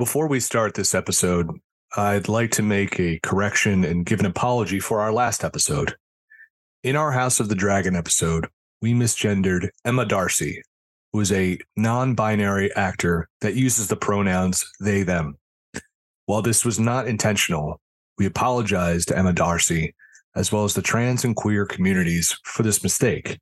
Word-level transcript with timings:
Before 0.00 0.28
we 0.28 0.40
start 0.40 0.72
this 0.72 0.94
episode, 0.94 1.50
I'd 1.94 2.26
like 2.26 2.52
to 2.52 2.62
make 2.62 2.98
a 2.98 3.20
correction 3.22 3.84
and 3.84 4.06
give 4.06 4.18
an 4.18 4.24
apology 4.24 4.80
for 4.80 5.02
our 5.02 5.12
last 5.12 5.44
episode. 5.44 5.94
In 6.82 6.96
our 6.96 7.12
House 7.12 7.38
of 7.38 7.50
the 7.50 7.54
Dragon 7.54 7.94
episode, 7.94 8.46
we 8.80 8.94
misgendered 8.94 9.68
Emma 9.84 10.06
D'Arcy, 10.06 10.62
who 11.12 11.20
is 11.20 11.30
a 11.30 11.58
non 11.76 12.14
binary 12.14 12.74
actor 12.74 13.28
that 13.42 13.56
uses 13.56 13.88
the 13.88 13.96
pronouns 13.96 14.64
they, 14.80 15.02
them. 15.02 15.36
While 16.24 16.40
this 16.40 16.64
was 16.64 16.80
not 16.80 17.06
intentional, 17.06 17.78
we 18.16 18.24
apologize 18.24 19.04
to 19.04 19.18
Emma 19.18 19.34
D'Arcy, 19.34 19.94
as 20.34 20.50
well 20.50 20.64
as 20.64 20.72
the 20.72 20.80
trans 20.80 21.26
and 21.26 21.36
queer 21.36 21.66
communities, 21.66 22.38
for 22.44 22.62
this 22.62 22.82
mistake. 22.82 23.38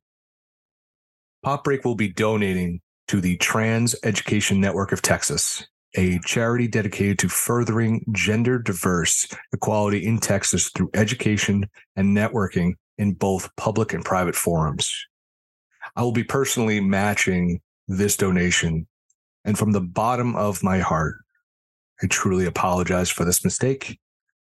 Pop 1.41 1.63
Break 1.63 1.85
will 1.85 1.95
be 1.95 2.09
donating 2.09 2.81
to 3.07 3.21
the 3.21 3.37
Trans 3.37 3.95
Education 4.03 4.59
Network 4.59 4.91
of 4.91 5.01
Texas 5.01 5.65
a 5.95 6.19
charity 6.19 6.67
dedicated 6.67 7.19
to 7.19 7.29
furthering 7.29 8.05
gender 8.11 8.59
diverse 8.59 9.27
equality 9.53 10.05
in 10.05 10.19
Texas 10.19 10.69
through 10.69 10.89
education 10.93 11.69
and 11.95 12.15
networking 12.15 12.73
in 12.97 13.13
both 13.13 13.49
public 13.55 13.93
and 13.93 14.05
private 14.05 14.35
forums. 14.35 14.93
I 15.95 16.03
will 16.03 16.11
be 16.11 16.23
personally 16.23 16.79
matching 16.79 17.61
this 17.87 18.15
donation. 18.15 18.87
And 19.45 19.57
from 19.57 19.71
the 19.71 19.81
bottom 19.81 20.35
of 20.35 20.63
my 20.63 20.79
heart, 20.79 21.15
I 22.01 22.07
truly 22.07 22.45
apologize 22.45 23.09
for 23.09 23.25
this 23.25 23.43
mistake. 23.43 23.99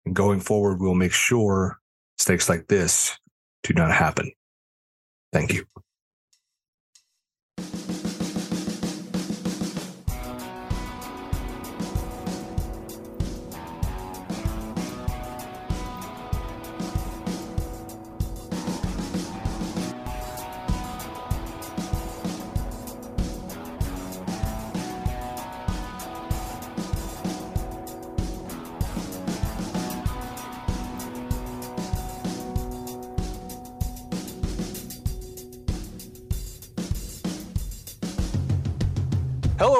And 0.06 0.14
going 0.14 0.40
forward, 0.40 0.80
we'll 0.80 0.94
make 0.94 1.12
sure 1.12 1.78
mistakes 2.18 2.48
like 2.48 2.68
this 2.68 3.18
do 3.62 3.74
not 3.74 3.92
happen. 3.92 4.32
Thank 5.32 5.52
you. 5.52 5.64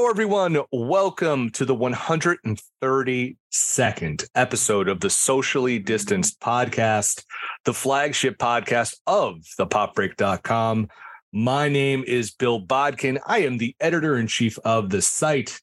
Hello, 0.04 0.12
everyone. 0.12 0.60
Welcome 0.70 1.48
to 1.52 1.64
the 1.64 1.74
132nd 1.74 4.28
episode 4.34 4.88
of 4.90 5.00
the 5.00 5.08
Socially 5.08 5.78
Distanced 5.78 6.40
Podcast, 6.40 7.24
the 7.64 7.72
flagship 7.72 8.36
podcast 8.36 8.96
of 9.06 9.36
the 9.56 9.66
popbreak.com. 9.66 10.88
My 11.32 11.70
name 11.70 12.04
is 12.06 12.32
Bill 12.32 12.58
Bodkin. 12.58 13.18
I 13.26 13.44
am 13.44 13.56
the 13.56 13.74
editor 13.80 14.18
in 14.18 14.26
chief 14.26 14.58
of 14.58 14.90
the 14.90 15.00
site, 15.00 15.58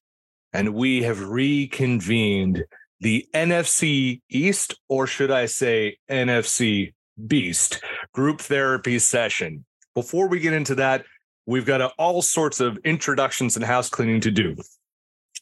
and 0.51 0.73
we 0.73 1.03
have 1.03 1.29
reconvened 1.29 2.63
the 2.99 3.27
NFC 3.35 4.21
East, 4.27 4.73
or 4.89 5.05
should 5.05 5.29
I 5.29 5.45
say 5.45 5.99
NFC 6.09 6.95
Beast 7.27 7.79
group 8.11 8.41
therapy 8.41 8.97
session. 8.97 9.65
Before 9.93 10.27
we 10.27 10.39
get 10.39 10.53
into 10.53 10.73
that, 10.75 11.05
we've 11.45 11.65
got 11.65 11.81
a, 11.81 11.87
all 11.97 12.21
sorts 12.21 12.59
of 12.59 12.77
introductions 12.83 13.55
and 13.55 13.65
house 13.65 13.89
cleaning 13.89 14.21
to 14.21 14.31
do. 14.31 14.55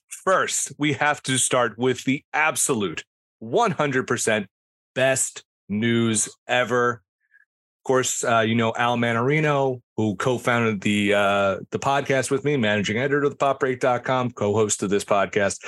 First, 0.08 0.74
we 0.78 0.94
have 0.94 1.24
to 1.24 1.38
start 1.38 1.78
with 1.78 2.04
the 2.04 2.24
absolute 2.34 3.04
100% 3.42 4.46
best 4.96 5.44
news 5.70 6.30
ever. 6.48 6.92
Of 6.92 7.84
course, 7.84 8.24
uh, 8.24 8.42
you 8.42 8.56
know 8.56 8.74
Al 8.78 8.98
Manarino, 8.98 9.82
who 9.96 10.16
co-founded 10.18 10.82
the 10.82 11.14
uh, 11.14 11.58
the 11.72 11.80
podcast 11.80 12.30
with 12.30 12.44
me, 12.44 12.58
managing 12.58 12.98
editor 12.98 13.24
of 13.24 13.32
the 13.32 13.38
popbreak.com, 13.38 14.32
co-host 14.32 14.84
of 14.84 14.90
this 14.90 15.06
podcast, 15.06 15.64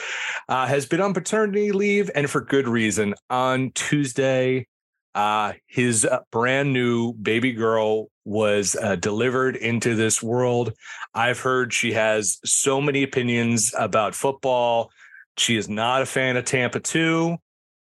uh, 0.49 0.67
has 0.67 0.85
been 0.85 1.01
on 1.01 1.13
paternity 1.13 1.71
leave 1.71 2.11
and 2.13 2.29
for 2.29 2.41
good 2.41 2.67
reason. 2.67 3.15
On 3.29 3.71
Tuesday, 3.71 4.67
uh, 5.15 5.53
his 5.67 6.07
brand 6.31 6.73
new 6.73 7.13
baby 7.13 7.53
girl 7.53 8.10
was 8.25 8.75
uh, 8.81 8.95
delivered 8.95 9.55
into 9.55 9.95
this 9.95 10.21
world. 10.21 10.73
I've 11.13 11.39
heard 11.39 11.73
she 11.73 11.93
has 11.93 12.39
so 12.45 12.81
many 12.81 13.03
opinions 13.03 13.73
about 13.77 14.15
football. 14.15 14.91
She 15.37 15.57
is 15.57 15.67
not 15.67 16.01
a 16.01 16.05
fan 16.05 16.37
of 16.37 16.45
Tampa 16.45 16.79
2, 16.79 17.37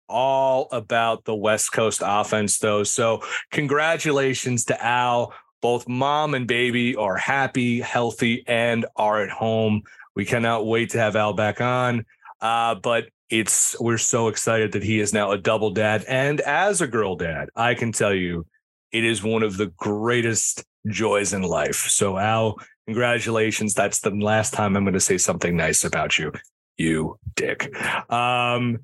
all 0.08 0.68
about 0.72 1.26
the 1.26 1.36
West 1.36 1.72
Coast 1.72 2.02
offense, 2.06 2.60
though. 2.60 2.84
So, 2.84 3.22
congratulations 3.52 4.66
to 4.66 4.84
Al. 4.84 5.34
Both 5.62 5.90
mom 5.90 6.36
and 6.36 6.48
baby 6.48 6.96
are 6.96 7.18
happy, 7.18 7.82
healthy, 7.82 8.44
and 8.48 8.86
are 8.96 9.22
at 9.22 9.30
home. 9.30 9.84
We 10.16 10.26
cannot 10.26 10.66
wait 10.66 10.92
to 10.92 11.00
have 11.00 11.16
Al 11.16 11.34
back 11.34 11.60
on. 11.60 12.06
Uh, 12.40 12.76
but 12.76 13.10
it's 13.30 13.80
we're 13.80 13.98
so 13.98 14.28
excited 14.28 14.72
that 14.72 14.84
he 14.84 15.00
is 15.00 15.14
now 15.14 15.32
a 15.32 15.38
double 15.38 15.70
dad 15.70 16.04
and 16.08 16.42
as 16.42 16.82
a 16.82 16.88
girl 16.88 17.16
dad 17.16 17.50
i 17.56 17.76
can 17.76 17.92
tell 17.92 18.14
you 18.14 18.46
it 18.92 19.04
is 19.04 19.24
one 19.24 19.44
of 19.44 19.58
the 19.58 19.68
greatest 19.78 20.64
joys 20.88 21.34
in 21.34 21.42
life. 21.42 21.88
So 21.90 22.18
al 22.18 22.58
congratulations. 22.86 23.74
That's 23.74 24.00
the 24.00 24.12
last 24.12 24.54
time 24.54 24.76
i'm 24.76 24.84
going 24.84 24.94
to 24.94 25.00
say 25.00 25.18
something 25.18 25.56
nice 25.56 25.84
about 25.84 26.18
you 26.18 26.32
you 26.78 27.18
dick. 27.36 27.74
Um 28.12 28.80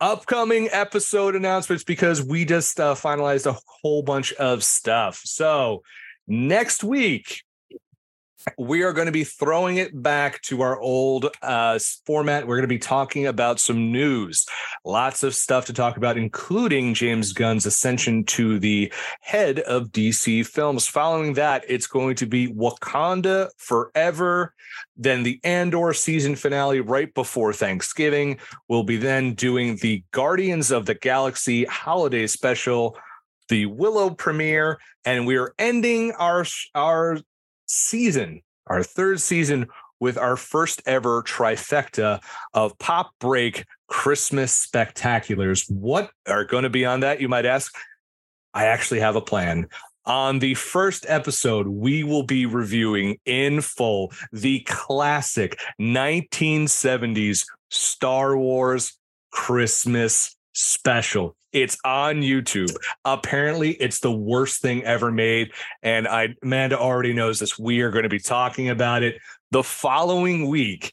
upcoming 0.00 0.68
episode 0.72 1.34
announcements 1.34 1.82
because 1.82 2.22
we 2.22 2.44
just 2.44 2.78
uh, 2.78 2.94
finalized 2.94 3.46
a 3.46 3.58
whole 3.66 4.02
bunch 4.02 4.32
of 4.34 4.62
stuff. 4.62 5.22
So 5.24 5.82
next 6.26 6.84
week 6.84 7.42
we 8.58 8.82
are 8.82 8.92
going 8.92 9.06
to 9.06 9.12
be 9.12 9.24
throwing 9.24 9.76
it 9.76 10.02
back 10.02 10.40
to 10.42 10.62
our 10.62 10.78
old 10.80 11.26
uh, 11.42 11.78
format. 12.04 12.46
We're 12.46 12.56
going 12.56 12.62
to 12.62 12.68
be 12.68 12.78
talking 12.78 13.26
about 13.26 13.60
some 13.60 13.92
news, 13.92 14.46
lots 14.84 15.22
of 15.22 15.34
stuff 15.34 15.66
to 15.66 15.72
talk 15.72 15.96
about, 15.96 16.16
including 16.16 16.94
James 16.94 17.32
Gunn's 17.32 17.66
ascension 17.66 18.24
to 18.24 18.58
the 18.58 18.92
head 19.20 19.60
of 19.60 19.88
DC 19.88 20.46
Films. 20.46 20.86
Following 20.86 21.34
that, 21.34 21.64
it's 21.68 21.86
going 21.86 22.14
to 22.16 22.26
be 22.26 22.48
Wakanda 22.48 23.50
Forever, 23.58 24.54
then 24.96 25.22
the 25.22 25.40
Andor 25.44 25.92
season 25.92 26.36
finale 26.36 26.80
right 26.80 27.12
before 27.14 27.52
Thanksgiving. 27.52 28.38
We'll 28.68 28.84
be 28.84 28.96
then 28.96 29.34
doing 29.34 29.76
the 29.76 30.02
Guardians 30.12 30.70
of 30.70 30.86
the 30.86 30.94
Galaxy 30.94 31.64
holiday 31.64 32.26
special 32.26 32.96
the 33.48 33.66
Willow 33.66 34.10
premiere, 34.10 34.80
and 35.04 35.24
we 35.26 35.36
are 35.36 35.54
ending 35.58 36.12
our 36.18 36.44
our 36.74 37.18
season, 37.66 38.42
our 38.66 38.82
third 38.82 39.20
season, 39.20 39.66
with 40.00 40.18
our 40.18 40.36
first 40.36 40.82
ever 40.86 41.22
trifecta 41.22 42.20
of 42.54 42.78
pop 42.78 43.12
break 43.18 43.64
Christmas 43.88 44.66
spectaculars. 44.66 45.70
What 45.70 46.10
are 46.26 46.44
going 46.44 46.64
to 46.64 46.70
be 46.70 46.84
on 46.84 47.00
that, 47.00 47.20
you 47.20 47.28
might 47.28 47.46
ask? 47.46 47.74
I 48.52 48.66
actually 48.66 49.00
have 49.00 49.16
a 49.16 49.20
plan. 49.20 49.68
On 50.04 50.38
the 50.38 50.54
first 50.54 51.04
episode, 51.08 51.66
we 51.66 52.04
will 52.04 52.22
be 52.22 52.46
reviewing 52.46 53.18
in 53.26 53.60
full 53.60 54.12
the 54.32 54.60
classic 54.60 55.58
1970s 55.80 57.44
Star 57.70 58.36
Wars 58.36 58.96
Christmas 59.32 60.36
special. 60.56 61.36
It's 61.52 61.78
on 61.84 62.16
YouTube. 62.16 62.74
Apparently, 63.04 63.72
it's 63.72 64.00
the 64.00 64.12
worst 64.12 64.60
thing 64.60 64.82
ever 64.84 65.12
made. 65.12 65.52
And 65.82 66.08
I 66.08 66.34
Amanda 66.42 66.78
already 66.78 67.12
knows 67.12 67.38
this. 67.38 67.58
We 67.58 67.82
are 67.82 67.90
going 67.90 68.02
to 68.02 68.08
be 68.08 68.18
talking 68.18 68.70
about 68.70 69.02
it 69.02 69.20
the 69.50 69.62
following 69.62 70.48
week. 70.48 70.92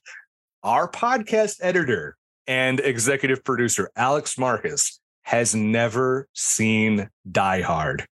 Our 0.64 0.90
podcast 0.90 1.58
editor 1.62 2.18
and 2.46 2.80
executive 2.80 3.44
producer, 3.44 3.90
Alex 3.96 4.38
Marcus, 4.38 5.00
has 5.24 5.56
never 5.56 6.28
seen 6.34 7.10
Die 7.30 7.62
Hard. 7.62 8.06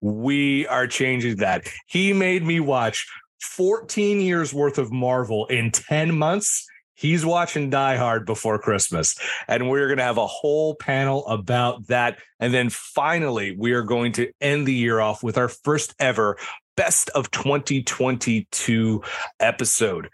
We 0.00 0.66
are 0.66 0.86
changing 0.86 1.36
that. 1.36 1.66
He 1.86 2.12
made 2.12 2.44
me 2.44 2.60
watch 2.60 3.06
14 3.40 4.20
years 4.20 4.52
worth 4.52 4.78
of 4.78 4.92
Marvel 4.92 5.46
in 5.46 5.70
10 5.70 6.16
months 6.16 6.66
He's 6.98 7.24
watching 7.24 7.70
Die 7.70 7.96
Hard 7.96 8.26
before 8.26 8.58
Christmas. 8.58 9.16
And 9.46 9.70
we're 9.70 9.86
going 9.86 9.98
to 9.98 10.04
have 10.04 10.18
a 10.18 10.26
whole 10.26 10.74
panel 10.74 11.24
about 11.28 11.86
that. 11.86 12.18
And 12.40 12.52
then 12.52 12.70
finally, 12.70 13.54
we 13.56 13.70
are 13.72 13.82
going 13.82 14.10
to 14.14 14.32
end 14.40 14.66
the 14.66 14.74
year 14.74 14.98
off 14.98 15.22
with 15.22 15.38
our 15.38 15.48
first 15.48 15.94
ever 16.00 16.38
best 16.76 17.08
of 17.10 17.30
2022 17.30 19.02
episode. 19.38 20.10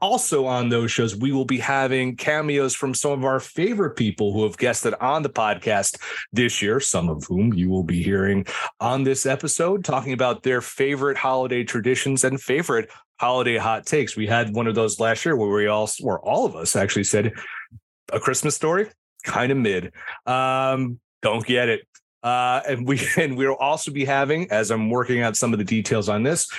Also, 0.00 0.46
on 0.46 0.68
those 0.68 0.92
shows, 0.92 1.16
we 1.16 1.32
will 1.32 1.44
be 1.44 1.58
having 1.58 2.14
cameos 2.14 2.72
from 2.72 2.94
some 2.94 3.10
of 3.10 3.24
our 3.24 3.40
favorite 3.40 3.96
people 3.96 4.32
who 4.32 4.44
have 4.44 4.56
guested 4.56 4.94
on 5.00 5.22
the 5.22 5.28
podcast 5.28 6.00
this 6.32 6.62
year, 6.62 6.78
some 6.78 7.08
of 7.08 7.24
whom 7.24 7.52
you 7.52 7.68
will 7.68 7.82
be 7.82 8.00
hearing 8.00 8.46
on 8.78 9.02
this 9.02 9.26
episode, 9.26 9.84
talking 9.84 10.12
about 10.12 10.44
their 10.44 10.60
favorite 10.60 11.16
holiday 11.16 11.64
traditions 11.64 12.22
and 12.22 12.40
favorite 12.40 12.88
holiday 13.22 13.56
hot 13.56 13.86
takes. 13.86 14.16
We 14.16 14.26
had 14.26 14.52
one 14.52 14.66
of 14.66 14.74
those 14.74 14.98
last 14.98 15.24
year 15.24 15.36
where 15.36 15.48
we 15.48 15.68
all, 15.68 15.88
where 16.00 16.18
all 16.18 16.44
of 16.44 16.56
us 16.56 16.74
actually 16.74 17.04
said, 17.04 17.32
A 18.12 18.18
Christmas 18.18 18.56
Story, 18.56 18.88
kind 19.24 19.52
of 19.52 19.58
mid. 19.58 19.92
Um, 20.26 20.98
don't 21.22 21.46
get 21.46 21.68
it. 21.68 21.86
Uh, 22.24 22.62
and 22.68 22.84
we 22.84 23.00
and 23.16 23.36
we'll 23.36 23.54
also 23.54 23.92
be 23.92 24.04
having, 24.04 24.50
as 24.50 24.72
I'm 24.72 24.90
working 24.90 25.22
out 25.22 25.36
some 25.36 25.52
of 25.52 25.60
the 25.60 25.64
details 25.64 26.08
on 26.08 26.24
this, 26.24 26.50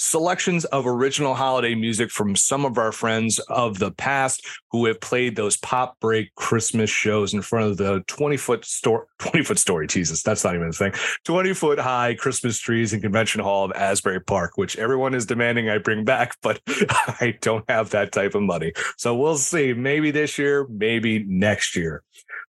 selections 0.00 0.64
of 0.66 0.86
original 0.86 1.34
holiday 1.34 1.74
music 1.74 2.10
from 2.10 2.34
some 2.34 2.64
of 2.64 2.78
our 2.78 2.90
friends 2.90 3.38
of 3.50 3.78
the 3.78 3.90
past 3.90 4.46
who 4.70 4.86
have 4.86 4.98
played 4.98 5.36
those 5.36 5.58
pop 5.58 6.00
break 6.00 6.34
Christmas 6.36 6.88
shows 6.88 7.34
in 7.34 7.42
front 7.42 7.66
of 7.66 7.76
the 7.76 8.02
20 8.06 8.38
foot 8.38 8.64
store, 8.64 9.08
20 9.18 9.44
foot 9.44 9.58
story. 9.58 9.86
Jesus, 9.86 10.22
that's 10.22 10.42
not 10.42 10.54
even 10.54 10.68
a 10.68 10.72
thing. 10.72 10.92
20 11.24 11.52
foot 11.52 11.78
high 11.78 12.14
Christmas 12.14 12.58
trees 12.58 12.94
in 12.94 13.02
Convention 13.02 13.42
Hall 13.42 13.66
of 13.66 13.72
Asbury 13.72 14.20
Park, 14.20 14.52
which 14.56 14.78
everyone 14.78 15.12
is 15.12 15.26
demanding 15.26 15.68
I 15.68 15.76
bring 15.76 16.06
back, 16.06 16.34
but 16.42 16.62
I 16.66 17.36
don't 17.42 17.68
have 17.68 17.90
that 17.90 18.10
type 18.10 18.34
of 18.34 18.42
money. 18.42 18.72
So 18.96 19.14
we'll 19.14 19.36
see. 19.36 19.74
Maybe 19.74 20.10
this 20.10 20.38
year, 20.38 20.66
maybe 20.70 21.24
next 21.28 21.76
year. 21.76 22.02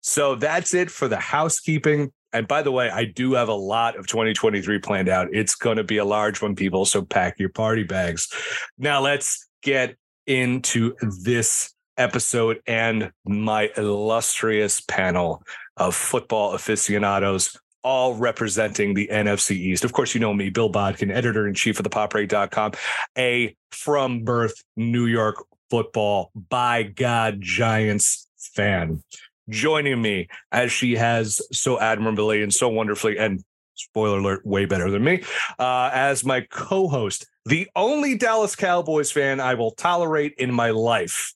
So 0.01 0.35
that's 0.35 0.75
it 0.75 0.91
for 0.91 1.07
the 1.07 1.17
housekeeping. 1.17 2.13
And 2.33 2.47
by 2.47 2.61
the 2.61 2.71
way, 2.71 2.89
I 2.89 3.05
do 3.05 3.33
have 3.33 3.49
a 3.49 3.53
lot 3.53 3.97
of 3.97 4.07
2023 4.07 4.79
planned 4.79 5.09
out. 5.09 5.29
It's 5.31 5.55
going 5.55 5.77
to 5.77 5.83
be 5.83 5.97
a 5.97 6.05
large 6.05 6.41
one, 6.41 6.55
people. 6.55 6.85
So 6.85 7.01
pack 7.01 7.39
your 7.39 7.49
party 7.49 7.83
bags. 7.83 8.29
Now 8.77 9.01
let's 9.01 9.47
get 9.61 9.95
into 10.27 10.95
this 11.01 11.73
episode 11.97 12.61
and 12.65 13.11
my 13.25 13.69
illustrious 13.75 14.81
panel 14.81 15.43
of 15.75 15.95
football 15.95 16.53
aficionados, 16.53 17.59
all 17.83 18.15
representing 18.15 18.93
the 18.93 19.09
NFC 19.11 19.51
East. 19.51 19.83
Of 19.83 19.93
course, 19.93 20.13
you 20.13 20.21
know 20.21 20.33
me, 20.33 20.49
Bill 20.49 20.69
Bodkin, 20.69 21.11
editor 21.11 21.47
in 21.47 21.53
chief 21.53 21.79
of 21.79 21.83
the 21.83 21.89
popbreak.com, 21.89 22.73
a 23.17 23.55
from 23.71 24.23
birth 24.23 24.63
New 24.75 25.05
York 25.05 25.43
football 25.69 26.31
by 26.49 26.83
God 26.83 27.41
Giants 27.41 28.27
fan 28.37 29.03
joining 29.49 30.01
me 30.01 30.27
as 30.51 30.71
she 30.71 30.95
has 30.95 31.41
so 31.51 31.79
admirably 31.79 32.41
and 32.41 32.53
so 32.53 32.69
wonderfully 32.69 33.17
and 33.17 33.43
spoiler 33.75 34.19
alert 34.19 34.45
way 34.45 34.65
better 34.65 34.89
than 34.91 35.03
me 35.03 35.23
uh, 35.57 35.89
as 35.93 36.25
my 36.25 36.41
co-host 36.49 37.25
the 37.45 37.67
only 37.75 38.17
dallas 38.17 38.55
cowboys 38.55 39.11
fan 39.11 39.39
i 39.39 39.53
will 39.53 39.71
tolerate 39.71 40.33
in 40.37 40.53
my 40.53 40.69
life 40.69 41.33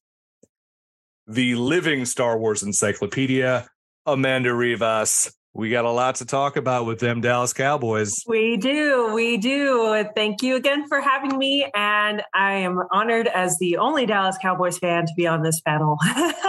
the 1.28 1.56
living 1.56 2.06
star 2.06 2.38
wars 2.38 2.64
encyclopedia 2.64 3.68
amanda 4.06 4.54
rivas 4.54 5.34
we 5.56 5.70
got 5.70 5.86
a 5.86 5.92
lot 5.92 6.16
to 6.16 6.26
talk 6.26 6.58
about 6.58 6.86
with 6.86 7.00
them 7.00 7.22
Dallas 7.22 7.54
Cowboys. 7.54 8.12
We 8.26 8.58
do. 8.58 9.14
We 9.14 9.38
do. 9.38 10.04
Thank 10.16 10.42
you 10.42 10.56
again 10.56 10.88
for 10.88 11.00
having 11.00 11.38
me. 11.38 11.70
And 11.76 12.24
I 12.34 12.54
am 12.54 12.82
honored 12.92 13.28
as 13.28 13.58
the 13.60 13.78
only 13.78 14.08
Dallas 14.08 14.38
Cowboys 14.42 14.80
fan 14.80 15.06
to 15.06 15.14
be 15.16 15.28
on 15.28 15.44
this 15.44 15.62
panel. 15.62 16.00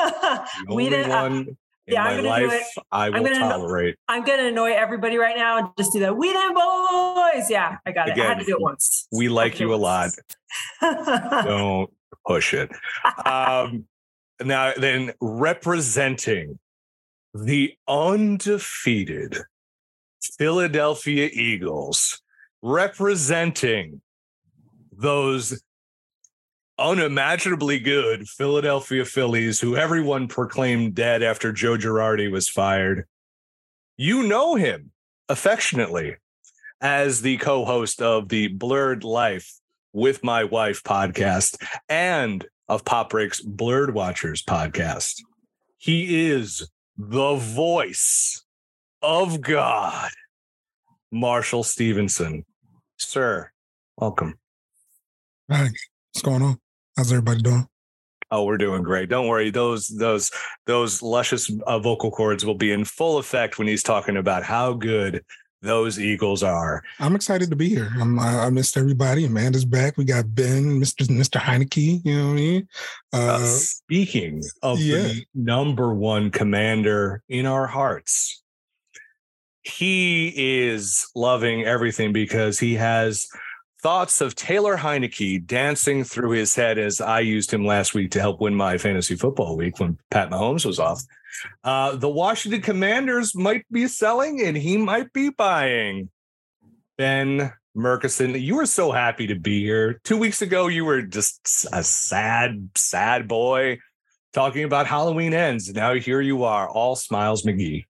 we 0.69 0.89
did 0.89 1.11
uh, 1.11 1.27
in 1.27 1.57
yeah, 1.87 2.05
my 2.05 2.21
life 2.21 2.67
I 2.91 3.11
will 3.11 3.17
I'm 3.17 3.25
gonna 3.25 3.39
tolerate. 3.39 3.97
I'm 4.09 4.25
going 4.25 4.39
to 4.39 4.49
annoy 4.49 4.73
everybody 4.73 5.19
right 5.19 5.37
now 5.37 5.59
and 5.59 5.69
just 5.77 5.93
do 5.93 6.01
that. 6.01 6.17
We 6.17 6.33
them 6.33 6.55
boys. 6.55 7.51
Yeah, 7.51 7.77
I 7.85 7.93
got 7.93 8.09
Again, 8.09 8.21
it. 8.21 8.25
I 8.25 8.29
had 8.29 8.39
to 8.39 8.45
do 8.45 8.53
it 8.53 8.61
once. 8.61 9.07
We 9.13 9.29
like 9.29 9.61
you 9.61 9.75
a 9.75 9.77
lot. 9.77 10.13
Don't 10.81 11.91
push 12.27 12.55
it. 12.55 12.71
Um, 13.27 13.85
now, 14.43 14.73
then, 14.75 15.13
representing 15.21 16.59
the 17.35 17.75
undefeated 17.89 19.39
Philadelphia 20.39 21.29
Eagles 21.33 22.23
representing 22.63 24.01
those 24.93 25.61
unimaginably 26.79 27.79
good 27.79 28.29
Philadelphia 28.29 29.05
Phillies 29.05 29.61
who 29.61 29.77
everyone 29.77 30.29
proclaimed 30.29 30.95
dead 30.95 31.23
after 31.23 31.53
Joe 31.53 31.77
Girardi 31.77 32.31
was 32.31 32.49
fired. 32.49 33.07
You 33.97 34.23
know 34.23 34.55
him 34.55 34.93
affectionately 35.29 36.17
as 36.81 37.23
the 37.23 37.37
co 37.39 37.65
host 37.65 38.01
of 38.01 38.29
the 38.29 38.49
Blurred 38.49 39.05
Life 39.05 39.53
with 39.93 40.25
My 40.25 40.45
Wife 40.45 40.83
podcast 40.83 41.63
and 41.89 42.45
of 42.69 42.85
Pop 42.85 43.11
Break's 43.11 43.41
Blurred 43.41 43.95
Watchers 43.95 44.43
podcast. 44.43 45.21
He 45.79 46.29
is 46.29 46.69
the 46.97 47.35
voice 47.35 48.45
of 49.03 49.41
God, 49.41 50.11
Marshall 51.11 51.63
Stevenson. 51.63 52.45
Sir, 52.99 53.51
welcome. 53.97 54.39
Hi, 55.51 55.69
what's 56.13 56.23
going 56.23 56.43
on? 56.43 56.59
How's 56.97 57.13
everybody 57.13 57.43
doing? 57.43 57.67
Oh, 58.31 58.45
we're 58.45 58.59
doing 58.59 58.83
great. 58.83 59.09
Don't 59.09 59.27
worry; 59.27 59.51
those 59.51 59.89
those 59.89 60.31
those 60.67 61.03
luscious 61.03 61.51
uh, 61.67 61.79
vocal 61.79 62.11
cords 62.11 62.45
will 62.45 62.55
be 62.55 62.73
in 62.73 62.85
full 62.85 63.19
effect 63.19 63.59
when 63.59 63.69
he's 63.69 63.83
talking 63.83 64.17
about 64.17 64.43
how 64.43 64.73
good 64.73 65.23
those 65.65 65.99
Eagles 65.99 66.43
are. 66.43 66.83
I'm 67.01 67.17
excited 67.17 67.51
to 67.51 67.57
be 67.57 67.69
here. 67.69 67.91
I'm, 67.99 68.19
I, 68.19 68.51
missed 68.51 68.77
everybody. 68.77 69.25
Amanda's 69.25 69.65
back. 69.65 69.97
We 69.97 70.05
got 70.05 70.35
Ben, 70.35 70.81
Mr. 70.81 71.07
Mr. 71.07 71.41
Heinicke. 71.41 72.05
You 72.05 72.17
know 72.17 72.27
what 72.27 72.33
I 72.33 72.35
mean? 72.35 72.69
Uh, 73.13 73.17
uh, 73.17 73.39
speaking 73.39 74.43
of 74.63 74.79
yeah. 74.79 75.03
the 75.03 75.27
number 75.35 75.93
one 75.93 76.31
commander 76.31 77.23
in 77.29 77.47
our 77.47 77.67
hearts, 77.67 78.43
he 79.63 80.33
is 80.37 81.07
loving 81.17 81.65
everything 81.65 82.13
because 82.13 82.59
he 82.59 82.75
has 82.75 83.27
thoughts 83.83 84.21
of 84.21 84.35
Taylor 84.35 84.77
Heinicke 84.77 85.47
dancing 85.47 86.05
through 86.05 86.31
his 86.31 86.55
head 86.55 86.79
as 86.79 87.01
I 87.01 87.21
used 87.21 87.53
him 87.53 87.67
last 87.67 87.95
week 87.95 88.11
to 88.13 88.21
help 88.21 88.41
win 88.41 88.55
my 88.55 88.79
fantasy 88.79 89.17
football 89.17 89.57
week 89.57 89.79
when 89.79 89.99
Pat 90.11 90.31
Mahomes 90.31 90.65
was 90.65 90.79
off. 90.79 91.03
Uh, 91.63 91.97
the 91.97 92.09
Washington 92.09 92.61
Commanders 92.61 93.35
might 93.35 93.65
be 93.71 93.87
selling 93.87 94.43
and 94.43 94.57
he 94.57 94.77
might 94.77 95.13
be 95.13 95.31
buying. 95.31 96.11
Ben 96.97 97.53
Murkison, 97.77 98.41
you 98.41 98.57
were 98.57 98.67
so 98.67 98.93
happy 98.93 99.27
to 99.27 99.35
be 99.35 99.63
here. 99.63 100.01
Two 100.05 100.17
weeks 100.17 100.43
ago, 100.43 100.69
you 100.69 100.85
were 100.85 101.03
just 101.03 101.67
a 101.73 101.83
sad, 101.83 102.71
sad 102.77 103.27
boy 103.27 103.79
talking 104.33 104.65
about 104.65 104.87
Halloween 104.87 105.35
ends. 105.35 105.73
Now 105.73 105.95
here 105.95 106.21
you 106.21 106.45
are, 106.45 106.69
all 106.69 106.97
smiles 106.97 107.43
McGee. 107.43 107.85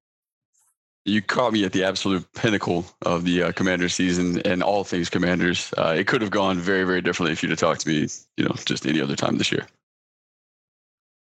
You 1.07 1.21
caught 1.21 1.53
me 1.53 1.65
at 1.67 1.73
the 1.73 1.85
absolute 1.85 2.27
pinnacle 2.33 2.87
of 3.03 3.25
the 3.25 3.43
uh, 3.43 3.53
Commander 3.53 3.91
season 3.91 4.41
and 4.47 4.63
all 4.63 4.85
things 4.85 5.11
Commanders. 5.11 5.73
Uh, 5.77 5.95
it 5.99 6.07
could 6.07 6.23
have 6.23 6.31
gone 6.31 6.59
very, 6.59 6.85
very 6.85 7.03
differently 7.03 7.33
if 7.33 7.43
you'd 7.43 7.51
have 7.51 7.59
talked 7.59 7.83
to 7.83 7.89
me, 7.89 8.09
you 8.39 8.45
know, 8.45 8.55
just 8.65 8.87
any 8.87 9.03
other 9.03 9.17
time 9.17 9.37
this 9.37 9.53
year. 9.53 9.67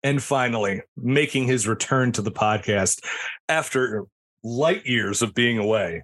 And 0.04 0.22
finally, 0.22 0.82
making 0.98 1.48
his 1.48 1.68
return 1.68 2.12
to 2.14 2.22
the 2.22 2.32
podcast 2.32 3.04
after 3.48 4.04
light 4.44 4.86
years 4.86 5.22
of 5.22 5.34
being 5.34 5.58
away. 5.58 6.04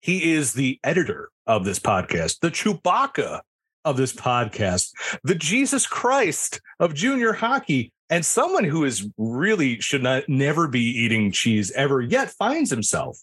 He 0.00 0.32
is 0.34 0.52
the 0.52 0.78
editor 0.84 1.30
of 1.46 1.64
this 1.64 1.78
podcast, 1.78 2.40
the 2.40 2.50
Chewbacca 2.50 3.40
of 3.84 3.96
this 3.96 4.12
podcast, 4.12 4.90
the 5.24 5.34
Jesus 5.34 5.86
Christ 5.86 6.60
of 6.78 6.94
junior 6.94 7.32
hockey, 7.32 7.92
and 8.10 8.24
someone 8.24 8.64
who 8.64 8.84
is 8.84 9.08
really 9.16 9.80
should 9.80 10.02
not 10.02 10.28
never 10.28 10.68
be 10.68 10.80
eating 10.80 11.32
cheese 11.32 11.70
ever 11.72 12.00
yet 12.00 12.30
finds 12.30 12.70
himself 12.70 13.18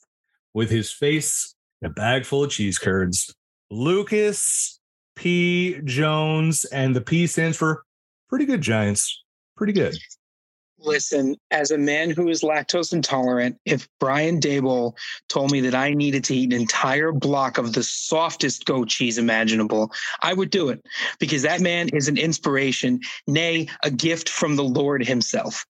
with 0.53 0.69
his 0.69 0.91
face 0.91 1.55
in 1.81 1.87
a 1.87 1.93
bag 1.93 2.25
full 2.25 2.43
of 2.43 2.51
cheese 2.51 2.79
curds. 2.79 3.33
Lucas 3.69 4.79
P. 5.15 5.79
Jones, 5.83 6.65
and 6.65 6.95
the 6.95 7.01
P 7.01 7.27
stands 7.27 7.57
for 7.57 7.83
pretty 8.33 8.45
good 8.45 8.61
Giants. 8.61 9.23
Pretty 9.55 9.73
good. 9.73 9.95
Listen, 10.79 11.35
as 11.51 11.69
a 11.69 11.77
man 11.77 12.09
who 12.09 12.29
is 12.29 12.41
lactose 12.41 12.91
intolerant, 12.91 13.59
if 13.63 13.87
Brian 13.99 14.39
Daboll 14.39 14.97
told 15.29 15.51
me 15.51 15.61
that 15.61 15.75
I 15.75 15.93
needed 15.93 16.23
to 16.23 16.35
eat 16.35 16.51
an 16.51 16.59
entire 16.59 17.11
block 17.11 17.59
of 17.59 17.73
the 17.73 17.83
softest 17.83 18.65
goat 18.65 18.89
cheese 18.89 19.19
imaginable, 19.19 19.91
I 20.23 20.33
would 20.33 20.49
do 20.49 20.69
it 20.69 20.83
because 21.19 21.43
that 21.43 21.61
man 21.61 21.89
is 21.89 22.07
an 22.07 22.17
inspiration, 22.17 23.01
nay, 23.27 23.67
a 23.83 23.91
gift 23.91 24.29
from 24.29 24.55
the 24.55 24.63
Lord 24.63 25.05
himself. 25.05 25.63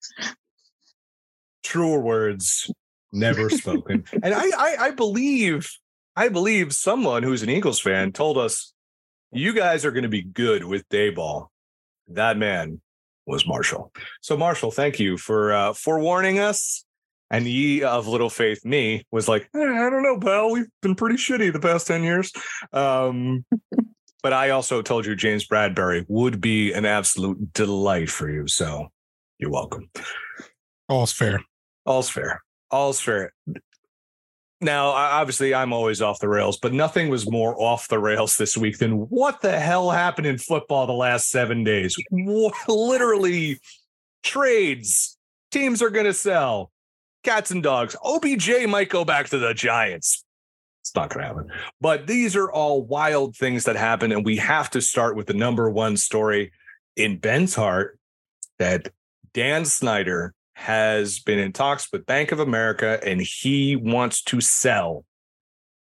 Truer 1.65 2.00
words 2.00 2.72
never 3.12 3.50
spoken. 3.50 4.05
and 4.24 4.34
I, 4.34 4.46
I, 4.58 4.75
I 4.79 4.91
believe, 4.91 5.70
I 6.15 6.29
believe 6.29 6.74
someone 6.74 7.24
who's 7.24 7.43
an 7.43 7.50
Eagles 7.50 7.82
fan 7.82 8.13
told 8.13 8.38
us, 8.38 8.74
you 9.34 9.51
guys 9.51 9.84
are 9.84 9.91
going 9.91 10.03
to 10.03 10.10
be 10.10 10.24
good 10.24 10.63
with 10.63 10.88
Daboll 10.88 11.50
that 12.07 12.38
man 12.38 12.81
was 13.25 13.48
Marshall. 13.48 13.91
So 14.22 14.38
Marshall, 14.38 14.72
thank 14.72 15.00
you 15.00 15.17
for 15.17 15.53
uh, 15.53 15.74
forewarning 15.74 16.39
us. 16.39 16.86
And 17.31 17.48
ye 17.48 17.81
of 17.81 18.07
little 18.07 18.29
faith, 18.29 18.63
me 18.63 19.07
was 19.12 19.27
like, 19.27 19.50
eh, 19.55 19.60
I 19.60 19.89
don't 19.89 20.03
know, 20.03 20.19
pal. 20.19 20.51
We've 20.51 20.67
been 20.83 20.93
pretty 20.93 21.15
shitty 21.15 21.51
the 21.51 21.60
past 21.60 21.88
ten 21.88 22.03
years. 22.03 22.31
Um, 22.72 23.43
but 24.22 24.33
I 24.33 24.51
also 24.51 24.81
told 24.81 25.05
you 25.05 25.15
James 25.15 25.48
Bradberry 25.48 26.05
would 26.07 26.39
be 26.39 26.74
an 26.74 26.86
absolute 26.86 27.53
delight 27.53 28.10
for 28.10 28.29
you. 28.29 28.48
So 28.48 28.89
you're 29.39 29.50
welcome. 29.50 29.89
All's 30.88 31.12
fair. 31.12 31.41
All's 31.86 32.10
fair. 32.10 32.41
All's 32.69 33.00
fair. 33.00 33.33
Now, 34.63 34.88
obviously, 34.88 35.53
I'm 35.53 35.74
always 35.74 36.01
off 36.01 36.20
the 36.20 36.29
rails, 36.29 36.58
but 36.58 36.74
nothing 36.74 37.10
was 37.10 37.29
more 37.29 37.60
off 37.62 37.88
the 37.88 38.00
rails 38.00 38.38
this 38.38 38.58
week 38.58 38.77
than 38.77 39.10
what 39.10 39.41
the 39.41 39.60
hell 39.60 39.91
happened 39.91 40.27
in 40.27 40.38
football 40.38 40.88
the 40.88 40.93
last 40.93 41.29
seven 41.29 41.63
days. 41.63 41.98
Literally, 42.67 43.60
trades, 44.24 45.17
teams 45.51 45.82
are 45.82 45.89
going 45.89 46.05
to 46.05 46.13
sell, 46.13 46.72
cats 47.24 47.51
and 47.51 47.62
dogs. 47.62 47.96
OBJ 48.03 48.67
might 48.67 48.89
go 48.89 49.03
back 49.03 49.27
to 49.29 49.38
the 49.38 49.53
Giants. 49.53 50.24
It's 50.82 50.96
not 50.96 51.10
going 51.10 51.24
to 51.24 51.27
happen. 51.27 51.51
But 51.79 52.08
these 52.08 52.36
are 52.36 52.51
all 52.51 52.84
wild 52.84 53.36
things 53.36 53.65
that 53.65 53.75
happen. 53.75 54.12
And 54.12 54.25
we 54.25 54.38
have 54.38 54.70
to 54.72 54.82
start 54.82 55.15
with 55.15 55.27
the 55.27 55.34
number 55.34 55.70
one 55.70 55.98
story 55.98 56.51
in 56.96 57.17
Ben's 57.17 57.55
heart 57.55 58.00
that 58.60 58.91
Dan 59.34 59.65
Snyder 59.65 60.34
has 60.63 61.20
been 61.20 61.39
in 61.39 61.51
talks 61.51 61.89
with 61.91 62.05
Bank 62.05 62.32
of 62.32 62.39
America 62.39 62.98
and 63.05 63.20
he 63.22 63.75
wants 63.75 64.24
to 64.24 64.39
sell 64.39 65.03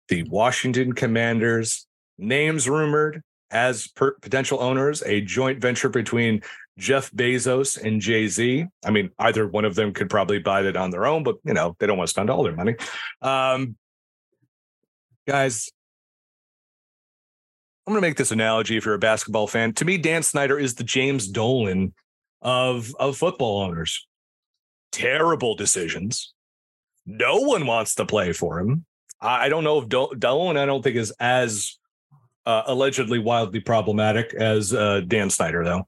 the 0.07 0.23
Washington 0.23 0.93
Commanders. 0.93 1.85
Names 2.17 2.69
rumored 2.69 3.21
as 3.51 3.89
per- 3.89 4.15
potential 4.21 4.61
owners, 4.61 5.03
a 5.03 5.19
joint 5.19 5.59
venture 5.59 5.89
between 5.89 6.41
Jeff 6.77 7.11
Bezos 7.11 7.77
and 7.81 7.99
Jay 7.99 8.27
Z. 8.27 8.67
I 8.85 8.91
mean, 8.91 9.09
either 9.19 9.45
one 9.49 9.65
of 9.65 9.75
them 9.75 9.91
could 9.91 10.09
probably 10.09 10.39
buy 10.39 10.61
it 10.61 10.77
on 10.77 10.91
their 10.91 11.05
own, 11.05 11.23
but 11.23 11.35
you 11.43 11.53
know, 11.53 11.75
they 11.77 11.85
don't 11.85 11.97
want 11.97 12.07
to 12.07 12.11
spend 12.11 12.29
all 12.29 12.43
their 12.43 12.55
money. 12.55 12.75
Um, 13.21 13.75
guys, 15.27 15.69
I'm 17.85 17.91
going 17.91 18.01
to 18.01 18.07
make 18.07 18.15
this 18.15 18.31
analogy 18.31 18.77
if 18.77 18.85
you're 18.85 18.95
a 18.95 18.99
basketball 18.99 19.47
fan. 19.47 19.73
To 19.73 19.83
me, 19.83 19.97
Dan 19.97 20.23
Snyder 20.23 20.57
is 20.57 20.75
the 20.75 20.85
James 20.85 21.27
Dolan 21.27 21.93
of, 22.41 22.95
of 22.97 23.17
football 23.17 23.63
owners. 23.63 24.07
Terrible 24.91 25.55
decisions. 25.55 26.33
No 27.05 27.37
one 27.37 27.65
wants 27.65 27.95
to 27.95 28.05
play 28.05 28.33
for 28.33 28.59
him. 28.59 28.85
I 29.21 29.49
don't 29.49 29.63
know 29.63 29.79
if 29.79 29.89
Dolan, 29.89 30.57
I 30.57 30.65
don't 30.65 30.81
think 30.81 30.95
is 30.95 31.11
as 31.19 31.77
uh, 32.45 32.63
allegedly 32.67 33.19
wildly 33.19 33.59
problematic 33.59 34.33
as 34.33 34.73
uh, 34.73 35.01
Dan 35.05 35.29
Snyder, 35.29 35.63
though. 35.63 35.87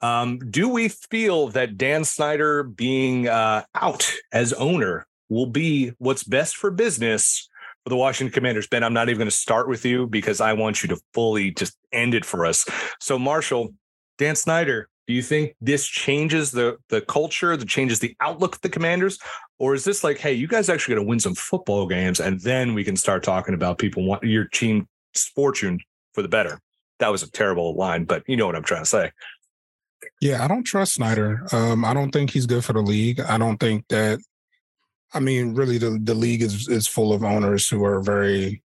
Um, 0.00 0.38
do 0.38 0.68
we 0.68 0.88
feel 0.88 1.48
that 1.48 1.76
Dan 1.76 2.04
Snyder 2.04 2.62
being 2.62 3.26
uh, 3.26 3.64
out 3.74 4.12
as 4.32 4.52
owner 4.52 5.06
will 5.28 5.46
be 5.46 5.92
what's 5.98 6.24
best 6.24 6.56
for 6.56 6.70
business 6.70 7.48
for 7.82 7.90
the 7.90 7.96
Washington 7.96 8.32
Commanders? 8.32 8.68
Ben, 8.68 8.84
I'm 8.84 8.92
not 8.92 9.08
even 9.08 9.18
going 9.18 9.30
to 9.30 9.36
start 9.36 9.68
with 9.68 9.84
you 9.84 10.06
because 10.06 10.40
I 10.40 10.52
want 10.52 10.82
you 10.82 10.88
to 10.90 11.00
fully 11.14 11.50
just 11.50 11.76
end 11.90 12.14
it 12.14 12.24
for 12.24 12.46
us. 12.46 12.64
So, 13.00 13.18
Marshall, 13.18 13.74
Dan 14.18 14.36
Snyder, 14.36 14.88
do 15.08 15.14
you 15.14 15.22
think 15.22 15.56
this 15.60 15.86
changes 15.86 16.50
the 16.50 16.76
the 16.90 17.00
culture, 17.00 17.56
that 17.56 17.68
changes 17.68 17.98
the 17.98 18.14
outlook 18.20 18.56
of 18.56 18.60
the 18.60 18.68
Commanders, 18.68 19.18
or 19.58 19.74
is 19.74 19.82
this 19.82 20.04
like, 20.04 20.18
hey, 20.18 20.34
you 20.34 20.46
guys 20.46 20.68
actually 20.68 20.94
going 20.94 21.06
to 21.06 21.08
win 21.08 21.18
some 21.18 21.34
football 21.34 21.86
games, 21.86 22.20
and 22.20 22.38
then 22.42 22.74
we 22.74 22.84
can 22.84 22.94
start 22.94 23.22
talking 23.22 23.54
about 23.54 23.78
people 23.78 24.04
want 24.04 24.22
your 24.22 24.44
team 24.44 24.86
fortune 25.34 25.80
for 26.12 26.20
the 26.20 26.28
better? 26.28 26.60
That 26.98 27.10
was 27.10 27.22
a 27.22 27.30
terrible 27.30 27.74
line, 27.74 28.04
but 28.04 28.22
you 28.26 28.36
know 28.36 28.44
what 28.44 28.54
I'm 28.54 28.62
trying 28.62 28.82
to 28.82 28.88
say. 28.88 29.10
Yeah, 30.20 30.44
I 30.44 30.48
don't 30.48 30.64
trust 30.64 30.94
Snyder. 30.94 31.46
Um, 31.52 31.86
I 31.86 31.94
don't 31.94 32.10
think 32.10 32.30
he's 32.30 32.46
good 32.46 32.64
for 32.64 32.74
the 32.74 32.82
league. 32.82 33.18
I 33.18 33.38
don't 33.38 33.58
think 33.58 33.88
that. 33.88 34.20
I 35.14 35.20
mean, 35.20 35.54
really, 35.54 35.78
the 35.78 35.98
the 36.02 36.14
league 36.14 36.42
is 36.42 36.68
is 36.68 36.86
full 36.86 37.14
of 37.14 37.24
owners 37.24 37.66
who 37.66 37.82
are 37.82 38.02
very 38.02 38.62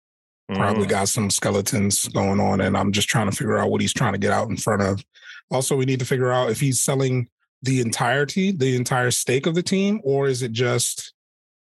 probably 0.53 0.87
mm. 0.87 0.91
got 0.91 1.09
some 1.09 1.31
skeletons 1.31 2.09
going 2.09 2.41
on, 2.41 2.61
and 2.61 2.77
I'm 2.77 2.91
just 2.91 3.09
trying 3.09 3.31
to 3.31 3.37
figure 3.37 3.59
out 3.59 3.71
what 3.71 3.81
he's 3.81 3.93
trying 3.93 4.15
to 4.15 4.19
get 4.19 4.33
out 4.33 4.51
in 4.51 4.57
front 4.57 4.83
of 4.83 5.05
also, 5.53 5.77
we 5.77 5.85
need 5.85 6.01
to 6.01 6.05
figure 6.05 6.33
out 6.33 6.51
if 6.51 6.61
he's 6.61 6.83
selling 6.83 7.29
the 7.63 7.81
entirety, 7.81 8.51
the 8.51 8.75
entire 8.75 9.11
stake 9.11 9.47
of 9.47 9.55
the 9.55 9.63
team, 9.63 10.01
or 10.03 10.27
is 10.27 10.43
it 10.43 10.53
just 10.53 11.13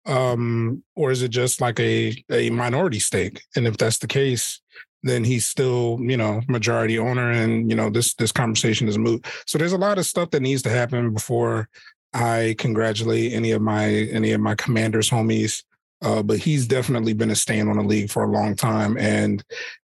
um 0.07 0.83
or 0.97 1.11
is 1.11 1.23
it 1.23 1.29
just 1.29 1.61
like 1.61 1.79
a 1.79 2.17
a 2.31 2.51
minority 2.51 3.01
stake? 3.01 3.43
And 3.57 3.67
if 3.67 3.77
that's 3.77 3.99
the 3.99 4.07
case 4.07 4.61
then 5.03 5.25
he's 5.25 5.47
still 5.47 5.99
you 6.01 6.17
know 6.17 6.41
majority 6.49 6.99
owner 6.99 7.31
and 7.31 7.71
you 7.71 7.77
know 7.77 7.91
this 7.91 8.15
this 8.15 8.33
conversation 8.33 8.89
is 8.89 8.99
moot. 8.99 9.25
So 9.47 9.59
there's 9.59 9.73
a 9.73 9.79
lot 9.79 9.99
of 9.99 10.07
stuff 10.07 10.31
that 10.31 10.41
needs 10.41 10.63
to 10.63 10.71
happen 10.71 11.13
before 11.13 11.69
i 12.13 12.57
congratulate 12.59 13.33
any 13.33 13.53
of 13.53 13.63
my 13.63 13.87
any 13.87 14.33
of 14.33 14.41
my 14.41 14.55
commanders 14.55 15.09
homies. 15.11 15.63
Uh, 16.03 16.23
but 16.23 16.39
he's 16.39 16.67
definitely 16.67 17.13
been 17.13 17.31
a 17.31 17.37
stain 17.37 17.69
on 17.69 17.77
the 17.77 17.83
league 17.83 18.11
for 18.11 18.25
a 18.25 18.31
long 18.31 18.57
time 18.57 18.97
and 18.97 19.45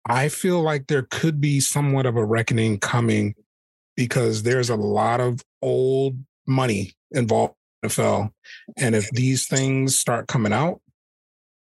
i 0.09 0.27
feel 0.27 0.59
like 0.61 0.87
there 0.87 1.03
could 1.11 1.39
be 1.39 1.59
somewhat 1.59 2.07
of 2.07 2.15
a 2.15 2.25
reckoning 2.25 2.79
coming 2.79 3.35
because 4.01 4.41
there's 4.41 4.71
a 4.71 4.75
lot 4.75 5.21
of 5.21 5.43
old 5.61 6.17
money 6.47 6.95
involved 7.11 7.53
in 7.83 7.89
NFL. 7.89 8.31
And 8.77 8.95
if 8.95 9.07
these 9.11 9.47
things 9.47 9.95
start 9.95 10.27
coming 10.27 10.51
out, 10.51 10.81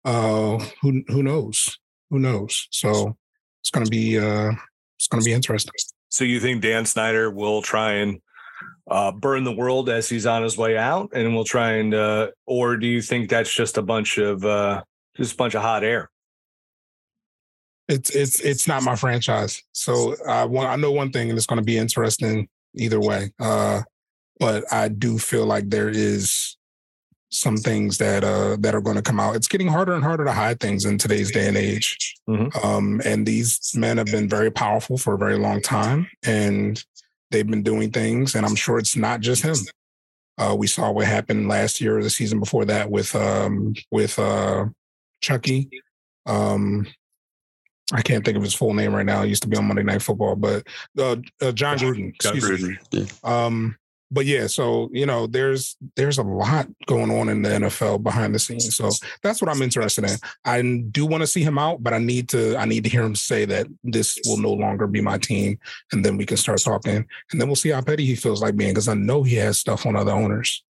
uh, 0.06 0.56
who 0.80 1.02
who 1.08 1.22
knows? 1.22 1.78
Who 2.08 2.18
knows? 2.18 2.66
So 2.70 3.14
it's 3.60 3.70
gonna 3.70 3.90
be 3.90 4.18
uh 4.18 4.52
it's 4.98 5.06
gonna 5.06 5.22
be 5.22 5.34
interesting. 5.34 5.74
So 6.08 6.24
you 6.24 6.40
think 6.40 6.62
Dan 6.62 6.86
Snyder 6.86 7.30
will 7.30 7.60
try 7.60 7.92
and 7.96 8.22
uh, 8.90 9.12
burn 9.12 9.44
the 9.44 9.52
world 9.52 9.90
as 9.90 10.08
he's 10.08 10.24
on 10.24 10.42
his 10.42 10.56
way 10.56 10.78
out, 10.78 11.10
and 11.12 11.34
we'll 11.34 11.44
try 11.44 11.72
and, 11.72 11.92
uh, 11.92 12.28
or 12.46 12.78
do 12.78 12.86
you 12.86 13.02
think 13.02 13.28
that's 13.28 13.54
just 13.54 13.76
a 13.76 13.82
bunch 13.82 14.16
of 14.16 14.44
uh, 14.46 14.82
just 15.14 15.34
a 15.34 15.36
bunch 15.36 15.54
of 15.54 15.60
hot 15.60 15.84
air? 15.84 16.10
It's 17.90 18.10
it's 18.10 18.40
it's 18.40 18.66
not 18.68 18.82
my 18.82 18.96
franchise. 18.96 19.62
So 19.72 20.16
I 20.26 20.44
want 20.44 20.68
I 20.68 20.76
know 20.76 20.92
one 20.92 21.10
thing, 21.10 21.28
and 21.28 21.36
it's 21.36 21.46
going 21.46 21.58
to 21.58 21.64
be 21.64 21.76
interesting 21.76 22.48
either 22.74 23.00
way. 23.00 23.32
Uh, 23.38 23.82
but 24.38 24.64
I 24.72 24.88
do 24.88 25.18
feel 25.18 25.44
like 25.44 25.68
there 25.68 25.88
is 25.88 26.56
some 27.32 27.56
things 27.56 27.98
that 27.98 28.24
uh 28.24 28.56
that 28.60 28.74
are 28.74 28.80
going 28.80 28.96
to 28.96 29.02
come 29.02 29.20
out. 29.20 29.36
It's 29.36 29.48
getting 29.48 29.68
harder 29.68 29.94
and 29.94 30.02
harder 30.02 30.24
to 30.24 30.32
hide 30.32 30.60
things 30.60 30.84
in 30.84 30.98
today's 30.98 31.30
day 31.30 31.48
and 31.48 31.56
age. 31.56 32.16
Mm-hmm. 32.28 32.66
Um, 32.66 33.00
and 33.04 33.26
these 33.26 33.72
men 33.74 33.98
have 33.98 34.06
been 34.06 34.28
very 34.28 34.50
powerful 34.50 34.96
for 34.96 35.14
a 35.14 35.18
very 35.18 35.36
long 35.36 35.60
time, 35.60 36.08
and 36.24 36.82
they've 37.30 37.46
been 37.46 37.62
doing 37.62 37.90
things. 37.90 38.34
And 38.34 38.46
I'm 38.46 38.56
sure 38.56 38.78
it's 38.78 38.96
not 38.96 39.20
just 39.20 39.42
him. 39.42 39.56
Uh, 40.38 40.54
we 40.56 40.66
saw 40.66 40.90
what 40.90 41.06
happened 41.06 41.48
last 41.48 41.80
year, 41.80 41.98
or 41.98 42.02
the 42.02 42.10
season 42.10 42.40
before 42.40 42.64
that, 42.64 42.90
with 42.90 43.14
um, 43.14 43.74
with 43.90 44.18
uh, 44.18 44.66
Chucky. 45.20 45.68
Um, 46.26 46.86
I 47.92 48.02
can't 48.02 48.24
think 48.24 48.36
of 48.36 48.42
his 48.42 48.54
full 48.54 48.74
name 48.74 48.94
right 48.94 49.06
now. 49.06 49.22
He 49.22 49.30
used 49.30 49.42
to 49.42 49.48
be 49.48 49.56
on 49.56 49.66
Monday 49.66 49.82
Night 49.82 50.02
Football, 50.02 50.36
but 50.36 50.66
uh, 50.98 51.16
uh, 51.42 51.52
Jon 51.52 51.78
Gruden. 51.78 52.20
Jon 52.20 52.36
Gruden. 52.36 52.76
Yeah. 52.92 53.06
Um, 53.24 53.76
but 54.12 54.26
yeah, 54.26 54.48
so 54.48 54.90
you 54.92 55.06
know, 55.06 55.26
there's 55.26 55.76
there's 55.94 56.18
a 56.18 56.22
lot 56.22 56.66
going 56.86 57.10
on 57.10 57.28
in 57.28 57.42
the 57.42 57.48
NFL 57.50 58.02
behind 58.02 58.34
the 58.34 58.38
scenes. 58.38 58.74
So 58.74 58.90
that's 59.22 59.40
what 59.40 59.48
I'm 59.48 59.62
interested 59.62 60.04
in. 60.04 60.16
I 60.44 60.62
do 60.90 61.06
want 61.06 61.22
to 61.22 61.28
see 61.28 61.42
him 61.42 61.58
out, 61.58 61.82
but 61.82 61.92
I 61.92 61.98
need 61.98 62.28
to 62.30 62.56
I 62.56 62.64
need 62.64 62.82
to 62.84 62.90
hear 62.90 63.02
him 63.02 63.14
say 63.14 63.44
that 63.44 63.66
this 63.84 64.18
will 64.26 64.38
no 64.38 64.52
longer 64.52 64.88
be 64.88 65.00
my 65.00 65.18
team, 65.18 65.58
and 65.92 66.04
then 66.04 66.16
we 66.16 66.26
can 66.26 66.36
start 66.36 66.60
talking, 66.60 67.06
and 67.30 67.40
then 67.40 67.48
we'll 67.48 67.56
see 67.56 67.70
how 67.70 67.80
petty 67.82 68.04
he 68.04 68.16
feels 68.16 68.42
like 68.42 68.56
being, 68.56 68.72
because 68.72 68.88
I 68.88 68.94
know 68.94 69.22
he 69.22 69.36
has 69.36 69.60
stuff 69.60 69.86
on 69.86 69.94
other 69.94 70.12
owners. 70.12 70.64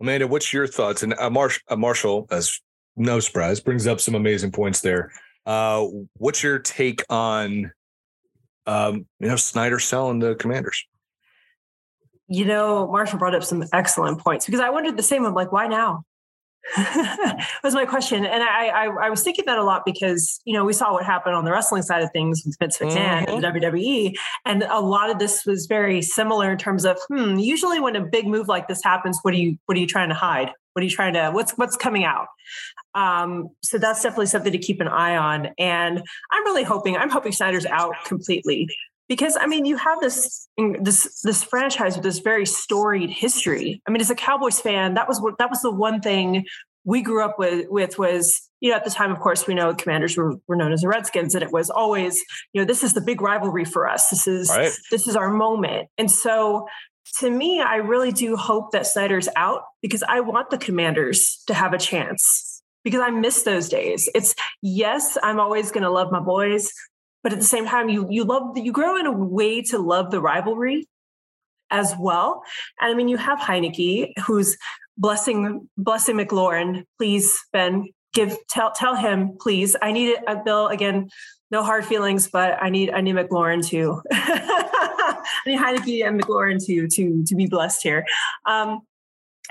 Amanda, 0.00 0.26
what's 0.26 0.52
your 0.52 0.66
thoughts? 0.66 1.02
And 1.02 1.14
uh, 1.14 1.30
Marsh, 1.30 1.60
uh, 1.68 1.76
Marshall, 1.76 2.26
as 2.30 2.60
no 2.96 3.20
surprise, 3.20 3.60
brings 3.60 3.86
up 3.86 4.00
some 4.00 4.14
amazing 4.14 4.50
points 4.50 4.80
there. 4.80 5.12
Uh, 5.46 5.86
what's 6.16 6.42
your 6.42 6.58
take 6.58 7.02
on, 7.08 7.72
um, 8.66 9.06
you 9.18 9.28
know, 9.28 9.36
Snyder 9.36 9.78
selling 9.78 10.18
the 10.18 10.34
Commanders? 10.34 10.84
You 12.28 12.44
know, 12.44 12.86
Marshall 12.86 13.18
brought 13.18 13.34
up 13.34 13.42
some 13.42 13.64
excellent 13.72 14.20
points 14.20 14.46
because 14.46 14.60
I 14.60 14.70
wondered 14.70 14.96
the 14.96 15.02
same. 15.02 15.24
I'm 15.24 15.34
like, 15.34 15.50
why 15.50 15.66
now? 15.66 16.04
was 17.64 17.74
my 17.74 17.86
question, 17.86 18.24
and 18.24 18.42
I, 18.42 18.68
I, 18.68 18.84
I 19.06 19.10
was 19.10 19.22
thinking 19.22 19.44
that 19.46 19.58
a 19.58 19.64
lot 19.64 19.82
because 19.84 20.40
you 20.44 20.52
know 20.52 20.64
we 20.64 20.72
saw 20.72 20.92
what 20.92 21.04
happened 21.04 21.34
on 21.34 21.44
the 21.44 21.50
wrestling 21.50 21.82
side 21.82 22.02
of 22.02 22.10
things 22.12 22.42
with 22.44 22.56
Vince 22.60 22.78
McMahon 22.78 23.24
mm-hmm. 23.26 23.34
and 23.34 23.42
the 23.42 23.48
WWE, 23.48 24.14
and 24.44 24.62
a 24.64 24.78
lot 24.78 25.10
of 25.10 25.18
this 25.18 25.44
was 25.46 25.66
very 25.66 26.02
similar 26.02 26.52
in 26.52 26.58
terms 26.58 26.84
of 26.84 26.98
hmm. 27.08 27.38
Usually, 27.38 27.80
when 27.80 27.96
a 27.96 28.04
big 28.04 28.26
move 28.26 28.46
like 28.46 28.68
this 28.68 28.84
happens, 28.84 29.18
what 29.22 29.34
are 29.34 29.38
you 29.38 29.58
what 29.66 29.76
are 29.76 29.80
you 29.80 29.86
trying 29.86 30.10
to 30.10 30.14
hide? 30.14 30.52
What 30.80 30.84
are 30.84 30.88
you 30.88 30.96
trying 30.96 31.12
to 31.12 31.30
what's 31.30 31.52
what's 31.58 31.76
coming 31.76 32.04
out? 32.04 32.28
Um, 32.94 33.50
so 33.62 33.76
that's 33.76 34.02
definitely 34.02 34.26
something 34.26 34.52
to 34.52 34.58
keep 34.58 34.80
an 34.80 34.88
eye 34.88 35.14
on. 35.14 35.50
And 35.58 36.02
I'm 36.30 36.44
really 36.44 36.64
hoping 36.64 36.96
I'm 36.96 37.10
hoping 37.10 37.32
Snyder's 37.32 37.66
out 37.66 37.94
completely 38.06 38.66
because 39.10 39.36
I 39.38 39.46
mean 39.46 39.66
you 39.66 39.76
have 39.76 40.00
this 40.00 40.48
this 40.80 41.20
this 41.20 41.44
franchise 41.44 41.96
with 41.96 42.04
this 42.04 42.20
very 42.20 42.46
storied 42.46 43.10
history. 43.10 43.82
I 43.86 43.90
mean, 43.90 44.00
as 44.00 44.08
a 44.08 44.14
Cowboys 44.14 44.58
fan, 44.58 44.94
that 44.94 45.06
was 45.06 45.20
what 45.20 45.36
that 45.36 45.50
was 45.50 45.60
the 45.60 45.70
one 45.70 46.00
thing 46.00 46.46
we 46.84 47.02
grew 47.02 47.22
up 47.22 47.38
with 47.38 47.66
with 47.68 47.98
was 47.98 48.48
you 48.60 48.70
know 48.70 48.76
at 48.76 48.84
the 48.84 48.90
time 48.90 49.12
of 49.12 49.20
course 49.20 49.46
we 49.46 49.54
know 49.54 49.74
commanders 49.74 50.16
were, 50.16 50.36
were 50.48 50.56
known 50.56 50.72
as 50.72 50.80
the 50.80 50.88
redskins 50.88 51.34
and 51.34 51.44
it 51.44 51.52
was 51.52 51.68
always 51.68 52.24
you 52.52 52.60
know 52.60 52.64
this 52.64 52.82
is 52.82 52.94
the 52.94 53.02
big 53.02 53.20
rivalry 53.20 53.66
for 53.66 53.86
us 53.86 54.08
this 54.08 54.26
is 54.26 54.48
right. 54.48 54.72
this 54.90 55.06
is 55.06 55.14
our 55.14 55.30
moment 55.30 55.88
and 55.98 56.10
so 56.10 56.66
to 57.18 57.30
me, 57.30 57.60
I 57.60 57.76
really 57.76 58.12
do 58.12 58.36
hope 58.36 58.72
that 58.72 58.86
Snyder's 58.86 59.28
out 59.36 59.62
because 59.82 60.02
I 60.02 60.20
want 60.20 60.50
the 60.50 60.58
commanders 60.58 61.42
to 61.46 61.54
have 61.54 61.72
a 61.72 61.78
chance 61.78 62.62
because 62.84 63.00
I 63.00 63.10
miss 63.10 63.42
those 63.42 63.68
days. 63.68 64.08
It's 64.14 64.34
yes, 64.62 65.18
I'm 65.22 65.40
always 65.40 65.70
going 65.70 65.82
to 65.82 65.90
love 65.90 66.12
my 66.12 66.20
boys, 66.20 66.72
but 67.22 67.32
at 67.32 67.38
the 67.38 67.44
same 67.44 67.66
time, 67.66 67.88
you 67.88 68.06
you 68.10 68.24
love 68.24 68.56
you 68.56 68.72
grow 68.72 68.96
in 68.96 69.06
a 69.06 69.12
way 69.12 69.62
to 69.62 69.78
love 69.78 70.10
the 70.10 70.20
rivalry 70.20 70.88
as 71.70 71.94
well. 71.98 72.42
And 72.80 72.92
I 72.92 72.94
mean, 72.94 73.08
you 73.08 73.16
have 73.16 73.38
Heinicke 73.38 74.12
who's 74.26 74.56
blessing 74.96 75.68
blessing 75.76 76.16
McLaurin. 76.16 76.84
Please, 76.98 77.38
Ben, 77.52 77.86
give 78.14 78.36
tell 78.48 78.72
tell 78.72 78.94
him 78.94 79.36
please. 79.40 79.76
I 79.82 79.92
need 79.92 80.10
it, 80.10 80.24
uh, 80.26 80.36
Bill. 80.44 80.68
Again, 80.68 81.10
no 81.50 81.62
hard 81.62 81.84
feelings, 81.84 82.28
but 82.28 82.62
I 82.62 82.70
need 82.70 82.90
I 82.90 83.00
need 83.00 83.16
McLaurin 83.16 83.66
to 83.68 84.00
I 85.46 85.50
need 85.50 85.58
Heinicke 85.58 86.06
and 86.06 86.20
McLaurin 86.20 86.64
to 86.66 86.88
to 86.88 87.24
to 87.24 87.34
be 87.34 87.46
blessed 87.46 87.82
here. 87.82 88.04
Um, 88.46 88.80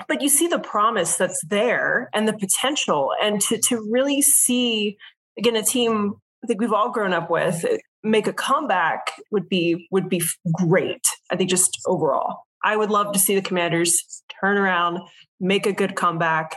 but 0.08 0.22
you 0.22 0.28
see 0.28 0.46
the 0.46 0.58
promise 0.58 1.16
that's 1.16 1.44
there 1.46 2.08
and 2.14 2.26
the 2.26 2.32
potential, 2.32 3.12
and 3.22 3.40
to 3.42 3.58
to 3.58 3.86
really 3.90 4.22
see 4.22 4.96
again 5.38 5.56
a 5.56 5.62
team 5.62 6.14
I 6.42 6.46
think 6.46 6.60
we've 6.60 6.72
all 6.72 6.90
grown 6.90 7.12
up 7.12 7.30
with 7.30 7.64
make 8.02 8.26
a 8.26 8.32
comeback 8.32 9.12
would 9.30 9.48
be 9.48 9.88
would 9.90 10.08
be 10.08 10.22
great. 10.52 11.04
I 11.30 11.36
think 11.36 11.50
just 11.50 11.78
overall, 11.86 12.44
I 12.64 12.76
would 12.76 12.90
love 12.90 13.12
to 13.12 13.18
see 13.18 13.34
the 13.34 13.42
Commanders 13.42 14.22
turn 14.40 14.56
around, 14.56 15.00
make 15.38 15.66
a 15.66 15.72
good 15.72 15.96
comeback. 15.96 16.56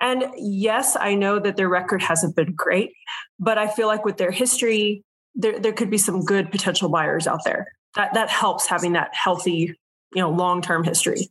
And 0.00 0.24
yes, 0.36 0.96
I 0.98 1.14
know 1.14 1.38
that 1.38 1.56
their 1.56 1.68
record 1.68 2.02
hasn't 2.02 2.34
been 2.34 2.54
great, 2.54 2.92
but 3.38 3.58
I 3.58 3.68
feel 3.68 3.86
like 3.86 4.04
with 4.04 4.16
their 4.16 4.30
history, 4.30 5.04
there 5.34 5.58
there 5.58 5.72
could 5.72 5.90
be 5.90 5.98
some 5.98 6.24
good 6.24 6.50
potential 6.50 6.88
buyers 6.88 7.26
out 7.26 7.44
there. 7.44 7.68
That 7.96 8.14
that 8.14 8.28
helps 8.28 8.66
having 8.66 8.92
that 8.92 9.14
healthy, 9.14 9.74
you 10.14 10.22
know, 10.22 10.30
long 10.30 10.62
term 10.62 10.84
history. 10.84 11.30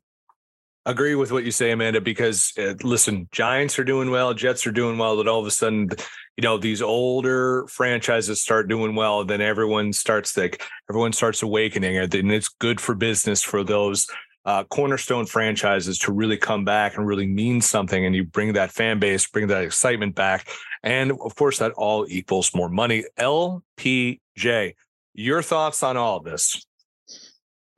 Agree 0.86 1.14
with 1.14 1.32
what 1.32 1.44
you 1.44 1.52
say, 1.52 1.72
Amanda. 1.72 2.02
Because 2.02 2.54
uh, 2.58 2.74
listen, 2.84 3.28
Giants 3.32 3.78
are 3.78 3.84
doing 3.84 4.12
well, 4.12 4.34
Jets 4.34 4.66
are 4.66 4.72
doing 4.72 4.98
well. 4.98 5.18
That 5.18 5.28
all 5.28 5.40
of 5.40 5.46
a 5.46 5.52
sudden, 5.52 5.90
you 6.38 6.42
know, 6.42 6.58
these 6.58 6.82
older 6.82 7.68
franchises 7.68 8.42
start 8.42 8.70
doing 8.70 8.96
well, 8.96 9.24
then 9.24 9.42
everyone 9.42 9.94
starts 9.94 10.36
like 10.36 10.64
everyone 10.90 11.14
starts 11.14 11.42
awakening, 11.42 11.98
and 11.98 12.32
it's 12.32 12.50
good 12.50 12.82
for 12.82 12.96
business 12.96 13.44
for 13.44 13.64
those 13.64 14.08
uh, 14.46 14.64
cornerstone 14.64 15.26
franchises 15.26 16.00
to 16.00 16.12
really 16.12 16.38
come 16.38 16.66
back 16.66 16.98
and 16.98 17.06
really 17.06 17.28
mean 17.28 17.62
something. 17.62 18.06
And 18.06 18.16
you 18.16 18.24
bring 18.24 18.54
that 18.54 18.72
fan 18.72 19.00
base, 19.00 19.28
bring 19.28 19.48
that 19.48 19.64
excitement 19.64 20.16
back. 20.16 20.48
And 20.82 21.12
of 21.12 21.36
course, 21.36 21.60
that 21.60 21.74
all 21.74 22.06
equals 22.10 22.56
more 22.56 22.70
money. 22.70 23.04
LPJ, 23.20 24.74
your 25.14 25.42
thoughts 25.42 25.84
on 25.84 25.98
all 25.98 26.18
of 26.18 26.24
this? 26.24 26.66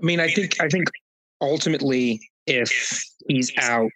I 0.02 0.06
mean, 0.06 0.20
I 0.20 0.30
think, 0.30 0.62
I 0.62 0.68
think 0.68 0.90
ultimately, 1.42 2.22
if 2.46 3.04
he's 3.28 3.52
out, 3.58 3.92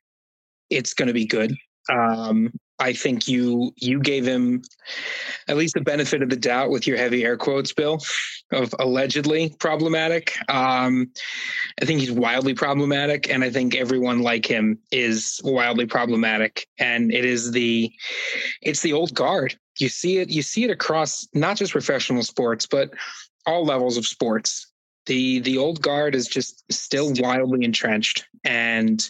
it's 0.69 0.93
going 0.93 1.07
to 1.07 1.13
be 1.13 1.25
good. 1.25 1.55
Um, 1.89 2.51
I 2.79 2.93
think 2.93 3.27
you 3.27 3.71
you 3.77 3.99
gave 4.01 4.25
him 4.25 4.61
at 5.47 5.55
least 5.55 5.75
the 5.75 5.81
benefit 5.81 6.21
of 6.21 6.29
the 6.29 6.35
doubt 6.35 6.71
with 6.71 6.85
your 6.85 6.97
heavy 6.97 7.23
air 7.23 7.37
quotes, 7.37 7.71
Bill, 7.71 7.99
of 8.51 8.73
allegedly 8.79 9.55
problematic. 9.59 10.35
Um, 10.49 11.11
I 11.81 11.85
think 11.85 12.01
he's 12.01 12.11
wildly 12.11 12.53
problematic, 12.53 13.29
and 13.29 13.43
I 13.43 13.49
think 13.49 13.75
everyone 13.75 14.19
like 14.19 14.45
him 14.45 14.79
is 14.91 15.39
wildly 15.43 15.85
problematic. 15.85 16.67
And 16.77 17.13
it 17.13 17.23
is 17.23 17.51
the 17.51 17.91
it's 18.61 18.81
the 18.81 18.93
old 18.93 19.13
guard. 19.13 19.57
You 19.79 19.89
see 19.89 20.17
it. 20.19 20.29
You 20.29 20.41
see 20.41 20.63
it 20.63 20.71
across 20.71 21.27
not 21.33 21.57
just 21.57 21.71
professional 21.71 22.23
sports, 22.23 22.65
but 22.65 22.91
all 23.45 23.65
levels 23.65 23.97
of 23.97 24.05
sports. 24.05 24.71
The 25.05 25.39
the 25.39 25.57
old 25.57 25.81
guard 25.81 26.15
is 26.15 26.27
just 26.27 26.63
still 26.71 27.13
wildly 27.17 27.63
entrenched, 27.63 28.25
and 28.43 29.07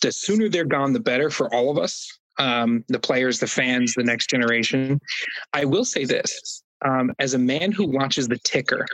the 0.00 0.12
sooner 0.12 0.48
they're 0.48 0.64
gone, 0.64 0.92
the 0.92 1.00
better 1.00 1.28
for 1.28 1.52
all 1.54 1.70
of 1.70 1.78
us 1.78 2.10
um, 2.40 2.84
the 2.88 2.98
players, 2.98 3.38
the 3.38 3.46
fans, 3.46 3.94
the 3.94 4.02
next 4.02 4.30
generation. 4.30 5.00
I 5.52 5.64
will 5.66 5.84
say 5.84 6.04
this 6.04 6.62
um, 6.84 7.12
as 7.18 7.34
a 7.34 7.38
man 7.38 7.70
who 7.70 7.86
watches 7.86 8.28
the 8.28 8.38
ticker 8.38 8.86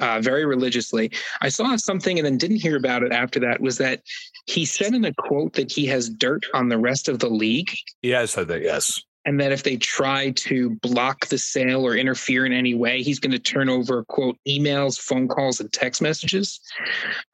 uh, 0.00 0.20
very 0.20 0.46
religiously, 0.46 1.10
I 1.42 1.48
saw 1.48 1.76
something 1.76 2.18
and 2.18 2.24
then 2.24 2.38
didn't 2.38 2.58
hear 2.58 2.76
about 2.76 3.02
it 3.02 3.12
after 3.12 3.38
that 3.40 3.60
was 3.60 3.78
that 3.78 4.02
he 4.46 4.64
said 4.64 4.94
in 4.94 5.04
a 5.04 5.12
quote 5.14 5.54
that 5.54 5.70
he 5.70 5.86
has 5.86 6.08
dirt 6.08 6.46
on 6.54 6.68
the 6.68 6.78
rest 6.78 7.08
of 7.08 7.18
the 7.18 7.28
league. 7.28 7.70
Yeah, 8.02 8.20
I 8.20 8.24
said 8.24 8.48
that, 8.48 8.62
yes. 8.62 9.02
And 9.28 9.38
that 9.40 9.52
if 9.52 9.62
they 9.62 9.76
try 9.76 10.30
to 10.30 10.70
block 10.76 11.26
the 11.26 11.36
sale 11.36 11.86
or 11.86 11.94
interfere 11.94 12.46
in 12.46 12.52
any 12.54 12.72
way, 12.72 13.02
he's 13.02 13.18
going 13.18 13.32
to 13.32 13.38
turn 13.38 13.68
over, 13.68 14.02
quote, 14.04 14.38
emails, 14.48 14.98
phone 14.98 15.28
calls, 15.28 15.60
and 15.60 15.70
text 15.70 16.00
messages. 16.00 16.58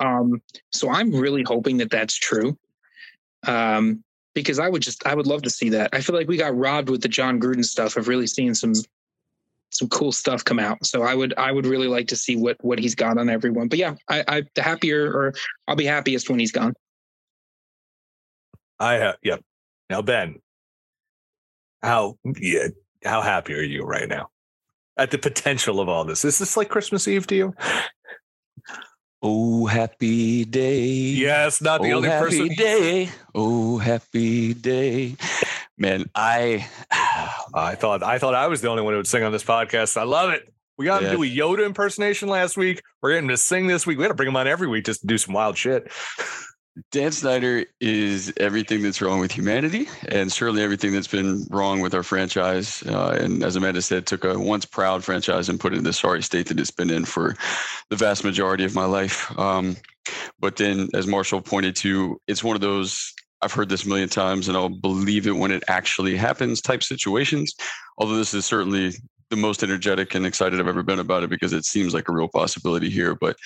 Um, 0.00 0.42
so 0.72 0.90
I'm 0.90 1.14
really 1.14 1.44
hoping 1.44 1.76
that 1.76 1.92
that's 1.92 2.16
true. 2.16 2.58
Um, 3.46 4.02
because 4.34 4.58
I 4.58 4.68
would 4.68 4.82
just 4.82 5.06
I 5.06 5.14
would 5.14 5.28
love 5.28 5.42
to 5.42 5.50
see 5.50 5.68
that. 5.68 5.90
I 5.92 6.00
feel 6.00 6.16
like 6.16 6.26
we 6.26 6.36
got 6.36 6.56
robbed 6.56 6.90
with 6.90 7.00
the 7.00 7.06
Jon 7.06 7.38
Gruden 7.38 7.64
stuff 7.64 7.96
of 7.96 8.08
really 8.08 8.26
seeing 8.26 8.54
some 8.54 8.72
some 9.70 9.88
cool 9.88 10.10
stuff 10.10 10.44
come 10.44 10.58
out. 10.58 10.84
So 10.84 11.04
I 11.04 11.14
would 11.14 11.32
I 11.38 11.52
would 11.52 11.64
really 11.64 11.86
like 11.86 12.08
to 12.08 12.16
see 12.16 12.34
what 12.34 12.56
what 12.64 12.80
he's 12.80 12.96
got 12.96 13.18
on 13.18 13.28
everyone. 13.28 13.68
But 13.68 13.78
yeah, 13.78 13.94
I, 14.08 14.24
I 14.26 14.42
the 14.56 14.62
happier 14.62 15.12
or 15.12 15.32
I'll 15.68 15.76
be 15.76 15.84
happiest 15.84 16.28
when 16.28 16.40
he's 16.40 16.50
gone. 16.50 16.74
I 18.80 18.94
have 18.94 19.18
yep. 19.22 19.44
Now 19.88 20.02
Ben, 20.02 20.40
how 21.84 22.18
yeah, 22.40 22.68
how 23.04 23.20
happy 23.20 23.54
are 23.54 23.62
you 23.62 23.84
right 23.84 24.08
now 24.08 24.28
at 24.96 25.10
the 25.10 25.18
potential 25.18 25.80
of 25.80 25.88
all 25.88 26.04
this? 26.04 26.24
Is 26.24 26.38
this 26.38 26.56
like 26.56 26.68
Christmas 26.68 27.06
Eve 27.06 27.26
to 27.28 27.34
you? 27.34 27.54
Oh, 29.22 29.66
happy 29.66 30.44
day. 30.44 30.84
Yes, 30.84 31.62
not 31.62 31.80
the 31.80 31.92
oh, 31.92 31.96
only 31.96 32.08
happy 32.08 32.40
person. 32.40 32.48
day. 32.56 33.10
Oh, 33.34 33.78
happy 33.78 34.52
day. 34.52 35.16
Man, 35.78 36.10
I 36.14 36.68
I 37.54 37.74
thought 37.74 38.02
I 38.02 38.18
thought 38.18 38.34
I 38.34 38.48
was 38.48 38.60
the 38.60 38.68
only 38.68 38.82
one 38.82 38.92
who 38.92 38.98
would 38.98 39.06
sing 39.06 39.22
on 39.22 39.32
this 39.32 39.44
podcast. 39.44 39.96
I 39.96 40.02
love 40.02 40.30
it. 40.30 40.52
We 40.76 40.86
got 40.86 41.00
to 41.00 41.10
do 41.10 41.22
a 41.22 41.26
Yoda 41.26 41.64
impersonation 41.64 42.28
last 42.28 42.56
week. 42.56 42.82
We're 43.00 43.12
getting 43.12 43.28
to 43.28 43.36
sing 43.36 43.68
this 43.68 43.86
week. 43.86 43.96
We 43.96 44.02
got 44.02 44.08
to 44.08 44.14
bring 44.14 44.28
him 44.28 44.36
on 44.36 44.48
every 44.48 44.66
week 44.66 44.84
just 44.84 45.02
to 45.02 45.06
do 45.06 45.16
some 45.16 45.32
wild 45.32 45.56
shit. 45.56 45.90
Dan 46.90 47.12
Snyder 47.12 47.64
is 47.80 48.32
everything 48.36 48.82
that's 48.82 49.00
wrong 49.00 49.20
with 49.20 49.30
humanity, 49.30 49.88
and 50.08 50.32
certainly 50.32 50.62
everything 50.62 50.92
that's 50.92 51.06
been 51.06 51.46
wrong 51.50 51.80
with 51.80 51.94
our 51.94 52.02
franchise. 52.02 52.82
Uh, 52.82 53.16
and 53.20 53.44
as 53.44 53.54
Amanda 53.54 53.80
said, 53.80 54.06
took 54.06 54.24
a 54.24 54.36
once 54.36 54.64
proud 54.64 55.04
franchise 55.04 55.48
and 55.48 55.60
put 55.60 55.72
it 55.72 55.78
in 55.78 55.84
the 55.84 55.92
sorry 55.92 56.20
state 56.22 56.48
that 56.48 56.58
it's 56.58 56.72
been 56.72 56.90
in 56.90 57.04
for 57.04 57.36
the 57.90 57.96
vast 57.96 58.24
majority 58.24 58.64
of 58.64 58.74
my 58.74 58.86
life. 58.86 59.36
Um, 59.38 59.76
but 60.40 60.56
then, 60.56 60.88
as 60.94 61.06
Marshall 61.06 61.42
pointed 61.42 61.76
to, 61.76 62.20
it's 62.26 62.42
one 62.42 62.56
of 62.56 62.60
those 62.60 63.14
I've 63.40 63.52
heard 63.52 63.68
this 63.68 63.84
a 63.84 63.88
million 63.88 64.08
times, 64.08 64.48
and 64.48 64.56
I'll 64.56 64.68
believe 64.68 65.28
it 65.28 65.36
when 65.36 65.52
it 65.52 65.62
actually 65.68 66.16
happens 66.16 66.60
type 66.60 66.82
situations. 66.82 67.54
Although 67.98 68.16
this 68.16 68.34
is 68.34 68.46
certainly 68.46 68.94
the 69.30 69.36
most 69.36 69.62
energetic 69.62 70.14
and 70.14 70.26
excited 70.26 70.58
I've 70.58 70.68
ever 70.68 70.82
been 70.82 70.98
about 70.98 71.22
it 71.22 71.30
because 71.30 71.52
it 71.52 71.64
seems 71.64 71.94
like 71.94 72.08
a 72.08 72.12
real 72.12 72.28
possibility 72.28 72.90
here. 72.90 73.14
But 73.14 73.36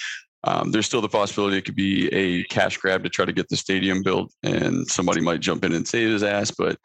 um, 0.48 0.70
there's 0.70 0.86
still 0.86 1.02
the 1.02 1.08
possibility 1.10 1.58
it 1.58 1.66
could 1.66 1.76
be 1.76 2.08
a 2.08 2.42
cash 2.44 2.78
grab 2.78 3.02
to 3.02 3.10
try 3.10 3.26
to 3.26 3.32
get 3.32 3.50
the 3.50 3.56
stadium 3.56 4.02
built, 4.02 4.32
and 4.42 4.86
somebody 4.88 5.20
might 5.20 5.40
jump 5.40 5.62
in 5.62 5.74
and 5.74 5.86
save 5.86 6.10
his 6.10 6.22
ass. 6.22 6.50
But 6.50 6.78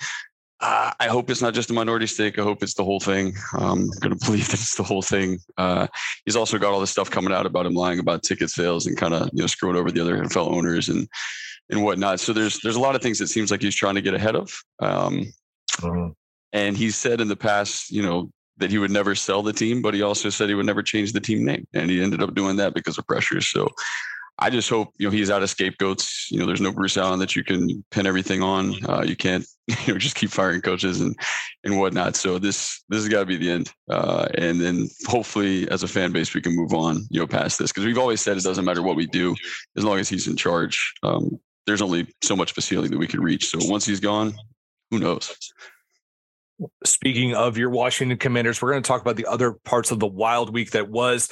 uh, 0.60 0.92
I 1.00 1.08
hope 1.08 1.30
it's 1.30 1.42
not 1.42 1.54
just 1.54 1.70
a 1.70 1.74
minority 1.74 2.08
stake. 2.08 2.38
I 2.38 2.44
hope 2.44 2.62
it's 2.62 2.74
the 2.74 2.84
whole 2.84 3.00
thing. 3.00 3.34
I'm 3.54 3.90
going 4.02 4.18
to 4.18 4.26
believe 4.26 4.48
that 4.48 4.60
it's 4.60 4.76
the 4.76 4.84
whole 4.84 5.02
thing. 5.02 5.40
Uh, 5.58 5.88
he's 6.26 6.36
also 6.36 6.58
got 6.58 6.74
all 6.74 6.82
this 6.82 6.92
stuff 6.92 7.10
coming 7.10 7.34
out 7.34 7.46
about 7.46 7.66
him 7.66 7.74
lying 7.74 8.00
about 8.00 8.24
ticket 8.24 8.50
sales 8.50 8.86
and 8.86 8.98
kind 8.98 9.14
of 9.14 9.30
you 9.32 9.42
know 9.42 9.48
screwing 9.48 9.78
over 9.78 9.92
the 9.92 10.02
other 10.02 10.18
NFL 10.18 10.52
owners 10.52 10.90
and 10.90 11.08
and 11.70 11.82
whatnot. 11.82 12.20
So 12.20 12.34
there's 12.34 12.60
there's 12.60 12.76
a 12.76 12.82
lot 12.82 12.96
of 12.96 13.02
things 13.02 13.18
that 13.20 13.28
seems 13.28 13.50
like 13.50 13.62
he's 13.62 13.76
trying 13.76 13.96
to 13.96 14.02
get 14.02 14.14
ahead 14.14 14.36
of. 14.36 14.52
Um, 14.82 15.32
and 16.52 16.76
he 16.76 16.92
said 16.92 17.22
in 17.22 17.30
the 17.30 17.36
past, 17.38 17.92
you 17.92 18.04
know, 18.04 18.30
that 18.58 18.70
he 18.70 18.78
would 18.78 18.92
never 18.92 19.16
sell 19.16 19.42
the 19.42 19.54
team, 19.54 19.82
but 19.82 19.94
he 19.94 20.02
also 20.02 20.30
said 20.30 20.50
he 20.50 20.56
would 20.56 20.66
never 20.66 20.84
change 20.84 21.14
the 21.14 21.20
team 21.20 21.44
name. 21.44 21.68
And 21.74 21.90
he 21.90 22.02
ended 22.02 22.22
up 22.22 22.36
doing 22.36 22.58
that 22.58 22.74
because 22.74 22.98
of 22.98 23.08
pressure. 23.08 23.42
So 23.42 23.70
I 24.40 24.50
just 24.50 24.70
hope, 24.70 24.94
you 24.98 25.08
know, 25.08 25.12
he's 25.12 25.30
out 25.30 25.44
of 25.44 25.50
scapegoats. 25.50 26.30
You 26.32 26.40
know, 26.40 26.46
there's 26.46 26.62
no 26.62 26.72
Bruce 26.72 26.98
Allen 26.98 27.20
that 27.20 27.36
you 27.36 27.44
can 27.44 27.84
pin 27.92 28.08
everything 28.08 28.42
on. 28.42 28.74
Uh, 28.88 29.04
you 29.04 29.16
can't, 29.16 29.46
you 29.86 29.94
know, 29.94 30.00
just 30.00 30.16
keep 30.16 30.32
firing 30.32 30.62
coaches 30.62 31.02
and 31.02 31.16
and 31.64 31.80
whatnot. 31.80 32.16
So 32.16 32.40
this 32.40 32.84
this 32.90 33.04
has 33.04 33.10
got 33.10 33.22
to 33.22 33.26
be 33.26 33.38
the 33.38 33.52
end. 33.52 33.72
Uh, 33.90 34.28
and 34.36 34.60
then 34.60 34.88
hopefully 35.06 35.70
as 35.70 35.84
a 35.84 35.88
fan 35.88 36.12
base, 36.12 36.34
we 36.34 36.42
can 36.42 36.56
move 36.56 36.74
on, 36.74 37.06
you 37.10 37.20
know, 37.20 37.28
past 37.28 37.60
this. 37.60 37.72
Because 37.72 37.86
we've 37.86 37.98
always 37.98 38.22
said 38.22 38.38
it 38.38 38.44
doesn't 38.44 38.66
matter 38.66 38.82
what 38.82 38.96
we 38.96 39.06
do, 39.08 39.36
as 39.78 39.84
long 39.84 40.00
as 40.00 40.10
he's 40.10 40.28
in 40.28 40.36
charge. 40.36 40.94
Um, 41.04 41.40
there's 41.66 41.82
only 41.82 42.08
so 42.22 42.36
much 42.36 42.54
ceiling 42.60 42.92
that 42.92 42.98
we 42.98 43.08
can 43.08 43.22
reach. 43.22 43.48
So 43.48 43.60
once 43.62 43.86
he's 43.86 44.00
gone, 44.00 44.34
who 44.92 45.00
knows? 45.00 45.36
Speaking 46.86 47.34
of 47.34 47.58
your 47.58 47.70
Washington 47.70 48.18
Commanders, 48.18 48.62
we're 48.62 48.72
going 48.72 48.84
to 48.84 48.88
talk 48.88 49.02
about 49.02 49.16
the 49.16 49.26
other 49.26 49.54
parts 49.54 49.92
of 49.92 50.00
the 50.00 50.08
wild 50.08 50.54
week 50.54 50.72
that 50.72 50.90
was 50.90 51.30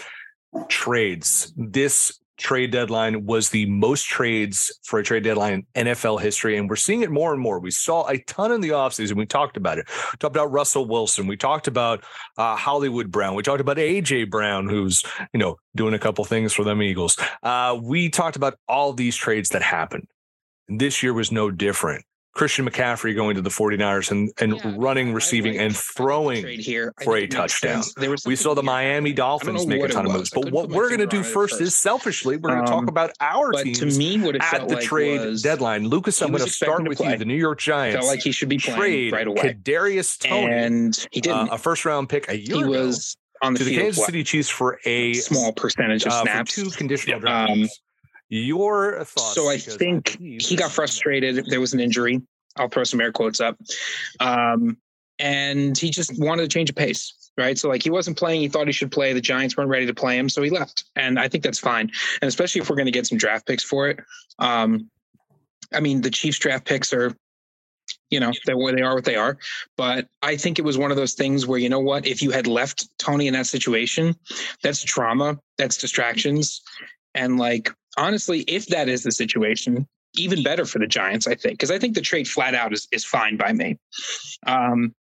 trades. 0.67 1.53
This 1.55 2.19
trade 2.41 2.71
deadline 2.71 3.25
was 3.25 3.49
the 3.49 3.67
most 3.67 4.05
trades 4.05 4.77
for 4.83 4.99
a 4.99 5.03
trade 5.03 5.23
deadline 5.23 5.65
in 5.75 5.85
NFL 5.85 6.21
history, 6.21 6.57
and 6.57 6.67
we're 6.67 6.75
seeing 6.75 7.01
it 7.01 7.11
more 7.11 7.31
and 7.33 7.41
more. 7.41 7.59
We 7.59 7.71
saw 7.71 8.07
a 8.07 8.17
ton 8.17 8.51
in 8.51 8.61
the 8.61 8.69
offseason. 8.69 9.13
We 9.13 9.25
talked 9.25 9.57
about 9.57 9.77
it. 9.77 9.87
We 9.87 10.17
talked 10.17 10.35
about 10.35 10.51
Russell 10.51 10.85
Wilson. 10.85 11.27
We 11.27 11.37
talked 11.37 11.67
about 11.67 12.03
uh, 12.37 12.55
Hollywood 12.55 13.11
Brown. 13.11 13.35
We 13.35 13.43
talked 13.43 13.61
about 13.61 13.77
AJ 13.77 14.29
Brown, 14.29 14.67
who's 14.67 15.03
you 15.33 15.39
know 15.39 15.57
doing 15.75 15.93
a 15.93 15.99
couple 15.99 16.25
things 16.25 16.51
for 16.51 16.63
them 16.63 16.81
Eagles. 16.81 17.17
Uh, 17.43 17.77
we 17.81 18.09
talked 18.09 18.35
about 18.35 18.55
all 18.67 18.93
these 18.93 19.15
trades 19.15 19.49
that 19.49 19.61
happened. 19.61 20.07
This 20.67 21.03
year 21.03 21.13
was 21.13 21.31
no 21.31 21.51
different. 21.51 22.05
Christian 22.33 22.65
McCaffrey 22.67 23.13
going 23.13 23.35
to 23.35 23.41
the 23.41 23.49
49ers 23.49 24.09
and, 24.11 24.31
and 24.39 24.55
Yeah, 24.55 24.73
running, 24.77 25.13
receiving, 25.13 25.53
like- 25.53 25.61
and 25.61 25.65
I 25.73 25.77
like 25.77 25.77
the 25.77 25.93
throwing 25.93 26.59
here 26.59 26.93
for 27.03 27.17
a 27.17 27.27
touchdown. 27.27 27.83
We 28.25 28.35
saw 28.35 28.53
the. 28.53 28.63
Miami 28.63 29.11
Dolphins 29.11 29.67
make 29.67 29.83
a 29.83 29.87
ton 29.89 30.05
of 30.05 30.13
moves. 30.13 30.29
But 30.29 30.51
what 30.51 30.69
we're 30.69 30.87
going 30.87 31.01
to 31.01 31.07
do 31.07 31.23
first 31.23 31.59
is 31.59 31.75
selfishly, 31.75 32.37
we're 32.37 32.51
going 32.51 32.63
to 32.63 32.71
talk 32.71 32.83
Um, 32.83 32.87
about 32.87 33.11
our 33.19 33.51
team. 33.51 33.73
But 33.73 33.91
to 33.91 33.97
me, 33.97 34.17
what 34.21 34.35
it 34.35 34.41
at 34.41 34.67
the 34.69 34.75
like 34.75 34.83
trade 34.83 35.19
was 35.19 35.41
deadline. 35.41 35.87
Lucas, 35.87 36.21
I'm 36.21 36.31
going 36.31 36.43
to 36.43 36.49
start 36.49 36.87
with 36.87 36.99
play. 36.99 37.11
you. 37.11 37.17
The 37.17 37.25
New 37.25 37.35
York 37.35 37.59
Giants 37.59 37.97
felt 37.97 38.07
like 38.07 38.21
he 38.21 38.31
should 38.31 38.47
be 38.49 38.57
trade 38.57 39.11
right 39.11 39.27
away, 39.27 39.41
Kadarius 39.41 40.17
Toney, 40.19 40.53
and 40.53 41.07
he 41.11 41.19
uh, 41.19 41.23
didn't. 41.23 41.49
a 41.53 41.57
first 41.57 41.83
round 41.85 42.07
pick 42.07 42.29
a 42.29 42.37
year 42.37 42.55
he 42.57 42.61
ago, 42.61 42.69
was 42.71 43.17
on 43.41 43.53
the 43.53 43.59
to 43.59 43.65
the. 43.65 43.75
Kansas 43.75 44.05
City 44.05 44.23
Chiefs 44.23 44.47
for 44.49 44.79
a 44.85 45.13
small 45.15 45.51
percentage 45.51 46.05
of 46.05 46.13
uh, 46.13 46.21
snaps. 46.21 46.55
two 46.55 46.69
conditional 46.69 47.27
Um. 47.27 47.67
Your 48.31 49.03
thoughts? 49.03 49.35
So 49.35 49.49
I 49.49 49.57
think 49.57 50.17
believe 50.17 50.41
he 50.41 50.55
got 50.55 50.71
frustrated. 50.71 51.45
There 51.47 51.59
was 51.59 51.73
an 51.73 51.81
injury. 51.81 52.21
I'll 52.55 52.69
throw 52.69 52.85
some 52.85 53.01
air 53.01 53.11
quotes 53.11 53.41
up. 53.41 53.57
Um, 54.21 54.77
and 55.19 55.77
he 55.77 55.89
just 55.89 56.17
wanted 56.17 56.43
to 56.43 56.47
change 56.47 56.69
of 56.69 56.77
pace, 56.77 57.13
right? 57.37 57.57
So 57.57 57.67
like 57.67 57.83
he 57.83 57.89
wasn't 57.89 58.17
playing. 58.17 58.39
He 58.39 58.47
thought 58.47 58.67
he 58.67 58.73
should 58.73 58.89
play. 58.89 59.11
The 59.11 59.19
Giants 59.19 59.57
weren't 59.57 59.69
ready 59.69 59.85
to 59.85 59.93
play 59.93 60.17
him, 60.17 60.29
so 60.29 60.41
he 60.41 60.49
left. 60.49 60.85
And 60.95 61.19
I 61.19 61.27
think 61.27 61.43
that's 61.43 61.59
fine. 61.59 61.91
And 62.21 62.29
especially 62.29 62.61
if 62.61 62.69
we're 62.69 62.77
going 62.77 62.85
to 62.85 62.91
get 62.91 63.05
some 63.05 63.17
draft 63.17 63.45
picks 63.45 63.65
for 63.65 63.89
it. 63.89 63.99
Um, 64.39 64.89
I 65.73 65.81
mean, 65.81 65.99
the 65.99 66.09
Chiefs 66.09 66.39
draft 66.39 66.65
picks 66.65 66.93
are, 66.93 67.13
you 68.09 68.21
know, 68.21 68.31
they're 68.45 68.57
where 68.57 68.73
they 68.73 68.81
are, 68.81 68.95
what 68.95 69.03
they 69.03 69.17
are. 69.17 69.37
But 69.75 70.07
I 70.21 70.37
think 70.37 70.57
it 70.57 70.63
was 70.63 70.77
one 70.77 70.91
of 70.91 70.97
those 70.97 71.15
things 71.15 71.45
where 71.45 71.59
you 71.59 71.67
know 71.67 71.81
what? 71.81 72.07
If 72.07 72.21
you 72.21 72.31
had 72.31 72.47
left 72.47 72.87
Toney 72.97 73.27
in 73.27 73.33
that 73.33 73.47
situation, 73.47 74.15
that's 74.63 74.81
trauma, 74.81 75.37
that's 75.57 75.75
distractions, 75.75 76.61
and 77.13 77.37
like 77.37 77.69
honestly, 77.97 78.41
if 78.41 78.67
that 78.67 78.89
is 78.89 79.03
the 79.03 79.11
situation, 79.11 79.87
even 80.15 80.43
better 80.43 80.65
for 80.65 80.79
the 80.79 80.87
Giants, 80.87 81.27
I 81.27 81.35
think, 81.35 81.53
because 81.53 81.71
I 81.71 81.79
think 81.79 81.95
the 81.95 82.01
trade 82.01 82.27
flat 82.27 82.55
out 82.55 82.73
is 82.73 82.87
is 82.91 83.05
fine 83.05 83.37
by 83.37 83.53
me. 83.53 83.77
Um, 84.45 84.93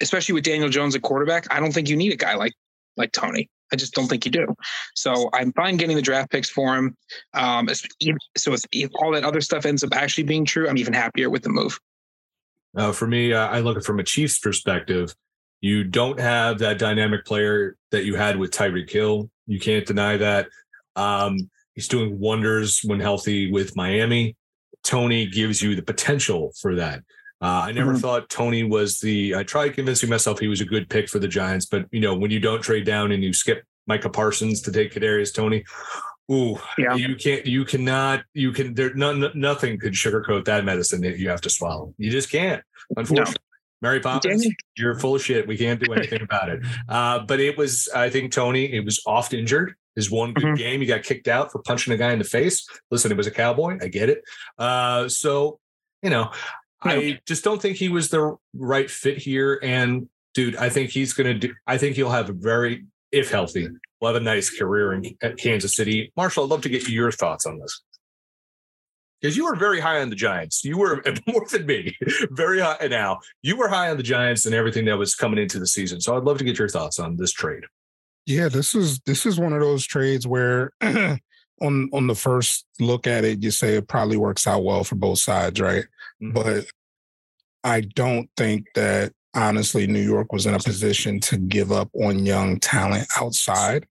especially 0.00 0.34
with 0.34 0.44
Daniel 0.44 0.68
Jones 0.68 0.94
at 0.94 1.02
quarterback, 1.02 1.46
I 1.52 1.60
don't 1.60 1.72
think 1.72 1.88
you 1.88 1.96
need 1.96 2.12
a 2.12 2.16
guy 2.16 2.34
like 2.34 2.52
like 2.96 3.12
Toney. 3.12 3.50
I 3.72 3.76
just 3.76 3.94
don't 3.94 4.06
think 4.06 4.24
you 4.24 4.30
do. 4.30 4.54
So 4.94 5.28
I'm 5.32 5.52
fine 5.52 5.76
getting 5.76 5.96
the 5.96 6.02
draft 6.02 6.30
picks 6.30 6.48
for 6.48 6.76
him. 6.76 6.96
Um, 7.34 7.68
so 8.36 8.52
if, 8.52 8.62
if 8.70 8.90
all 8.94 9.12
that 9.12 9.24
other 9.24 9.40
stuff 9.40 9.66
ends 9.66 9.82
up 9.82 9.92
actually 9.92 10.24
being 10.24 10.44
true, 10.44 10.68
I'm 10.68 10.78
even 10.78 10.92
happier 10.92 11.30
with 11.30 11.42
the 11.42 11.48
move. 11.48 11.78
Uh, 12.76 12.92
for 12.92 13.08
me, 13.08 13.32
uh, 13.32 13.48
I 13.48 13.60
look 13.60 13.76
at 13.76 13.84
from 13.84 13.98
a 13.98 14.04
Chiefs 14.04 14.38
perspective. 14.38 15.14
You 15.60 15.82
don't 15.82 16.20
have 16.20 16.58
that 16.60 16.78
dynamic 16.78 17.24
player 17.24 17.76
that 17.90 18.04
you 18.04 18.14
had 18.14 18.36
with 18.36 18.52
Tyreek 18.52 18.90
Hill. 18.90 19.30
You 19.46 19.58
can't 19.58 19.86
deny 19.86 20.16
that. 20.18 20.48
Um, 20.94 21.50
he's 21.76 21.86
doing 21.88 22.18
wonders 22.18 22.80
when 22.84 22.98
healthy 22.98 23.50
with 23.52 23.76
Miami. 23.76 24.34
Toney 24.82 25.26
gives 25.26 25.62
you 25.62 25.76
the 25.76 25.82
potential 25.82 26.52
for 26.60 26.74
that. 26.76 27.00
Uh, 27.40 27.64
I 27.68 27.72
never 27.72 27.92
Mhm. 27.94 28.00
thought 28.00 28.28
Toney 28.30 28.64
was 28.64 28.98
the. 28.98 29.34
I 29.36 29.42
tried 29.42 29.74
convincing 29.74 30.08
myself 30.08 30.38
he 30.40 30.48
was 30.48 30.60
a 30.60 30.64
good 30.64 30.88
pick 30.88 31.08
for 31.08 31.18
the 31.18 31.28
Giants, 31.28 31.66
but 31.66 31.86
you 31.92 32.00
know 32.00 32.14
when 32.16 32.30
you 32.30 32.40
don't 32.40 32.62
trade 32.62 32.84
down 32.86 33.12
and 33.12 33.22
you 33.22 33.32
skip 33.32 33.62
Micah 33.86 34.08
Parsons 34.10 34.62
to 34.62 34.72
take 34.72 34.92
Kadarius 34.92 35.34
Toney, 35.34 35.62
ooh, 36.32 36.58
Yeah. 36.78 36.94
you 36.94 37.14
can't, 37.14 37.44
you 37.46 37.64
cannot, 37.64 38.24
you 38.32 38.52
can. 38.52 38.72
There, 38.74 38.94
none, 38.94 39.30
nothing 39.34 39.78
could 39.78 39.92
sugarcoat 39.92 40.46
that 40.46 40.64
medicine 40.64 41.02
that 41.02 41.18
you 41.18 41.28
have 41.28 41.42
to 41.42 41.50
swallow. 41.50 41.94
You 41.98 42.10
just 42.10 42.30
can't. 42.30 42.62
Unfortunately, 42.96 43.34
Mary 43.82 44.00
Poppins, 44.00 44.46
you're 44.78 44.98
full 44.98 45.14
of 45.16 45.22
shit. 45.22 45.46
We 45.46 45.58
can't 45.58 45.78
do 45.78 45.92
anything 45.92 46.22
about 46.22 46.48
it. 46.48 46.60
Uh, 46.88 47.18
but 47.20 47.38
it 47.40 47.58
was, 47.58 47.88
I 47.94 48.08
think, 48.08 48.32
Toney. 48.32 48.72
It 48.72 48.84
was 48.84 49.02
oft 49.06 49.34
injured. 49.34 49.74
His 49.96 50.10
one 50.10 50.34
good 50.34 50.44
Mhm. 50.44 50.56
game, 50.58 50.80
he 50.80 50.86
got 50.86 51.02
kicked 51.02 51.26
out 51.26 51.50
for 51.50 51.60
punching 51.62 51.92
a 51.92 51.96
guy 51.96 52.12
in 52.12 52.18
the 52.18 52.24
face. 52.24 52.64
Listen, 52.90 53.10
it 53.10 53.16
was 53.16 53.26
a 53.26 53.30
cowboy. 53.32 53.78
I 53.80 53.88
get 53.88 54.08
it. 54.10 54.22
Uh, 54.58 55.08
so, 55.08 55.58
you 56.02 56.10
know, 56.10 56.30
I 56.82 57.18
just 57.26 57.42
don't 57.42 57.60
think 57.60 57.78
he 57.78 57.88
was 57.88 58.10
the 58.10 58.36
right 58.54 58.90
fit 58.90 59.18
here. 59.18 59.58
And 59.62 60.08
dude, 60.34 60.54
I 60.56 60.68
think 60.68 60.90
he's 60.90 61.14
going 61.14 61.26
to 61.40 61.48
do, 61.48 61.54
I 61.66 61.78
think 61.78 61.96
he'll 61.96 62.10
have 62.10 62.28
a 62.28 62.34
very, 62.34 62.84
if 63.10 63.30
healthy, 63.30 63.68
will 64.00 64.08
have 64.08 64.16
a 64.16 64.20
nice 64.20 64.50
career 64.50 64.92
in 64.92 65.16
at 65.22 65.38
Kansas 65.38 65.74
City. 65.74 66.12
Marshall, 66.16 66.44
I'd 66.44 66.50
love 66.50 66.60
to 66.62 66.68
get 66.68 66.86
your 66.88 67.10
thoughts 67.10 67.46
on 67.46 67.58
this. 67.58 67.82
Because 69.20 69.34
you 69.36 69.46
were 69.46 69.56
very 69.56 69.80
high 69.80 70.02
on 70.02 70.10
the 70.10 70.14
Giants. 70.16 70.62
You 70.62 70.76
were 70.76 71.02
more 71.26 71.46
than 71.50 71.64
me, 71.64 71.96
very 72.30 72.60
high 72.60 72.86
now. 72.88 73.20
You 73.42 73.56
were 73.56 73.68
high 73.68 73.88
on 73.90 73.96
the 73.96 74.02
Giants 74.02 74.44
and 74.44 74.54
everything 74.54 74.84
that 74.84 74.98
was 74.98 75.14
coming 75.14 75.38
into 75.38 75.58
the 75.58 75.66
season. 75.66 76.02
So 76.02 76.16
I'd 76.16 76.24
love 76.24 76.36
to 76.38 76.44
get 76.44 76.58
your 76.58 76.68
thoughts 76.68 76.98
on 76.98 77.16
this 77.16 77.32
trade. 77.32 77.64
Yeah, 78.26 78.48
this 78.48 78.74
is 78.74 78.98
this 79.00 79.24
is 79.24 79.38
one 79.38 79.52
of 79.52 79.60
those 79.60 79.84
trades 79.86 80.26
where 80.26 80.72
on 80.82 81.20
on 81.60 82.06
the 82.08 82.14
first 82.14 82.66
look 82.80 83.06
at 83.06 83.24
it, 83.24 83.42
you 83.42 83.50
say 83.52 83.76
it 83.76 83.88
probably 83.88 84.16
works 84.16 84.46
out 84.46 84.64
well 84.64 84.82
for 84.84 84.96
both 84.96 85.20
sides, 85.20 85.60
right? 85.60 85.84
Mhm. 86.22 86.34
But 86.34 86.66
I 87.64 87.82
don't 87.82 88.28
think 88.36 88.66
that 88.74 89.12
honestly 89.34 89.86
New 89.86 90.00
York 90.02 90.32
was 90.32 90.46
in 90.46 90.54
a 90.54 90.58
position 90.58 91.20
to 91.20 91.36
give 91.36 91.72
up 91.72 91.88
on 91.94 92.26
young 92.26 92.58
talent 92.60 93.06
outside. 93.16 93.86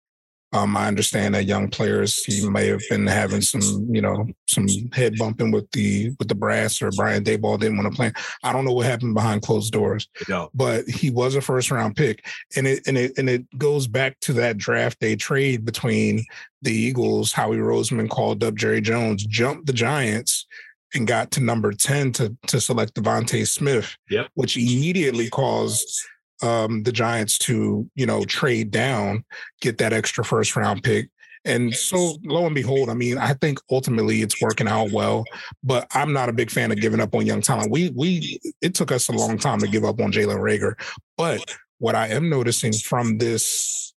Um, 0.55 0.77
I 0.77 0.87
understand 0.87 1.35
that 1.35 1.45
young 1.45 1.69
players 1.69 2.23
he 2.23 2.47
may 2.49 2.67
have 2.67 2.81
been 2.89 3.05
having 3.07 3.41
some, 3.41 3.61
you 3.93 4.01
know, 4.01 4.25
some 4.47 4.67
head 4.93 5.15
bumping 5.17 5.51
with 5.51 5.69
the 5.71 6.11
with 6.17 6.27
the 6.29 6.35
brass 6.35 6.81
or 6.81 6.91
Brian 6.95 7.23
Daboll 7.23 7.59
didn't 7.59 7.77
want 7.77 7.91
to 7.91 7.95
play. 7.95 8.11
I 8.43 8.53
don't 8.53 8.63
know 8.65 8.71
what 8.71 8.85
happened 8.85 9.13
behind 9.15 9.41
closed 9.41 9.73
doors 9.73 10.07
No. 10.29 10.49
but 10.53 10.87
he 10.87 11.09
was 11.09 11.35
a 11.35 11.41
first 11.41 11.71
round 11.71 11.95
pick 11.95 12.25
and 12.55 12.65
it 12.67 12.87
and 12.87 12.97
it 12.97 13.17
and 13.17 13.29
it 13.29 13.43
goes 13.57 13.87
back 13.87 14.19
to 14.21 14.33
that 14.33 14.57
draft 14.57 14.99
day 14.99 15.15
trade 15.15 15.65
between 15.65 16.23
the 16.61 16.71
Eagles 16.73 17.31
Howie 17.33 17.57
Roseman 17.57 18.09
called 18.09 18.43
up 18.43 18.55
Jerry 18.55 18.81
Jones 18.81 19.25
jumped 19.25 19.65
the 19.67 19.73
Giants 19.73 20.45
and 20.93 21.05
got 21.07 21.31
to 21.31 21.41
number 21.41 21.73
10 21.73 22.13
to 22.13 22.35
to 22.47 22.61
select 22.61 22.93
DeVonta 22.95 23.45
Smith 23.47 23.95
Yep. 24.09 24.29
which 24.35 24.55
immediately 24.55 25.29
caused 25.29 26.01
um 26.45 26.83
the 26.83 26.91
Giants 26.91 27.37
to 27.39 27.89
you 27.95 28.05
know 28.05 28.23
trade 28.23 28.71
down 28.71 29.25
get 29.61 29.79
that 29.79 29.93
extra 29.93 30.23
first 30.23 30.55
round 30.55 30.83
pick 30.83 31.09
and 31.45 31.75
so 31.75 32.17
lo 32.23 32.47
and 32.47 32.55
behold, 32.55 32.89
I 32.89 32.95
mean, 32.95 33.19
I 33.19 33.33
think 33.33 33.59
ultimately 33.69 34.23
it's 34.23 34.41
working 34.41 34.67
out 34.67 34.91
well, 34.91 35.23
but 35.63 35.87
I'm 35.91 36.11
not 36.11 36.27
a 36.27 36.33
big 36.33 36.49
fan 36.49 36.71
of 36.71 36.81
giving 36.81 36.99
up 36.99 37.13
on 37.13 37.25
young 37.25 37.41
talent. 37.41 37.71
We 37.71 37.91
we 37.95 38.39
it 38.61 38.73
took 38.73 38.91
us 38.91 39.07
a 39.09 39.11
long 39.11 39.37
time 39.37 39.59
to 39.59 39.67
give 39.67 39.85
up 39.85 40.01
on 40.01 40.11
Jalen 40.11 40.39
Reagor. 40.39 40.73
But 41.17 41.55
what 41.77 41.93
I 41.93 42.07
am 42.07 42.29
noticing 42.29 42.73
from 42.73 43.19
this 43.19 43.93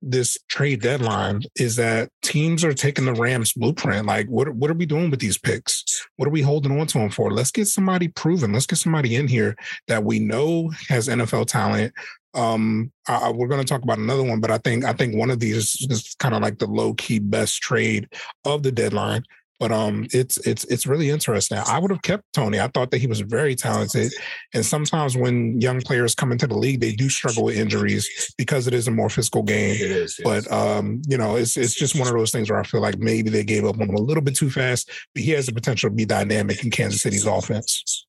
this 0.00 0.38
trade 0.48 0.80
deadline 0.80 1.42
is 1.56 1.76
that 1.76 2.10
teams 2.22 2.64
are 2.64 2.74
taking 2.74 3.04
the 3.04 3.14
Rams 3.14 3.52
blueprint. 3.52 4.06
Like, 4.06 4.26
what 4.28 4.48
what 4.54 4.70
are 4.70 4.74
we 4.74 4.86
doing 4.86 5.10
with 5.10 5.20
these 5.20 5.38
picks? 5.38 6.06
What 6.16 6.28
are 6.28 6.32
we 6.32 6.42
holding 6.42 6.78
on 6.78 6.86
to 6.88 6.98
them 6.98 7.10
for? 7.10 7.30
Let's 7.30 7.50
get 7.50 7.66
somebody 7.66 8.08
proven. 8.08 8.52
Let's 8.52 8.66
get 8.66 8.78
somebody 8.78 9.16
in 9.16 9.28
here 9.28 9.56
that 9.88 10.04
we 10.04 10.18
know 10.18 10.70
has 10.88 11.08
NFL 11.08 11.46
talent. 11.46 11.92
Um, 12.34 12.92
I, 13.08 13.30
we're 13.30 13.48
going 13.48 13.60
to 13.60 13.66
talk 13.66 13.82
about 13.82 13.98
another 13.98 14.22
one, 14.22 14.40
but 14.40 14.50
I 14.50 14.58
think 14.58 14.84
I 14.84 14.92
think 14.92 15.16
one 15.16 15.30
of 15.30 15.40
these 15.40 15.86
is 15.90 16.14
kind 16.18 16.34
of 16.34 16.42
like 16.42 16.58
the 16.58 16.66
low 16.66 16.94
key 16.94 17.18
best 17.18 17.60
trade 17.60 18.08
of 18.44 18.62
the 18.62 18.72
deadline. 18.72 19.24
But 19.58 19.72
um, 19.72 20.06
it's 20.12 20.36
it's 20.46 20.64
it's 20.66 20.86
really 20.86 21.10
interesting. 21.10 21.58
I 21.58 21.80
would 21.80 21.90
have 21.90 22.02
kept 22.02 22.22
Toney. 22.32 22.60
I 22.60 22.68
thought 22.68 22.92
that 22.92 22.98
he 22.98 23.08
was 23.08 23.20
very 23.20 23.56
talented, 23.56 24.12
and 24.54 24.64
sometimes 24.64 25.16
when 25.16 25.60
young 25.60 25.80
players 25.80 26.14
come 26.14 26.30
into 26.30 26.46
the 26.46 26.56
league, 26.56 26.80
they 26.80 26.92
do 26.92 27.08
struggle 27.08 27.44
with 27.44 27.56
injuries 27.56 28.32
because 28.38 28.68
it 28.68 28.74
is 28.74 28.86
a 28.86 28.92
more 28.92 29.10
physical 29.10 29.42
game. 29.42 29.74
It 29.74 29.90
is. 29.90 30.16
yes. 30.18 30.24
But 30.24 30.52
um, 30.52 31.02
you 31.08 31.18
know, 31.18 31.34
it's 31.34 31.56
it's 31.56 31.74
just 31.74 31.98
one 31.98 32.06
of 32.06 32.14
those 32.14 32.30
things 32.30 32.50
where 32.50 32.60
I 32.60 32.62
feel 32.62 32.80
like 32.80 32.98
maybe 32.98 33.30
they 33.30 33.42
gave 33.42 33.64
up 33.64 33.80
on 33.80 33.88
him 33.88 33.96
a 33.96 34.00
little 34.00 34.22
bit 34.22 34.36
too 34.36 34.48
fast. 34.48 34.90
But 35.12 35.24
he 35.24 35.32
has 35.32 35.46
the 35.46 35.52
potential 35.52 35.90
to 35.90 35.94
be 35.94 36.04
dynamic 36.04 36.62
in 36.62 36.70
Kansas 36.70 37.02
City's 37.02 37.26
offense. 37.26 38.06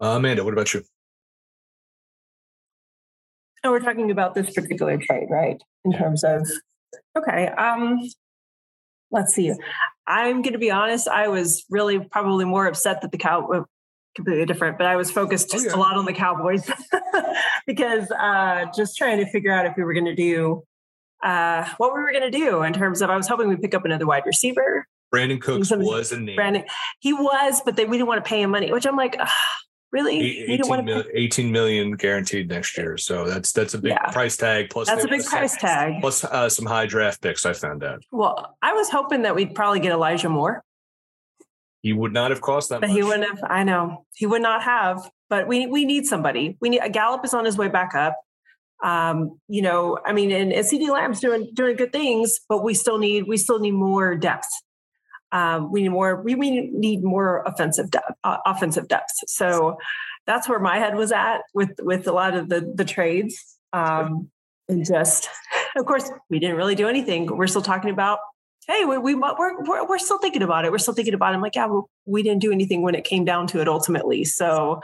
Uh, 0.00 0.16
Amanda, 0.16 0.44
what 0.44 0.54
about 0.54 0.72
you? 0.72 0.82
And 3.62 3.72
we're 3.72 3.80
talking 3.80 4.10
about 4.10 4.34
this 4.34 4.52
particular 4.54 4.96
trade, 4.96 5.26
right? 5.28 5.60
In 5.84 5.92
terms 5.92 6.24
of 6.24 6.48
okay, 7.18 7.48
um, 7.48 8.00
let's 9.10 9.34
see. 9.34 9.52
I'm 10.06 10.42
going 10.42 10.52
to 10.52 10.58
be 10.58 10.70
honest. 10.70 11.08
I 11.08 11.28
was 11.28 11.64
really 11.70 11.98
probably 12.00 12.44
more 12.44 12.66
upset 12.66 13.02
that 13.02 13.12
the 13.12 13.18
cow 13.18 13.64
completely 14.14 14.46
different, 14.46 14.78
but 14.78 14.86
I 14.86 14.96
was 14.96 15.10
focused 15.10 15.48
Oh, 15.52 15.56
just 15.56 15.66
yeah. 15.66 15.74
a 15.74 15.78
lot 15.78 15.96
on 15.96 16.04
the 16.06 16.12
Cowboys 16.12 16.70
because 17.66 18.10
uh, 18.10 18.66
just 18.74 18.96
trying 18.96 19.18
to 19.18 19.26
figure 19.30 19.52
out 19.52 19.66
if 19.66 19.74
we 19.76 19.84
were 19.84 19.92
going 19.92 20.06
to 20.06 20.14
do 20.14 20.62
uh, 21.22 21.68
what 21.78 21.94
we 21.94 22.00
were 22.00 22.12
going 22.12 22.30
to 22.30 22.36
do 22.36 22.62
in 22.62 22.72
terms 22.72 23.02
of 23.02 23.10
I 23.10 23.16
was 23.16 23.26
hoping 23.28 23.48
we'd 23.48 23.60
pick 23.60 23.74
up 23.74 23.84
another 23.84 24.06
wide 24.06 24.24
receiver. 24.26 24.86
Brandin 25.14 25.40
Cooks 25.40 25.70
was 25.70 26.12
a 26.12 26.20
name. 26.20 26.36
Brandon, 26.36 26.64
he 27.00 27.12
was, 27.12 27.62
but 27.64 27.76
they 27.76 27.84
we 27.84 27.96
didn't 27.96 28.08
want 28.08 28.24
to 28.24 28.28
pay 28.28 28.42
him 28.42 28.50
money, 28.50 28.72
which 28.72 28.86
I'm 28.86 28.96
like, 28.96 29.16
"Ugh, 29.18 29.28
really? 29.92 30.18
Eight- 30.20 30.48
We 30.48 30.56
don't 30.56 30.72
18, 30.72 30.84
mil- 30.84 31.04
18 31.14 31.52
million 31.52 31.92
guaranteed 31.92 32.48
next 32.48 32.76
year. 32.76 32.96
So 32.98 33.24
that's 33.26 33.52
that's 33.52 33.74
a 33.74 33.78
big 33.78 33.92
Yeah. 33.92 34.10
price 34.10 34.36
tag. 34.36 34.70
Plus 34.70 34.88
That's 34.88 35.04
a 35.04 35.08
big 35.08 35.24
price 35.24 35.56
tag. 35.56 36.00
Plus 36.00 36.24
uh, 36.24 36.48
some 36.48 36.66
high 36.66 36.86
draft 36.86 37.20
picks. 37.22 37.46
I 37.46 37.52
found 37.52 37.82
out 37.84 38.02
Well, 38.10 38.56
I 38.62 38.72
was 38.72 38.90
hoping 38.90 39.22
that 39.22 39.34
we'd 39.34 39.54
probably 39.54 39.80
get 39.80 39.92
Elijah 39.92 40.28
Moore. 40.28 40.62
he 41.82 41.92
would 41.92 42.12
not 42.12 42.30
have 42.30 42.40
cost 42.40 42.68
that 42.70 42.80
But 42.80 42.88
much. 42.88 42.96
he 42.96 43.02
wouldn't 43.02 43.24
have. 43.28 43.40
I 43.48 43.62
know 43.62 44.04
he 44.14 44.26
would 44.26 44.42
not 44.42 44.62
have. 44.62 45.08
But 45.28 45.46
we 45.48 45.66
we 45.66 45.84
need 45.84 46.06
somebody. 46.06 46.56
We 46.60 46.68
need 46.68 46.80
a 46.80 46.88
Gallup 46.88 47.24
is 47.24 47.34
on 47.34 47.44
his 47.44 47.56
way 47.56 47.68
back 47.68 47.94
up. 47.94 48.14
Um, 48.84 49.40
you 49.48 49.62
know, 49.62 49.98
I 50.04 50.12
mean, 50.12 50.30
and, 50.30 50.52
and 50.52 50.64
CeeDee 50.66 50.90
Lamb's 50.90 51.18
doing 51.20 51.50
doing 51.54 51.76
good 51.76 51.92
things, 51.92 52.38
but 52.48 52.62
we 52.62 52.74
still 52.74 52.98
need 52.98 53.24
we 53.26 53.36
still 53.36 53.58
need 53.58 53.72
more 53.72 54.14
depth. 54.16 54.46
Um, 55.32 55.72
we 55.72 55.82
need 55.82 55.88
more. 55.90 56.22
We, 56.22 56.34
we 56.34 56.70
need 56.70 57.02
more 57.02 57.42
offensive 57.46 57.90
depth, 57.90 58.12
uh, 58.24 58.38
offensive 58.46 58.88
depth. 58.88 59.10
So 59.26 59.76
that's 60.26 60.48
where 60.48 60.58
my 60.58 60.78
head 60.78 60.94
was 60.96 61.12
at 61.12 61.42
with 61.54 61.70
with 61.80 62.06
a 62.06 62.12
lot 62.12 62.34
of 62.34 62.48
the 62.48 62.72
the 62.74 62.84
trades. 62.84 63.58
Um, 63.72 64.30
and 64.68 64.84
just, 64.84 65.28
of 65.76 65.86
course, 65.86 66.10
we 66.28 66.38
didn't 66.38 66.56
really 66.56 66.74
do 66.74 66.88
anything. 66.88 67.26
We're 67.26 67.46
still 67.46 67.62
talking 67.62 67.90
about 67.90 68.18
hey, 68.66 68.84
we, 68.84 68.98
we 68.98 69.14
we're, 69.14 69.62
we're 69.64 69.86
we're 69.86 69.98
still 69.98 70.18
thinking 70.18 70.42
about 70.42 70.64
it. 70.64 70.72
We're 70.72 70.78
still 70.78 70.94
thinking 70.94 71.14
about 71.14 71.32
it. 71.32 71.36
I'm 71.36 71.42
like, 71.42 71.54
yeah, 71.54 71.66
well, 71.66 71.88
we 72.04 72.22
didn't 72.22 72.40
do 72.40 72.52
anything 72.52 72.82
when 72.82 72.94
it 72.94 73.04
came 73.04 73.24
down 73.24 73.46
to 73.48 73.60
it 73.60 73.68
ultimately. 73.68 74.24
So 74.24 74.80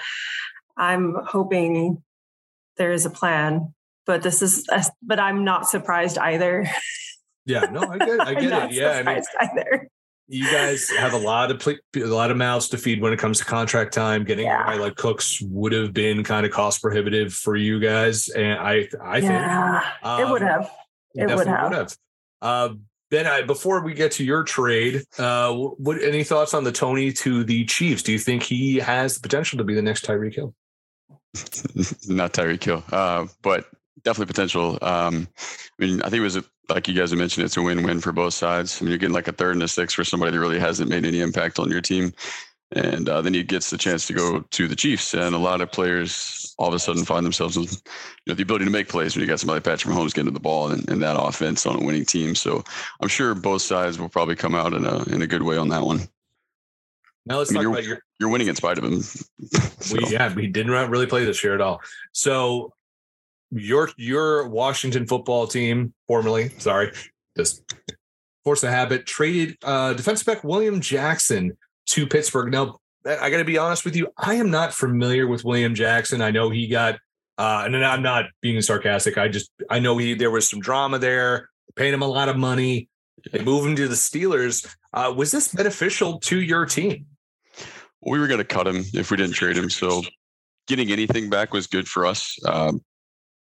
I'm 0.76 1.16
hoping 1.26 2.02
there 2.76 2.92
is 2.92 3.07
a 3.07 3.11
plan, 3.11 3.74
but 4.07 4.22
this 4.22 4.40
is, 4.40 4.68
but 5.02 5.18
I'm 5.18 5.44
not 5.44 5.68
surprised 5.68 6.18
either. 6.18 6.68
Yeah, 7.44 7.66
no, 7.72 7.83
I 7.83 7.98
get, 7.98 8.20
I 8.20 8.35
get 8.40 8.70
it. 8.70 8.72
Yeah, 8.72 8.90
I 8.90 9.02
mean, 9.02 9.22
either. 9.40 9.88
You 10.33 10.51
guys 10.51 10.88
have 10.88 11.12
a 11.12 11.18
lot 11.18 11.51
of 11.51 11.66
a 11.68 12.07
lot 12.07 12.31
of 12.31 12.38
mouths 12.38 12.71
to 12.71 12.79
feed 12.79 13.03
when 13.03 13.12
it 13.12 13.18
comes 13.18 13.37
to 13.40 13.45
contract 13.45 13.92
time. 13.92 14.25
Getting 14.25 14.47
yeah. 14.47 14.62
a 14.62 14.64
guy 14.64 14.75
like 14.77 14.97
Cooks 14.97 15.42
would 15.42 15.73
have 15.73 15.92
been 15.92 16.25
kind 16.25 16.47
of 16.47 16.53
cost 16.53 16.81
prohibitive 16.81 17.35
for 17.35 17.55
you 17.55 17.79
guys, 17.79 18.31
and 18.31 18.59
I, 18.59 18.88
I 18.99 19.18
yeah, 19.18 19.81
think 19.83 20.07
um, 20.07 20.21
it 20.23 20.31
would 20.31 20.40
have. 20.40 20.71
It 21.14 21.37
would 21.37 21.47
have. 21.47 21.71
Would 21.71 21.77
have. 21.77 21.97
Uh, 22.40 22.68
Ben, 23.11 23.27
I, 23.27 23.42
before 23.42 23.85
we 23.85 23.92
get 23.92 24.12
to 24.12 24.25
your 24.25 24.42
trade, 24.42 25.03
uh, 25.18 25.53
what 25.53 26.03
any 26.03 26.25
thoughts 26.25 26.55
on 26.55 26.64
the 26.64 26.73
Toney 26.73 27.12
to 27.12 27.45
the 27.45 27.66
Chiefs? 27.66 28.03
Do 28.03 28.11
you 28.11 28.18
think 28.18 28.42
he 28.42 28.77
has 28.77 29.16
the 29.16 29.21
potential 29.21 29.59
to 29.59 29.64
be 29.64 29.75
the 29.75 29.83
next 29.83 30.07
Tyreek 30.07 30.35
Hill? 30.35 30.55
Not 32.09 32.33
Tyreek 32.33 32.64
Hill, 32.64 32.83
uh, 32.90 33.27
but 33.42 33.66
definitely 34.03 34.33
potential. 34.33 34.79
Um, 34.81 35.29
I 35.38 35.85
mean, 35.85 36.01
I 36.01 36.09
think 36.09 36.21
it 36.21 36.25
was 36.25 36.37
a, 36.37 36.45
like 36.68 36.88
you 36.88 36.94
guys 36.94 37.11
have 37.11 37.18
mentioned, 37.18 37.44
it's 37.44 37.57
a 37.57 37.62
win-win 37.62 38.01
for 38.01 38.12
both 38.12 38.35
sides. 38.35 38.81
I 38.81 38.85
mean, 38.85 38.90
you're 38.90 38.98
getting 38.98 39.14
like 39.14 39.29
a 39.29 39.33
third 39.33 39.55
and 39.55 39.62
a 39.62 39.68
sixth 39.68 39.96
for 39.96 40.05
somebody 40.05 40.33
that 40.33 40.40
really 40.40 40.61
hasn't 40.61 40.88
made 40.88 41.05
any 41.05 41.20
impact 41.20 41.59
on 41.59 41.70
your 41.70 41.81
team, 41.81 42.12
and 42.72 43.09
uh, 43.09 43.20
then 43.20 43.35
he 43.35 43.42
gets 43.42 43.70
the 43.70 43.77
chance 43.77 44.07
to 44.07 44.14
go 44.14 44.40
to 44.40 44.68
the 44.68 44.77
Chiefs. 44.77 45.14
And 45.14 45.35
a 45.35 45.38
lot 45.38 45.61
of 45.61 45.70
players 45.70 46.55
all 46.59 46.68
of 46.68 46.75
a 46.75 46.79
sudden 46.79 47.05
find 47.05 47.25
themselves 47.27 47.59
with 47.59 47.83
you 48.25 48.33
know 48.33 48.35
the 48.35 48.42
ability 48.42 48.64
to 48.64 48.70
make 48.70 48.88
plays 48.88 49.14
when 49.14 49.22
you 49.22 49.29
got 49.29 49.40
somebody 49.40 49.57
like 49.57 49.64
Patrick 49.64 49.94
Mahomes 49.94 50.14
getting 50.14 50.27
to 50.27 50.31
the 50.31 50.40
ball 50.40 50.70
and, 50.70 50.88
and 50.88 51.03
that 51.03 51.20
offense 51.20 51.66
on 51.66 51.83
a 51.83 51.85
winning 51.85 52.05
team. 52.05 52.35
So 52.35 52.64
I'm 53.01 53.09
sure 53.09 53.35
both 53.35 53.62
sides 53.62 53.98
will 53.98 54.09
probably 54.09 54.37
come 54.37 54.55
out 54.55 54.72
in 54.72 54.87
a 54.87 55.03
in 55.05 55.22
a 55.22 55.27
good 55.27 55.42
way 55.42 55.57
on 55.57 55.68
that 55.70 55.83
one. 55.83 56.09
Now 57.27 57.38
let's 57.38 57.51
I 57.51 57.55
mean, 57.55 57.64
talk 57.64 57.72
about 57.72 57.85
your. 57.85 57.98
You're 58.18 58.31
winning 58.31 58.48
in 58.48 58.57
spite 58.57 58.79
of 58.79 58.85
him. 58.85 59.01
so. 59.01 59.96
We 59.96 60.07
yeah, 60.09 60.33
we 60.33 60.46
didn't 60.46 60.72
really 60.90 61.07
play 61.07 61.25
this 61.25 61.42
year 61.42 61.55
at 61.55 61.61
all. 61.61 61.81
So 62.12 62.72
your 63.53 63.91
your 63.97 64.49
Washington 64.49 65.07
football 65.07 65.47
team, 65.47 65.93
formerly, 66.09 66.51
sorry, 66.59 66.93
just 67.37 67.62
force 68.45 68.61
the 68.61 68.71
habit, 68.71 69.07
traded 69.07 69.57
uh, 69.62 69.93
defensive 69.93 70.27
back 70.27 70.45
William 70.45 70.81
Jackson 70.81 71.57
to 71.87 72.07
Pittsburgh. 72.07 72.51
Now 72.51 72.79
I 73.05 73.31
got 73.31 73.38
to 73.38 73.45
be 73.45 73.59
honest 73.59 73.85
with 73.85 73.97
you. 73.97 74.09
I 74.17 74.35
am 74.35 74.51
not 74.51 74.73
familiar 74.73 75.27
with 75.27 75.45
William 75.45 75.75
Jackson. 75.75 76.23
I 76.23 76.31
know 76.31 76.51
he 76.51 76.69
got, 76.69 76.95
uh, 77.38 77.62
and 77.65 77.77
I'm 77.85 78.03
not 78.03 78.27
being 78.41 78.61
sarcastic. 78.62 79.19
I 79.19 79.29
just 79.29 79.51
I 79.69 79.79
know 79.79 79.99
he 79.99 80.15
there 80.15 80.31
was 80.31 80.49
some 80.49 80.61
drama 80.61 80.99
there. 80.99 81.49
Paid 81.75 81.95
him 81.95 82.03
a 82.03 82.09
lot 82.09 82.29
of 82.29 82.37
money. 82.37 82.88
They 83.33 83.43
moved 83.43 83.69
him 83.69 83.77
to 83.77 83.88
the 83.88 83.95
Steelers. 83.95 84.67
Uh, 84.93 85.12
was 85.17 85.31
this 85.31 85.49
beneficial 85.49 86.19
to 86.21 86.41
your 86.41 86.67
team? 86.67 87.07
We 88.05 88.19
were 88.19 88.27
going 88.27 88.38
to 88.38 88.45
cut 88.45 88.67
him 88.67 88.85
if 88.93 89.11
we 89.11 89.17
didn't 89.17 89.35
trade 89.35 89.57
him. 89.57 89.71
So 89.71 90.03
getting 90.67 90.91
anything 90.91 91.31
back 91.31 91.53
was 91.53 91.67
good 91.67 91.88
for 91.88 92.05
us. 92.05 92.37
Um, 92.47 92.83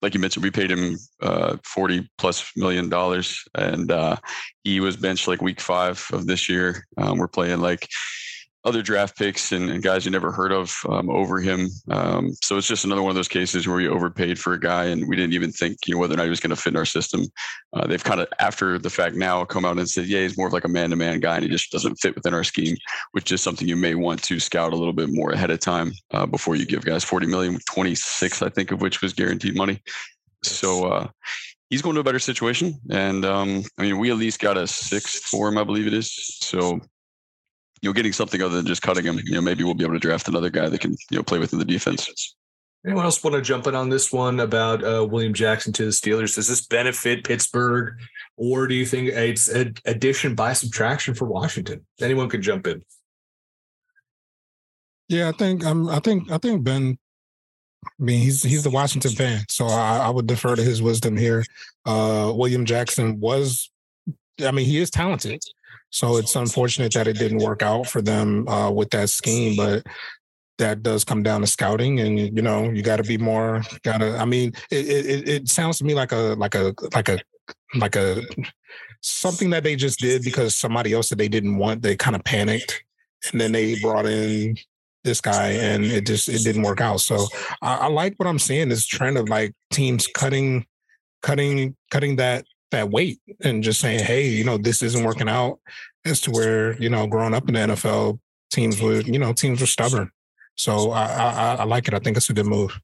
like 0.02 0.14
you 0.14 0.20
mentioned, 0.20 0.44
we 0.44 0.52
paid 0.52 0.72
him 0.72 0.98
uh, 1.22 1.58
40 1.64 2.10
plus 2.18 2.52
million 2.56 2.90
dollars 2.90 3.44
and 3.56 3.92
uh, 3.92 4.18
he 4.64 4.80
was 4.80 4.98
benched 4.98 5.28
like 5.28 5.42
week 5.42 5.62
five 5.62 6.06
of 6.12 6.28
this 6.28 6.50
year. 6.50 6.86
Um, 6.98 7.18
we're 7.18 7.28
playing 7.28 7.60
like 7.60 7.88
other 8.66 8.82
draft 8.82 9.16
picks 9.16 9.52
and, 9.52 9.70
and, 9.70 9.84
guys 9.84 10.06
you 10.06 10.12
never 10.12 10.32
heard 10.32 10.52
of 10.52 10.76
um, 10.90 11.08
over 11.10 11.40
him. 11.40 11.70
Um, 11.90 12.34
so 12.44 12.58
it's 12.58 12.68
just 12.68 12.84
another 12.84 13.04
one 13.04 13.12
of 13.12 13.16
those 13.16 13.28
cases 13.28 13.68
where 13.68 13.80
you 13.80 13.92
overpaid 13.92 14.40
for 14.40 14.54
a 14.54 14.60
guy 14.60 14.86
and 14.86 15.08
we 15.08 15.16
didn't 15.16 15.34
even 15.34 15.52
think 15.52 15.78
you 15.86 15.94
know 15.94 16.00
whether 16.00 16.16
or 16.16 16.18
not 16.18 16.24
he 16.24 16.30
was 16.32 16.40
going 16.40 16.50
to 16.50 16.56
fit 16.56 16.74
in 16.74 16.78
our 16.78 16.86
system. 16.86 17.26
Uh, 17.74 17.86
they've 17.86 18.04
kind 18.04 18.20
of 18.20 18.28
after 18.40 18.80
the 18.80 18.90
fact 18.90 19.16
now 19.16 19.46
come 19.46 19.66
out 19.66 19.78
and 19.78 19.88
said, 19.88 20.08
yeah, 20.08 20.22
he's 20.22 20.38
more 20.38 20.48
of 20.48 20.54
like 20.54 20.66
a 20.66 20.70
man-to-man 20.70 21.20
guy 21.20 21.36
and 21.36 21.44
he 21.44 21.50
just 21.50 21.72
doesn't 21.72 21.96
fit 21.96 22.16
within 22.16 22.34
our 22.34 22.44
scheme, 22.44 22.76
which 23.12 23.32
is 23.32 23.40
something 23.40 23.68
you 23.68 23.76
may 23.76 23.94
want 23.94 24.24
to 24.24 24.40
scout 24.40 24.74
a 24.74 24.76
little 24.76 24.94
bit 24.94 25.10
more 25.12 25.32
ahead 25.32 25.52
of 25.52 25.60
time 25.60 25.94
uh, 26.12 26.26
before 26.26 26.56
you 26.56 26.66
give 26.66 26.84
guys 26.84 27.04
40 27.04 27.28
million, 27.28 27.60
26 27.70 28.42
I 28.42 28.50
think 28.50 28.72
of 28.72 28.82
which 28.82 29.02
was 29.02 29.14
guaranteed 29.14 29.56
money. 29.56 29.80
So 30.44 30.86
uh, 30.86 31.08
he's 31.70 31.84
going 31.84 31.96
to 31.96 32.02
a 32.02 32.04
better 32.04 32.20
situation. 32.20 32.80
And 32.90 33.26
um, 33.26 33.64
I 33.78 33.84
mean, 33.84 34.00
we 34.00 34.10
at 34.10 34.18
least 34.18 34.40
got 34.40 34.58
a 34.58 34.66
sixth 34.66 35.24
for 35.24 35.50
him, 35.50 35.58
I 35.58 35.64
believe 35.64 35.88
it 35.88 35.94
is. 35.94 36.12
So 36.42 36.80
you 37.86 37.92
know, 37.92 37.94
getting 37.94 38.14
something 38.14 38.42
other 38.42 38.56
than 38.56 38.66
just 38.66 38.82
cutting 38.82 39.06
him, 39.06 39.20
you 39.24 39.36
know, 39.36 39.42
maybe 39.42 39.64
we'll 39.64 39.76
be 39.76 39.84
able 39.84 39.94
to 39.94 40.00
draft 40.00 40.28
another 40.28 40.50
guy 40.50 40.68
that 40.68 40.82
can, 40.82 40.98
you 41.12 41.18
know, 41.18 41.24
play 41.24 41.38
within 41.38 41.60
the 41.60 41.66
defense. 41.66 42.36
Anyone 42.84 43.06
else 43.06 43.24
want 43.24 43.36
to 43.36 43.44
jump 43.44 43.68
in 43.68 43.76
on 43.76 43.90
this 43.90 44.12
one 44.12 44.40
about 44.40 44.84
uh, 44.84 45.06
William 45.06 45.36
Jackson 45.36 45.72
to 45.74 45.86
the 45.86 45.92
Steelers? 45.92 46.34
Does 46.34 46.48
this 46.48 46.66
benefit 46.66 47.24
Pittsburgh, 47.24 47.94
or 48.38 48.66
do 48.66 48.74
you 48.74 48.88
think 48.88 49.10
it's 49.10 49.48
an 49.48 49.76
addition 49.86 50.34
by 50.34 50.54
subtraction 50.54 51.14
for 51.14 51.26
Washington? 51.26 51.86
Anyone 52.02 52.28
could 52.28 52.42
jump 52.42 52.66
in. 52.66 52.84
Yeah, 55.08 55.30
I 55.30 55.34
think 55.34 55.64
um, 55.64 55.88
I 55.88 56.00
think 56.00 56.32
I 56.32 56.40
think 56.40 56.64
Ben. 56.64 56.98
I 57.86 58.04
mean, 58.04 58.20
he's 58.20 58.42
he's 58.42 58.64
the 58.64 58.72
Washington 58.72 59.12
fan, 59.12 59.46
so 59.48 59.68
I, 59.68 59.98
I 59.98 60.10
would 60.10 60.26
defer 60.26 60.56
to 60.56 60.64
his 60.64 60.82
wisdom 60.82 61.16
here. 61.16 61.46
Uh, 61.86 62.34
William 62.36 62.66
Jackson 62.66 63.20
was, 63.20 63.70
I 64.44 64.50
mean, 64.50 64.66
he 64.66 64.80
is 64.80 64.90
talented. 64.90 65.44
So 65.96 66.18
it's 66.18 66.36
unfortunate 66.36 66.92
that 66.96 67.08
it 67.08 67.18
didn't 67.18 67.38
work 67.38 67.62
out 67.62 67.88
for 67.88 68.02
them 68.02 68.46
uh, 68.50 68.70
with 68.70 68.90
that 68.90 69.10
scheme, 69.10 69.56
but 69.56 69.82
that 70.58 70.84
does 70.84 71.06
come 71.06 71.24
down 71.24 71.40
to 71.40 71.48
scouting, 71.48 72.02
and 72.02 72.20
you 72.20 72.42
know 72.42 72.70
you 72.70 72.84
got 72.84 72.98
to 72.98 73.04
be 73.04 73.18
more. 73.18 73.64
Got 73.82 74.00
to. 74.00 74.18
I 74.18 74.26
mean, 74.26 74.52
it, 74.70 74.86
it 74.88 75.30
it 75.30 75.48
sounds 75.48 75.78
to 75.78 75.86
me 75.86 75.94
like 75.94 76.12
a 76.12 76.36
like 76.38 76.54
a 76.54 76.76
like 76.94 77.08
a 77.08 77.20
like 77.76 77.96
a 77.96 78.22
something 79.00 79.52
that 79.52 79.64
they 79.64 79.78
just 79.78 80.00
did 80.00 80.24
because 80.24 80.54
somebody 80.54 80.92
else 80.92 81.08
that 81.10 81.18
they 81.18 81.30
didn't 81.30 81.56
want. 81.56 81.82
They 81.82 81.96
kind 81.96 82.18
of 82.18 82.26
panicked, 82.26 82.84
and 83.32 83.40
then 83.40 83.54
they 83.54 83.80
brought 83.80 84.06
in 84.06 84.58
this 85.06 85.22
guy, 85.22 85.52
and 85.52 85.86
it 85.86 86.06
just 86.06 86.28
it 86.28 86.44
didn't 86.44 86.64
work 86.64 86.82
out. 86.82 87.00
So 87.00 87.26
I, 87.62 87.76
I 87.76 87.88
like 87.88 88.16
what 88.18 88.28
I'm 88.28 88.40
seeing. 88.40 88.68
This 88.68 88.86
trend 88.86 89.18
of 89.18 89.30
like 89.30 89.54
teams 89.72 90.08
cutting, 90.08 90.66
cutting, 91.22 91.78
cutting 91.90 92.18
that 92.18 92.44
that 92.72 92.90
weight 92.90 93.20
and 93.42 93.64
just 93.64 93.80
saying, 93.80 94.04
hey, 94.04 94.28
you 94.28 94.44
know, 94.44 94.58
this 94.58 94.82
isn't 94.82 95.04
working 95.04 95.30
out. 95.30 95.60
As 96.06 96.22
to 96.22 96.32
where 96.32 96.80
you 96.80 96.90
know, 96.90 97.08
growing 97.08 97.34
up 97.34 97.48
in 97.48 97.56
the 97.56 97.60
NFL, 97.62 98.20
teams 98.52 98.80
were, 98.80 99.02
you 99.02 99.18
know 99.18 99.34
teams 99.34 99.60
were 99.60 99.68
stubborn. 99.68 100.12
So 100.56 100.92
I, 100.92 101.06
I, 101.06 101.56
I 101.56 101.64
like 101.64 101.88
it. 101.88 101.94
I 101.94 102.00
think 102.00 102.16
it's 102.16 102.30
a 102.30 102.34
good 102.34 102.46
move 102.46 102.80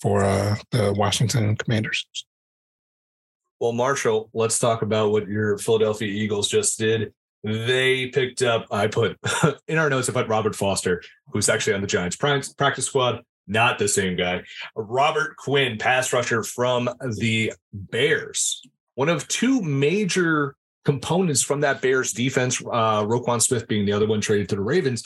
for 0.00 0.24
uh, 0.24 0.56
the 0.70 0.92
Washington 0.92 1.56
Commanders. 1.56 2.06
Well, 3.60 3.72
Marshall, 3.72 4.28
let's 4.34 4.58
talk 4.58 4.82
about 4.82 5.12
what 5.12 5.28
your 5.28 5.56
Philadelphia 5.56 6.08
Eagles 6.08 6.48
just 6.48 6.78
did. 6.78 7.14
They 7.42 8.08
picked 8.08 8.42
up, 8.42 8.66
I 8.70 8.88
put 8.88 9.18
in 9.68 9.78
our 9.78 9.88
notes, 9.88 10.08
I 10.08 10.12
put 10.12 10.28
Robert 10.28 10.56
Foster, 10.56 11.02
who's 11.28 11.48
actually 11.48 11.74
on 11.74 11.80
the 11.80 11.86
Giants 11.86 12.16
practice 12.16 12.86
squad, 12.86 13.22
not 13.46 13.78
the 13.78 13.88
same 13.88 14.16
guy. 14.16 14.42
Robert 14.74 15.36
Quinn, 15.36 15.78
pass 15.78 16.12
rusher 16.12 16.42
from 16.42 16.90
the 17.18 17.52
Bears 17.72 18.62
one 18.94 19.08
of 19.08 19.26
two 19.28 19.60
major 19.62 20.56
components 20.84 21.42
from 21.42 21.60
that 21.60 21.80
Bears 21.80 22.12
defense, 22.12 22.60
uh, 22.60 23.02
Roquan 23.02 23.40
Smith 23.40 23.66
being 23.66 23.86
the 23.86 23.92
other 23.92 24.06
one 24.06 24.20
traded 24.20 24.48
to 24.50 24.56
the 24.56 24.62
Ravens. 24.62 25.04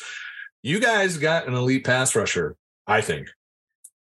You 0.63 0.81
guys 0.81 1.17
got 1.17 1.47
an 1.47 1.55
elite 1.55 1.85
pass 1.85 2.15
rusher, 2.17 2.57
I 2.87 3.01
think. 3.01 3.29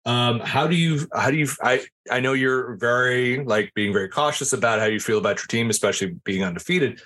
Um, 0.06 0.40
how 0.40 0.66
do 0.66 0.76
you 0.76 1.08
how 1.14 1.30
do 1.30 1.36
you 1.38 1.48
I 1.62 1.84
I 2.10 2.20
know 2.20 2.34
you're 2.34 2.76
very 2.76 3.42
like 3.42 3.72
being 3.74 3.92
very 3.92 4.08
cautious 4.08 4.52
about 4.52 4.78
how 4.78 4.84
you 4.84 5.00
feel 5.00 5.18
about 5.18 5.38
your 5.38 5.46
team, 5.46 5.70
especially 5.70 6.16
being 6.24 6.44
undefeated 6.44 7.00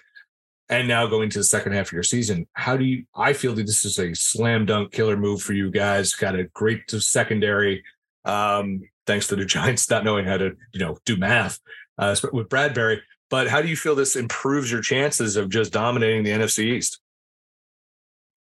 and 0.69 0.87
now 0.87 1.07
going 1.07 1.31
to 1.31 1.38
the 1.38 1.45
second 1.45 1.73
half 1.73 1.87
of 1.87 1.93
your 1.93 2.03
season. 2.03 2.47
How 2.53 2.77
do 2.77 2.85
you 2.85 3.05
I 3.14 3.33
feel 3.33 3.55
that 3.55 3.67
this 3.67 3.85
is 3.85 3.99
a 3.99 4.14
slam 4.14 4.67
dunk 4.67 4.93
killer 4.93 5.17
move 5.17 5.43
for 5.43 5.53
you 5.53 5.71
guys. 5.71 6.14
Got 6.14 6.35
a 6.35 6.45
great 6.45 6.91
secondary. 6.91 7.85
Um, 8.25 8.83
thanks 9.07 9.29
to 9.29 9.37
the 9.37 9.45
Giants 9.47 9.88
not 9.88 10.05
knowing 10.05 10.27
how 10.27 10.37
to, 10.37 10.57
you 10.73 10.81
know, 10.81 10.99
do 11.05 11.17
math 11.17 11.61
uh, 11.98 12.14
with 12.32 12.48
Bradberry. 12.48 13.00
But 13.30 13.48
how 13.48 13.61
do 13.61 13.68
you 13.68 13.76
feel 13.76 13.94
this 13.94 14.16
improves 14.16 14.70
your 14.70 14.80
chances 14.80 15.37
of 15.37 15.50
just 15.50 15.72
dominating 15.72 16.22
the 16.22 16.30
NFC 16.30 16.64
East? 16.64 17.00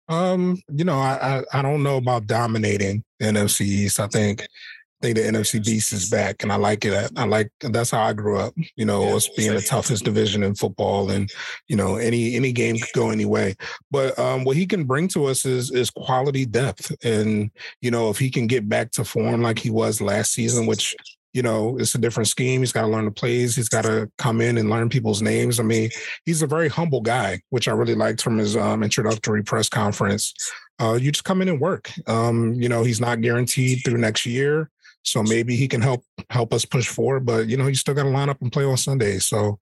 Um, 0.08 0.62
you 0.72 0.86
know, 0.86 1.00
I, 1.00 1.40
I, 1.40 1.60
I 1.60 1.62
don't 1.62 1.82
know 1.82 1.98
about 1.98 2.28
dominating 2.28 3.04
the 3.20 3.26
NFC 3.26 3.62
East. 3.62 4.00
I 4.00 4.08
think 4.08 4.42
I 4.42 5.08
think 5.08 5.18
the 5.18 5.24
NFC 5.24 5.64
Beast 5.64 5.92
is 5.92 6.10
back, 6.10 6.44
and 6.44 6.52
I 6.52 6.56
like 6.56 6.86
it. 6.86 7.12
I 7.16 7.26
like 7.26 7.52
that's 7.60 7.92
how 7.92 8.04
I 8.04 8.14
grew 8.14 8.38
up. 8.38 8.54
You 8.76 8.86
know, 8.86 9.04
yeah, 9.08 9.16
us 9.16 9.28
being 9.30 9.54
the 9.54 9.62
toughest 9.62 10.06
division 10.06 10.44
in 10.44 10.54
football, 10.56 11.10
and 11.10 11.30
you 11.68 11.76
know, 11.76 11.96
any 11.96 12.36
any 12.36 12.52
game 12.52 12.78
could 12.78 12.94
go 12.94 13.10
any 13.10 13.26
way. 13.26 13.56
But 13.90 14.18
um, 14.20 14.44
what 14.44 14.56
he 14.56 14.68
can 14.68 14.86
bring 14.86 15.08
to 15.10 15.26
us 15.26 15.44
is 15.44 15.72
is 15.72 15.90
quality 15.90 16.46
depth, 16.46 16.96
and 17.04 17.50
you 17.82 17.90
know, 17.90 18.10
if 18.10 18.20
he 18.20 18.30
can 18.30 18.46
get 18.46 18.70
back 18.70 18.92
to 18.92 19.04
form 19.04 19.42
like 19.42 19.58
he 19.58 19.72
was 19.72 20.02
last 20.02 20.34
season, 20.34 20.68
which 20.68 20.96
you 21.36 21.42
know, 21.42 21.78
it's 21.78 21.94
a 21.94 21.98
different 21.98 22.30
scheme. 22.30 22.62
He's 22.62 22.72
got 22.72 22.84
to 22.84 22.88
learn 22.88 23.04
the 23.04 23.12
plays. 23.12 23.58
He's 23.58 23.68
got 23.68 23.82
to 23.82 24.10
come 24.18 24.40
in 24.40 24.58
and 24.58 24.70
learn 24.70 24.88
people's 24.88 25.22
names. 25.22 25.60
I 25.60 25.64
mean, 25.64 25.90
he's 26.24 26.42
a 26.42 26.48
very 26.48 26.70
humble 26.70 27.02
guy, 27.02 27.42
which 27.50 27.68
I 27.68 27.72
really 27.72 27.94
liked 27.94 28.22
from 28.22 28.38
his 28.38 28.56
um, 28.56 28.84
introductory 28.84 29.44
press 29.44 29.68
conference. 29.68 30.34
Uh, 30.80 30.94
you 30.94 31.12
just 31.12 31.26
come 31.26 31.42
in 31.42 31.50
and 31.50 31.60
work. 31.60 31.92
Um, 32.08 32.54
you 32.54 32.70
know, 32.70 32.84
he's 32.84 33.02
not 33.02 33.20
guaranteed 33.20 33.82
through 33.84 33.98
next 33.98 34.26
year, 34.26 34.70
so 35.04 35.24
maybe 35.24 35.58
he 35.58 35.68
can 35.68 35.82
help 35.82 36.06
help 36.30 36.54
us 36.54 36.64
push 36.64 36.88
forward. 36.88 37.26
But 37.26 37.50
you 37.50 37.58
know, 37.58 37.68
you 37.68 37.76
still 37.76 37.94
got 37.94 38.04
to 38.04 38.10
line 38.10 38.30
up 38.30 38.42
and 38.42 38.52
play 38.52 38.64
on 38.64 38.78
Sunday. 38.78 39.20
So, 39.20 39.60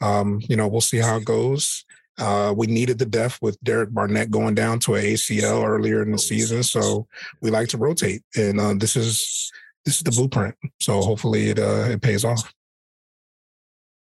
um, 0.00 0.40
you 0.48 0.54
know, 0.54 0.68
we'll 0.68 0.80
see 0.80 0.98
how 0.98 1.16
it 1.16 1.24
goes. 1.24 1.84
Uh, 2.18 2.54
we 2.56 2.68
needed 2.68 3.00
the 3.00 3.04
depth 3.04 3.42
with 3.42 3.58
Derek 3.64 3.90
Barnett 3.90 4.30
going 4.30 4.54
down 4.54 4.78
to 4.80 4.94
an 4.94 5.04
ACL 5.04 5.66
earlier 5.66 6.02
in 6.02 6.12
the 6.12 6.18
season, 6.18 6.62
so 6.62 7.08
we 7.42 7.50
like 7.50 7.68
to 7.70 7.78
rotate, 7.78 8.22
and 8.36 8.60
uh, 8.60 8.74
this 8.74 8.94
is 8.94 9.50
this 9.86 9.96
is 9.96 10.02
the 10.02 10.10
blueprint. 10.10 10.54
So 10.80 11.00
hopefully 11.00 11.50
it 11.50 11.58
uh, 11.58 11.86
it 11.90 12.02
pays 12.02 12.24
off. 12.24 12.52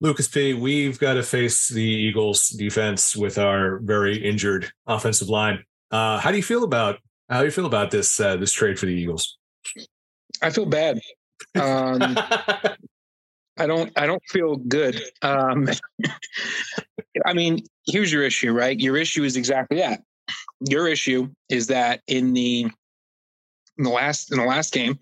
Lucas 0.00 0.28
P, 0.28 0.54
we've 0.54 0.98
got 0.98 1.14
to 1.14 1.22
face 1.22 1.68
the 1.68 1.82
Eagles 1.82 2.50
defense 2.50 3.16
with 3.16 3.38
our 3.38 3.78
very 3.78 4.16
injured 4.16 4.70
offensive 4.86 5.28
line. 5.28 5.64
Uh, 5.90 6.18
how 6.18 6.30
do 6.30 6.36
you 6.36 6.42
feel 6.42 6.64
about 6.64 6.98
how 7.28 7.40
do 7.40 7.46
you 7.46 7.50
feel 7.50 7.66
about 7.66 7.90
this 7.90 8.18
uh, 8.20 8.36
this 8.36 8.52
trade 8.52 8.78
for 8.78 8.86
the 8.86 8.92
Eagles? 8.92 9.36
I 10.40 10.50
feel 10.50 10.66
bad. 10.66 11.00
Um, 11.56 12.00
I 13.58 13.66
don't. 13.66 13.90
I 13.96 14.06
don't 14.06 14.22
feel 14.28 14.56
good. 14.56 15.02
Um, 15.22 15.68
I 17.26 17.32
mean, 17.32 17.64
here's 17.86 18.12
your 18.12 18.22
issue, 18.22 18.52
right? 18.52 18.78
Your 18.78 18.96
issue 18.96 19.24
is 19.24 19.36
exactly 19.36 19.78
that. 19.78 20.02
Your 20.68 20.86
issue 20.86 21.28
is 21.48 21.66
that 21.68 22.02
in 22.06 22.34
the 22.34 22.70
in 23.78 23.84
the 23.84 23.90
last 23.90 24.30
in 24.30 24.38
the 24.38 24.44
last 24.44 24.72
game, 24.72 24.98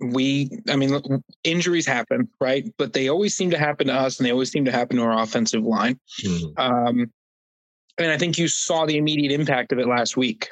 we. 0.00 0.50
I 0.68 0.76
mean, 0.76 1.00
injuries 1.44 1.86
happen, 1.86 2.28
right? 2.40 2.64
But 2.78 2.92
they 2.92 3.08
always 3.08 3.36
seem 3.36 3.50
to 3.50 3.58
happen 3.58 3.88
to 3.88 3.94
us, 3.94 4.18
and 4.18 4.26
they 4.26 4.32
always 4.32 4.50
seem 4.50 4.64
to 4.64 4.72
happen 4.72 4.96
to 4.96 5.02
our 5.02 5.22
offensive 5.22 5.64
line. 5.64 5.98
Mm-hmm. 6.22 6.60
Um, 6.60 7.12
and 7.98 8.12
I 8.12 8.18
think 8.18 8.38
you 8.38 8.48
saw 8.48 8.86
the 8.86 8.96
immediate 8.96 9.32
impact 9.32 9.72
of 9.72 9.78
it 9.78 9.88
last 9.88 10.16
week, 10.16 10.50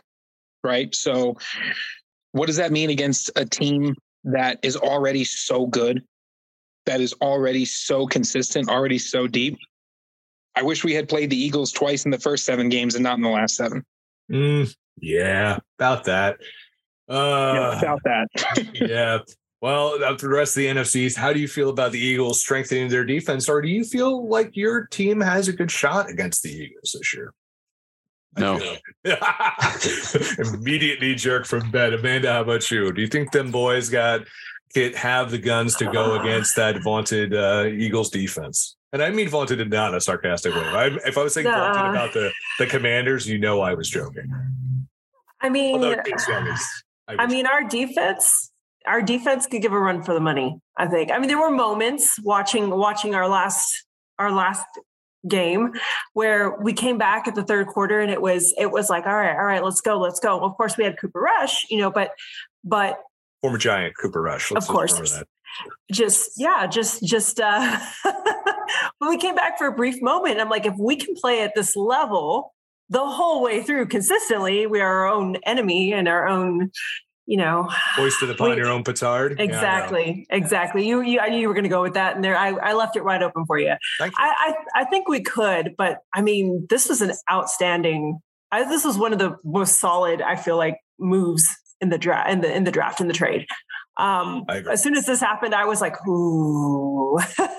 right? 0.65 0.95
So, 0.95 1.37
what 2.33 2.47
does 2.47 2.57
that 2.57 2.73
mean 2.73 2.91
against 2.91 3.31
a 3.37 3.45
team 3.45 3.95
that 4.25 4.59
is 4.63 4.77
already 4.77 5.25
so 5.25 5.67
good 5.67 6.03
that 6.87 7.01
is 7.01 7.13
already 7.21 7.65
so 7.65 8.07
consistent, 8.07 8.69
already 8.69 8.99
so 8.99 9.27
deep. 9.27 9.59
I 10.55 10.63
wish 10.63 10.85
we 10.85 10.95
had 10.95 11.09
played 11.09 11.31
the 11.31 11.37
Eagles 11.37 11.71
twice 11.71 12.05
in 12.05 12.11
the 12.11 12.19
first 12.19 12.45
seven 12.45 12.69
games 12.69 12.95
and 12.95 13.05
not 13.05 13.19
in 13.19 13.23
the 13.23 13.29
last 13.29 13.57
seven. 13.57 13.85
Mm, 14.33 14.75
yeah, 14.99 15.59
about 15.79 16.05
that. 16.05 16.39
Uh, 17.09 17.53
yeah, 17.55 17.79
about 17.79 18.03
that. 18.05 18.27
yeah. 18.75 19.19
Well, 19.61 20.05
after 20.05 20.29
the 20.29 20.35
rest 20.35 20.57
of 20.57 20.63
the 20.63 20.67
NFCs, 20.67 21.17
how 21.17 21.33
do 21.33 21.41
you 21.41 21.49
feel 21.49 21.71
about 21.71 21.93
the 21.93 21.99
Eagles 21.99 22.41
strengthening 22.41 22.89
their 22.89 23.05
defense, 23.05 23.49
or 23.49 23.63
do 23.63 23.69
you 23.69 23.85
feel 23.85 24.27
like 24.29 24.57
your 24.57 24.87
team 24.87 25.21
has 25.21 25.49
a 25.49 25.53
good 25.53 25.71
shot 25.71 26.11
against 26.11 26.43
the 26.43 26.51
Eagles 26.51 26.97
this 26.99 27.15
year? 27.15 27.33
No. 28.39 28.61
Immediate 30.39 31.01
knee 31.01 31.15
jerk 31.15 31.47
from 31.47 31.71
Ben. 31.71 31.95
Amanda, 31.95 32.33
how 32.35 32.43
about 32.43 32.71
you? 32.71 32.93
Do 32.93 33.01
you 33.01 33.07
think 33.07 33.33
them 33.33 33.51
boys 33.51 33.89
got 33.89 34.27
have 34.95 35.31
the 35.31 35.39
guns 35.39 35.75
to 35.77 35.91
go 35.91 36.21
against 36.21 36.57
that 36.57 36.83
vaunted 36.83 37.35
uh, 37.35 37.65
Eagles 37.67 38.11
defense. 38.11 38.77
And 38.93 39.03
I 39.03 39.11
mean 39.11 39.29
vaunted 39.29 39.61
in 39.61 39.69
not 39.69 39.95
a 39.95 40.01
sarcastic 40.01 40.55
way. 40.55 40.63
I, 40.63 40.87
if 41.07 41.19
I 41.19 41.23
was 41.23 41.35
saying 41.35 41.47
vaunted 41.47 41.91
about 41.91 42.13
the, 42.13 42.31
the 42.59 42.67
commanders, 42.67 43.29
you 43.29 43.39
know 43.39 43.61
I 43.61 43.75
was 43.75 43.89
joking. 43.89 44.33
I 45.41 45.49
mean, 45.49 45.81
I, 47.09 47.17
I 47.21 47.27
mean, 47.27 47.47
our 47.47 47.65
defense, 47.65 48.51
our 48.87 49.03
defense 49.03 49.47
could 49.47 49.63
give 49.63 49.73
a 49.73 49.79
run 49.79 50.03
for 50.03 50.15
the 50.15 50.21
money. 50.21 50.61
I 50.77 50.87
think. 50.87 51.11
I 51.11 51.19
mean, 51.19 51.29
there 51.29 51.41
were 51.41 51.51
moments 51.51 52.21
watching 52.23 52.71
watching 52.71 53.15
our 53.15 53.29
last 53.29 53.85
our 54.19 54.33
last 54.33 54.67
game 55.29 55.73
where 56.13 56.57
we 56.61 56.73
came 56.73 56.99
back 56.99 57.27
at 57.27 57.35
the 57.35 57.43
third 57.43 57.67
quarter 57.67 58.01
and 58.01 58.13
it 58.13 58.23
was 58.23 58.55
it 58.59 58.71
was 58.71 58.89
like 58.89 59.07
all 59.07 59.17
right 59.17 59.35
all 59.35 59.45
right 59.45 59.65
let's 59.65 59.81
go 59.81 59.99
let's 59.99 60.21
go 60.21 60.39
of 60.39 60.57
course 60.57 60.77
we 60.77 60.85
had 60.85 60.97
cooper 61.01 61.21
rush 61.21 61.67
you 61.69 61.79
know 61.79 61.91
but 61.91 62.13
but 62.63 63.01
former 63.47 63.59
giant 63.59 63.97
Cooper 63.97 64.21
Rush. 64.21 64.51
Let's 64.51 64.67
of 64.67 64.73
course. 64.73 65.23
Just 65.91 66.33
yeah, 66.37 66.67
just 66.67 67.05
just 67.05 67.41
uh 67.41 67.79
but 68.05 69.09
we 69.09 69.17
came 69.17 69.37
back 69.37 69.57
for 69.57 69.69
a 69.69 69.73
brief 69.73 70.03
moment. 70.03 70.41
I'm 70.41 70.49
like, 70.49 70.67
if 70.67 70.75
we 70.77 70.97
can 70.97 71.15
play 71.15 71.43
at 71.43 71.55
this 71.55 71.77
level 71.77 72.55
the 72.89 73.05
whole 73.05 73.43
way 73.43 73.63
through 73.63 73.87
consistently, 73.87 74.67
we 74.67 74.81
are 74.81 75.07
our 75.07 75.07
own 75.07 75.37
enemy 75.45 75.93
and 75.93 76.09
our 76.09 76.29
own, 76.29 76.71
you 77.27 77.37
know, 77.37 77.67
hoisted 77.71 78.31
upon 78.31 78.51
we, 78.51 78.57
your 78.57 78.69
own 78.69 78.85
petard. 78.85 79.41
Exactly, 79.41 80.27
yeah, 80.29 80.37
exactly. 80.37 80.87
You, 80.87 81.01
you, 81.01 81.21
I 81.21 81.29
knew 81.29 81.39
you 81.39 81.49
were 81.49 81.55
going 81.55 81.65
to 81.65 81.71
go 81.71 81.83
with 81.83 81.95
that, 81.95 82.15
and 82.15 82.25
there, 82.25 82.37
I, 82.37 82.51
I 82.51 82.73
left 82.75 82.97
it 82.97 83.05
wide 83.05 83.23
open 83.23 83.45
for 83.47 83.59
you. 83.59 83.75
Thank 83.99 84.13
you. 84.13 84.25
I, 84.25 84.55
I, 84.75 84.83
I 84.83 84.85
think 84.85 85.09
we 85.09 85.21
could, 85.21 85.75
but 85.77 85.99
I 86.15 86.23
mean, 86.23 86.67
this 86.71 86.89
was 86.89 87.03
an 87.03 87.13
outstanding. 87.31 88.21
I, 88.53 88.65
this 88.65 88.85
was 88.85 88.97
one 88.97 89.13
of 89.13 89.19
the 89.19 89.37
most 89.45 89.79
solid. 89.79 90.23
I 90.23 90.37
feel 90.37 90.57
like 90.57 90.79
moves 90.99 91.49
in 91.81 91.91
the 91.91 91.99
draft 91.99 92.31
in 92.31 92.41
the 92.41 92.55
in 92.55 92.65
the 92.65 92.71
draft 92.71 93.01
in 93.01 93.09
the 93.09 93.15
trade. 93.15 93.47
Um, 93.99 94.45
as 94.49 94.83
soon 94.83 94.97
as 94.97 95.07
this 95.07 95.21
happened, 95.21 95.55
I 95.55 95.65
was 95.65 95.81
like, 95.81 95.97
"Ooh, 96.07 97.19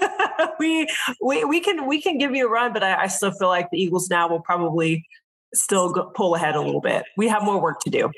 we 0.59 0.87
we 1.21 1.43
we 1.45 1.59
can 1.59 1.87
we 1.87 2.01
can 2.01 2.17
give 2.17 2.35
you 2.35 2.47
a 2.47 2.49
run," 2.49 2.73
but 2.73 2.83
I, 2.83 3.03
I 3.03 3.07
still 3.07 3.31
feel 3.31 3.47
like 3.47 3.69
the 3.71 3.81
Eagles 3.81 4.09
now 4.09 4.29
will 4.29 4.41
probably 4.41 5.05
still 5.53 5.91
go, 5.91 6.11
pull 6.15 6.35
ahead 6.35 6.55
a 6.55 6.61
little 6.61 6.81
bit. 6.81 7.05
We 7.15 7.27
have 7.27 7.43
more 7.43 7.59
work 7.59 7.79
to 7.81 7.89
do. 7.89 8.11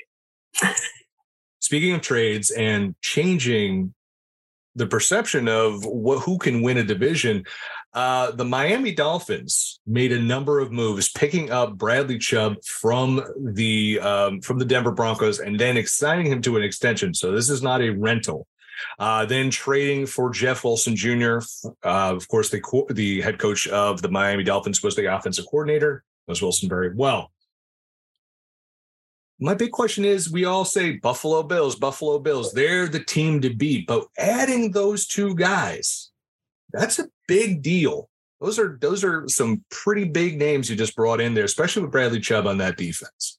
Speaking 1.60 1.94
of 1.94 2.00
trades 2.00 2.50
and 2.50 2.94
changing 3.00 3.94
the 4.74 4.86
perception 4.86 5.48
of 5.48 5.84
what, 5.84 6.20
who 6.20 6.38
can 6.38 6.62
win 6.62 6.78
a 6.78 6.84
division, 6.84 7.44
uh, 7.92 8.30
the 8.30 8.44
Miami 8.44 8.92
Dolphins 8.92 9.80
made 9.86 10.12
a 10.12 10.20
number 10.20 10.60
of 10.60 10.70
moves, 10.70 11.10
picking 11.10 11.50
up 11.50 11.76
Bradley 11.76 12.18
Chubb 12.18 12.62
from 12.64 13.22
the 13.36 13.98
um, 14.00 14.40
from 14.40 14.58
the 14.58 14.64
Denver 14.64 14.92
Broncos 14.92 15.40
and 15.40 15.58
then 15.58 15.84
signing 15.86 16.26
him 16.26 16.40
to 16.42 16.56
an 16.56 16.62
extension. 16.62 17.14
So 17.14 17.32
this 17.32 17.50
is 17.50 17.62
not 17.62 17.82
a 17.82 17.90
rental. 17.90 18.46
Uh, 18.98 19.26
then 19.26 19.50
trading 19.50 20.06
for 20.06 20.30
Jeff 20.30 20.64
Wilson 20.64 20.96
Jr. 20.96 21.38
Uh, 21.84 22.14
of 22.14 22.26
course, 22.28 22.48
the 22.48 22.60
co- 22.60 22.86
the 22.90 23.20
head 23.20 23.38
coach 23.38 23.66
of 23.68 24.02
the 24.02 24.08
Miami 24.08 24.44
Dolphins 24.44 24.82
was 24.82 24.94
the 24.94 25.12
offensive 25.14 25.46
coordinator. 25.46 26.04
Knows 26.28 26.42
Wilson 26.42 26.68
very 26.68 26.94
well. 26.94 27.32
My 29.40 29.54
big 29.54 29.72
question 29.72 30.04
is: 30.04 30.30
We 30.30 30.44
all 30.44 30.64
say 30.64 30.92
Buffalo 30.92 31.42
Bills, 31.42 31.74
Buffalo 31.74 32.20
Bills. 32.20 32.52
They're 32.52 32.86
the 32.86 33.02
team 33.02 33.40
to 33.40 33.52
beat, 33.52 33.86
but 33.86 34.06
adding 34.16 34.70
those 34.70 35.06
two 35.06 35.34
guys, 35.34 36.09
that's 36.72 36.98
a 36.98 37.08
big 37.26 37.62
deal. 37.62 38.08
Those 38.40 38.58
are 38.58 38.78
those 38.80 39.04
are 39.04 39.28
some 39.28 39.64
pretty 39.70 40.04
big 40.04 40.38
names 40.38 40.70
you 40.70 40.76
just 40.76 40.96
brought 40.96 41.20
in 41.20 41.34
there, 41.34 41.44
especially 41.44 41.82
with 41.82 41.92
Bradley 41.92 42.20
Chubb 42.20 42.46
on 42.46 42.58
that 42.58 42.76
defense. 42.76 43.38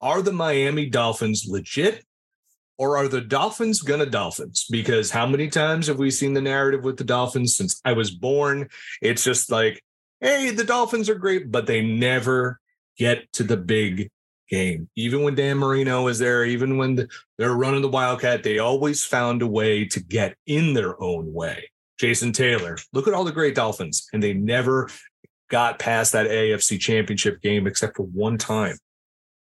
Are 0.00 0.22
the 0.22 0.32
Miami 0.32 0.86
Dolphins 0.86 1.46
legit? 1.48 2.04
Or 2.78 2.96
are 2.96 3.08
the 3.08 3.20
Dolphins 3.20 3.82
gonna 3.82 4.06
Dolphins? 4.06 4.66
Because 4.70 5.10
how 5.10 5.26
many 5.26 5.48
times 5.48 5.86
have 5.86 5.98
we 5.98 6.10
seen 6.10 6.32
the 6.32 6.40
narrative 6.40 6.82
with 6.82 6.96
the 6.96 7.04
Dolphins 7.04 7.54
since 7.54 7.78
I 7.84 7.92
was 7.92 8.10
born? 8.10 8.70
It's 9.02 9.22
just 9.22 9.50
like, 9.50 9.84
hey, 10.20 10.50
the 10.50 10.64
Dolphins 10.64 11.10
are 11.10 11.14
great, 11.14 11.50
but 11.52 11.66
they 11.66 11.82
never 11.82 12.58
get 12.96 13.30
to 13.34 13.44
the 13.44 13.58
big 13.58 14.10
game. 14.48 14.88
Even 14.96 15.22
when 15.22 15.34
Dan 15.34 15.58
Marino 15.58 16.06
is 16.08 16.18
there, 16.18 16.44
even 16.44 16.78
when 16.78 17.06
they're 17.38 17.52
running 17.52 17.82
the 17.82 17.88
Wildcat, 17.88 18.42
they 18.42 18.58
always 18.58 19.04
found 19.04 19.42
a 19.42 19.46
way 19.46 19.84
to 19.86 20.00
get 20.00 20.36
in 20.46 20.74
their 20.74 21.00
own 21.02 21.32
way. 21.32 21.70
Jason 22.00 22.32
Taylor. 22.32 22.78
Look 22.94 23.06
at 23.06 23.12
all 23.12 23.24
the 23.24 23.30
great 23.30 23.54
Dolphins, 23.54 24.08
and 24.14 24.22
they 24.22 24.32
never 24.32 24.88
got 25.50 25.78
past 25.78 26.12
that 26.12 26.28
AFC 26.28 26.80
championship 26.80 27.42
game 27.42 27.66
except 27.66 27.98
for 27.98 28.04
one 28.04 28.38
time 28.38 28.78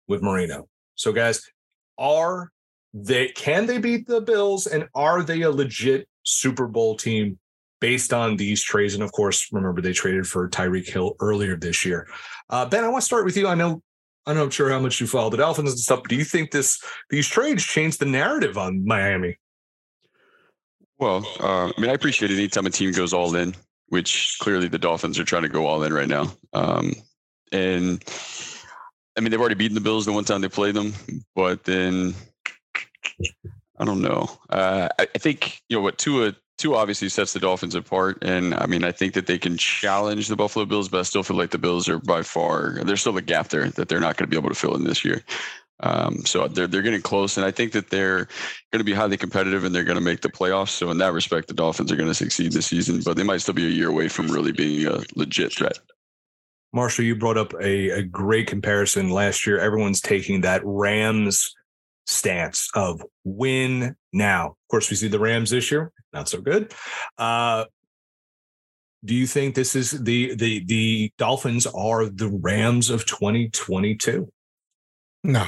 with 0.10 0.22
Marino. 0.22 0.68
So, 0.96 1.14
guys, 1.14 1.42
are 1.98 2.52
they 2.94 3.30
can 3.30 3.66
they 3.66 3.78
beat 3.78 4.08
the 4.08 4.20
Bills 4.20 4.68
and 4.68 4.90
are 4.94 5.24
they 5.24 5.44
a 5.44 5.50
legit 5.52 6.10
Super 6.24 6.68
Bowl 6.68 6.98
team 6.98 7.40
based 7.80 8.12
on 8.12 8.36
these 8.36 8.62
trades? 8.62 8.94
And 8.94 9.04
of 9.04 9.14
course, 9.14 9.48
remember 9.54 9.82
they 9.82 9.94
traded 9.94 10.28
for 10.28 10.50
Tyreek 10.50 10.90
Hill 10.90 11.16
earlier 11.22 11.56
this 11.56 11.86
year. 11.86 12.10
Uh, 12.50 12.66
ben, 12.66 12.84
I 12.84 12.90
want 12.90 13.04
to 13.04 13.06
start 13.06 13.24
with 13.24 13.38
you. 13.38 13.48
I 13.48 13.56
know 13.56 13.82
I'm 14.26 14.36
not 14.36 14.52
sure 14.52 14.70
how 14.70 14.80
much 14.80 15.00
you 15.00 15.08
follow 15.08 15.30
the 15.30 15.38
Dolphins 15.38 15.72
and 15.72 15.80
stuff. 15.80 16.04
Do 16.10 16.16
you 16.18 16.26
think 16.26 16.52
this 16.52 16.84
these 17.10 17.28
trades 17.30 17.64
change 17.64 18.00
the 18.00 18.06
narrative 18.06 18.58
on 18.58 18.86
Miami? 18.86 19.38
Well, 21.00 21.26
uh, 21.40 21.72
I 21.76 21.82
mean, 21.82 21.90
I 21.90 21.94
appreciate 21.94 22.30
it 22.30 22.38
anytime 22.38 22.66
a 22.66 22.70
team 22.70 22.92
goes 22.92 23.14
all 23.14 23.34
in, 23.36 23.56
which 23.88 24.38
clearly 24.42 24.68
the 24.68 24.78
Dolphins 24.78 25.18
are 25.18 25.24
trying 25.24 25.44
to 25.44 25.50
go 25.50 25.66
all 25.66 25.82
in 25.84 25.94
right 25.94 26.10
now. 26.10 26.32
Um, 26.54 26.94
and 27.54 28.04
I 29.18 29.22
mean, 29.22 29.32
they've 29.32 29.40
already 29.40 29.56
beaten 29.56 29.76
the 29.76 29.82
Bills 29.82 30.06
the 30.06 30.12
one 30.12 30.26
time 30.26 30.42
they 30.42 30.50
played 30.50 30.76
them, 30.76 30.94
but 31.36 31.64
then 31.64 32.14
I 33.80 33.86
don't 33.86 34.02
know. 34.02 34.30
Uh, 34.50 34.90
I, 35.00 35.08
I, 35.16 35.18
think 35.18 35.62
you 35.70 35.78
know 35.78 35.82
what 35.82 35.98
Tua. 35.98 36.36
Tua 36.58 36.76
obviously 36.76 37.08
sets 37.08 37.32
the 37.32 37.40
Dolphins 37.40 37.74
apart, 37.74 38.18
and 38.22 38.54
I 38.54 38.66
mean, 38.66 38.84
I 38.84 38.92
think 38.92 39.14
that 39.14 39.28
they 39.28 39.38
can 39.38 39.56
challenge 39.56 40.28
the 40.28 40.36
Buffalo 40.36 40.66
Bills, 40.66 40.90
but 40.90 41.00
I 41.00 41.04
still 41.04 41.24
feel 41.24 41.38
like 41.38 41.52
the 41.52 41.58
Bills 41.58 41.88
are 41.88 42.00
by 42.00 42.22
far 42.22 42.84
there's 42.84 43.00
still 43.00 43.16
a 43.16 43.22
gap 43.22 43.48
there 43.48 43.70
that 43.70 43.88
they're 43.88 44.02
not 44.02 44.18
going 44.18 44.28
to 44.28 44.30
be 44.30 44.36
able 44.36 44.50
to 44.50 44.56
fill 44.56 44.76
in 44.76 44.84
this 44.84 45.06
year. 45.06 45.24
Um, 45.82 46.26
so 46.26 46.48
they're 46.48 46.68
they're 46.68 46.82
getting 46.82 47.02
close, 47.02 47.38
and 47.38 47.46
I 47.46 47.52
think 47.52 47.72
that 47.72 47.90
they're 47.90 48.28
going 48.72 48.80
to 48.80 48.84
be 48.84 48.94
highly 48.94 49.18
competitive, 49.18 49.64
and 49.64 49.74
they're 49.74 49.84
going 49.84 49.98
to 49.98 50.04
make 50.04 50.22
the 50.22 50.30
playoffs. 50.30 50.70
So 50.70 50.92
in 50.92 50.98
that 50.98 51.14
respect, 51.14 51.48
the 51.48 51.54
Dolphins 51.54 51.92
are 51.92 51.96
going 51.96 52.10
to 52.10 52.16
succeed 52.16 52.52
this 52.52 52.68
season, 52.68 53.02
but 53.06 53.16
they 53.16 53.24
might 53.24 53.42
still 53.42 53.54
be 53.54 53.66
a 53.66 53.70
year 53.70 53.90
away 53.90 54.10
from 54.10 54.28
really 54.28 54.52
being 54.52 54.88
a 54.88 55.02
legit 55.16 55.54
threat. 55.54 55.80
Marshall, 56.74 57.06
you 57.06 57.16
brought 57.16 57.38
up 57.38 57.54
a, 57.60 57.90
a 57.90 58.04
great 58.04 58.48
comparison 58.48 59.10
last 59.10 59.48
year. 59.48 59.58
Everyone's 59.58 60.02
taking 60.02 60.42
that 60.42 60.62
Rams 60.64 61.56
stance 62.06 62.70
of 62.76 63.02
win 63.24 63.96
now. 64.14 64.48
Of 64.48 64.68
course, 64.70 64.90
we 64.90 64.96
see 64.96 65.08
the 65.08 65.20
Rams 65.20 65.50
this 65.50 65.72
year, 65.72 65.92
not 66.14 66.28
so 66.28 66.42
good. 66.42 66.74
Uh, 67.18 67.66
do 69.06 69.16
you 69.16 69.28
think 69.28 69.56
this 69.56 69.76
is 69.76 69.92
the 69.92 70.36
the 70.36 70.64
the 70.66 71.14
Dolphins 71.18 71.66
are 71.68 72.08
the 72.08 72.28
Rams 72.28 72.90
of 72.90 73.06
2022? 73.06 74.30
No. 75.24 75.46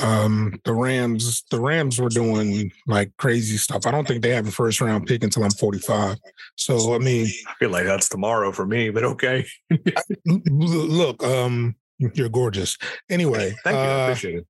Um, 0.00 0.58
the 0.64 0.72
Rams, 0.72 1.44
the 1.50 1.60
Rams 1.60 2.00
were 2.00 2.08
doing 2.08 2.72
like 2.86 3.12
crazy 3.16 3.56
stuff. 3.56 3.86
I 3.86 3.92
don't 3.92 4.06
think 4.06 4.22
they 4.22 4.30
have 4.30 4.48
a 4.48 4.50
first 4.50 4.80
round 4.80 5.06
pick 5.06 5.22
until 5.22 5.44
I'm 5.44 5.50
45. 5.50 6.18
So 6.56 6.94
I 6.94 6.98
mean, 6.98 7.26
I 7.46 7.54
feel 7.60 7.70
like 7.70 7.84
that's 7.84 8.08
tomorrow 8.08 8.50
for 8.50 8.66
me, 8.66 8.90
but 8.90 9.04
okay. 9.04 9.46
look, 10.26 11.22
um, 11.22 11.76
you're 11.98 12.28
gorgeous. 12.28 12.76
Anyway, 13.08 13.54
thank 13.62 13.74
you, 13.74 13.80
I 13.80 14.00
uh, 14.00 14.04
appreciate 14.06 14.36
it. 14.38 14.46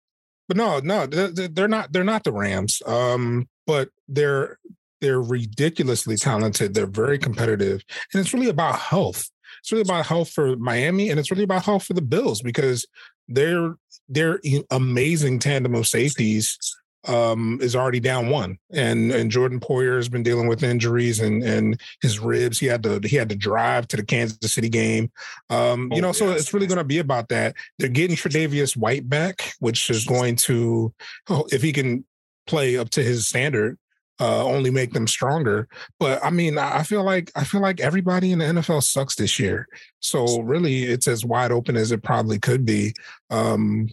But 0.49 0.57
no, 0.57 0.81
no, 0.81 1.07
they're 1.07 1.69
not. 1.69 1.93
They're 1.93 2.05
not 2.05 2.25
the 2.25 2.33
Rams. 2.33 2.83
Um, 2.87 3.49
but 3.67 3.89
they're 4.09 4.59
they're 5.01 5.23
ridiculously 5.23 6.17
talented. 6.17 6.75
They're 6.75 6.87
very 6.87 7.19
competitive, 7.19 7.83
and 8.13 8.21
it's 8.21 8.35
really 8.35 8.49
about 8.49 8.79
health. 8.79 9.29
It's 9.61 9.73
really 9.73 9.83
about 9.83 10.07
health 10.07 10.31
for 10.31 10.57
Miami, 10.57 11.11
and 11.11 11.19
it's 11.19 11.31
really 11.31 11.45
about 11.45 11.65
health 11.65 11.85
for 11.85 11.95
the 11.95 12.03
Bills 12.03 12.43
because 12.43 12.87
they're 13.29 13.77
they're 14.09 14.41
amazing 14.71 15.39
tandem 15.39 15.75
of 15.75 15.87
safeties 15.87 16.59
um, 17.07 17.59
is 17.61 17.77
already 17.77 18.01
down 18.01 18.29
one, 18.31 18.59
and 18.73 19.13
and 19.13 19.31
Jordan 19.31 19.61
Poyer 19.61 19.97
has 19.97 20.09
been 20.09 20.23
dealing 20.23 20.49
with 20.49 20.63
injuries 20.63 21.21
and 21.21 21.43
and 21.43 21.81
his 22.01 22.19
ribs. 22.19 22.59
He 22.59 22.67
had 22.67 22.83
to 22.85 23.01
he 23.05 23.17
had 23.17 23.29
to 23.29 23.37
drive 23.37 23.89
to 23.89 23.97
the 23.97 24.05
Kansas 24.05 24.53
City 24.53 24.69
game. 24.69 25.11
Um, 25.51 25.91
you 25.93 25.99
oh, 25.99 26.01
know, 26.01 26.13
so 26.13 26.31
it's 26.31 26.55
really 26.55 26.67
going 26.67 26.79
to 26.79 26.85
be 26.85 26.99
about 26.99 27.29
that. 27.29 27.55
They're 27.79 27.89
getting 27.89 28.17
Tre'Davious 28.17 28.77
White 28.77 29.09
back, 29.09 29.53
which 29.61 29.91
is 29.91 30.05
going 30.05 30.37
to, 30.37 30.95
oh, 31.29 31.47
if 31.53 31.63
he 31.63 31.73
can 31.73 32.05
play 32.47 32.77
up 32.77 32.91
to 32.91 33.03
his 33.03 33.27
standard, 33.27 33.79
uh, 34.21 34.45
only 34.45 34.71
make 34.71 34.93
them 34.93 35.07
stronger. 35.07 35.69
But 35.99 36.25
I 36.25 36.31
mean, 36.31 36.59
I 36.59 36.83
feel 36.83 37.03
like 37.03 37.31
I 37.35 37.45
feel 37.45 37.61
like 37.61 37.81
everybody 37.81 38.33
in 38.33 38.39
the 38.39 38.47
NFL 38.47 38.83
sucks 38.83 39.17
this 39.17 39.39
year. 39.39 39.67
So 40.01 40.41
really, 40.41 40.85
it's 40.85 41.09
as 41.09 41.25
wide 41.25 41.53
open 41.53 41.77
as 41.77 41.93
it 41.93 42.03
probably 42.03 42.39
could 42.39 42.65
be. 42.65 42.95
Um, 43.31 43.89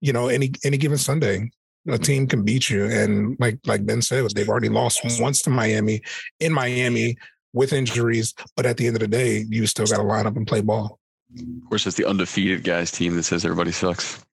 you 0.00 0.12
know, 0.12 0.28
any 0.28 0.52
any 0.64 0.76
given 0.76 0.98
Sunday, 0.98 1.50
a 1.88 1.98
team 1.98 2.26
can 2.26 2.44
beat 2.44 2.70
you. 2.70 2.84
And 2.86 3.36
like 3.40 3.58
like 3.66 3.84
Ben 3.86 4.02
said, 4.02 4.30
they've 4.34 4.48
already 4.48 4.68
lost 4.68 5.00
once 5.20 5.42
to 5.42 5.50
Miami 5.50 6.02
in 6.40 6.52
Miami 6.52 7.16
with 7.52 7.72
injuries. 7.72 8.34
But 8.56 8.66
at 8.66 8.76
the 8.76 8.86
end 8.86 8.96
of 8.96 9.00
the 9.00 9.08
day, 9.08 9.44
you 9.48 9.66
still 9.66 9.86
got 9.86 9.96
to 9.96 10.02
line 10.02 10.26
up 10.26 10.36
and 10.36 10.46
play 10.46 10.60
ball. 10.60 10.98
Of 11.36 11.68
course, 11.68 11.86
it's 11.86 11.96
the 11.96 12.04
undefeated 12.04 12.62
guys 12.62 12.90
team 12.90 13.16
that 13.16 13.24
says 13.24 13.44
everybody 13.44 13.72
sucks. 13.72 14.24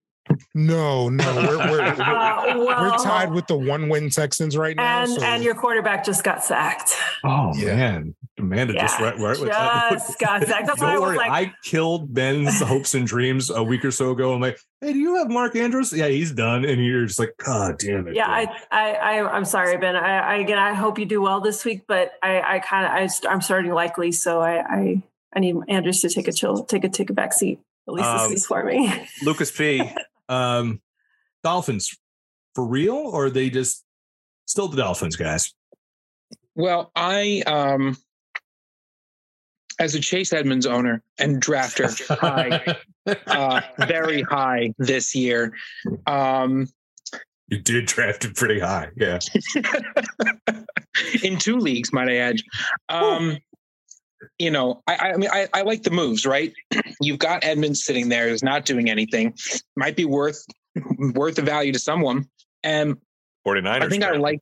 No, 0.53 1.09
no, 1.09 1.35
we're 1.35 1.57
we're, 1.57 1.67
we're, 1.71 1.81
uh, 1.81 2.57
well, 2.57 2.65
we're, 2.65 2.97
tied 2.97 3.31
with 3.31 3.47
the 3.47 3.55
one 3.55 3.89
win 3.89 4.09
Texans 4.09 4.55
right 4.55 4.75
now. 4.75 5.01
And 5.01 5.11
so. 5.11 5.21
and 5.21 5.43
your 5.43 5.55
quarterback 5.55 6.05
just 6.05 6.23
got 6.23 6.43
sacked. 6.43 6.93
Oh 7.23 7.51
yeah. 7.55 7.75
man, 7.75 8.15
Amanda 8.37 8.73
yeah, 8.73 8.81
just 8.81 8.99
right, 8.99 9.17
right 9.17 9.37
just 9.37 10.19
got 10.19 10.43
sacked. 10.47 10.67
That's 10.67 10.79
Don't 10.79 11.01
worry, 11.01 11.17
I, 11.17 11.27
like, 11.27 11.31
I 11.31 11.53
killed 11.63 12.13
Ben's 12.13 12.61
hopes 12.61 12.93
and 12.93 13.05
dreams 13.05 13.49
a 13.49 13.63
week 13.63 13.83
or 13.83 13.91
so 13.91 14.11
ago. 14.11 14.33
I'm 14.33 14.41
like, 14.41 14.59
hey, 14.79 14.93
do 14.93 14.99
you 14.99 15.15
have 15.17 15.29
Mark 15.29 15.55
Andrews? 15.55 15.91
Yeah, 15.91 16.07
he's 16.07 16.31
done, 16.31 16.65
and 16.65 16.83
you're 16.85 17.05
just 17.05 17.19
like, 17.19 17.33
God 17.37 17.79
damn 17.79 18.07
it. 18.07 18.15
Yeah, 18.15 18.27
I, 18.27 18.47
I, 18.71 18.93
I, 18.93 19.37
am 19.37 19.45
sorry, 19.45 19.77
Ben. 19.77 19.95
I, 19.95 20.19
I, 20.19 20.35
again, 20.37 20.59
I 20.59 20.73
hope 20.73 20.99
you 20.99 21.05
do 21.05 21.21
well 21.21 21.41
this 21.41 21.65
week, 21.65 21.83
but 21.87 22.13
I, 22.21 22.41
I 22.55 22.59
kind 22.59 22.85
of, 22.85 22.91
I, 22.91 23.31
I'm 23.31 23.41
starting 23.41 23.71
likely, 23.71 24.11
so 24.11 24.39
I, 24.39 24.59
I, 24.59 25.03
I 25.33 25.39
need 25.39 25.55
Andrews 25.67 26.01
to 26.01 26.09
take 26.09 26.27
a 26.27 26.33
chill, 26.33 26.63
take 26.63 26.83
a 26.83 26.89
take 26.89 27.09
a 27.09 27.13
back 27.13 27.33
seat 27.33 27.59
at 27.87 27.93
least 27.93 28.07
um, 28.07 28.29
this 28.29 28.29
week 28.29 28.47
for 28.47 28.63
me. 28.63 29.07
Lucas 29.23 29.51
P. 29.51 29.81
Um, 30.29 30.81
Dolphins 31.43 31.95
for 32.55 32.65
real, 32.65 32.95
or 32.95 33.25
are 33.25 33.29
they 33.29 33.49
just 33.49 33.83
still 34.45 34.67
the 34.67 34.77
Dolphins, 34.77 35.15
guys? 35.15 35.53
Well, 36.55 36.91
I 36.95 37.43
um 37.47 37.97
as 39.79 39.95
a 39.95 39.99
Chase 39.99 40.31
Edmonds 40.31 40.65
owner 40.65 41.01
and 41.17 41.41
drafter, 41.41 41.89
high, 42.19 42.77
uh, 43.27 43.61
very 43.87 44.21
high 44.21 44.73
this 44.77 45.15
year. 45.15 45.55
Um, 46.05 46.67
you 47.47 47.59
did 47.59 47.87
draft 47.87 48.23
it 48.23 48.35
pretty 48.35 48.59
high, 48.59 48.89
yeah. 48.95 49.19
In 51.23 51.37
two 51.37 51.57
leagues, 51.57 51.91
might 51.91 52.09
I 52.09 52.17
add. 52.17 52.37
Um, 52.89 53.37
you 54.37 54.51
know, 54.51 54.81
I, 54.87 54.95
I 54.95 55.17
mean, 55.17 55.29
I, 55.31 55.47
I 55.53 55.61
like 55.61 55.83
the 55.83 55.91
moves, 55.91 56.25
right? 56.25 56.53
You've 57.01 57.19
got 57.19 57.43
Edmonds 57.43 57.83
sitting 57.83 58.09
there, 58.09 58.29
who's 58.29 58.43
not 58.43 58.65
doing 58.65 58.89
anything. 58.89 59.33
Might 59.75 59.95
be 59.95 60.05
worth 60.05 60.45
worth 61.15 61.35
the 61.35 61.41
value 61.41 61.73
to 61.73 61.79
someone. 61.79 62.27
And 62.63 62.97
49ers. 63.47 63.81
I 63.81 63.89
think 63.89 64.03
I 64.03 64.11
like 64.13 64.41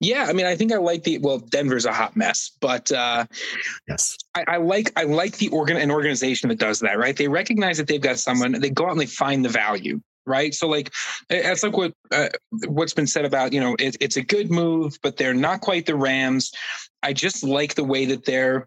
yeah, 0.00 0.26
I 0.28 0.32
mean, 0.32 0.46
I 0.46 0.56
think 0.56 0.72
I 0.72 0.76
like 0.76 1.04
the 1.04 1.18
well, 1.18 1.38
Denver's 1.38 1.86
a 1.86 1.92
hot 1.92 2.16
mess, 2.16 2.50
but 2.60 2.90
uh 2.92 3.26
yes, 3.86 4.16
I, 4.34 4.44
I 4.46 4.56
like 4.58 4.92
I 4.96 5.04
like 5.04 5.36
the 5.36 5.48
organ 5.48 5.76
an 5.76 5.90
organization 5.90 6.48
that 6.48 6.58
does 6.58 6.80
that, 6.80 6.98
right? 6.98 7.16
They 7.16 7.28
recognize 7.28 7.78
that 7.78 7.86
they've 7.86 8.00
got 8.00 8.18
someone, 8.18 8.52
they 8.52 8.70
go 8.70 8.86
out 8.86 8.92
and 8.92 9.00
they 9.00 9.06
find 9.06 9.44
the 9.44 9.48
value, 9.48 10.00
right? 10.26 10.54
So 10.54 10.68
like 10.68 10.92
that's 11.28 11.62
like 11.62 11.76
what 11.76 11.92
uh, 12.10 12.28
what's 12.66 12.94
been 12.94 13.06
said 13.06 13.24
about 13.24 13.52
you 13.52 13.60
know 13.60 13.76
it, 13.78 13.96
it's 14.00 14.16
a 14.16 14.22
good 14.22 14.50
move, 14.50 14.98
but 15.02 15.16
they're 15.16 15.34
not 15.34 15.60
quite 15.60 15.86
the 15.86 15.96
Rams. 15.96 16.52
I 17.02 17.12
just 17.12 17.42
like 17.42 17.74
the 17.74 17.84
way 17.84 18.04
that 18.06 18.24
they're 18.24 18.66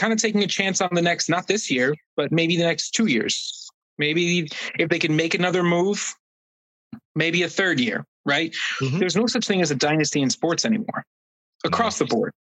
kind 0.00 0.14
of 0.14 0.18
taking 0.18 0.42
a 0.42 0.46
chance 0.46 0.80
on 0.80 0.88
the 0.92 1.02
next, 1.02 1.28
not 1.28 1.46
this 1.46 1.70
year, 1.70 1.94
but 2.16 2.32
maybe 2.32 2.56
the 2.56 2.64
next 2.64 2.92
two 2.92 3.06
years. 3.06 3.68
Maybe 3.98 4.48
if 4.78 4.88
they 4.88 4.98
can 4.98 5.14
make 5.14 5.34
another 5.34 5.62
move, 5.62 6.14
maybe 7.14 7.42
a 7.42 7.50
third 7.50 7.78
year, 7.78 8.06
right? 8.24 8.56
Mm-hmm. 8.80 8.98
There's 8.98 9.14
no 9.14 9.26
such 9.26 9.46
thing 9.46 9.60
as 9.60 9.70
a 9.70 9.74
dynasty 9.74 10.22
in 10.22 10.30
sports 10.30 10.64
anymore 10.64 11.04
across 11.64 11.98
the 11.98 12.06
board, 12.06 12.32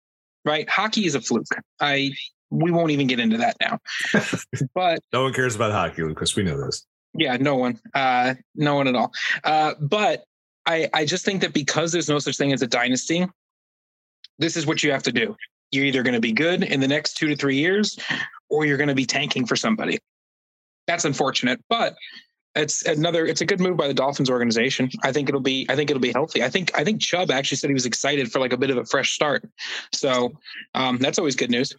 right? 0.44 0.70
Hockey 0.70 1.04
is 1.04 1.16
a 1.16 1.20
fluke. 1.20 1.46
I 1.80 2.12
we 2.50 2.70
won't 2.70 2.92
even 2.92 3.08
get 3.08 3.18
into 3.18 3.38
that 3.38 3.56
now. 3.60 3.78
but 4.74 5.00
no 5.12 5.24
one 5.24 5.32
cares 5.32 5.56
about 5.56 5.72
hockey, 5.72 6.02
Lucas. 6.02 6.36
We 6.36 6.44
know 6.44 6.64
this. 6.64 6.86
Yeah, 7.12 7.36
no 7.38 7.56
one, 7.56 7.80
uh, 7.92 8.34
no 8.54 8.76
one 8.76 8.86
at 8.86 8.94
all. 8.94 9.12
Uh, 9.42 9.74
but 9.80 10.24
I, 10.64 10.88
I 10.94 11.04
just 11.04 11.24
think 11.24 11.40
that 11.40 11.52
because 11.52 11.90
there's 11.90 12.08
no 12.08 12.20
such 12.20 12.36
thing 12.36 12.52
as 12.52 12.62
a 12.62 12.68
dynasty, 12.68 13.26
this 14.38 14.56
is 14.56 14.64
what 14.64 14.84
you 14.84 14.92
have 14.92 15.02
to 15.02 15.12
do. 15.12 15.34
You're 15.70 15.84
either 15.84 16.02
going 16.02 16.14
to 16.14 16.20
be 16.20 16.32
good 16.32 16.62
in 16.62 16.80
the 16.80 16.88
next 16.88 17.14
two 17.14 17.28
to 17.28 17.36
three 17.36 17.56
years, 17.56 17.98
or 18.48 18.64
you're 18.64 18.76
going 18.76 18.88
to 18.88 18.94
be 18.94 19.06
tanking 19.06 19.46
for 19.46 19.56
somebody. 19.56 19.98
That's 20.86 21.04
unfortunate, 21.04 21.60
but 21.68 21.96
it's 22.54 22.84
another 22.86 23.26
it's 23.26 23.40
a 23.40 23.46
good 23.46 23.60
move 23.60 23.76
by 23.76 23.86
the 23.86 23.94
Dolphins 23.94 24.30
organization. 24.30 24.90
I 25.02 25.12
think 25.12 25.28
it'll 25.28 25.40
be 25.40 25.66
I 25.68 25.76
think 25.76 25.90
it'll 25.90 26.00
be 26.00 26.12
healthy. 26.12 26.42
I 26.42 26.48
think 26.48 26.76
I 26.76 26.84
think 26.84 27.00
Chubb 27.00 27.30
actually 27.30 27.58
said 27.58 27.70
he 27.70 27.74
was 27.74 27.86
excited 27.86 28.32
for 28.32 28.38
like 28.40 28.52
a 28.52 28.56
bit 28.56 28.70
of 28.70 28.78
a 28.78 28.84
fresh 28.84 29.12
start. 29.12 29.48
So 29.92 30.32
um, 30.74 30.98
that's 30.98 31.18
always 31.18 31.36
good 31.36 31.50
news. 31.50 31.74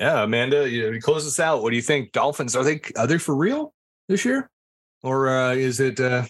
Yeah, 0.00 0.24
Amanda, 0.24 0.68
you 0.68 1.00
close 1.00 1.26
us 1.26 1.38
out. 1.38 1.62
What 1.62 1.70
do 1.70 1.76
you 1.76 1.82
think? 1.82 2.12
Dolphins 2.12 2.56
are 2.56 2.64
they 2.64 2.80
are 2.96 3.06
they 3.06 3.18
for 3.18 3.34
real 3.34 3.74
this 4.08 4.24
year, 4.24 4.50
or 5.02 5.28
uh, 5.28 5.52
is 5.52 5.80
it 5.80 6.00
uh, 6.00 6.24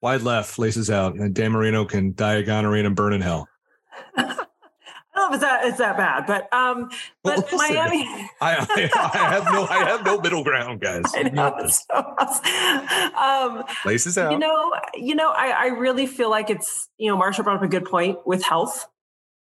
wide 0.00 0.22
left 0.22 0.58
laces 0.58 0.90
out 0.90 1.14
and 1.14 1.34
Dan 1.34 1.52
Marino 1.52 1.84
can 1.84 2.14
die 2.14 2.34
a 2.34 2.42
gonorrhea 2.42 2.84
and 2.84 2.96
burn 2.96 3.14
in 3.14 3.20
hell? 3.20 3.48
don't 5.14 5.30
know 5.30 5.36
if 5.36 5.42
it's 5.42 5.50
that 5.50 5.64
it's 5.66 5.78
that 5.78 5.96
bad, 5.96 6.26
but 6.26 6.52
um, 6.52 6.90
but 7.22 7.50
well, 7.52 7.70
Miami. 7.70 8.04
I, 8.40 8.56
I, 8.58 8.90
I, 8.94 9.32
have 9.32 9.44
no 9.44 9.66
I 9.66 9.84
have 9.84 10.04
no 10.04 10.20
middle 10.20 10.42
ground, 10.42 10.80
guys. 10.80 11.04
I 11.14 11.22
know, 11.24 11.66
so 11.68 11.94
um, 13.16 13.64
Laces 13.84 14.18
out. 14.18 14.32
You 14.32 14.38
know, 14.38 14.72
you 14.94 15.14
know, 15.14 15.30
I, 15.30 15.48
I 15.50 15.66
really 15.66 16.06
feel 16.06 16.30
like 16.30 16.50
it's 16.50 16.88
you 16.98 17.10
know, 17.10 17.16
Marshall 17.16 17.44
brought 17.44 17.56
up 17.56 17.62
a 17.62 17.68
good 17.68 17.84
point 17.84 18.18
with 18.26 18.42
health. 18.42 18.86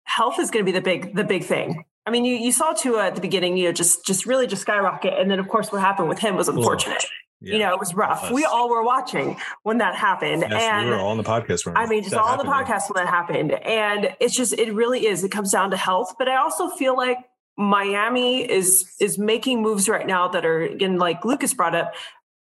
Health 0.05 0.39
is 0.39 0.49
going 0.49 0.65
to 0.65 0.71
be 0.71 0.75
the 0.75 0.83
big 0.83 1.15
the 1.15 1.23
big 1.23 1.43
thing. 1.43 1.85
I 2.05 2.11
mean, 2.11 2.25
you 2.25 2.35
you 2.35 2.51
saw 2.51 2.73
Tua 2.73 3.05
at 3.05 3.15
the 3.15 3.21
beginning, 3.21 3.57
you 3.57 3.65
know, 3.65 3.71
just 3.71 4.05
just 4.05 4.25
really 4.25 4.47
just 4.47 4.63
skyrocket, 4.63 5.13
and 5.19 5.29
then 5.29 5.39
of 5.39 5.47
course 5.47 5.71
what 5.71 5.81
happened 5.81 6.09
with 6.09 6.19
him 6.19 6.35
was 6.35 6.47
unfortunate. 6.47 7.05
Yeah. 7.41 7.53
You 7.53 7.59
know, 7.59 7.73
it 7.73 7.79
was 7.79 7.93
rough. 7.93 8.25
Us. 8.25 8.31
We 8.31 8.43
all 8.43 8.69
were 8.69 8.83
watching 8.83 9.37
when 9.63 9.77
that 9.77 9.95
happened. 9.95 10.41
Yes, 10.41 10.61
and 10.61 10.87
we 10.87 10.91
were 10.91 10.99
all 10.99 11.11
on 11.11 11.17
the 11.17 11.23
podcast. 11.23 11.71
I 11.73 11.85
mean, 11.85 12.03
just 12.03 12.15
all 12.15 12.37
the 12.37 12.43
podcast 12.43 12.93
when 12.93 13.03
that 13.03 13.09
happened. 13.09 13.51
And 13.53 14.13
it's 14.19 14.35
just, 14.35 14.53
it 14.53 14.73
really 14.73 15.05
is. 15.05 15.23
It 15.23 15.31
comes 15.31 15.51
down 15.51 15.71
to 15.71 15.77
health. 15.77 16.15
But 16.19 16.27
I 16.27 16.35
also 16.35 16.69
feel 16.69 16.97
like 16.97 17.17
Miami 17.57 18.41
is 18.41 18.93
is 18.99 19.17
making 19.17 19.61
moves 19.61 19.87
right 19.87 20.05
now 20.05 20.27
that 20.29 20.45
are, 20.45 20.61
again, 20.61 20.97
like 20.97 21.23
Lucas 21.23 21.53
brought 21.53 21.75
up, 21.75 21.93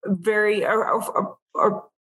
very, 0.06 0.64
or, 0.66 1.34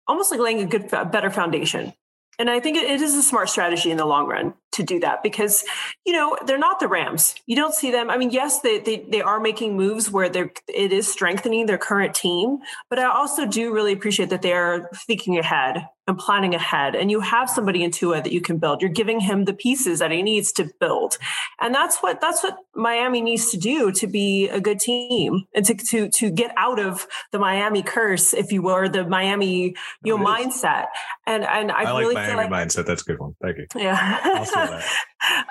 almost 0.07 0.30
like 0.30 0.39
laying 0.39 0.61
a 0.61 0.66
good, 0.66 0.89
better 0.89 1.30
foundation. 1.30 1.93
And 2.39 2.51
I 2.51 2.61
think 2.61 2.76
it 2.76 3.01
is 3.01 3.14
a 3.14 3.22
smart 3.22 3.49
strategy 3.49 3.91
in 3.91 3.97
the 3.97 4.05
long 4.05 4.26
run 4.26 4.55
to 4.77 4.83
do 4.83 5.01
that 5.01 5.22
because, 5.22 5.64
you 6.05 6.12
know, 6.12 6.37
they're 6.47 6.59
not 6.59 6.81
the 6.81 6.89
Rams. 6.89 7.35
You 7.47 7.57
don't 7.57 7.74
see 7.74 7.91
them. 7.91 8.11
I 8.11 8.16
mean, 8.16 8.31
yes, 8.31 8.61
they 8.61 8.79
they, 8.79 9.07
they 9.11 9.22
are 9.22 9.41
making 9.41 9.77
moves 9.77 10.11
where 10.11 10.29
they're 10.29 10.53
it 10.68 10.93
is 10.93 11.11
strengthening 11.11 11.66
their 11.66 11.79
current 11.79 12.14
team, 12.14 12.59
but 12.89 12.99
I 12.99 13.05
also 13.05 13.47
do 13.47 13.72
really 13.72 13.93
appreciate 13.93 14.31
that 14.31 14.43
they 14.43 14.53
are 14.53 14.91
thinking 15.07 15.39
ahead 15.39 15.87
and 16.09 16.16
planning 16.16 16.55
ahead. 16.55 16.95
And 16.95 17.11
you 17.11 17.20
have 17.20 17.51
somebody 17.51 17.83
in 17.83 17.91
Tua 17.91 18.22
that 18.22 18.33
you 18.33 18.41
can 18.41 18.59
build. 18.59 18.81
You're 18.81 18.91
giving 18.91 19.18
him 19.20 19.45
the 19.45 19.55
pieces 19.55 19.99
that 19.99 20.12
he 20.12 20.22
needs 20.22 20.53
to 20.53 20.70
build. 20.79 21.18
And 21.61 21.74
that's 21.74 21.99
what 21.99 22.20
that's 22.20 22.43
what 22.43 22.57
Miami 22.74 23.20
needs 23.20 23.51
to 23.51 23.57
do 23.57 23.91
to 23.93 24.07
be 24.07 24.49
a 24.49 24.61
good 24.61 24.79
team 24.79 25.45
and 25.55 25.64
to 25.66 25.74
to 25.74 26.09
to 26.09 26.31
get 26.31 26.53
out 26.57 26.79
of 26.79 27.07
the 27.33 27.39
Miami 27.39 27.83
curse, 27.83 28.33
if 28.33 28.53
you 28.53 28.62
will, 28.62 28.77
or 28.77 28.89
the 28.89 29.05
Miami 29.05 29.74
you 30.05 30.16
know 30.16 30.24
mindset. 30.24 30.87
And 31.27 31.45
and 31.45 31.72
I, 31.72 31.83
I 31.83 31.93
like 31.93 32.01
really 32.01 32.14
Miami 32.14 32.49
like, 32.49 32.51
mindset. 32.51 32.87
That's 32.87 33.03
a 33.03 33.05
good 33.05 33.18
one. 33.18 33.35
Thank 33.43 33.59
you. 33.59 33.66
Yeah. 33.74 34.45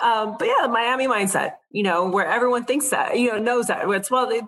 Um, 0.03 0.35
but 0.37 0.47
yeah, 0.47 0.67
Miami 0.67 1.07
mindset, 1.07 1.53
you 1.71 1.83
know, 1.83 2.09
where 2.09 2.27
everyone 2.27 2.65
thinks 2.65 2.89
that, 2.89 3.17
you 3.17 3.31
know, 3.31 3.37
knows 3.37 3.67
that. 3.67 3.89
It's 3.89 4.11
well, 4.11 4.27
they, 4.27 4.41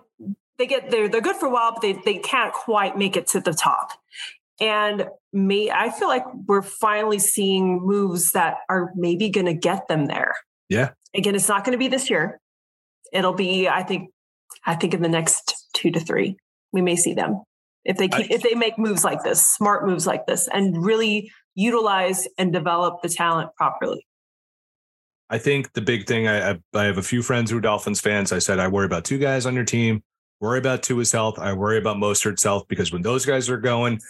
they 0.58 0.66
get 0.66 0.90
they're 0.90 1.08
they're 1.08 1.20
good 1.20 1.36
for 1.36 1.46
a 1.46 1.50
while, 1.50 1.72
but 1.72 1.82
they 1.82 1.94
they 2.04 2.18
can't 2.18 2.52
quite 2.52 2.96
make 2.96 3.16
it 3.16 3.26
to 3.28 3.40
the 3.40 3.52
top. 3.52 3.92
And 4.60 5.08
me, 5.32 5.70
I 5.70 5.90
feel 5.90 6.08
like 6.08 6.24
we're 6.46 6.62
finally 6.62 7.18
seeing 7.18 7.80
moves 7.80 8.32
that 8.32 8.56
are 8.68 8.90
maybe 8.96 9.28
going 9.28 9.46
to 9.46 9.54
get 9.54 9.86
them 9.86 10.06
there. 10.06 10.34
Yeah. 10.68 10.90
Again, 11.14 11.34
it's 11.34 11.48
not 11.48 11.64
going 11.64 11.72
to 11.72 11.78
be 11.78 11.88
this 11.88 12.10
year. 12.10 12.40
It'll 13.12 13.34
be, 13.34 13.68
I 13.68 13.84
think, 13.84 14.10
I 14.66 14.74
think 14.74 14.94
in 14.94 15.02
the 15.02 15.08
next 15.08 15.66
two 15.74 15.90
to 15.92 16.00
three, 16.00 16.36
we 16.72 16.82
may 16.82 16.96
see 16.96 17.14
them 17.14 17.42
if 17.84 17.96
they 17.96 18.08
keep, 18.08 18.30
I, 18.30 18.34
if 18.34 18.42
they 18.42 18.54
make 18.54 18.78
moves 18.78 19.04
like 19.04 19.22
this, 19.22 19.46
smart 19.46 19.86
moves 19.86 20.06
like 20.06 20.26
this, 20.26 20.48
and 20.48 20.84
really 20.84 21.30
utilize 21.54 22.28
and 22.36 22.52
develop 22.52 23.00
the 23.02 23.08
talent 23.08 23.54
properly. 23.56 24.06
I 25.30 25.38
think 25.38 25.72
the 25.74 25.80
big 25.80 26.06
thing 26.06 26.26
I, 26.26 26.58
I 26.74 26.84
have 26.84 26.98
a 26.98 27.02
few 27.02 27.22
friends 27.22 27.50
who 27.50 27.58
are 27.58 27.62
Dolphins 27.62 28.00
fans. 28.00 28.32
I 28.32 28.38
said 28.38 28.58
I 28.58 28.68
worry 28.68 28.86
about 28.86 29.04
two 29.04 29.18
guys 29.18 29.46
on 29.46 29.54
your 29.54 29.64
team. 29.64 30.02
Worry 30.40 30.58
about 30.58 30.82
Tua's 30.82 31.12
health. 31.12 31.38
I 31.38 31.52
worry 31.52 31.78
about 31.78 31.96
Mostert's 31.96 32.44
health 32.44 32.66
because 32.68 32.92
when 32.92 33.02
those 33.02 33.26
guys 33.26 33.50
are 33.50 33.58
going, 33.58 34.00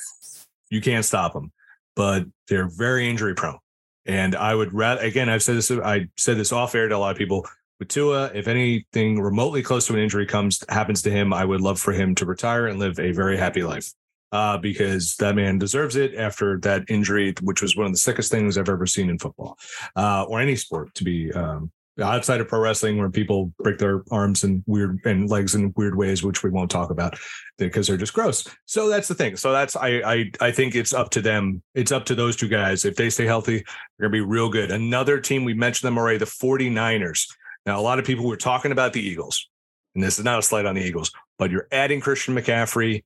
you 0.70 0.80
can't 0.80 1.04
stop 1.04 1.32
them. 1.32 1.52
But 1.96 2.26
they're 2.48 2.68
very 2.68 3.08
injury 3.08 3.34
prone. 3.34 3.58
And 4.06 4.36
I 4.36 4.54
would 4.54 4.72
rather 4.72 5.02
again, 5.02 5.28
I've 5.28 5.42
said 5.42 5.56
this, 5.56 5.70
I 5.70 6.06
said 6.16 6.36
this 6.36 6.52
off 6.52 6.74
air 6.74 6.88
to 6.88 6.96
a 6.96 6.98
lot 6.98 7.12
of 7.12 7.18
people. 7.18 7.46
With 7.78 7.88
Tua, 7.88 8.32
if 8.34 8.48
anything 8.48 9.20
remotely 9.20 9.62
close 9.62 9.86
to 9.86 9.92
an 9.92 10.00
injury 10.00 10.26
comes 10.26 10.64
happens 10.68 11.00
to 11.02 11.10
him, 11.10 11.32
I 11.32 11.44
would 11.44 11.60
love 11.60 11.78
for 11.78 11.92
him 11.92 12.14
to 12.16 12.26
retire 12.26 12.66
and 12.66 12.80
live 12.80 12.98
a 12.98 13.12
very 13.12 13.36
happy 13.36 13.62
life. 13.62 13.92
Uh, 14.30 14.58
because 14.58 15.16
that 15.16 15.34
man 15.34 15.58
deserves 15.58 15.96
it 15.96 16.14
after 16.14 16.58
that 16.60 16.84
injury, 16.88 17.32
which 17.40 17.62
was 17.62 17.76
one 17.76 17.86
of 17.86 17.92
the 17.92 17.98
sickest 17.98 18.30
things 18.30 18.58
I've 18.58 18.68
ever 18.68 18.84
seen 18.84 19.08
in 19.08 19.18
football 19.18 19.56
uh, 19.96 20.24
or 20.24 20.38
any 20.38 20.54
sport, 20.54 20.92
to 20.96 21.04
be 21.04 21.32
um, 21.32 21.72
outside 22.00 22.40
of 22.40 22.48
pro 22.48 22.60
wrestling 22.60 22.98
where 22.98 23.10
people 23.10 23.52
break 23.58 23.78
their 23.78 24.02
arms 24.10 24.44
and 24.44 24.62
weird 24.66 25.00
and 25.04 25.30
legs 25.30 25.54
in 25.54 25.72
weird 25.76 25.96
ways 25.96 26.22
which 26.22 26.42
we 26.42 26.50
won't 26.50 26.70
talk 26.70 26.90
about 26.90 27.18
because 27.56 27.86
they're 27.86 27.96
just 27.96 28.14
gross. 28.14 28.46
So 28.66 28.88
that's 28.88 29.08
the 29.08 29.14
thing. 29.14 29.36
So 29.36 29.52
that's 29.52 29.76
i 29.76 30.00
i 30.04 30.30
i 30.40 30.50
think 30.50 30.74
it's 30.74 30.92
up 30.92 31.10
to 31.10 31.20
them. 31.20 31.62
It's 31.74 31.92
up 31.92 32.04
to 32.06 32.14
those 32.14 32.36
two 32.36 32.48
guys. 32.48 32.84
If 32.84 32.96
they 32.96 33.10
stay 33.10 33.26
healthy 33.26 33.64
they're 33.98 34.08
to 34.08 34.12
be 34.12 34.20
real 34.20 34.48
good. 34.48 34.70
Another 34.70 35.20
team 35.20 35.44
we 35.44 35.54
mentioned 35.54 35.88
them 35.88 35.98
already 35.98 36.18
the 36.18 36.26
49ers 36.26 37.26
now 37.66 37.78
a 37.78 37.82
lot 37.82 37.98
of 37.98 38.04
people 38.04 38.26
were 38.26 38.36
talking 38.36 38.72
about 38.72 38.92
the 38.92 39.00
eagles 39.00 39.48
and 39.94 40.02
this 40.02 40.18
is 40.18 40.24
not 40.24 40.38
a 40.38 40.42
slight 40.42 40.66
on 40.66 40.74
the 40.74 40.82
eagles 40.84 41.12
but 41.38 41.50
you're 41.50 41.68
adding 41.72 42.00
christian 42.00 42.34
mccaffrey 42.34 43.04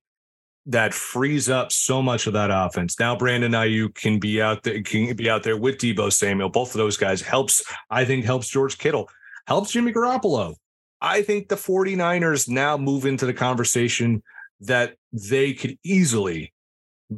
that 0.66 0.94
frees 0.94 1.48
up 1.48 1.72
so 1.72 2.00
much 2.00 2.26
of 2.26 2.32
that 2.34 2.50
offense. 2.52 2.98
Now 2.98 3.16
Brandon 3.16 3.52
Aiyuk 3.52 3.94
can 3.94 4.18
be 4.18 4.40
out 4.40 4.62
there, 4.62 4.80
can 4.82 5.14
be 5.16 5.28
out 5.28 5.42
there 5.42 5.56
with 5.56 5.78
Deebo 5.78 6.12
Samuel. 6.12 6.50
Both 6.50 6.74
of 6.74 6.78
those 6.78 6.96
guys 6.96 7.20
helps, 7.20 7.64
I 7.90 8.04
think, 8.04 8.24
helps 8.24 8.48
George 8.48 8.78
Kittle, 8.78 9.08
helps 9.46 9.72
Jimmy 9.72 9.92
Garoppolo. 9.92 10.54
I 11.00 11.22
think 11.22 11.48
the 11.48 11.56
49ers 11.56 12.48
now 12.48 12.76
move 12.76 13.06
into 13.06 13.26
the 13.26 13.34
conversation 13.34 14.22
that 14.60 14.94
they 15.12 15.52
could 15.52 15.76
easily 15.82 16.52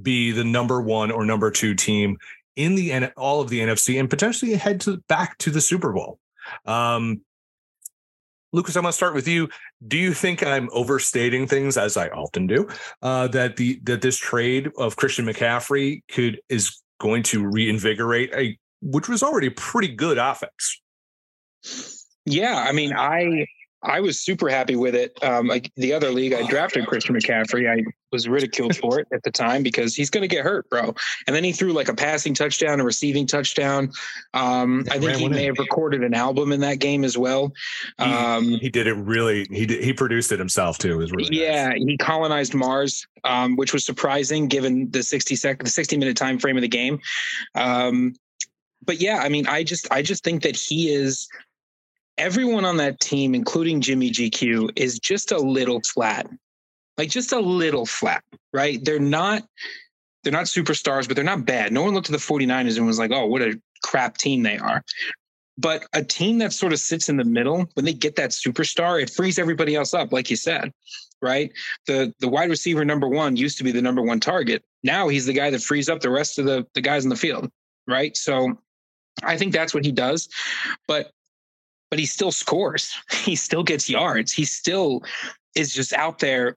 be 0.03 0.33
the 0.33 0.45
number 0.45 0.81
one 0.81 1.11
or 1.11 1.25
number 1.25 1.51
two 1.51 1.75
team 1.75 2.17
in 2.57 2.75
the 2.75 3.13
all 3.17 3.41
of 3.41 3.51
the 3.51 3.61
NFC 3.61 4.01
and 4.01 4.09
potentially 4.09 4.55
head 4.55 4.81
to 4.83 4.99
back 5.09 5.37
to 5.39 5.51
the 5.51 5.61
Super 5.61 5.93
Bowl. 5.93 6.19
Um, 6.65 7.21
Lucas, 8.55 8.77
I'm 8.77 8.83
going 8.83 8.93
to 8.93 8.97
start 8.97 9.15
with 9.15 9.27
you. 9.27 9.49
Do 9.89 9.99
you 9.99 10.15
think 10.15 10.47
I'm 10.47 10.69
overstating 10.73 11.49
things 11.49 11.77
as 11.77 11.97
I 11.97 12.07
often 12.11 12.47
do? 12.47 12.69
Uh, 13.03 13.27
that 13.29 13.57
the 13.57 13.81
that 13.83 14.01
this 14.01 14.17
trade 14.17 14.71
of 14.79 14.95
Christian 14.95 15.27
McCaffrey 15.27 16.03
could 16.09 16.41
is 16.49 16.81
going 17.01 17.25
to 17.25 17.45
reinvigorate 17.45 18.33
a 18.33 18.57
which 18.81 19.09
was 19.09 19.25
already 19.25 19.49
a 19.49 19.51
pretty 19.51 19.89
good 19.89 20.19
offense. 20.19 20.83
Yeah, 22.27 22.65
I 22.69 22.71
mean, 22.71 22.93
I 22.95 23.47
I 23.85 24.01
was 24.01 24.19
super 24.19 24.49
happy 24.49 24.77
with 24.77 24.95
it. 24.95 25.13
Um, 25.23 25.47
like 25.47 25.71
the 25.77 25.93
other 25.93 26.11
league, 26.11 26.33
I 26.33 26.47
drafted 26.47 26.87
Christian 26.87 27.15
McCaffrey. 27.15 27.71
I 27.71 27.85
was 28.11 28.29
ridiculed 28.29 28.77
for 28.79 29.01
it 29.01 29.09
at 29.13 29.23
the 29.23 29.31
time 29.31 29.63
because 29.63 29.95
he's 29.95 30.11
going 30.11 30.23
to 30.23 30.29
get 30.29 30.45
hurt, 30.45 30.69
bro. 30.71 30.95
And 31.27 31.37
then 31.37 31.45
he 31.45 31.53
threw 31.53 31.73
like 31.73 31.89
a 31.89 31.95
passing 31.95 32.35
touchdown, 32.35 32.81
a 32.81 32.85
receiving 32.85 33.27
touchdown. 33.27 33.93
Um, 34.33 34.87
I 34.91 34.99
think 34.99 35.17
he 35.19 35.29
may 35.29 35.45
have 35.45 35.59
recorded 35.59 36.03
an 36.03 36.15
album 36.15 36.53
in 36.53 36.61
that 36.61 36.79
game 36.79 37.05
as 37.05 37.19
well. 37.19 37.53
Um, 37.99 38.45
he, 38.45 38.59
he, 38.59 38.71
did 38.71 38.87
it 38.87 38.95
really. 38.95 39.47
He 39.51 39.67
did, 39.67 39.85
he 39.85 39.93
produced 39.93 40.33
it 40.33 40.39
himself 40.39 40.79
too. 40.79 40.93
It 40.93 40.97
was 40.97 41.13
really 41.13 41.37
yeah. 41.37 41.69
Nice. 41.69 41.83
He 41.87 41.97
colonized 41.97 42.55
Mars, 42.55 43.07
um, 43.25 43.57
which 43.57 43.73
was 43.73 43.85
surprising 43.85 44.49
given 44.49 44.91
the 44.91 45.03
sixty 45.03 45.37
second, 45.37 45.67
the 45.67 45.71
sixty 45.71 45.97
minute 45.97 46.17
time 46.17 46.39
frame 46.39 46.57
of 46.57 46.63
the 46.63 46.69
game. 46.69 47.01
Um, 47.55 48.15
but 48.87 49.01
yeah, 49.01 49.19
I 49.19 49.29
mean, 49.29 49.47
I 49.47 49.65
just 49.65 49.91
I 49.91 50.03
just 50.03 50.25
think 50.25 50.43
that 50.43 50.57
he 50.57 50.91
is 50.91 51.29
everyone 52.19 52.65
on 52.65 52.77
that 52.79 53.01
team, 53.01 53.35
including 53.35 53.81
Jimmy 53.81 54.11
GQ, 54.11 54.71
is 54.77 54.99
just 54.99 55.33
a 55.33 55.39
little 55.39 55.81
flat. 55.81 56.29
Like 56.97 57.11
just 57.11 57.33
a 57.33 57.41
little 57.41 57.87
flat, 57.87 58.23
right? 58.53 58.83
They're 58.85 59.01
not 59.01 59.43
they're 60.23 60.33
not 60.33 60.47
superstars, 60.47 61.07
but 61.07 61.17
they're 61.17 61.25
not 61.25 61.45
bad. 61.45 61.73
No 61.73 61.83
one 61.83 61.93
looked 61.93 62.09
at 62.09 62.13
the 62.13 62.19
49ers 62.19 62.79
and 62.79 62.87
was 62.87 62.99
like, 62.99 63.11
oh, 63.13 63.27
what 63.27 63.43
a 63.43 63.61
crap 63.83 64.17
team 64.17 64.43
they 64.43 64.57
are. 64.57 64.83
But 65.59 65.85
a 65.93 66.03
team 66.03 66.39
that 66.39 66.53
sort 66.53 66.73
of 66.73 66.81
sits 66.81 67.09
in 67.09 67.17
the 67.17 67.25
middle, 67.25 67.67
when 67.75 67.85
they 67.85 67.93
get 67.93 68.17
that 68.17 68.31
superstar, 68.31 69.01
it 69.01 69.11
frees 69.11 69.39
everybody 69.39 69.77
else 69.77 69.95
up, 69.95 70.13
like 70.13 70.31
you 70.31 70.37
said, 70.37 70.73
right? 71.23 71.53
The 71.87 72.13
the 72.21 72.29
wide 72.29 72.51
receiver 72.51 72.85
number 72.85 73.09
one 73.09 73.37
used 73.37 73.59
to 73.59 73.65
be 73.65 73.71
the 73.71 73.83
number 73.83 74.03
one 74.03 74.19
target. 74.19 74.65
Now 74.83 75.09
he's 75.09 75.27
the 75.27 75.33
guy 75.33 75.51
that 75.51 75.63
frees 75.63 75.89
up 75.89 76.01
the 76.01 76.11
rest 76.11 76.39
of 76.39 76.47
the, 76.47 76.67
the 76.75 76.81
guys 76.81 77.05
in 77.05 77.11
the 77.11 77.17
field, 77.17 77.51
right? 77.87 78.17
So 78.17 78.59
I 79.23 79.37
think 79.37 79.53
that's 79.53 79.75
what 79.75 79.85
he 79.85 79.93
does. 79.93 80.29
But 80.89 81.13
but 81.91 81.99
he 81.99 82.07
still 82.07 82.33
scores. 82.33 82.95
He 83.25 83.37
still 83.37 83.63
gets 83.63 83.89
yards. 83.89 84.33
He 84.33 84.45
still 84.45 85.03
is 85.55 85.73
just 85.73 85.93
out 85.93 86.19
there 86.19 86.57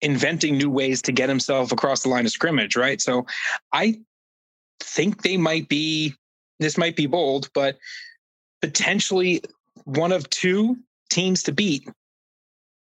inventing 0.00 0.56
new 0.56 0.70
ways 0.70 1.02
to 1.02 1.12
get 1.12 1.28
himself 1.28 1.70
across 1.72 2.02
the 2.02 2.08
line 2.08 2.26
of 2.26 2.32
scrimmage, 2.32 2.76
right? 2.76 3.00
So 3.00 3.26
I 3.72 4.00
think 4.80 5.22
they 5.22 5.36
might 5.36 5.68
be 5.68 6.14
this 6.60 6.76
might 6.76 6.96
be 6.96 7.06
bold, 7.06 7.48
but 7.54 7.78
potentially 8.62 9.42
one 9.84 10.10
of 10.10 10.28
two 10.30 10.76
teams 11.10 11.42
to 11.44 11.52
beat 11.52 11.88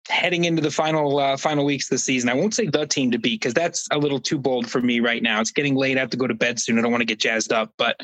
heading 0.09 0.45
into 0.45 0.61
the 0.61 0.71
final 0.71 1.19
uh, 1.19 1.37
final 1.37 1.65
weeks 1.65 1.87
of 1.87 1.91
the 1.91 1.99
season. 1.99 2.29
I 2.29 2.35
won't 2.35 2.55
say 2.55 2.67
the 2.67 2.87
team 2.87 3.11
to 3.13 3.19
beat 3.19 3.41
because 3.41 3.55
that's 3.55 3.89
a 3.91 3.99
little 3.99 4.21
too 4.21 4.39
bold 4.39 4.69
for 4.69 4.81
me 4.81 5.01
right 5.01 5.23
now. 5.23 5.41
It's 5.41 5.51
getting 5.51 5.75
late. 5.75 5.97
I 5.97 6.01
have 6.01 6.11
to 6.11 6.17
go 6.17 6.27
to 6.27 6.35
bed 6.35 6.61
soon. 6.61 6.79
I 6.79 6.83
don't 6.83 6.91
want 6.91 7.01
to 7.01 7.07
get 7.07 7.19
jazzed 7.19 7.53
up, 7.53 7.73
but 7.79 7.99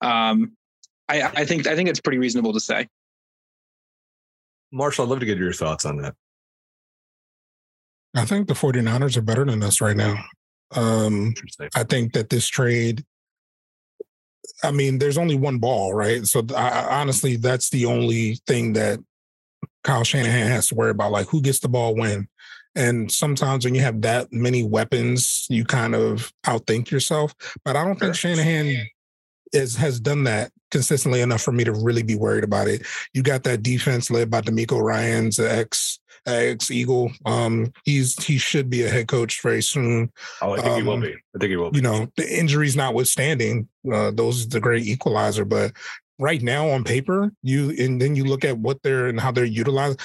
um, 0.00 0.52
I, 1.08 1.22
I 1.22 1.44
think 1.44 1.66
I 1.66 1.76
think 1.76 1.88
it's 1.88 2.00
pretty 2.00 2.18
reasonable 2.18 2.52
to 2.52 2.60
say. 2.60 2.88
Marshall, 4.74 5.04
I'd 5.04 5.10
love 5.10 5.20
to 5.20 5.26
get 5.26 5.38
your 5.38 5.52
thoughts 5.52 5.84
on 5.84 5.98
that. 5.98 6.14
I 8.16 8.24
think 8.24 8.48
the 8.48 8.54
49ers 8.54 9.16
are 9.16 9.22
better 9.22 9.44
than 9.44 9.62
us 9.62 9.80
right 9.80 9.96
now. 9.96 10.22
Um, 10.74 11.34
I 11.74 11.84
think 11.84 12.12
that 12.14 12.28
this 12.28 12.48
trade, 12.48 13.04
I 14.62 14.72
mean, 14.72 14.98
there's 14.98 15.18
only 15.18 15.36
one 15.36 15.58
ball, 15.58 15.94
right? 15.94 16.26
So 16.26 16.44
I, 16.56 16.86
honestly, 17.00 17.36
that's 17.36 17.70
the 17.70 17.86
only 17.86 18.38
thing 18.46 18.72
that 18.72 18.98
Kyle 19.84 20.04
Shanahan 20.04 20.48
has 20.48 20.68
to 20.68 20.74
worry 20.74 20.90
about, 20.90 21.12
like 21.12 21.28
who 21.28 21.40
gets 21.40 21.60
the 21.60 21.68
ball 21.68 21.94
when. 21.94 22.28
And 22.74 23.10
sometimes 23.10 23.64
when 23.64 23.76
you 23.76 23.82
have 23.82 24.02
that 24.02 24.32
many 24.32 24.64
weapons, 24.64 25.46
you 25.48 25.64
kind 25.64 25.94
of 25.94 26.32
outthink 26.44 26.90
yourself. 26.90 27.32
But 27.64 27.76
I 27.76 27.84
don't 27.84 27.98
think 27.98 28.16
Shanahan 28.16 28.88
is, 29.54 29.76
has 29.76 30.00
done 30.00 30.24
that 30.24 30.52
consistently 30.70 31.20
enough 31.20 31.42
for 31.42 31.52
me 31.52 31.64
to 31.64 31.72
really 31.72 32.02
be 32.02 32.16
worried 32.16 32.44
about 32.44 32.68
it. 32.68 32.84
You 33.12 33.22
got 33.22 33.44
that 33.44 33.62
defense 33.62 34.10
led 34.10 34.30
by 34.30 34.40
DeMeco 34.40 34.82
Ryans 34.82 35.38
ex 35.38 35.98
ex 36.26 36.70
Eagle. 36.70 37.12
Um, 37.24 37.72
he's 37.84 38.22
he 38.24 38.38
should 38.38 38.68
be 38.68 38.82
a 38.82 38.88
head 38.88 39.08
coach 39.08 39.40
very 39.42 39.62
soon. 39.62 40.12
Oh, 40.42 40.52
I 40.52 40.56
think 40.56 40.68
um, 40.68 40.76
he 40.76 40.82
will 40.82 40.94
um, 40.94 41.00
be. 41.00 41.14
I 41.14 41.38
think 41.38 41.50
he 41.50 41.56
will. 41.56 41.70
Be. 41.70 41.78
You 41.78 41.82
know, 41.82 42.08
the 42.16 42.38
injuries 42.38 42.76
notwithstanding, 42.76 43.68
uh, 43.92 44.10
those 44.10 44.38
is 44.38 44.48
the 44.48 44.60
great 44.60 44.84
equalizer. 44.84 45.44
But 45.44 45.72
right 46.18 46.42
now 46.42 46.68
on 46.70 46.84
paper, 46.84 47.32
you 47.42 47.70
and 47.78 48.00
then 48.00 48.16
you 48.16 48.24
look 48.24 48.44
at 48.44 48.58
what 48.58 48.82
they're 48.82 49.06
and 49.06 49.20
how 49.20 49.30
they're 49.30 49.44
utilized. 49.44 50.00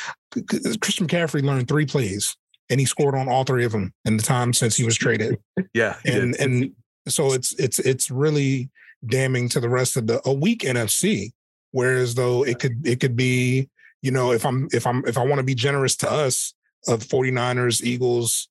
Christian 0.80 1.08
McCaffrey 1.08 1.43
learned 1.43 1.68
three 1.68 1.86
plays 1.86 2.36
and 2.70 2.80
he 2.80 2.86
scored 2.86 3.16
on 3.16 3.28
all 3.28 3.43
three 3.43 3.66
of 3.66 3.72
them 3.72 3.93
in 4.06 4.18
the 4.18 4.24
time 4.24 4.54
since 4.54 4.76
he 4.76 4.84
was 4.84 4.95
traded. 4.95 5.38
yeah, 5.74 5.95
and 6.06 6.34
did. 6.34 6.41
and 6.41 6.72
so 7.08 7.34
it's 7.34 7.54
it's 7.54 7.80
it's 7.80 8.12
really 8.12 8.70
damning 9.06 9.50
to 9.50 9.60
the 9.60 9.70
rest 9.70 9.97
of 9.97 10.08
the 10.08 10.22
a 10.26 10.34
weak 10.34 10.62
NFC. 10.62 11.32
Whereas 11.72 12.16
though 12.16 12.43
it 12.43 12.60
could 12.60 12.86
it 12.86 13.00
could 13.00 13.16
be, 13.16 13.70
you 14.02 14.12
know, 14.12 14.32
if 14.32 14.45
I'm 14.45 14.68
if 14.72 14.88
I'm 14.88 15.04
if 15.06 15.18
I 15.18 15.26
want 15.26 15.39
to 15.39 15.43
be 15.43 15.56
generous 15.56 15.95
to 15.97 16.12
us 16.12 16.54
of 16.88 17.04
49ers, 17.04 17.84
Eagles, 17.84 18.50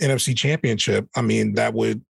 NFC 0.00 0.36
championship, 0.36 1.08
I 1.16 1.22
mean, 1.22 1.54
that 1.54 1.74
would 1.74 2.04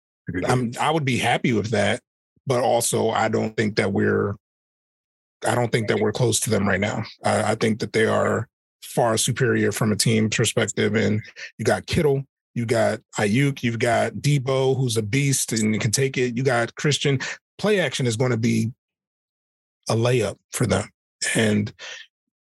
I'm 0.47 0.71
I 0.79 0.91
would 0.91 1.05
be 1.05 1.17
happy 1.17 1.53
with 1.53 1.71
that. 1.71 2.01
But 2.45 2.61
also 2.61 3.09
I 3.09 3.27
don't 3.27 3.55
think 3.57 3.75
that 3.75 3.91
we're 3.91 4.35
I 5.45 5.55
don't 5.55 5.71
think 5.71 5.87
that 5.89 5.99
we're 5.99 6.13
close 6.13 6.39
to 6.41 6.49
them 6.49 6.67
right 6.67 6.79
now. 6.79 7.03
I, 7.23 7.51
I 7.51 7.55
think 7.55 7.79
that 7.79 7.93
they 7.93 8.05
are 8.05 8.47
far 8.81 9.17
superior 9.17 9.71
from 9.71 9.91
a 9.91 9.95
team 9.95 10.29
perspective. 10.29 10.95
And 10.95 11.21
you 11.57 11.65
got 11.65 11.85
Kittle, 11.85 12.23
you 12.55 12.65
got 12.65 12.99
Aiyuk, 13.19 13.61
you've 13.61 13.79
got 13.79 14.13
Deebo, 14.13 14.75
who's 14.77 14.97
a 14.97 15.03
beast 15.03 15.53
and 15.53 15.79
can 15.79 15.91
take 15.91 16.17
it. 16.17 16.35
You 16.35 16.43
got 16.43 16.73
Christian 16.75 17.19
play 17.57 17.79
action 17.79 18.07
is 18.07 18.17
going 18.17 18.31
to 18.31 18.37
be 18.37 18.71
a 19.89 19.95
layup 19.95 20.37
for 20.51 20.65
them. 20.65 20.89
And 21.35 21.73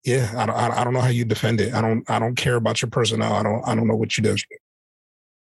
yeah, 0.04 0.32
I 0.36 0.46
don't, 0.46 0.56
I 0.56 0.84
don't 0.84 0.92
know 0.92 1.00
how 1.00 1.08
you 1.08 1.24
defend 1.24 1.60
it. 1.60 1.72
I 1.72 1.80
don't, 1.80 2.08
I 2.10 2.18
don't 2.18 2.34
care 2.34 2.56
about 2.56 2.82
your 2.82 2.90
personnel. 2.90 3.32
I 3.32 3.42
don't, 3.42 3.62
I 3.66 3.74
don't 3.74 3.86
know 3.86 3.96
what 3.96 4.16
you 4.16 4.22
do. 4.22 4.36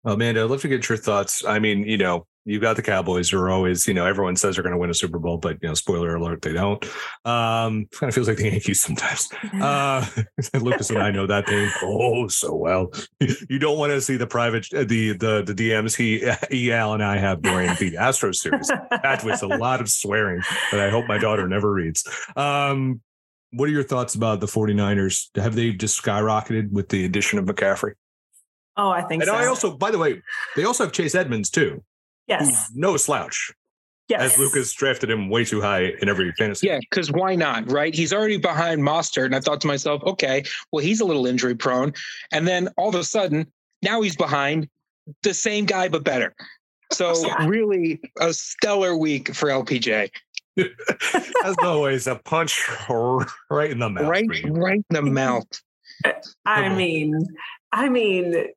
Amanda, 0.05 0.43
I'd 0.43 0.51
love 0.51 0.61
to 0.63 0.69
get 0.69 0.89
your 0.89 0.99
thoughts. 0.99 1.45
I 1.45 1.59
mean, 1.59 1.85
you 1.85 1.97
know, 1.97 2.27
You've 2.47 2.61
got 2.61 2.76
the 2.76 2.82
Cowboys 2.82 3.30
who 3.30 3.38
are 3.38 3.51
always, 3.51 3.88
you 3.88 3.95
know, 3.95 4.05
everyone 4.05 4.36
says 4.36 4.57
they're 4.57 4.62
going 4.62 4.74
to 4.74 4.78
win 4.78 4.90
a 4.90 4.95
Super 4.95 5.18
Bowl, 5.18 5.38
but 5.38 5.59
you 5.62 5.68
know, 5.68 5.74
spoiler 5.74 6.14
alert, 6.14 6.42
they 6.42 6.53
don't. 6.53 6.84
Um, 7.24 7.86
kind 7.90 8.09
of 8.09 8.14
feels 8.14 8.28
like 8.28 8.36
the 8.36 8.51
Yankees 8.51 8.82
sometimes. 8.82 9.30
Uh, 9.55 10.05
Lucas 10.61 10.90
and 10.90 10.99
I 10.99 11.11
know 11.11 11.26
that 11.26 11.47
thing 11.47 11.70
oh 11.82 12.28
so 12.28 12.55
well. 12.55 12.92
You 13.49 13.59
don't 13.59 13.78
want 13.78 13.92
to 13.92 14.01
see 14.01 14.16
the 14.16 14.26
private, 14.26 14.66
uh, 14.74 14.84
the 14.84 15.12
the 15.12 15.42
the 15.42 15.55
DMs 15.55 15.97
he, 15.97 16.30
he 16.51 16.72
Al 16.72 16.92
and 16.92 17.03
I 17.03 17.16
have 17.18 17.40
during 17.40 17.68
the 17.68 17.92
Astros 17.92 18.36
series. 18.36 18.68
That 18.90 19.22
was 19.24 19.42
a 19.42 19.47
lot 19.47 19.80
of 19.80 19.88
swearing 19.88 20.42
that 20.70 20.80
I 20.80 20.90
hope 20.90 21.07
my 21.07 21.18
daughter 21.18 21.49
never 21.49 21.72
reads. 21.72 22.07
Um, 22.36 23.01
what 23.53 23.68
are 23.68 23.72
your 23.72 23.84
thoughts 23.84 24.14
about 24.14 24.40
the 24.40 24.47
49ers? 24.47 25.28
Have 25.36 25.55
they 25.55 25.72
just 25.72 26.03
skyrocketed 26.03 26.72
with 26.72 26.88
the 26.88 27.05
addition 27.05 27.38
of 27.38 27.47
McCaffrey? 27.47 27.92
Oh, 28.76 28.90
I 28.90 29.03
think 29.03 29.22
and 29.22 29.28
so. 29.28 29.36
I 29.36 29.47
also, 29.47 29.76
by 29.76 29.90
the 29.90 29.99
way, 29.99 30.20
they 30.57 30.64
also 30.64 30.84
have 30.84 30.92
Chase 30.92 31.14
Edmonds 31.14 31.51
too. 31.51 31.82
Yes. 32.27 32.70
No 32.75 32.97
slouch. 32.97 33.53
Yes. 34.09 34.20
As 34.35 34.39
Lucas 34.39 34.70
drafted 34.75 35.11
him 35.11 35.31
way 35.31 35.47
too 35.47 35.62
high 35.62 35.93
in 36.03 36.11
every 36.11 36.31
fantasy. 36.33 36.66
Yeah, 36.66 36.79
because 36.79 37.11
why 37.11 37.35
not, 37.35 37.70
right? 37.70 37.95
He's 37.95 38.12
already 38.12 38.37
behind 38.37 38.83
Mostert, 38.83 39.25
and 39.25 39.35
I 39.35 39.41
thought 39.41 39.62
to 39.62 39.66
myself, 39.66 40.03
okay, 40.05 40.45
well, 40.72 40.85
he's 40.85 41.01
a 41.01 41.07
little 41.07 41.27
injury 41.27 41.55
prone, 41.55 41.95
and 42.31 42.47
then 42.47 42.68
all 42.77 42.91
of 42.91 42.95
a 42.97 43.05
sudden, 43.05 43.51
now 43.83 44.03
he's 44.03 44.14
behind 44.14 44.68
the 45.22 45.33
same 45.33 45.64
guy 45.64 45.89
but 45.89 46.05
better. 46.05 46.35
So 46.93 47.14
Yeah. 47.27 47.47
really, 47.47 47.99
a 48.20 48.35
stellar 48.35 48.95
week 48.95 49.35
for 49.35 49.49
LPJ. 49.49 50.11
As 51.45 51.57
always, 51.62 52.07
a 52.07 52.16
punch 52.16 52.62
right 53.51 53.70
in 53.70 53.79
the 53.79 53.89
mouth. 53.89 54.07
right, 54.07 54.29
right 54.51 54.85
in 54.91 54.95
the 54.95 55.03
mouth. 55.03 55.47
I 56.45 56.68
mean, 56.68 57.27
I 57.72 57.89
mean, 57.89 58.49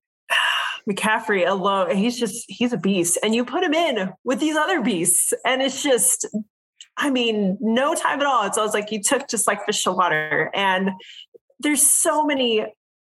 McCaffrey 0.87 1.47
alone, 1.47 1.95
he's 1.95 2.17
just 2.17 2.45
he's 2.47 2.73
a 2.73 2.77
beast. 2.77 3.17
And 3.23 3.35
you 3.35 3.43
put 3.43 3.63
him 3.63 3.73
in 3.73 4.13
with 4.23 4.39
these 4.39 4.55
other 4.55 4.81
beasts, 4.81 5.33
and 5.45 5.61
it's 5.61 5.83
just, 5.83 6.25
I 6.97 7.09
mean, 7.09 7.57
no 7.59 7.93
time 7.93 8.19
at 8.21 8.25
all. 8.25 8.45
It's 8.45 8.57
always 8.57 8.73
like 8.73 8.91
you 8.91 9.01
took 9.01 9.27
just 9.27 9.47
like 9.47 9.65
fish 9.65 9.83
to 9.83 9.91
water. 9.91 10.49
And 10.53 10.91
there's 11.59 11.85
so 11.85 12.23
many 12.25 12.65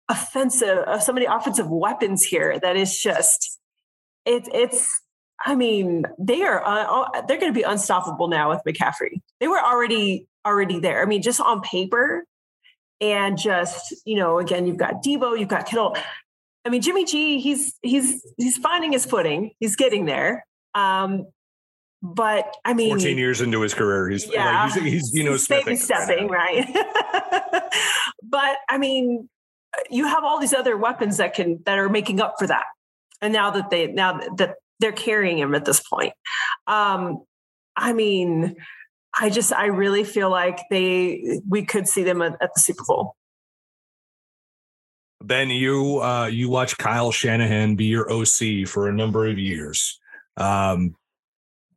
offensive, 0.09 0.80
uh, 0.80 0.99
so 0.99 1.13
many 1.13 1.25
offensive 1.25 1.69
weapons 1.69 2.23
here 2.23 2.59
that 2.59 2.75
is 2.75 2.99
just 2.99 3.59
it, 4.25 4.47
it's 4.53 4.88
I 5.45 5.55
mean, 5.55 6.05
they 6.17 6.41
are 6.43 6.61
uh, 6.63 7.21
they're 7.27 7.39
going 7.39 7.53
to 7.53 7.57
be 7.57 7.63
unstoppable 7.63 8.27
now 8.27 8.49
with 8.49 8.61
McCaffrey. 8.67 9.21
They 9.39 9.47
were 9.47 9.59
already 9.59 10.27
already 10.45 10.80
there. 10.80 11.01
I 11.01 11.05
mean, 11.05 11.21
just 11.21 11.39
on 11.39 11.61
paper, 11.61 12.25
and 12.99 13.38
just 13.38 13.95
you 14.05 14.17
know, 14.17 14.39
again, 14.39 14.67
you've 14.67 14.77
got 14.77 15.03
Deebo, 15.03 15.39
you've 15.39 15.47
got 15.47 15.65
Kittle. 15.65 15.95
I 16.70 16.72
mean, 16.72 16.84
Jimmy 16.84 17.03
G, 17.03 17.39
he's 17.39 17.74
he's 17.82 18.24
he's 18.38 18.57
finding 18.57 18.91
his 18.91 19.03
footing. 19.03 19.53
He's 19.59 19.76
getting 19.76 20.05
there. 20.05 20.45
Um, 20.76 21.26
but 22.03 22.55
I 22.63 22.76
mean, 22.76 22.89
14 22.89 23.17
years 23.17 23.41
into 23.41 23.59
his 23.61 23.74
career. 23.74 24.07
He's 24.07 24.32
Yeah. 24.32 24.65
like, 24.65 24.84
he's, 24.84 24.84
he's 24.84 25.13
you 25.15 25.24
know, 25.24 25.36
baby 25.49 25.76
stepping, 25.76 26.28
right? 26.28 26.67
but 28.24 28.57
I 28.70 28.78
mean, 28.78 29.28
you 29.89 30.05
have 30.05 30.24
all 30.24 30.39
these 30.39 30.53
other 30.53 30.78
weapons 30.78 31.17
that 31.17 31.34
can 31.34 31.57
that 31.65 31.80
are 31.80 31.89
making 31.89 32.22
up 32.22 32.36
for 32.38 32.45
that. 32.45 32.65
And 33.20 33.34
now 33.34 33.49
that 33.49 33.72
they 33.72 33.88
now 33.88 34.20
that 34.38 34.57
they're 34.80 34.91
carrying 34.91 35.39
him 35.39 35.55
at 35.55 35.65
this 35.65 35.80
point, 35.80 36.13
um, 36.67 37.24
I 37.76 37.93
mean, 37.93 38.57
I 39.20 39.32
just 39.32 39.51
I 39.51 39.65
really 39.65 40.03
feel 40.03 40.30
like 40.30 40.59
they 40.70 41.41
we 41.49 41.65
could 41.65 41.88
see 41.88 42.03
them 42.03 42.22
at, 42.22 42.34
at 42.39 42.51
the 42.53 42.61
Super 42.61 42.84
Bowl. 42.88 43.15
Ben, 45.22 45.49
you 45.49 46.01
uh, 46.01 46.28
you 46.28 46.49
watch 46.49 46.78
Kyle 46.78 47.11
Shanahan 47.11 47.76
be 47.76 47.86
your 47.86 48.11
OC 48.11 48.67
for 48.67 48.88
a 48.88 48.93
number 48.93 49.28
of 49.28 49.38
years. 49.38 49.99
Um, 50.38 50.95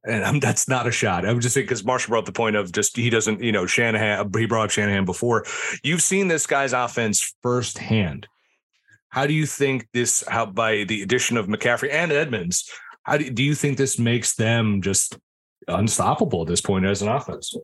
and 0.05 0.25
I'm, 0.25 0.41
that's 0.41 0.69
not 0.69 0.87
a 0.87 0.93
shot. 0.93 1.27
I'm 1.27 1.41
just 1.41 1.55
saying 1.55 1.67
because 1.67 1.85
Marshall 1.85 2.11
brought 2.11 2.27
the 2.27 2.33
point 2.33 2.57
of 2.57 2.73
just 2.73 2.97
he 2.97 3.11
doesn't, 3.11 3.43
you 3.43 3.53
know, 3.53 3.67
Shanahan. 3.67 4.31
He 4.37 4.47
brought 4.47 4.65
up 4.65 4.71
Shanahan 4.71 5.05
before. 5.05 5.45
You've 5.83 6.03
seen 6.03 6.29
this 6.29 6.47
guy's 6.47 6.73
offense 6.73 7.35
firsthand. 7.43 8.27
How 9.09 9.27
do 9.27 9.35
you 9.35 9.47
think 9.47 9.89
this? 9.93 10.25
How 10.27 10.47
by 10.47 10.85
the 10.85 11.03
addition 11.03 11.37
of 11.37 11.47
McCaffrey 11.47 11.93
and 11.93 12.13
Edmonds, 12.13 12.71
how 13.03 13.19
do, 13.19 13.31
do 13.31 13.43
you 13.43 13.55
think 13.55 13.77
this 13.77 13.99
makes 13.99 14.35
them 14.35 14.83
just 14.83 15.19
unstoppable 15.69 16.43
at 16.43 16.49
this 16.49 16.61
point 16.61 16.85
as 16.85 17.03
an 17.03 17.09
offense? 17.09 17.55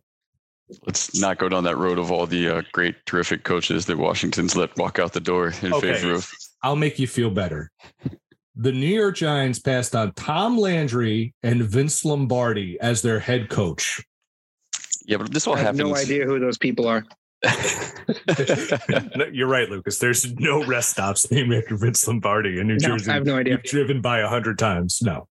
Let's 0.87 1.19
not 1.19 1.39
go 1.39 1.49
down 1.49 1.65
that 1.65 1.77
road 1.79 1.99
of 1.99 2.11
all 2.13 2.27
the 2.27 2.49
uh, 2.49 2.63
great, 2.73 2.95
terrific 3.07 3.43
coaches 3.45 3.87
that 3.87 3.97
Washington's 3.97 4.55
let 4.55 4.77
walk 4.77 4.99
out 4.99 5.13
the 5.15 5.21
door 5.21 5.53
in 5.63 5.73
Okay. 5.73 5.95
favor 5.95 6.15
of. 6.15 6.31
I'll 6.63 6.77
make 6.77 6.99
you 6.99 7.07
feel 7.07 7.31
better. 7.31 7.71
The 8.57 8.73
New 8.73 8.87
York 8.89 9.17
Giants 9.17 9.59
passed 9.61 9.95
on 9.97 10.13
Tom 10.15 10.59
Landry 10.59 11.33
and 11.43 11.63
Vince 11.63 12.05
Lombardi 12.05 12.77
as 12.81 13.03
their 13.03 13.21
head 13.21 13.49
coach. 13.49 14.05
Yeah, 15.07 15.19
but 15.19 15.33
this 15.33 15.47
all 15.47 15.55
I 15.55 15.59
have 15.59 15.77
happens. 15.77 15.81
no 15.91 15.97
idea 15.97 16.27
who 16.27 16.39
those 16.41 16.59
people 16.59 16.87
are. 16.89 17.05
No, 19.17 19.27
You're 19.33 19.49
right, 19.49 19.69
Lucas. 19.69 19.99
There's 19.99 20.33
no 20.39 20.65
rest 20.67 20.91
stops 20.91 21.31
named 21.31 21.53
after 21.55 21.77
Vince 21.77 22.07
Lombardi 22.07 22.59
in 22.59 22.67
New 22.67 22.79
No, 22.81 22.89
Jersey. 22.97 23.11
I 23.11 23.15
have 23.15 23.27
no 23.27 23.37
idea. 23.37 23.55
You've 23.55 23.63
driven 23.63 24.01
by 24.01 24.21
a 24.21 24.29
hundred 24.29 24.59
times. 24.59 25.01
No. 25.03 25.29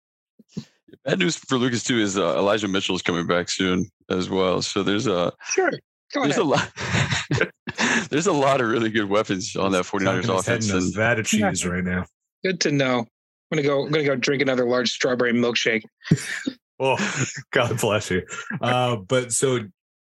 Bad 1.05 1.19
news 1.19 1.37
for 1.37 1.57
Lucas 1.59 1.83
too 1.83 1.99
is 1.99 2.17
uh, 2.19 2.37
Elijah 2.39 2.69
Mitchell 2.69 2.95
is 2.97 3.03
coming 3.03 3.27
back 3.27 3.49
soon 3.49 3.87
as 4.11 4.29
well. 4.29 4.63
So 4.63 4.83
there's 4.83 5.07
a 5.07 5.33
Sure. 5.51 5.71
Go 6.13 6.23
there's 6.23 6.37
ahead. 6.39 6.39
a 6.39 6.45
lot 6.45 6.71
there's 8.11 8.27
a 8.27 8.33
lot 8.33 8.61
of 8.61 8.69
really 8.69 8.91
good 8.91 9.09
weapons 9.09 9.57
on 9.57 9.73
that 9.73 9.85
49ers 9.85 10.05
Dunking 10.05 10.17
his 10.37 10.47
head 10.47 10.59
offense. 10.59 10.71
in 10.71 10.77
And 10.77 10.95
vat 10.95 11.19
of 11.19 11.27
cheese 11.27 11.67
right 11.67 11.83
now. 11.85 12.05
Good 12.45 12.61
to 12.61 12.71
know. 12.73 12.99
I'm 13.01 13.07
gonna 13.59 13.63
go. 13.63 13.85
I'm 13.87 13.91
gonna 13.93 14.05
go 14.05 14.17
drink 14.17 14.43
another 14.43 14.65
large 14.67 14.91
strawberry 14.91 15.33
milkshake. 15.33 15.83
Oh, 16.81 16.97
God 17.53 17.79
bless 17.81 18.11
you. 18.11 18.23
Uh, 18.61 18.97
but 18.97 19.33
so, 19.33 19.61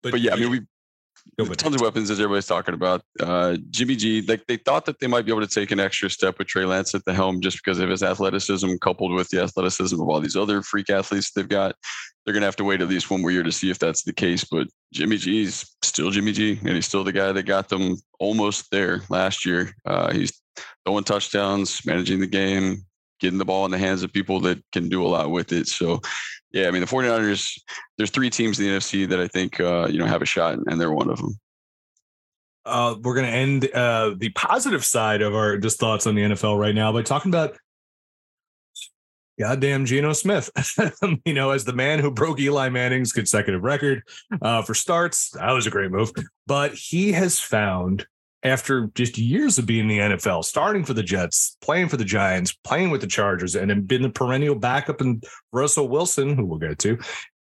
but, 0.03 0.11
but 0.11 0.19
yeah, 0.19 0.33
I 0.33 0.35
mean 0.35 0.49
we 0.51 0.61
Tons 1.45 1.75
of 1.75 1.81
weapons 1.81 2.09
as 2.09 2.19
everybody's 2.19 2.45
talking 2.45 2.73
about. 2.73 3.01
Uh, 3.19 3.57
Jimmy 3.69 3.95
G, 3.95 4.21
like 4.21 4.45
they 4.47 4.57
thought 4.57 4.85
that 4.85 4.99
they 4.99 5.07
might 5.07 5.25
be 5.25 5.31
able 5.31 5.45
to 5.45 5.47
take 5.47 5.71
an 5.71 5.79
extra 5.79 6.09
step 6.09 6.37
with 6.37 6.47
Trey 6.47 6.65
Lance 6.65 6.93
at 6.93 7.05
the 7.05 7.13
helm 7.13 7.41
just 7.41 7.57
because 7.57 7.79
of 7.79 7.89
his 7.89 8.03
athleticism, 8.03 8.75
coupled 8.81 9.13
with 9.13 9.29
the 9.29 9.41
athleticism 9.41 9.99
of 9.99 10.09
all 10.09 10.19
these 10.19 10.35
other 10.35 10.61
freak 10.61 10.89
athletes 10.89 11.31
they've 11.31 11.47
got. 11.47 11.75
They're 12.25 12.33
gonna 12.33 12.45
have 12.45 12.55
to 12.57 12.63
wait 12.63 12.81
at 12.81 12.89
least 12.89 13.09
one 13.09 13.21
more 13.21 13.31
year 13.31 13.43
to 13.43 13.51
see 13.51 13.69
if 13.69 13.79
that's 13.79 14.03
the 14.03 14.13
case. 14.13 14.43
But 14.43 14.67
Jimmy 14.93 15.17
G's 15.17 15.69
still 15.81 16.11
Jimmy 16.11 16.31
G, 16.31 16.59
and 16.59 16.69
he's 16.69 16.87
still 16.87 17.03
the 17.03 17.11
guy 17.11 17.31
that 17.31 17.43
got 17.43 17.69
them 17.69 17.95
almost 18.19 18.69
there 18.71 19.01
last 19.09 19.45
year. 19.45 19.73
Uh, 19.85 20.11
he's 20.11 20.31
throwing 20.85 21.03
touchdowns, 21.03 21.85
managing 21.85 22.19
the 22.19 22.27
game, 22.27 22.85
getting 23.19 23.39
the 23.39 23.45
ball 23.45 23.65
in 23.65 23.71
the 23.71 23.77
hands 23.77 24.03
of 24.03 24.13
people 24.13 24.39
that 24.41 24.61
can 24.71 24.89
do 24.89 25.05
a 25.05 25.07
lot 25.07 25.31
with 25.31 25.51
it. 25.51 25.67
So 25.67 26.01
yeah, 26.51 26.67
I 26.67 26.71
mean 26.71 26.81
the 26.81 26.87
49ers, 26.87 27.59
there's 27.97 28.11
three 28.11 28.29
teams 28.29 28.59
in 28.59 28.65
the 28.65 28.71
NFC 28.71 29.07
that 29.09 29.19
I 29.19 29.27
think 29.27 29.59
uh, 29.59 29.87
you 29.89 29.99
know 29.99 30.05
have 30.05 30.21
a 30.21 30.25
shot, 30.25 30.57
and 30.67 30.79
they're 30.79 30.91
one 30.91 31.09
of 31.09 31.17
them. 31.17 31.39
uh, 32.65 32.95
we're 33.01 33.15
going 33.15 33.25
to 33.25 33.31
end 33.31 33.69
uh, 33.73 34.13
the 34.17 34.29
positive 34.29 34.85
side 34.85 35.21
of 35.21 35.33
our 35.35 35.57
just 35.57 35.79
thoughts 35.79 36.05
on 36.07 36.15
the 36.15 36.21
NFL 36.21 36.59
right 36.59 36.75
now 36.75 36.91
by 36.91 37.01
talking 37.01 37.31
about 37.31 37.57
goddamn 39.39 39.85
Geno 39.85 40.13
Smith. 40.13 40.49
you 41.25 41.33
know, 41.33 41.51
as 41.51 41.65
the 41.65 41.73
man 41.73 41.99
who 41.99 42.11
broke 42.11 42.39
Eli 42.39 42.69
Manning's 42.69 43.13
consecutive 43.13 43.63
record 43.63 44.03
uh, 44.41 44.61
for 44.61 44.73
starts, 44.73 45.31
that 45.31 45.51
was 45.51 45.65
a 45.65 45.71
great 45.71 45.91
move. 45.91 46.11
But 46.45 46.73
he 46.73 47.13
has 47.13 47.39
found, 47.39 48.05
after 48.43 48.87
just 48.95 49.17
years 49.17 49.57
of 49.57 49.65
being 49.65 49.81
in 49.81 49.87
the 49.87 50.15
NFL, 50.15 50.45
starting 50.45 50.83
for 50.83 50.93
the 50.93 51.03
Jets, 51.03 51.57
playing 51.61 51.89
for 51.89 51.97
the 51.97 52.05
Giants, 52.05 52.53
playing 52.63 52.89
with 52.89 53.01
the 53.01 53.07
Chargers, 53.07 53.55
and 53.55 53.69
then 53.69 53.81
been 53.81 54.01
the 54.01 54.09
perennial 54.09 54.55
backup 54.55 55.01
in 55.01 55.21
Russell 55.51 55.89
Wilson, 55.89 56.35
who 56.35 56.45
we'll 56.45 56.59
get 56.59 56.79
to. 56.79 56.97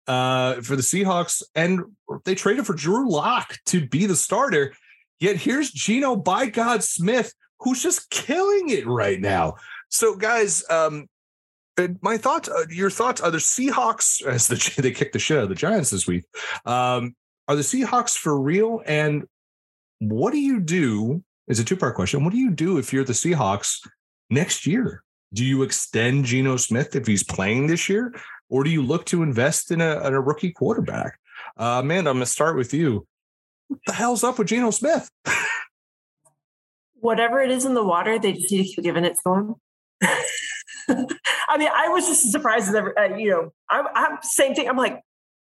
Uh, 0.07 0.61
for 0.61 0.77
the 0.77 0.83
Seahawks, 0.83 1.43
and 1.55 1.81
they 2.25 2.35
traded 2.35 2.67
for 2.67 2.75
Drew 2.75 3.11
Lock 3.11 3.57
to 3.67 3.87
be 3.87 4.07
the 4.07 4.17
starter. 4.17 4.75
Yet 5.19 5.37
here's 5.37 5.71
Geno 5.71 6.15
by 6.15 6.47
God 6.47 6.85
Smith, 6.85 7.33
who's 7.61 7.83
just 7.83 8.11
killing 8.11 8.69
it 8.69 8.87
right 8.87 9.19
now. 9.19 9.55
So, 9.89 10.15
guys, 10.15 10.63
um, 10.69 11.07
my 12.03 12.19
thoughts, 12.19 12.49
uh, 12.49 12.67
your 12.69 12.91
thoughts 12.91 13.21
are 13.21 13.31
the 13.31 13.39
Seahawks 13.39 14.25
as 14.25 14.49
the 14.49 14.75
they 14.83 14.91
kicked 14.91 15.15
the 15.15 15.19
shit 15.19 15.39
out 15.39 15.45
of 15.45 15.49
the 15.49 15.55
Giants 15.55 15.91
this 15.91 16.07
week. 16.07 16.25
Um, 16.67 17.17
are 17.49 17.57
the 17.57 17.63
Seahawks 17.63 18.17
for 18.17 18.39
real? 18.39 18.83
And 18.87 19.25
what 20.11 20.33
do 20.33 20.39
you 20.39 20.61
do? 20.61 21.23
Is 21.47 21.61
a 21.61 21.65
two 21.65 21.77
part 21.77 21.95
question. 21.95 22.25
What 22.25 22.33
do 22.33 22.39
you 22.39 22.51
do 22.51 22.79
if 22.79 22.93
you're 22.93 23.05
the 23.05 23.13
Seahawks 23.13 23.87
next 24.31 24.67
year? 24.67 25.03
Do 25.33 25.45
you 25.45 25.63
extend 25.63 26.25
Geno 26.25 26.57
Smith 26.57 26.97
if 26.97 27.07
he's 27.07 27.23
playing 27.23 27.67
this 27.67 27.89
year, 27.89 28.15
or 28.49 28.65
do 28.65 28.71
you 28.71 28.83
look 28.83 29.05
to 29.07 29.23
invest 29.23 29.71
in 29.71 29.81
a, 29.81 30.07
in 30.07 30.15
a 30.15 30.21
rookie 30.21 30.53
quarterback? 30.53 31.19
Uh, 31.59 31.81
Amanda, 31.83 32.11
I'm 32.11 32.17
going 32.17 32.25
to 32.25 32.31
start 32.31 32.57
with 32.57 32.73
you. 32.73 33.07
What 33.69 33.81
the 33.87 33.93
hell's 33.93 34.25
up 34.25 34.39
with 34.39 34.49
Geno 34.49 34.71
Smith? 34.71 35.11
Whatever 36.95 37.43
it 37.43 37.51
is 37.51 37.65
in 37.65 37.75
the 37.75 37.85
water, 37.85 38.19
they 38.19 38.33
just 38.33 38.51
need 38.51 38.59
to 38.59 38.75
keep 38.75 38.85
giving 38.85 39.05
it 39.05 39.17
to 39.27 39.35
him. 39.35 39.55
I 40.89 41.59
mean, 41.59 41.69
I 41.75 41.89
was 41.89 42.07
just 42.07 42.27
as 42.27 42.33
surprised 42.33 42.69
as 42.69 42.75
ever. 42.75 42.99
Uh, 42.99 43.17
you 43.17 43.31
know, 43.31 43.53
I'm, 43.69 43.87
I'm 43.95 44.19
same 44.23 44.55
thing. 44.55 44.69
I'm 44.69 44.77
like, 44.77 45.03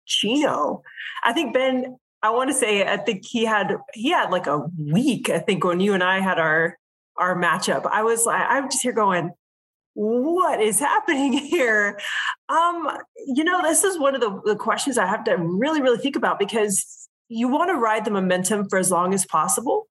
Chino. 0.05 0.81
I 1.23 1.33
think 1.33 1.53
Ben. 1.53 1.97
I 2.21 2.31
want 2.31 2.49
to 2.49 2.53
say. 2.53 2.85
I 2.85 2.97
think 2.97 3.25
he 3.25 3.45
had 3.45 3.77
he 3.93 4.11
had 4.11 4.29
like 4.29 4.47
a 4.47 4.65
week. 4.77 5.29
I 5.29 5.39
think 5.39 5.63
when 5.63 5.79
you 5.79 5.93
and 5.93 6.03
I 6.03 6.19
had 6.19 6.39
our 6.39 6.77
our 7.17 7.35
matchup, 7.35 7.85
I 7.85 8.03
was 8.03 8.25
like, 8.25 8.43
I'm 8.47 8.69
just 8.69 8.83
here 8.83 8.93
going, 8.93 9.31
what 9.93 10.61
is 10.61 10.79
happening 10.79 11.33
here? 11.37 11.99
Um, 12.47 12.89
you 13.27 13.43
know, 13.43 13.61
this 13.61 13.83
is 13.83 13.99
one 13.99 14.15
of 14.15 14.21
the, 14.21 14.41
the 14.45 14.55
questions 14.55 14.97
I 14.97 15.05
have 15.05 15.23
to 15.25 15.35
really, 15.37 15.81
really 15.81 15.97
think 15.97 16.15
about 16.15 16.39
because 16.39 17.07
you 17.27 17.47
want 17.47 17.69
to 17.69 17.75
ride 17.75 18.05
the 18.05 18.11
momentum 18.11 18.69
for 18.69 18.79
as 18.79 18.91
long 18.91 19.13
as 19.13 19.25
possible. 19.25 19.87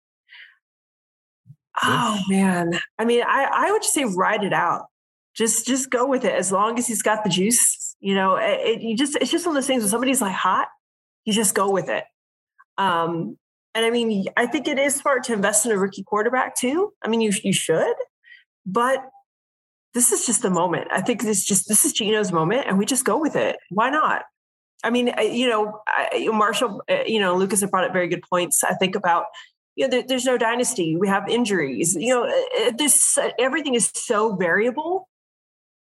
Oh 1.82 2.20
man. 2.28 2.80
I 2.98 3.04
mean, 3.04 3.22
I, 3.26 3.48
I 3.50 3.70
would 3.70 3.82
just 3.82 3.94
say 3.94 4.04
ride 4.04 4.44
it 4.44 4.52
out. 4.52 4.86
Just 5.34 5.66
just 5.66 5.88
go 5.88 6.06
with 6.06 6.24
it 6.26 6.34
as 6.34 6.52
long 6.52 6.78
as 6.78 6.86
he's 6.86 7.00
got 7.00 7.24
the 7.24 7.30
juice. 7.30 7.96
You 8.00 8.14
know, 8.14 8.36
it, 8.36 8.60
it, 8.60 8.82
you 8.82 8.96
just 8.96 9.16
it's 9.16 9.30
just 9.30 9.46
one 9.46 9.56
of 9.56 9.62
those 9.62 9.66
things 9.66 9.82
when 9.82 9.88
somebody's 9.88 10.20
like 10.20 10.34
hot, 10.34 10.68
you 11.24 11.32
just 11.32 11.54
go 11.54 11.70
with 11.70 11.88
it. 11.88 12.04
Um, 12.78 13.36
and 13.74 13.86
I 13.86 13.90
mean, 13.90 14.26
I 14.36 14.46
think 14.46 14.68
it 14.68 14.78
is 14.78 14.94
smart 14.94 15.24
to 15.24 15.32
invest 15.32 15.64
in 15.64 15.72
a 15.72 15.78
rookie 15.78 16.02
quarterback 16.02 16.56
too. 16.56 16.92
I 17.02 17.08
mean, 17.08 17.20
you 17.20 17.32
you 17.42 17.52
should, 17.52 17.94
but 18.66 18.98
this 19.94 20.12
is 20.12 20.26
just 20.26 20.42
the 20.42 20.50
moment. 20.50 20.88
I 20.90 21.00
think 21.00 21.22
this 21.22 21.44
just 21.44 21.68
this 21.68 21.84
is 21.84 21.92
Geno's 21.92 22.32
moment, 22.32 22.66
and 22.66 22.78
we 22.78 22.86
just 22.86 23.04
go 23.04 23.18
with 23.18 23.36
it. 23.36 23.56
Why 23.70 23.90
not? 23.90 24.22
I 24.84 24.90
mean, 24.90 25.12
you 25.20 25.48
know, 25.48 25.80
Marshall, 26.32 26.82
uh, 26.90 27.04
you 27.06 27.20
know, 27.20 27.36
Lucas 27.36 27.60
have 27.60 27.70
brought 27.70 27.84
up 27.84 27.92
very 27.92 28.08
good 28.08 28.22
points. 28.28 28.64
I 28.64 28.74
think 28.74 28.96
about 28.96 29.26
you 29.76 29.86
know, 29.86 29.90
there, 29.90 30.02
there's 30.06 30.24
no 30.24 30.36
dynasty. 30.36 30.96
We 30.96 31.08
have 31.08 31.28
injuries. 31.28 31.94
You 31.94 32.14
know, 32.14 32.24
uh, 32.24 32.68
uh, 32.68 32.72
this 32.76 33.18
everything 33.38 33.74
is 33.74 33.90
so 33.94 34.36
variable 34.36 35.08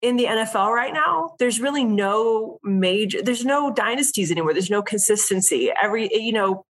in 0.02 0.16
the 0.16 0.26
NFL 0.26 0.74
right 0.74 0.94
now. 0.94 1.36
There's 1.40 1.60
really 1.60 1.84
no 1.84 2.60
major. 2.64 3.22
There's 3.22 3.46
no 3.46 3.74
dynasties 3.74 4.32
anymore. 4.32 4.54
There's 4.54 4.70
no 4.70 4.82
consistency. 4.82 5.72
Every 5.82 6.10
you 6.14 6.34
know, 6.34 6.66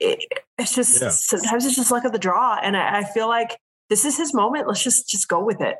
it's 0.00 0.74
just 0.74 1.00
yeah. 1.00 1.10
sometimes 1.10 1.66
it's 1.66 1.76
just 1.76 1.90
luck 1.90 2.04
of 2.04 2.12
the 2.12 2.18
draw, 2.18 2.58
and 2.62 2.76
I, 2.76 3.00
I 3.00 3.04
feel 3.04 3.28
like 3.28 3.58
this 3.88 4.04
is 4.04 4.16
his 4.16 4.34
moment. 4.34 4.66
Let's 4.66 4.82
just 4.82 5.08
just 5.08 5.28
go 5.28 5.44
with 5.44 5.60
it. 5.60 5.76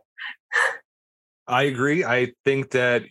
I 1.47 1.65
agree. 1.65 2.05
I 2.05 2.33
think 2.45 2.71
that 2.71 3.03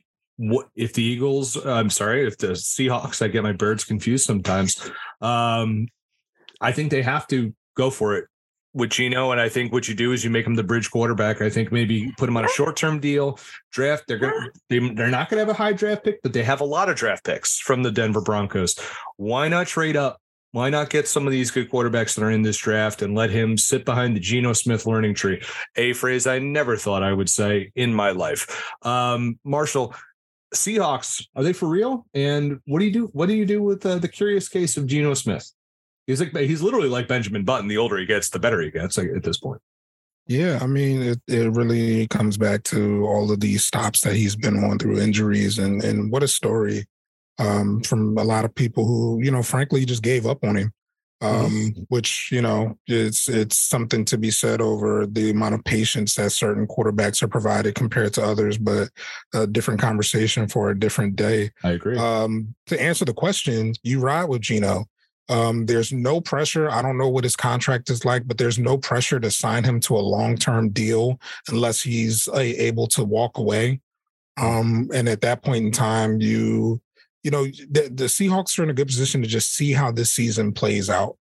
if 0.75 0.93
the 0.93 1.03
Eagles, 1.03 1.63
I'm 1.65 1.89
sorry, 1.89 2.25
if 2.25 2.37
the 2.37 2.49
Seahawks, 2.49 3.21
I 3.21 3.27
get 3.27 3.43
my 3.43 3.51
birds 3.51 3.83
confused 3.83 4.25
sometimes. 4.25 4.89
Um, 5.21 5.87
I 6.61 6.71
think 6.71 6.91
they 6.91 7.01
have 7.01 7.27
to 7.27 7.53
go 7.75 7.89
for 7.89 8.15
it 8.15 8.27
with 8.73 8.91
Geno. 8.91 9.31
And 9.31 9.41
I 9.41 9.49
think 9.49 9.73
what 9.73 9.87
you 9.87 9.95
do 9.95 10.11
is 10.11 10.23
you 10.23 10.29
make 10.29 10.45
him 10.45 10.55
the 10.55 10.63
bridge 10.63 10.91
quarterback. 10.91 11.41
I 11.41 11.49
think 11.49 11.71
maybe 11.71 12.11
put 12.17 12.29
him 12.29 12.37
on 12.37 12.45
a 12.45 12.49
short 12.49 12.77
term 12.77 12.99
deal, 12.99 13.39
draft. 13.71 14.05
They're 14.07 14.17
going 14.17 14.33
to, 14.33 14.51
they, 14.69 14.79
they're 14.93 15.09
not 15.09 15.29
going 15.29 15.39
to 15.39 15.45
have 15.45 15.49
a 15.49 15.57
high 15.57 15.73
draft 15.73 16.03
pick, 16.03 16.21
but 16.21 16.33
they 16.33 16.43
have 16.43 16.61
a 16.61 16.65
lot 16.65 16.89
of 16.89 16.95
draft 16.95 17.25
picks 17.25 17.59
from 17.59 17.83
the 17.83 17.91
Denver 17.91 18.21
Broncos. 18.21 18.79
Why 19.17 19.47
not 19.47 19.67
trade 19.67 19.97
up 19.97 20.21
why 20.51 20.69
not 20.69 20.89
get 20.89 21.07
some 21.07 21.27
of 21.27 21.31
these 21.31 21.51
good 21.51 21.69
quarterbacks 21.69 22.15
that 22.15 22.23
are 22.23 22.31
in 22.31 22.41
this 22.41 22.57
draft 22.57 23.01
and 23.01 23.15
let 23.15 23.29
him 23.29 23.57
sit 23.57 23.85
behind 23.85 24.15
the 24.15 24.19
Geno 24.19 24.53
Smith 24.53 24.85
learning 24.85 25.13
tree? 25.13 25.41
A 25.75 25.93
phrase 25.93 26.25
I 26.25 26.39
never 26.39 26.75
thought 26.75 27.03
I 27.03 27.13
would 27.13 27.29
say 27.29 27.71
in 27.75 27.93
my 27.93 28.11
life. 28.11 28.71
Um, 28.81 29.39
Marshall, 29.43 29.93
Seahawks, 30.53 31.25
are 31.35 31.43
they 31.43 31.53
for 31.53 31.67
real? 31.67 32.05
And 32.13 32.59
what 32.65 32.79
do 32.79 32.85
you 32.85 32.91
do? 32.91 33.05
What 33.13 33.27
do 33.27 33.35
you 33.35 33.45
do 33.45 33.61
with 33.61 33.85
uh, 33.85 33.99
the 33.99 34.07
curious 34.07 34.49
case 34.49 34.77
of 34.77 34.87
Geno 34.87 35.13
Smith? 35.13 35.51
He's 36.07 36.19
like 36.19 36.35
he's 36.35 36.63
literally 36.63 36.89
like 36.89 37.07
Benjamin 37.07 37.45
Button. 37.45 37.67
The 37.67 37.77
older 37.77 37.97
he 37.97 38.07
gets, 38.07 38.29
the 38.29 38.39
better 38.39 38.59
he 38.61 38.71
gets 38.71 38.97
at 38.97 39.21
this 39.21 39.37
point. 39.37 39.61
Yeah, 40.25 40.59
I 40.61 40.67
mean, 40.67 41.01
it, 41.01 41.19
it 41.27 41.51
really 41.51 42.07
comes 42.07 42.37
back 42.37 42.63
to 42.65 43.05
all 43.05 43.31
of 43.31 43.39
these 43.39 43.63
stops 43.63 44.01
that 44.01 44.15
he's 44.15 44.35
been 44.35 44.63
on 44.63 44.79
through 44.79 44.99
injuries, 44.99 45.59
and 45.59 45.83
and 45.83 46.11
what 46.11 46.23
a 46.23 46.27
story 46.27 46.87
um, 47.39 47.81
from 47.81 48.17
a 48.17 48.23
lot 48.23 48.45
of 48.45 48.53
people 48.53 48.85
who, 48.85 49.19
you 49.23 49.31
know, 49.31 49.41
frankly, 49.41 49.85
just 49.85 50.03
gave 50.03 50.25
up 50.25 50.43
on 50.43 50.55
him. 50.55 50.73
Mm-hmm. 51.21 51.45
Um, 51.45 51.51
mm-hmm. 51.51 51.81
which 51.89 52.29
you 52.31 52.41
know, 52.41 52.77
it's 52.87 53.27
it's 53.27 53.57
something 53.57 54.05
to 54.05 54.17
be 54.17 54.31
said 54.31 54.61
over 54.61 55.05
the 55.05 55.31
amount 55.31 55.53
of 55.53 55.63
patience 55.65 56.15
that 56.15 56.31
certain 56.31 56.65
quarterbacks 56.65 57.21
are 57.21 57.27
provided 57.27 57.75
compared 57.75 58.13
to 58.13 58.23
others, 58.23 58.57
but 58.57 58.89
a 59.33 59.45
different 59.45 59.81
conversation 59.81 60.47
for 60.47 60.69
a 60.69 60.79
different 60.79 61.17
day. 61.17 61.51
I 61.61 61.71
agree. 61.71 61.97
Um, 61.97 62.55
to 62.67 62.81
answer 62.81 63.03
the 63.03 63.13
question, 63.13 63.73
you 63.83 63.99
ride 63.99 64.25
with 64.25 64.41
Geno. 64.41 64.85
Um, 65.27 65.65
there's 65.65 65.91
no 65.91 66.21
pressure. 66.21 66.71
I 66.71 66.81
don't 66.81 66.97
know 66.97 67.09
what 67.09 67.25
his 67.25 67.35
contract 67.35 67.89
is 67.89 68.05
like, 68.05 68.25
but 68.25 68.37
there's 68.37 68.57
no 68.57 68.77
pressure 68.77 69.19
to 69.19 69.29
sign 69.29 69.65
him 69.65 69.81
to 69.81 69.97
a 69.97 69.99
long 69.99 70.37
term 70.37 70.69
deal 70.69 71.19
unless 71.49 71.81
he's 71.81 72.29
uh, 72.29 72.37
able 72.39 72.87
to 72.87 73.03
walk 73.03 73.37
away. 73.37 73.81
Um, 74.37 74.89
and 74.93 75.09
at 75.09 75.21
that 75.21 75.43
point 75.43 75.65
in 75.65 75.71
time, 75.71 76.21
you 76.21 76.81
you 77.29 77.31
know, 77.31 77.43
the, 77.43 77.91
the 77.93 78.05
Seahawks 78.05 78.57
are 78.57 78.63
in 78.63 78.71
a 78.71 78.73
good 78.73 78.87
position 78.87 79.21
to 79.21 79.27
just 79.27 79.53
see 79.53 79.71
how 79.71 79.91
this 79.91 80.09
season 80.09 80.51
plays 80.51 80.89
out. 80.89 81.15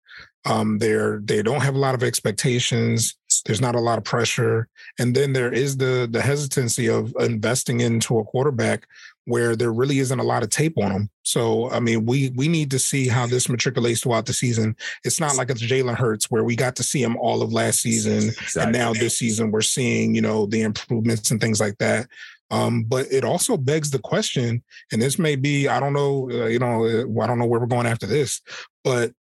Um, 0.45 0.77
they're 0.77 1.21
they 1.25 1.43
don't 1.43 1.63
have 1.63 1.75
a 1.75 1.79
lot 1.79 1.95
of 1.95 2.03
expectations. 2.03 3.17
There's 3.47 3.63
not 3.63 3.75
a 3.75 3.81
lot 3.81 3.97
of 3.97 4.05
pressure, 4.05 4.69
and 4.99 5.17
then 5.17 5.33
there 5.33 5.51
is 5.51 5.79
the 5.79 6.07
the 6.11 6.21
hesitancy 6.21 6.91
of 6.91 7.15
investing 7.19 7.81
into 7.81 8.19
a 8.19 8.25
quarterback 8.25 8.87
where 9.25 9.57
there 9.57 9.73
really 9.73 10.01
isn't 10.01 10.19
a 10.19 10.23
lot 10.23 10.43
of 10.43 10.51
tape 10.51 10.77
on 10.77 10.91
him. 10.91 11.11
So 11.23 11.71
I 11.71 11.81
mean, 11.81 12.05
we 12.05 12.31
we 12.37 12.49
need 12.49 12.71
to 12.73 12.79
see 12.79 13.09
how 13.09 13.27
this 13.27 13.47
matriculates 13.47 14.03
throughout 14.03 14.27
the 14.27 14.35
season. 14.35 14.77
It's 15.05 15.19
not 15.19 15.37
like 15.37 15.49
it's 15.49 15.63
Jalen 15.63 15.97
Hurts 15.97 16.31
where 16.31 16.45
we 16.45 16.55
got 16.55 16.77
to 16.77 16.83
see 16.83 17.03
him 17.03 17.17
all 17.17 17.41
of 17.41 17.55
last 17.55 17.81
season, 17.81 18.29
exactly. 18.29 18.63
and 18.63 18.73
now 18.73 18.93
this 18.93 19.17
season 19.17 19.51
we're 19.51 19.63
seeing 19.63 20.15
you 20.15 20.21
know 20.21 20.45
the 20.45 20.61
improvements 20.61 21.31
and 21.31 21.41
things 21.41 21.61
like 21.61 21.79
that. 21.79 22.09
Um, 22.51 22.85
but 22.85 23.07
it 23.11 23.25
also 23.25 23.57
begs 23.57 23.91
the 23.91 23.99
question, 23.99 24.63
and 24.93 25.01
this 25.01 25.19
may 25.19 25.35
be, 25.35 25.67
I 25.67 25.81
don't 25.81 25.93
know, 25.93 26.31
uh, 26.31 26.47
you 26.47 26.59
know, 26.59 26.85
uh, 26.85 27.23
I 27.23 27.27
don't 27.27 27.39
know 27.39 27.47
where 27.47 27.61
we're 27.61 27.67
going 27.67 27.87
after 27.87 28.07
this, 28.07 28.41
but 28.85 29.13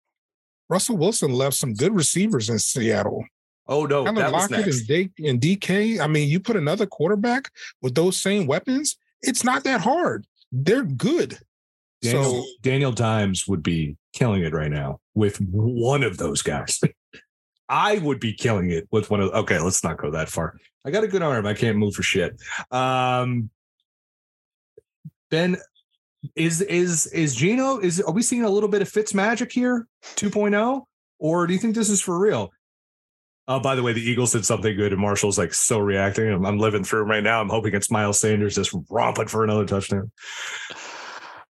Russell 0.69 0.97
Wilson 0.97 1.33
left 1.33 1.57
some 1.57 1.75
good 1.75 1.95
receivers 1.95 2.49
in 2.49 2.59
Seattle. 2.59 3.25
Oh 3.69 3.85
no, 3.87 4.05
Tyler 4.05 4.23
that 4.23 4.33
Lockett 4.33 4.67
was 4.67 4.89
next. 4.89 5.13
and, 5.19 5.41
DK. 5.41 6.01
I 6.01 6.07
mean, 6.07 6.29
you 6.29 6.41
put 6.41 6.57
another 6.57 6.87
quarterback 6.87 7.51
with 7.81 7.95
those 7.95 8.17
same 8.17 8.47
weapons, 8.47 8.99
it's 9.23 9.45
not 9.45 9.65
that 9.65 9.81
hard. 9.81 10.27
They're 10.51 10.83
good. 10.83 11.39
Daniel, 12.03 12.25
so 12.25 12.45
Daniel 12.63 12.93
Dimes 12.93 13.47
would 13.47 13.63
be 13.63 13.97
killing 14.13 14.43
it 14.43 14.53
right 14.53 14.71
now 14.71 14.99
with 15.15 15.41
one 15.41 16.03
of 16.03 16.19
those 16.19 16.43
guys. 16.43 16.81
I 17.73 17.97
would 17.99 18.21
be 18.21 18.35
killing 18.35 18.71
it 18.71 18.87
with 18.93 19.11
one 19.11 19.21
of. 19.21 19.31
Okay, 19.31 19.59
let's 19.59 19.83
not 19.83 19.97
go 19.97 20.11
that 20.11 20.29
far. 20.29 20.59
I 20.85 20.91
got 20.91 21.05
a 21.05 21.09
good 21.09 21.23
arm. 21.23 21.47
I 21.47 21.55
can't 21.55 21.79
move 21.79 21.95
for 21.95 22.03
shit. 22.03 22.39
Um, 22.71 23.49
ben, 25.31 25.57
is 26.37 26.61
is 26.61 27.07
is 27.07 27.35
Geno? 27.35 27.79
Is 27.79 27.99
are 28.03 28.13
we 28.13 28.21
seeing 28.21 28.45
a 28.45 28.51
little 28.51 28.69
bit 28.69 28.83
of 28.83 28.91
Fitz 28.91 29.15
magic 29.15 29.51
here, 29.51 29.87
2.0, 30.03 30.83
or 31.19 31.47
do 31.47 31.55
you 31.55 31.59
think 31.59 31.75
this 31.75 31.89
is 31.89 32.03
for 32.03 32.19
real? 32.19 32.53
Oh, 33.49 33.59
by 33.59 33.75
the 33.75 33.83
way, 33.83 33.95
the 33.95 34.03
Eagles 34.03 34.33
did 34.33 34.45
something 34.45 34.77
good, 34.77 34.93
and 34.93 35.01
Marshall's 35.01 35.39
like 35.39 35.55
so 35.55 35.79
reacting. 35.79 36.29
I'm, 36.29 36.45
I'm 36.45 36.59
living 36.59 36.85
through 36.85 37.05
right 37.05 37.23
now. 37.23 37.41
I'm 37.41 37.49
hoping 37.49 37.75
it's 37.75 37.91
Miles 37.91 38.21
Sanders 38.21 38.55
just 38.55 38.77
romping 38.91 39.29
for 39.29 39.45
another 39.45 39.65
touchdown. 39.65 40.13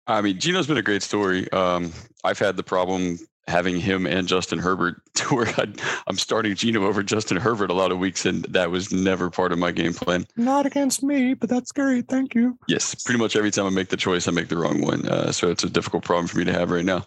I 0.07 0.22
mean, 0.22 0.39
Geno's 0.39 0.68
been 0.68 0.78
a 0.78 0.82
great 0.82 1.03
story. 1.03 1.51
Um, 1.51 1.91
I've 2.24 2.39
had 2.39 2.55
the 2.55 2.63
problem 2.63 3.20
having 3.48 3.80
him 3.80 4.06
and 4.06 4.28
Justin 4.28 4.60
Herbert 4.60 5.02
to 5.16 5.36
where 5.36 5.48
i 5.58 5.68
am 6.08 6.18
starting 6.18 6.56
Geno 6.56 6.86
over 6.86 7.04
Justin 7.04 7.38
Herbert 7.38 7.70
a 7.70 7.74
lot 7.74 7.91
of 7.91 8.00
weeks, 8.00 8.26
and 8.26 8.43
that 8.46 8.72
was 8.72 8.91
never 8.91 9.30
part 9.30 9.52
of 9.52 9.60
my 9.60 9.72
game 9.72 9.93
plan. 9.93 10.26
Not 10.36 10.66
against 10.66 11.04
me, 11.04 11.34
but 11.34 11.50
that's 11.50 11.72
great. 11.72 12.08
Thank 12.08 12.36
you. 12.36 12.58
Yes, 12.68 12.96
pretty 12.96 13.20
much 13.20 13.36
every 13.36 13.52
time 13.52 13.66
I 13.66 13.70
make 13.70 13.89
the 13.89 13.98
choice, 13.98 14.28
I 14.28 14.32
make 14.32 14.48
the 14.48 14.58
wrong 14.58 14.82
one. 14.82 15.08
Uh, 15.08 15.32
so 15.32 15.50
it's 15.50 15.64
a 15.64 15.70
difficult 15.70 16.04
problem 16.04 16.28
for 16.28 16.38
me 16.38 16.46
to 16.46 16.54
have 16.54 16.72
right 16.72 16.86
now. 16.86 17.06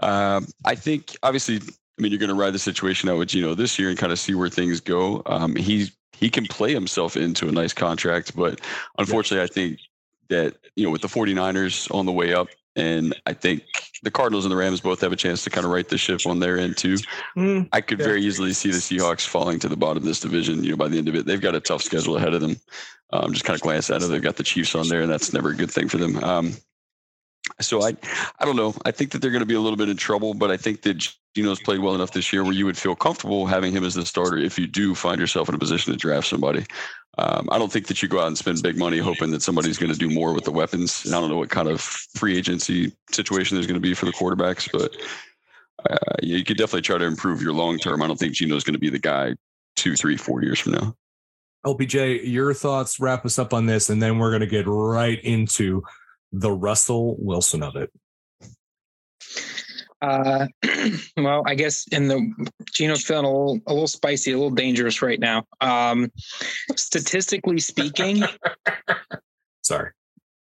Um, 0.00 0.46
I 0.64 0.74
think, 0.74 1.16
obviously, 1.22 1.56
I 1.56 2.02
mean, 2.02 2.12
you're 2.12 2.18
going 2.18 2.28
to 2.28 2.34
ride 2.34 2.54
the 2.54 2.58
situation 2.58 3.08
out 3.08 3.18
with 3.18 3.28
Geno 3.28 3.54
this 3.54 3.78
year 3.78 3.90
and 3.90 3.98
kind 3.98 4.12
of 4.12 4.18
see 4.18 4.34
where 4.34 4.48
things 4.48 4.80
go. 4.80 5.22
Um, 5.26 5.56
he's 5.56 5.92
he 6.12 6.28
can 6.28 6.44
play 6.46 6.74
himself 6.74 7.16
into 7.16 7.48
a 7.48 7.52
nice 7.52 7.72
contract, 7.72 8.36
but 8.36 8.60
unfortunately, 8.98 9.42
I 9.42 9.46
think 9.46 9.80
that 10.28 10.56
you 10.76 10.84
know 10.84 10.90
with 10.90 11.00
the 11.00 11.08
49ers 11.08 11.92
on 11.94 12.06
the 12.06 12.12
way 12.12 12.34
up 12.34 12.48
and 12.76 13.14
I 13.26 13.32
think 13.32 13.64
the 14.02 14.10
Cardinals 14.10 14.44
and 14.44 14.52
the 14.52 14.56
Rams 14.56 14.80
both 14.80 15.00
have 15.00 15.12
a 15.12 15.16
chance 15.16 15.44
to 15.44 15.50
kind 15.50 15.64
of 15.64 15.72
right 15.72 15.88
the 15.88 15.98
ship 15.98 16.20
on 16.26 16.38
their 16.38 16.58
end 16.58 16.76
too. 16.76 16.96
Mm, 17.36 17.68
I 17.72 17.80
could 17.80 17.98
yeah. 17.98 18.06
very 18.06 18.22
easily 18.22 18.52
see 18.52 18.70
the 18.70 18.78
Seahawks 18.78 19.26
falling 19.26 19.58
to 19.60 19.68
the 19.68 19.76
bottom 19.76 19.98
of 19.98 20.04
this 20.04 20.20
division. 20.20 20.62
You 20.64 20.70
know, 20.70 20.76
by 20.76 20.88
the 20.88 20.98
end 20.98 21.08
of 21.08 21.14
it, 21.14 21.26
they've 21.26 21.40
got 21.40 21.54
a 21.54 21.60
tough 21.60 21.82
schedule 21.82 22.16
ahead 22.16 22.34
of 22.34 22.40
them. 22.40 22.56
Um, 23.12 23.32
just 23.32 23.44
kind 23.44 23.56
of 23.56 23.60
glance 23.62 23.90
at 23.90 24.02
it, 24.02 24.06
they've 24.06 24.22
got 24.22 24.36
the 24.36 24.44
Chiefs 24.44 24.74
on 24.74 24.88
there, 24.88 25.02
and 25.02 25.10
that's 25.10 25.32
never 25.32 25.50
a 25.50 25.56
good 25.56 25.70
thing 25.70 25.88
for 25.88 25.98
them. 25.98 26.22
Um, 26.22 26.54
so 27.60 27.82
I, 27.82 27.94
I 28.38 28.44
don't 28.44 28.56
know. 28.56 28.74
I 28.84 28.90
think 28.90 29.12
that 29.12 29.20
they're 29.20 29.30
going 29.30 29.40
to 29.40 29.46
be 29.46 29.54
a 29.54 29.60
little 29.60 29.76
bit 29.76 29.88
in 29.88 29.96
trouble, 29.96 30.34
but 30.34 30.50
I 30.50 30.56
think 30.56 30.82
that 30.82 31.06
Geno's 31.34 31.60
played 31.60 31.80
well 31.80 31.94
enough 31.94 32.12
this 32.12 32.32
year 32.32 32.42
where 32.42 32.52
you 32.52 32.66
would 32.66 32.76
feel 32.76 32.94
comfortable 32.94 33.46
having 33.46 33.72
him 33.72 33.84
as 33.84 33.94
the 33.94 34.04
starter 34.04 34.38
if 34.38 34.58
you 34.58 34.66
do 34.66 34.94
find 34.94 35.20
yourself 35.20 35.48
in 35.48 35.54
a 35.54 35.58
position 35.58 35.92
to 35.92 35.98
draft 35.98 36.26
somebody. 36.26 36.64
Um, 37.18 37.48
I 37.52 37.58
don't 37.58 37.70
think 37.70 37.86
that 37.88 38.02
you 38.02 38.08
go 38.08 38.20
out 38.20 38.28
and 38.28 38.38
spend 38.38 38.62
big 38.62 38.78
money 38.78 38.98
hoping 38.98 39.30
that 39.32 39.42
somebody's 39.42 39.78
going 39.78 39.92
to 39.92 39.98
do 39.98 40.08
more 40.08 40.32
with 40.32 40.44
the 40.44 40.52
weapons. 40.52 41.04
And 41.04 41.14
I 41.14 41.20
don't 41.20 41.28
know 41.28 41.36
what 41.36 41.50
kind 41.50 41.68
of 41.68 41.80
free 41.80 42.36
agency 42.36 42.92
situation 43.10 43.56
there's 43.56 43.66
going 43.66 43.80
to 43.80 43.80
be 43.80 43.94
for 43.94 44.06
the 44.06 44.12
quarterbacks, 44.12 44.70
but 44.72 44.96
uh, 45.88 46.16
you 46.22 46.44
could 46.44 46.56
definitely 46.56 46.82
try 46.82 46.98
to 46.98 47.04
improve 47.04 47.42
your 47.42 47.52
long 47.52 47.78
term. 47.78 48.02
I 48.02 48.06
don't 48.06 48.18
think 48.18 48.34
Geno's 48.34 48.64
going 48.64 48.74
to 48.74 48.80
be 48.80 48.90
the 48.90 48.98
guy 48.98 49.34
two, 49.76 49.96
three, 49.96 50.16
four 50.16 50.42
years 50.42 50.58
from 50.58 50.72
now. 50.72 50.94
LPJ, 51.66 52.22
your 52.24 52.54
thoughts 52.54 52.98
wrap 53.00 53.26
us 53.26 53.38
up 53.38 53.52
on 53.52 53.66
this, 53.66 53.90
and 53.90 54.02
then 54.02 54.18
we're 54.18 54.30
going 54.30 54.40
to 54.40 54.46
get 54.46 54.66
right 54.66 55.22
into 55.22 55.82
the 56.32 56.50
Russell 56.50 57.16
Wilson 57.18 57.62
of 57.62 57.76
it. 57.76 57.90
Uh, 60.02 60.46
well, 61.16 61.42
I 61.46 61.54
guess 61.54 61.86
in 61.88 62.08
the 62.08 62.48
Geno's 62.72 63.04
feeling 63.04 63.26
a 63.26 63.28
little 63.28 63.60
a 63.66 63.72
little 63.72 63.86
spicy, 63.86 64.32
a 64.32 64.36
little 64.36 64.50
dangerous 64.50 65.02
right 65.02 65.20
now. 65.20 65.44
Um, 65.60 66.10
statistically 66.76 67.58
speaking, 67.58 68.22
Sorry. 69.62 69.90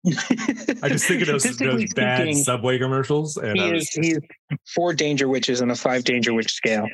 I 0.08 0.88
just 0.88 1.06
think 1.06 1.22
of 1.24 1.28
those, 1.28 1.44
those 1.58 1.94
bad 1.94 2.22
speaking, 2.22 2.42
Subway 2.42 2.78
commercials, 2.78 3.36
and 3.36 3.58
he 3.58 3.76
is 3.76 3.90
he's 3.90 4.20
four 4.74 4.94
dangerwiches 4.94 5.62
on 5.62 5.70
a 5.70 5.76
five 5.76 6.06
dangerwich 6.06 6.52
scale. 6.52 6.88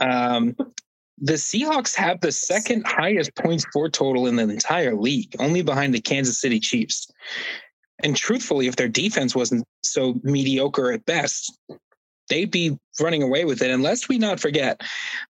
Um, 0.00 0.56
the 1.18 1.34
Seahawks 1.34 1.94
have 1.96 2.20
the 2.20 2.32
second 2.32 2.86
highest 2.86 3.34
points 3.34 3.66
for 3.72 3.90
total 3.90 4.26
in 4.28 4.36
the 4.36 4.44
entire 4.44 4.94
league, 4.94 5.34
only 5.38 5.62
behind 5.62 5.92
the 5.92 6.00
Kansas 6.00 6.40
City 6.40 6.60
Chiefs. 6.60 7.10
And 8.04 8.16
truthfully, 8.16 8.66
if 8.68 8.76
their 8.76 8.88
defense 8.88 9.34
wasn't 9.34 9.64
so 9.82 10.14
mediocre 10.22 10.92
at 10.92 11.04
best, 11.04 11.58
they'd 12.28 12.50
be 12.50 12.78
running 13.00 13.22
away 13.22 13.44
with 13.44 13.62
it. 13.62 13.70
Unless 13.70 14.08
we 14.08 14.18
not 14.18 14.38
forget, 14.40 14.80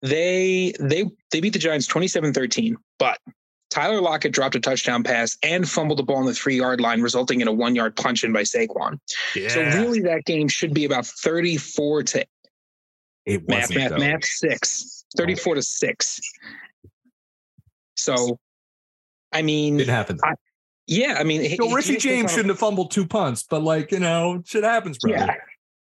they 0.01 0.73
they 0.79 1.05
they 1.31 1.39
beat 1.39 1.53
the 1.53 1.59
Giants 1.59 1.87
27-13, 1.87 2.75
but 2.99 3.19
Tyler 3.69 4.01
Lockett 4.01 4.31
dropped 4.31 4.55
a 4.55 4.59
touchdown 4.59 5.03
pass 5.03 5.37
and 5.43 5.69
fumbled 5.69 5.99
the 5.99 6.03
ball 6.03 6.17
on 6.17 6.25
the 6.25 6.33
three 6.33 6.57
yard 6.57 6.81
line, 6.81 7.01
resulting 7.01 7.41
in 7.41 7.47
a 7.47 7.53
one 7.53 7.75
yard 7.75 7.95
punch 7.95 8.23
in 8.23 8.33
by 8.33 8.41
Saquon. 8.43 8.99
yeah, 9.35 9.49
So 9.49 9.61
really, 9.61 10.01
that 10.01 10.25
game 10.25 10.47
should 10.47 10.73
be 10.73 10.85
about 10.85 11.05
34 11.05 12.03
to 12.03 12.25
it 13.25 13.47
math, 13.47 13.73
math, 13.75 13.89
though. 13.91 13.97
math, 13.97 14.23
six. 14.23 15.05
34 15.17 15.55
to 15.55 15.61
six. 15.61 16.19
So, 17.95 18.39
I 19.33 19.41
mean, 19.41 19.79
It 19.79 19.89
happened. 19.89 20.21
Yeah, 20.87 21.17
I 21.19 21.23
mean, 21.23 21.57
So 21.57 21.71
Richie 21.71 21.97
James 21.97 22.31
shouldn't 22.31 22.49
have 22.49 22.59
fumbled 22.59 22.91
two 22.91 23.05
punts, 23.05 23.43
but 23.43 23.61
like 23.61 23.91
you 23.91 23.99
know, 23.99 24.41
shit 24.45 24.63
happens, 24.63 24.97
brother. 24.97 25.17
Yeah, 25.17 25.35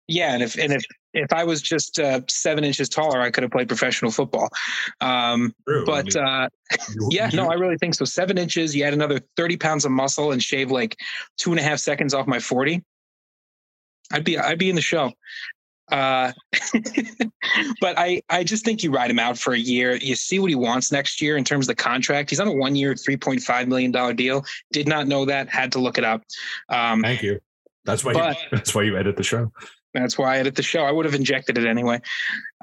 yeah, 0.07 0.33
and 0.33 0.43
if 0.43 0.57
and 0.57 0.73
if 0.73 0.83
if 1.13 1.31
I 1.33 1.45
was 1.45 1.61
just 1.61 1.97
uh, 1.99 2.21
seven 2.27 2.63
inches 2.63 2.89
taller, 2.89 3.21
I 3.21 3.31
could 3.31 3.43
have 3.43 3.51
played 3.51 3.69
professional 3.69 4.11
football. 4.11 4.49
Um, 5.01 5.55
True. 5.67 5.83
I 5.83 5.85
but 5.85 6.13
mean, 6.13 6.23
uh, 6.23 6.49
yeah, 7.09 7.29
no, 7.33 7.49
I 7.49 7.53
really 7.53 7.77
think 7.77 7.95
so. 7.95 8.05
Seven 8.05 8.37
inches, 8.37 8.75
you 8.75 8.83
add 8.83 8.93
another 8.93 9.21
thirty 9.37 9.57
pounds 9.57 9.85
of 9.85 9.91
muscle, 9.91 10.31
and 10.31 10.43
shave 10.43 10.71
like 10.71 10.97
two 11.37 11.51
and 11.51 11.59
a 11.59 11.63
half 11.63 11.79
seconds 11.79 12.13
off 12.13 12.27
my 12.27 12.39
forty. 12.39 12.83
I'd 14.11 14.23
be 14.23 14.37
I'd 14.37 14.59
be 14.59 14.69
in 14.69 14.75
the 14.75 14.81
show. 14.81 15.13
Uh, 15.91 16.31
but 17.81 17.97
I 17.97 18.21
I 18.29 18.43
just 18.43 18.65
think 18.65 18.83
you 18.83 18.91
ride 18.91 19.09
him 19.09 19.19
out 19.19 19.37
for 19.37 19.53
a 19.53 19.57
year. 19.57 19.95
You 19.95 20.15
see 20.15 20.39
what 20.39 20.49
he 20.49 20.55
wants 20.55 20.91
next 20.91 21.21
year 21.21 21.37
in 21.37 21.43
terms 21.43 21.67
of 21.69 21.75
the 21.75 21.81
contract. 21.81 22.29
He's 22.29 22.39
on 22.39 22.47
a 22.47 22.53
one 22.53 22.75
year, 22.75 22.95
three 22.95 23.17
point 23.17 23.41
five 23.41 23.67
million 23.67 23.91
dollar 23.91 24.13
deal. 24.13 24.45
Did 24.71 24.87
not 24.87 25.07
know 25.07 25.25
that. 25.25 25.49
Had 25.49 25.71
to 25.73 25.79
look 25.79 25.97
it 25.97 26.03
up. 26.03 26.23
Um, 26.69 27.01
Thank 27.01 27.23
you. 27.23 27.39
That's 27.85 28.03
why. 28.03 28.13
But- 28.13 28.37
you, 28.37 28.47
that's 28.51 28.75
why 28.75 28.83
you 28.83 28.97
edit 28.97 29.15
the 29.15 29.23
show. 29.23 29.51
That's 29.93 30.17
why 30.17 30.35
I 30.35 30.39
edit 30.39 30.55
the 30.55 30.63
show. 30.63 30.83
I 30.83 30.91
would 30.91 31.05
have 31.05 31.15
injected 31.15 31.57
it 31.57 31.65
anyway. 31.65 32.01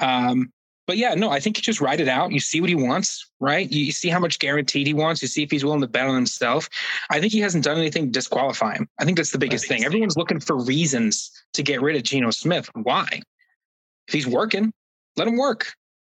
Um, 0.00 0.52
but 0.86 0.98
yeah, 0.98 1.14
no, 1.14 1.30
I 1.30 1.40
think 1.40 1.56
you 1.56 1.62
just 1.62 1.80
write 1.80 2.00
it 2.00 2.08
out. 2.08 2.32
You 2.32 2.40
see 2.40 2.60
what 2.60 2.68
he 2.68 2.74
wants, 2.74 3.30
right? 3.40 3.70
You, 3.70 3.84
you 3.86 3.92
see 3.92 4.08
how 4.08 4.18
much 4.18 4.38
guaranteed 4.38 4.86
he 4.86 4.94
wants. 4.94 5.22
You 5.22 5.28
see 5.28 5.42
if 5.42 5.50
he's 5.50 5.64
willing 5.64 5.80
to 5.80 5.88
bet 5.88 6.06
on 6.06 6.14
himself. 6.14 6.68
I 7.10 7.20
think 7.20 7.32
he 7.32 7.40
hasn't 7.40 7.64
done 7.64 7.78
anything 7.78 8.06
to 8.06 8.10
disqualify 8.10 8.74
him. 8.74 8.88
I 8.98 9.04
think 9.04 9.16
that's 9.16 9.30
the 9.30 9.38
biggest 9.38 9.66
thing. 9.66 9.84
Everyone's 9.84 10.16
looking 10.16 10.40
for 10.40 10.56
reasons 10.56 11.30
to 11.54 11.62
get 11.62 11.80
rid 11.80 11.96
of 11.96 12.02
Geno 12.02 12.30
Smith. 12.30 12.68
Why? 12.74 13.08
If 14.08 14.14
he's 14.14 14.26
working, 14.26 14.72
let 15.16 15.26
him 15.26 15.38
work, 15.38 15.72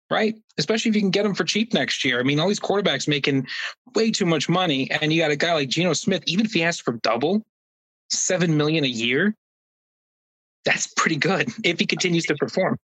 right? 0.10 0.36
Especially 0.58 0.90
if 0.90 0.96
you 0.96 1.02
can 1.02 1.12
get 1.12 1.26
him 1.26 1.36
for 1.36 1.44
cheap 1.44 1.74
next 1.74 2.04
year. 2.04 2.20
I 2.20 2.24
mean, 2.24 2.40
all 2.40 2.48
these 2.48 2.60
quarterbacks 2.60 3.08
making 3.08 3.46
way 3.94 4.10
too 4.10 4.26
much 4.26 4.50
money, 4.50 4.90
and 4.90 5.14
you 5.14 5.22
got 5.22 5.32
a 5.32 5.36
guy 5.36 5.54
like 5.54 5.70
Geno 5.70 5.94
Smith, 5.94 6.24
even 6.26 6.46
if 6.46 6.54
he 6.54 6.64
asks 6.64 6.82
for 6.82 6.94
double, 6.94 7.46
seven 8.10 8.58
million 8.58 8.84
a 8.84 8.88
year, 8.88 9.36
that's 10.64 10.88
pretty 10.96 11.18
good 11.18 11.50
if 11.64 11.80
he 11.80 11.86
continues 11.86 12.26
to 12.26 12.36
perform. 12.36 12.78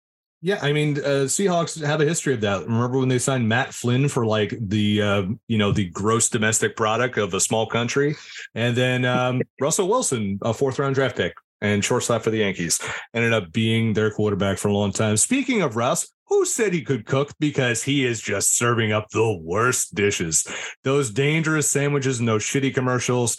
Yeah, 0.42 0.60
I 0.62 0.72
mean, 0.72 0.98
uh, 1.00 1.28
Seahawks 1.28 1.86
have 1.86 2.00
a 2.00 2.06
history 2.06 2.34
of 2.34 2.42
that. 2.42 2.62
Remember 2.62 2.98
when 2.98 3.10
they 3.10 3.20
signed 3.20 3.50
Matt 3.50 3.74
Flynn 3.74 4.08
for 4.08 4.26
like 4.26 4.56
the 4.60 5.02
uh, 5.02 5.24
you 5.48 5.58
know 5.58 5.74
the 5.74 5.90
gross 5.90 6.30
domestic 6.30 6.78
product 6.78 7.18
of 7.18 7.34
a 7.34 7.42
small 7.42 7.68
country, 7.68 8.16
and 8.56 8.76
then 8.76 9.04
um, 9.04 9.42
Russell 9.62 9.90
Wilson, 9.90 10.40
a 10.42 10.54
fourth 10.54 10.80
round 10.80 10.96
draft 10.96 11.18
pick 11.18 11.34
and 11.62 11.84
shortstop 11.84 12.22
for 12.22 12.30
the 12.30 12.38
Yankees, 12.38 12.80
ended 13.14 13.34
up 13.34 13.52
being 13.52 13.92
their 13.94 14.12
quarterback 14.12 14.58
for 14.58 14.70
a 14.70 14.74
long 14.74 14.94
time. 14.94 15.18
Speaking 15.18 15.62
of 15.62 15.76
Russ, 15.76 16.10
who 16.28 16.46
said 16.46 16.72
he 16.74 16.84
could 16.84 17.06
cook? 17.06 17.32
Because 17.40 17.84
he 17.84 18.06
is 18.06 18.22
just 18.22 18.56
serving 18.56 18.94
up 18.94 19.10
the 19.10 19.38
worst 19.44 19.94
dishes. 19.94 20.48
Those 20.84 21.12
dangerous 21.12 21.70
sandwiches 21.70 22.20
and 22.20 22.28
those 22.30 22.44
shitty 22.44 22.74
commercials 22.74 23.36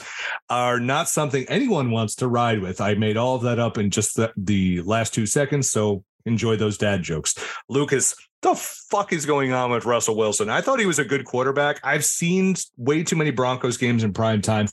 are 0.50 0.80
not 0.80 1.08
something 1.08 1.46
anyone 1.48 1.92
wants 1.92 2.16
to 2.16 2.28
ride 2.28 2.60
with. 2.60 2.80
I 2.80 2.94
made 2.94 3.16
all 3.16 3.36
of 3.36 3.42
that 3.42 3.58
up 3.58 3.78
in 3.78 3.90
just 3.90 4.16
the, 4.16 4.32
the 4.36 4.82
last 4.82 5.14
two 5.14 5.24
seconds. 5.24 5.70
So 5.70 6.04
enjoy 6.26 6.56
those 6.56 6.78
dad 6.78 7.02
jokes. 7.02 7.34
Lucas, 7.68 8.14
the 8.42 8.54
fuck 8.54 9.12
is 9.12 9.26
going 9.26 9.52
on 9.52 9.70
with 9.70 9.84
Russell 9.84 10.16
Wilson? 10.16 10.48
I 10.48 10.60
thought 10.60 10.80
he 10.80 10.86
was 10.86 10.98
a 10.98 11.04
good 11.04 11.24
quarterback. 11.24 11.80
I've 11.84 12.04
seen 12.04 12.54
way 12.76 13.02
too 13.02 13.16
many 13.16 13.30
Broncos 13.30 13.76
games 13.76 14.04
in 14.04 14.12
prime 14.12 14.40
time. 14.40 14.66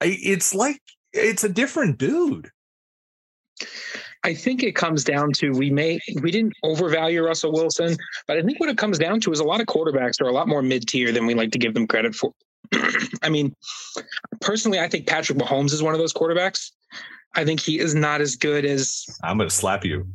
I, 0.00 0.18
it's 0.22 0.54
like 0.54 0.80
it's 1.12 1.44
a 1.44 1.48
different 1.48 1.98
dude. 1.98 2.50
I 4.24 4.34
think 4.34 4.62
it 4.62 4.76
comes 4.76 5.02
down 5.02 5.32
to 5.34 5.50
we 5.50 5.70
may 5.70 5.98
we 6.20 6.30
didn't 6.30 6.54
overvalue 6.62 7.24
Russell 7.24 7.52
Wilson, 7.52 7.96
but 8.28 8.38
I 8.38 8.42
think 8.42 8.60
what 8.60 8.68
it 8.68 8.78
comes 8.78 8.98
down 8.98 9.20
to 9.20 9.32
is 9.32 9.40
a 9.40 9.44
lot 9.44 9.60
of 9.60 9.66
quarterbacks 9.66 10.20
are 10.20 10.28
a 10.28 10.32
lot 10.32 10.48
more 10.48 10.62
mid 10.62 10.86
tier 10.86 11.12
than 11.12 11.26
we 11.26 11.34
like 11.34 11.50
to 11.52 11.58
give 11.58 11.74
them 11.74 11.86
credit 11.86 12.14
for. 12.14 12.32
I 13.22 13.28
mean, 13.28 13.54
personally, 14.40 14.78
I 14.78 14.88
think 14.88 15.06
Patrick 15.06 15.38
Mahomes 15.38 15.72
is 15.72 15.82
one 15.82 15.92
of 15.92 15.98
those 15.98 16.12
quarterbacks. 16.12 16.70
I 17.34 17.44
think 17.44 17.60
he 17.60 17.78
is 17.78 17.94
not 17.94 18.20
as 18.20 18.36
good 18.36 18.64
as 18.64 19.04
I'm 19.24 19.38
gonna 19.38 19.50
slap 19.50 19.84
you. 19.84 20.06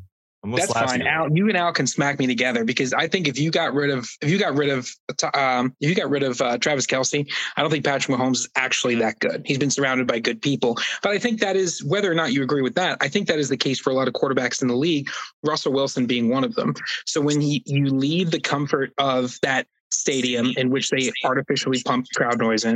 That's 0.55 0.71
fine. 0.71 1.01
you. 1.01 1.07
Al, 1.07 1.35
you 1.35 1.47
and 1.49 1.57
Al 1.57 1.73
can 1.73 1.87
smack 1.87 2.19
me 2.19 2.27
together 2.27 2.63
because 2.63 2.93
I 2.93 3.07
think 3.07 3.27
if 3.27 3.39
you 3.39 3.51
got 3.51 3.73
rid 3.73 3.89
of 3.89 4.09
if 4.21 4.29
you 4.29 4.37
got 4.37 4.55
rid 4.55 4.69
of 4.69 4.89
um, 5.33 5.75
if 5.79 5.89
you 5.89 5.95
got 5.95 6.09
rid 6.09 6.23
of 6.23 6.41
uh, 6.41 6.57
Travis 6.57 6.85
Kelce, 6.85 7.29
I 7.55 7.61
don't 7.61 7.71
think 7.71 7.85
Patrick 7.85 8.17
Mahomes 8.17 8.37
is 8.37 8.49
actually 8.55 8.95
that 8.95 9.19
good. 9.19 9.43
He's 9.45 9.57
been 9.57 9.71
surrounded 9.71 10.07
by 10.07 10.19
good 10.19 10.41
people, 10.41 10.77
but 11.03 11.11
I 11.11 11.17
think 11.17 11.39
that 11.41 11.55
is 11.55 11.83
whether 11.83 12.11
or 12.11 12.15
not 12.15 12.33
you 12.33 12.43
agree 12.43 12.61
with 12.61 12.75
that. 12.75 12.97
I 13.01 13.07
think 13.07 13.27
that 13.27 13.39
is 13.39 13.49
the 13.49 13.57
case 13.57 13.79
for 13.79 13.89
a 13.89 13.93
lot 13.93 14.07
of 14.07 14.13
quarterbacks 14.13 14.61
in 14.61 14.67
the 14.67 14.75
league. 14.75 15.09
Russell 15.43 15.73
Wilson 15.73 16.05
being 16.05 16.29
one 16.29 16.43
of 16.43 16.55
them. 16.55 16.73
So 17.05 17.21
when 17.21 17.41
he 17.41 17.63
you 17.65 17.87
leave 17.87 18.31
the 18.31 18.39
comfort 18.39 18.93
of 18.97 19.37
that 19.41 19.67
stadium 19.89 20.53
in 20.57 20.69
which 20.69 20.89
they 20.89 21.11
artificially 21.23 21.81
pump 21.83 22.05
crowd 22.15 22.39
noise 22.39 22.65
in, 22.65 22.75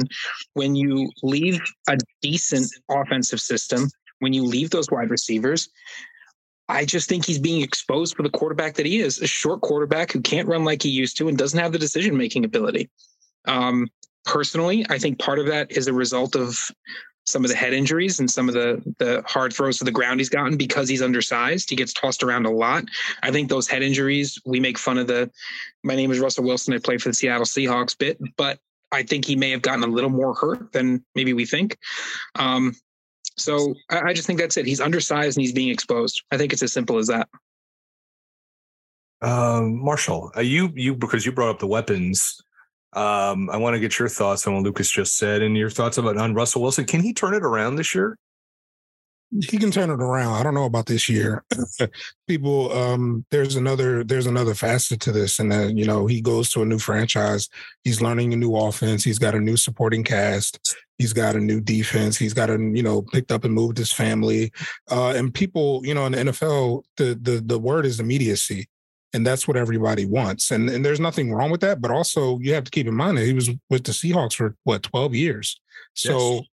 when 0.53 0.75
you 0.75 1.09
leave 1.23 1.59
a 1.89 1.97
decent 2.21 2.71
offensive 2.89 3.39
system, 3.39 3.89
when 4.19 4.33
you 4.33 4.43
leave 4.43 4.69
those 4.69 4.89
wide 4.89 5.09
receivers, 5.09 5.69
I 6.71 6.85
just 6.85 7.09
think 7.09 7.25
he's 7.25 7.39
being 7.39 7.61
exposed 7.61 8.15
for 8.15 8.23
the 8.23 8.29
quarterback 8.29 8.75
that 8.75 8.85
he 8.85 8.99
is, 8.99 9.19
a 9.19 9.27
short 9.27 9.61
quarterback 9.61 10.11
who 10.11 10.21
can't 10.21 10.47
run 10.47 10.63
like 10.63 10.81
he 10.81 10.89
used 10.89 11.17
to 11.17 11.27
and 11.27 11.37
doesn't 11.37 11.59
have 11.59 11.73
the 11.73 11.79
decision 11.79 12.17
making 12.17 12.45
ability. 12.45 12.89
Um, 13.45 13.89
personally, 14.25 14.85
I 14.89 14.97
think 14.97 15.19
part 15.19 15.39
of 15.39 15.47
that 15.47 15.71
is 15.71 15.87
a 15.87 15.93
result 15.93 16.35
of 16.35 16.57
some 17.25 17.43
of 17.43 17.51
the 17.51 17.57
head 17.57 17.73
injuries 17.73 18.19
and 18.19 18.31
some 18.31 18.47
of 18.47 18.55
the 18.55 18.81
the 18.97 19.21
hard 19.27 19.53
throws 19.53 19.77
to 19.77 19.83
the 19.83 19.91
ground 19.91 20.19
he's 20.19 20.29
gotten 20.29 20.57
because 20.57 20.89
he's 20.89 21.01
undersized. 21.01 21.69
He 21.69 21.75
gets 21.75 21.93
tossed 21.93 22.23
around 22.23 22.45
a 22.45 22.51
lot. 22.51 22.85
I 23.21 23.31
think 23.31 23.49
those 23.49 23.67
head 23.67 23.83
injuries, 23.83 24.39
we 24.45 24.59
make 24.59 24.77
fun 24.77 24.97
of 24.97 25.07
the 25.07 25.29
my 25.83 25.95
name 25.95 26.11
is 26.11 26.19
Russell 26.19 26.45
Wilson. 26.45 26.73
I 26.73 26.79
play 26.79 26.97
for 26.97 27.09
the 27.09 27.15
Seattle 27.15 27.45
Seahawks 27.45 27.97
bit, 27.97 28.17
but 28.37 28.59
I 28.91 29.03
think 29.03 29.25
he 29.25 29.35
may 29.35 29.51
have 29.51 29.61
gotten 29.61 29.83
a 29.83 29.87
little 29.87 30.09
more 30.09 30.33
hurt 30.33 30.71
than 30.71 31.03
maybe 31.15 31.33
we 31.33 31.45
think. 31.45 31.77
Um, 32.35 32.75
so 33.37 33.73
I, 33.89 34.01
I 34.09 34.13
just 34.13 34.27
think 34.27 34.39
that's 34.39 34.57
it. 34.57 34.65
He's 34.65 34.81
undersized 34.81 35.37
and 35.37 35.41
he's 35.41 35.53
being 35.53 35.69
exposed. 35.69 36.23
I 36.31 36.37
think 36.37 36.53
it's 36.53 36.63
as 36.63 36.73
simple 36.73 36.97
as 36.97 37.07
that. 37.07 37.27
Um, 39.21 39.83
Marshall, 39.83 40.31
uh, 40.35 40.41
you 40.41 40.71
you 40.75 40.95
because 40.95 41.25
you 41.25 41.31
brought 41.31 41.49
up 41.49 41.59
the 41.59 41.67
weapons. 41.67 42.41
Um, 42.93 43.49
I 43.49 43.57
want 43.57 43.75
to 43.75 43.79
get 43.79 43.99
your 43.99 44.09
thoughts 44.09 44.45
on 44.47 44.55
what 44.55 44.63
Lucas 44.63 44.89
just 44.89 45.17
said 45.17 45.41
and 45.41 45.55
your 45.55 45.69
thoughts 45.69 45.97
about 45.97 46.17
on 46.17 46.33
Russell 46.33 46.61
Wilson. 46.61 46.85
Can 46.85 47.01
he 47.01 47.13
turn 47.13 47.33
it 47.33 47.43
around 47.43 47.75
this 47.75 47.95
year? 47.95 48.17
He 49.39 49.57
can 49.57 49.71
turn 49.71 49.89
it 49.89 50.01
around. 50.01 50.33
I 50.33 50.43
don't 50.43 50.53
know 50.53 50.65
about 50.65 50.87
this 50.87 51.07
year. 51.07 51.43
People, 52.27 52.71
um, 52.73 53.25
there's 53.31 53.55
another 53.55 54.03
there's 54.03 54.25
another 54.25 54.53
facet 54.53 54.99
to 55.01 55.11
this, 55.11 55.39
and 55.39 55.51
then 55.51 55.77
you 55.77 55.85
know 55.85 56.05
he 56.05 56.21
goes 56.21 56.49
to 56.51 56.61
a 56.61 56.65
new 56.65 56.79
franchise. 56.79 57.47
He's 57.83 58.01
learning 58.01 58.33
a 58.33 58.35
new 58.35 58.55
offense. 58.55 59.03
He's 59.03 59.19
got 59.19 59.35
a 59.35 59.39
new 59.39 59.55
supporting 59.55 60.03
cast. 60.03 60.77
He's 60.97 61.13
got 61.13 61.35
a 61.35 61.39
new 61.39 61.61
defense. 61.61 62.17
He's 62.17 62.33
got 62.33 62.49
a 62.49 62.53
you 62.53 62.83
know 62.83 63.01
picked 63.01 63.31
up 63.31 63.45
and 63.45 63.53
moved 63.53 63.77
his 63.77 63.93
family. 63.93 64.51
Uh, 64.89 65.13
and 65.15 65.33
people, 65.33 65.81
you 65.85 65.93
know, 65.93 66.05
in 66.05 66.11
the 66.11 66.17
NFL, 66.17 66.83
the 66.97 67.17
the 67.21 67.41
the 67.45 67.59
word 67.59 67.85
is 67.85 67.99
immediacy. 67.99 68.67
And 69.13 69.27
that's 69.27 69.45
what 69.45 69.57
everybody 69.57 70.05
wants. 70.05 70.51
And 70.51 70.69
and 70.69 70.85
there's 70.85 70.99
nothing 70.99 71.33
wrong 71.33 71.51
with 71.51 71.61
that. 71.61 71.81
But 71.81 71.91
also 71.91 72.39
you 72.39 72.53
have 72.53 72.63
to 72.65 72.71
keep 72.71 72.87
in 72.87 72.95
mind 72.95 73.17
that 73.17 73.25
he 73.25 73.33
was 73.33 73.49
with 73.69 73.83
the 73.83 73.91
Seahawks 73.91 74.35
for 74.35 74.55
what, 74.63 74.83
12 74.83 75.15
years. 75.15 75.59
So 75.93 76.35
Yes. 76.35 76.43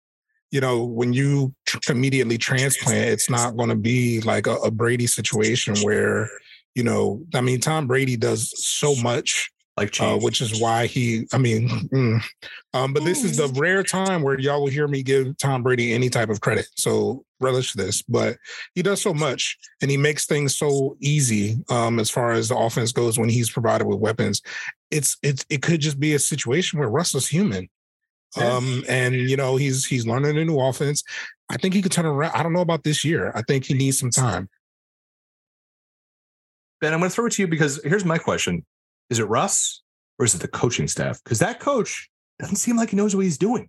You 0.51 0.61
know, 0.61 0.83
when 0.83 1.13
you 1.13 1.53
tr- 1.65 1.91
immediately 1.91 2.37
transplant, 2.37 3.09
it's 3.09 3.29
not 3.29 3.55
going 3.55 3.69
to 3.69 3.75
be 3.75 4.21
like 4.21 4.47
a, 4.47 4.55
a 4.55 4.71
Brady 4.71 5.07
situation 5.07 5.75
where, 5.83 6.29
you 6.75 6.83
know, 6.83 7.23
I 7.33 7.41
mean, 7.41 7.59
Tom 7.59 7.87
Brady 7.87 8.17
does 8.17 8.53
so 8.57 8.95
much 8.95 9.51
like 9.79 10.01
uh, 10.01 10.17
which 10.17 10.41
is 10.41 10.59
why 10.59 10.87
he. 10.87 11.25
I 11.31 11.37
mean, 11.37 11.69
mm, 11.93 12.21
um, 12.73 12.93
but 12.93 13.05
this 13.05 13.23
is 13.23 13.37
the 13.37 13.47
rare 13.59 13.81
time 13.81 14.21
where 14.21 14.37
y'all 14.37 14.61
will 14.61 14.69
hear 14.69 14.87
me 14.87 15.03
give 15.03 15.37
Tom 15.37 15.63
Brady 15.63 15.93
any 15.93 16.09
type 16.09 16.29
of 16.29 16.41
credit. 16.41 16.67
So 16.75 17.23
relish 17.39 17.73
this. 17.73 18.01
But 18.01 18.37
he 18.75 18.81
does 18.81 19.01
so 19.01 19.13
much, 19.13 19.57
and 19.81 19.89
he 19.89 19.97
makes 19.97 20.25
things 20.25 20.57
so 20.57 20.97
easy 20.99 21.57
um, 21.69 21.99
as 21.99 22.09
far 22.09 22.31
as 22.31 22.49
the 22.49 22.57
offense 22.57 22.91
goes 22.91 23.17
when 23.17 23.29
he's 23.29 23.49
provided 23.49 23.87
with 23.87 23.99
weapons. 23.99 24.41
It's 24.91 25.17
it's 25.23 25.45
it 25.49 25.61
could 25.61 25.79
just 25.79 25.99
be 25.99 26.13
a 26.13 26.19
situation 26.19 26.79
where 26.79 26.89
Russell's 26.89 27.27
human. 27.27 27.69
Um, 28.37 28.83
and 28.87 29.15
you 29.15 29.35
know, 29.35 29.55
he's 29.55 29.85
he's 29.85 30.05
learning 30.05 30.37
a 30.37 30.45
new 30.45 30.59
offense. 30.59 31.03
I 31.49 31.57
think 31.57 31.73
he 31.73 31.81
could 31.81 31.91
turn 31.91 32.05
around. 32.05 32.31
I 32.35 32.43
don't 32.43 32.53
know 32.53 32.61
about 32.61 32.83
this 32.83 33.03
year. 33.03 33.31
I 33.33 33.41
think 33.41 33.65
he 33.65 33.73
needs 33.73 33.97
some 33.97 34.11
time. 34.11 34.49
Ben, 36.79 36.93
I'm 36.93 36.99
going 36.99 37.09
to 37.09 37.15
throw 37.15 37.25
it 37.25 37.33
to 37.33 37.41
you 37.41 37.47
because 37.47 37.81
here's 37.83 38.05
my 38.05 38.17
question: 38.17 38.65
Is 39.09 39.19
it 39.19 39.25
Russ 39.25 39.81
or 40.19 40.25
is 40.25 40.35
it 40.35 40.41
the 40.41 40.47
coaching 40.47 40.87
staff? 40.87 41.21
Because 41.23 41.39
that 41.39 41.59
coach 41.59 42.09
doesn't 42.39 42.57
seem 42.57 42.77
like 42.77 42.91
he 42.91 42.95
knows 42.95 43.15
what 43.15 43.25
he's 43.25 43.37
doing. 43.37 43.67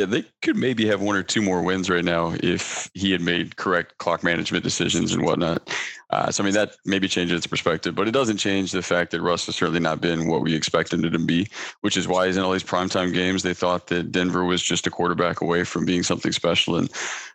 Yeah, 0.00 0.06
they 0.06 0.24
could 0.40 0.56
maybe 0.56 0.86
have 0.86 1.02
one 1.02 1.14
or 1.14 1.22
two 1.22 1.42
more 1.42 1.60
wins 1.60 1.90
right 1.90 2.02
now 2.02 2.34
if 2.42 2.90
he 2.94 3.12
had 3.12 3.20
made 3.20 3.56
correct 3.56 3.98
clock 3.98 4.24
management 4.24 4.64
decisions 4.64 5.12
and 5.12 5.22
whatnot. 5.22 5.68
Uh, 6.08 6.30
so, 6.30 6.42
I 6.42 6.46
mean, 6.46 6.54
that 6.54 6.70
maybe 6.86 7.06
changes 7.06 7.36
its 7.36 7.46
perspective, 7.46 7.94
but 7.94 8.08
it 8.08 8.12
doesn't 8.12 8.38
change 8.38 8.72
the 8.72 8.80
fact 8.80 9.10
that 9.10 9.20
Russ 9.20 9.44
has 9.44 9.56
certainly 9.56 9.78
not 9.78 10.00
been 10.00 10.26
what 10.26 10.40
we 10.40 10.54
expected 10.54 11.04
him 11.04 11.12
to 11.12 11.18
be, 11.18 11.48
which 11.82 11.98
is 11.98 12.08
why 12.08 12.26
he's 12.26 12.38
in 12.38 12.42
all 12.42 12.52
these 12.52 12.64
primetime 12.64 13.12
games. 13.12 13.42
They 13.42 13.52
thought 13.52 13.88
that 13.88 14.10
Denver 14.10 14.42
was 14.46 14.62
just 14.62 14.86
a 14.86 14.90
quarterback 14.90 15.42
away 15.42 15.64
from 15.64 15.84
being 15.84 16.02
something 16.02 16.32
special, 16.32 16.76
and 16.76 16.90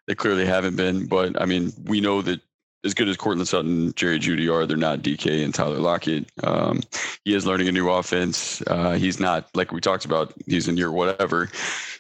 they 0.07 0.15
clearly 0.15 0.47
haven't 0.47 0.75
been. 0.75 1.05
But, 1.05 1.39
I 1.39 1.45
mean, 1.45 1.71
we 1.83 2.01
know 2.01 2.23
that 2.23 2.41
as 2.83 2.93
good 2.93 3.09
as 3.09 3.17
Courtland 3.17 3.47
Sutton, 3.47 3.93
Jerry 3.95 4.19
Jeudy 4.19 4.51
are, 4.51 4.65
they're 4.65 4.77
not 4.77 4.99
DK 4.99 5.43
and 5.43 5.53
Tyler 5.53 5.79
Lockett. 5.79 6.31
Um, 6.43 6.81
he 7.25 7.33
is 7.33 7.45
learning 7.45 7.67
a 7.67 7.71
new 7.71 7.89
offense. 7.89 8.61
Uh, 8.67 8.93
he's 8.93 9.19
not 9.19 9.49
like 9.55 9.71
we 9.71 9.81
talked 9.81 10.05
about. 10.05 10.33
He's 10.45 10.67
in 10.67 10.77
year 10.77 10.91
whatever. 10.91 11.49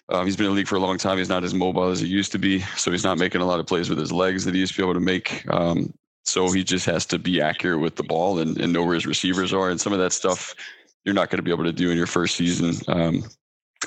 Um, 0.09 0.25
he's 0.25 0.35
been 0.35 0.45
in 0.45 0.51
the 0.51 0.55
league 0.55 0.67
for 0.67 0.75
a 0.75 0.79
long 0.79 0.97
time. 0.97 1.17
He's 1.17 1.29
not 1.29 1.43
as 1.43 1.53
mobile 1.53 1.89
as 1.89 1.99
he 1.99 2.07
used 2.07 2.31
to 2.33 2.37
be, 2.37 2.59
so 2.77 2.91
he's 2.91 3.03
not 3.03 3.17
making 3.17 3.41
a 3.41 3.45
lot 3.45 3.59
of 3.59 3.65
plays 3.65 3.89
with 3.89 3.97
his 3.97 4.11
legs 4.11 4.45
that 4.45 4.53
he 4.53 4.59
used 4.59 4.73
to 4.73 4.77
be 4.77 4.83
able 4.83 4.93
to 4.93 4.99
make. 4.99 5.43
Um, 5.51 5.93
so 6.23 6.51
he 6.51 6.63
just 6.63 6.85
has 6.85 7.05
to 7.07 7.19
be 7.19 7.41
accurate 7.41 7.79
with 7.79 7.95
the 7.95 8.03
ball 8.03 8.39
and, 8.39 8.57
and 8.59 8.73
know 8.73 8.83
where 8.83 8.95
his 8.95 9.05
receivers 9.05 9.53
are, 9.53 9.69
and 9.69 9.79
some 9.79 9.93
of 9.93 9.99
that 9.99 10.13
stuff 10.13 10.53
you're 11.05 11.15
not 11.15 11.29
going 11.29 11.37
to 11.37 11.43
be 11.43 11.51
able 11.51 11.63
to 11.63 11.71
do 11.71 11.91
in 11.91 11.97
your 11.97 12.07
first 12.07 12.35
season. 12.35 12.73
Um, 12.87 13.23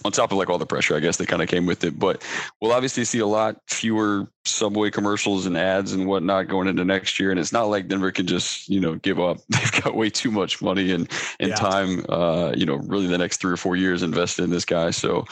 on 0.05 0.13
top 0.13 0.31
of 0.31 0.39
like 0.39 0.49
all 0.49 0.59
the 0.59 0.67
pressure, 0.67 0.97
I 0.97 1.01
guess 1.01 1.17
that 1.17 1.27
kind 1.29 1.43
of 1.43 1.49
came 1.49 1.67
with 1.67 1.83
it. 1.83 1.99
But 1.99 2.23
we'll 2.61 2.73
obviously 2.73 3.05
see 3.05 3.19
a 3.19 3.27
lot 3.27 3.57
fewer 3.67 4.31
subway 4.45 4.91
commercials 4.91 5.47
and 5.47 5.57
ads 5.57 5.93
and 5.93 6.07
whatnot 6.07 6.49
going 6.49 6.69
into 6.69 6.85
next 6.85 7.19
year. 7.19 7.31
And 7.31 7.41
it's 7.41 7.53
not 7.53 7.65
like 7.65 7.89
Denver 7.89 8.13
can 8.13 8.27
just, 8.27 8.69
you 8.69 8.81
know, 8.81 8.95
give 8.97 9.19
up. 9.19 9.39
They've 9.49 9.83
got 9.83 9.97
way 9.97 10.11
too 10.11 10.31
much 10.31 10.63
money 10.63 10.93
and, 10.93 11.11
and 11.41 11.51
yeah. 11.51 11.57
time, 11.57 12.05
uh, 12.09 12.53
you 12.57 12.67
know, 12.67 12.77
really 12.77 13.07
the 13.07 13.19
next 13.19 13.39
three 13.39 13.53
or 13.53 13.57
four 13.57 13.77
years 13.77 14.03
invested 14.03 14.45
in 14.45 14.51
this 14.51 14.65
guy. 14.65 14.91
So 14.91 15.25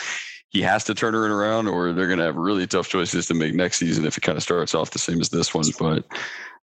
he 0.57 0.63
has 0.63 0.85
to 0.85 0.95
turn 0.95 1.15
it 1.15 1.19
around 1.19 1.69
or 1.69 1.93
they're 1.93 2.07
going 2.07 2.19
to 2.19 2.25
have 2.25 2.37
really 2.37 2.67
tough 2.67 2.89
choices 2.89 3.27
to 3.27 3.35
make 3.35 3.53
next 3.53 3.77
season 3.77 4.07
if 4.07 4.17
it 4.17 4.23
kind 4.23 4.39
of 4.39 4.43
starts 4.43 4.75
off 4.75 4.91
the 4.91 4.99
same 4.99 5.21
as 5.21 5.29
this 5.29 5.53
one. 5.53 5.67
But 5.79 6.07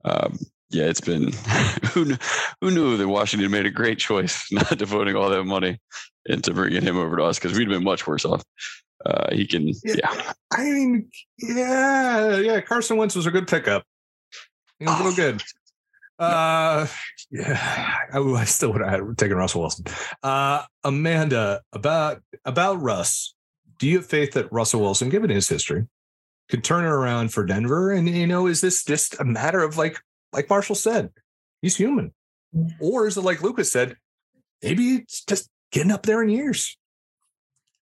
um, 0.07 0.39
yeah, 0.71 0.85
it's 0.85 1.03
been 1.03 1.33
who 1.93 2.07
knew, 2.07 2.17
who 2.63 2.71
knew 2.71 2.97
that 2.97 3.07
Washington 3.07 3.51
made 3.51 3.67
a 3.67 3.71
great 3.71 3.99
choice 3.99 4.47
not 4.53 4.79
devoting 4.79 5.15
all 5.15 5.29
that 5.29 5.45
money 5.45 5.79
into 6.25 6.55
bringing 6.55 6.81
him 6.81 6.97
over 6.97 7.19
to 7.19 7.25
us 7.25 7.39
because 7.39 7.53
we'd 7.53 7.69
have 7.69 7.77
been 7.77 7.85
much 7.85 8.07
worse 8.07 8.25
off. 8.25 8.43
Uh, 9.05 9.35
he 9.35 9.47
can, 9.47 9.69
yeah. 9.85 9.95
yeah. 9.99 10.33
I 10.51 10.65
mean, 10.65 11.11
yeah, 11.39 12.39
yeah. 12.39 12.61
Carson 12.63 12.97
Wentz 12.97 13.15
was 13.15 13.27
a 13.27 13.31
good 13.31 13.47
pickup. 13.47 13.85
He 14.79 14.87
was 14.87 14.95
oh. 14.95 14.97
a 14.97 15.05
little 15.05 15.17
good. 15.17 15.43
Uh, 16.19 16.87
yeah, 17.31 17.97
I, 18.15 18.19
I 18.19 18.45
still 18.45 18.73
would 18.73 18.81
have 18.81 19.17
taken 19.17 19.37
Russell 19.37 19.61
Wilson. 19.61 19.85
Uh, 20.23 20.63
Amanda, 20.83 21.61
about 21.75 22.23
about 22.45 22.81
Russ. 22.81 23.35
Do 23.83 23.89
you 23.89 23.97
have 23.97 24.07
faith 24.07 24.35
that 24.35 24.53
Russell 24.53 24.81
Wilson, 24.81 25.09
given 25.09 25.29
his 25.29 25.49
history, 25.49 25.89
could 26.49 26.63
turn 26.63 26.85
it 26.85 26.89
around 26.89 27.33
for 27.33 27.45
Denver? 27.45 27.91
And 27.91 28.09
you 28.09 28.29
know, 28.29 28.47
is 28.47 28.61
this 28.61 28.85
just 28.85 29.19
a 29.19 29.25
matter 29.25 29.61
of 29.61 29.77
like 29.77 29.99
like 30.33 30.49
Marshall 30.49 30.77
said, 30.77 31.11
he's 31.63 31.75
human. 31.75 32.13
Or 32.79 33.09
is 33.09 33.17
it 33.17 33.23
like 33.23 33.43
Lucas 33.43 33.73
said, 33.73 33.97
maybe 34.63 34.99
it's 34.99 35.25
just 35.25 35.49
getting 35.73 35.91
up 35.91 36.05
there 36.07 36.23
in 36.23 36.29
years? 36.29 36.77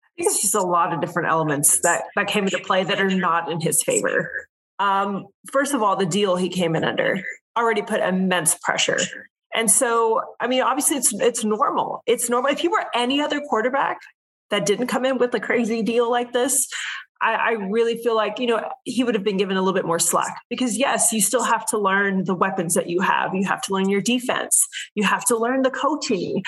I 0.05 0.23
think 0.23 0.31
it's 0.31 0.41
just 0.41 0.55
a 0.55 0.63
lot 0.63 0.93
of 0.93 1.01
different 1.01 1.31
elements 1.31 1.81
that, 1.81 2.05
that 2.15 2.29
came 2.29 2.45
into 2.45 2.61
play 2.61 2.85
that 2.85 3.01
are 3.01 3.11
not 3.11 3.51
in 3.51 3.61
his 3.61 3.83
favor. 3.83 4.47
Um, 4.79 5.27
first 5.51 5.75
of 5.75 5.83
all, 5.83 5.97
the 5.97 6.07
deal 6.07 6.37
he 6.37 6.49
came 6.49 6.77
in 6.77 6.85
under 6.85 7.21
already 7.57 7.83
put 7.83 7.99
immense 7.99 8.55
pressure. 8.55 9.01
And 9.53 9.69
so, 9.69 10.23
I 10.39 10.47
mean, 10.47 10.63
obviously 10.63 10.97
it's 10.97 11.13
it's 11.13 11.43
normal. 11.43 12.05
It's 12.07 12.31
normal. 12.31 12.53
If 12.53 12.63
you 12.63 12.71
were 12.71 12.85
any 12.95 13.21
other 13.21 13.41
quarterback 13.41 13.99
that 14.51 14.67
didn't 14.67 14.87
come 14.87 15.05
in 15.05 15.19
with 15.19 15.35
a 15.35 15.41
crazy 15.41 15.83
deal 15.83 16.11
like 16.11 16.33
this, 16.33 16.69
I, 17.21 17.35
I, 17.35 17.51
really 17.53 17.97
feel 17.97 18.15
like, 18.15 18.39
you 18.39 18.47
know, 18.47 18.71
he 18.85 19.03
would 19.03 19.15
have 19.15 19.25
been 19.25 19.37
given 19.37 19.57
a 19.57 19.61
little 19.61 19.75
bit 19.75 19.85
more 19.85 19.99
slack 19.99 20.41
because, 20.49 20.77
yes, 20.77 21.13
you 21.13 21.21
still 21.21 21.43
have 21.43 21.67
to 21.67 21.79
learn 21.79 22.25
the 22.25 22.35
weapons 22.35 22.75
that 22.75 22.89
you 22.89 23.01
have. 23.01 23.35
You 23.35 23.45
have 23.47 23.61
to 23.63 23.75
learn 23.75 23.89
your 23.89 24.01
defense. 24.01 24.67
You 24.95 25.05
have 25.05 25.25
to 25.27 25.37
learn 25.37 25.63
the 25.63 25.71
coaching. 25.71 26.45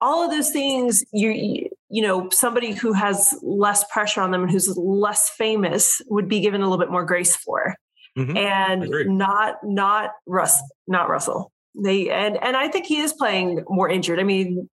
All 0.00 0.24
of 0.24 0.30
those 0.30 0.50
things, 0.50 1.04
you, 1.12 1.68
you 1.90 2.02
know, 2.02 2.30
somebody 2.30 2.72
who 2.72 2.92
has 2.92 3.38
less 3.42 3.84
pressure 3.92 4.22
on 4.22 4.30
them 4.30 4.42
and 4.42 4.50
who's 4.50 4.74
less 4.78 5.28
famous 5.30 6.00
would 6.08 6.28
be 6.28 6.40
given 6.40 6.62
a 6.62 6.64
little 6.64 6.78
bit 6.78 6.90
more 6.90 7.04
grace 7.04 7.36
for. 7.36 7.74
Mm-hmm. 8.16 8.36
And 8.36 9.18
not, 9.18 9.56
not 9.62 10.12
Russ, 10.26 10.60
not 10.86 11.10
Russell. 11.10 11.52
They 11.82 12.10
and 12.10 12.42
and 12.42 12.56
I 12.56 12.68
think 12.68 12.86
he 12.86 12.98
is 12.98 13.12
playing 13.12 13.64
more 13.68 13.88
injured. 13.88 14.18
I 14.18 14.24
mean, 14.24 14.68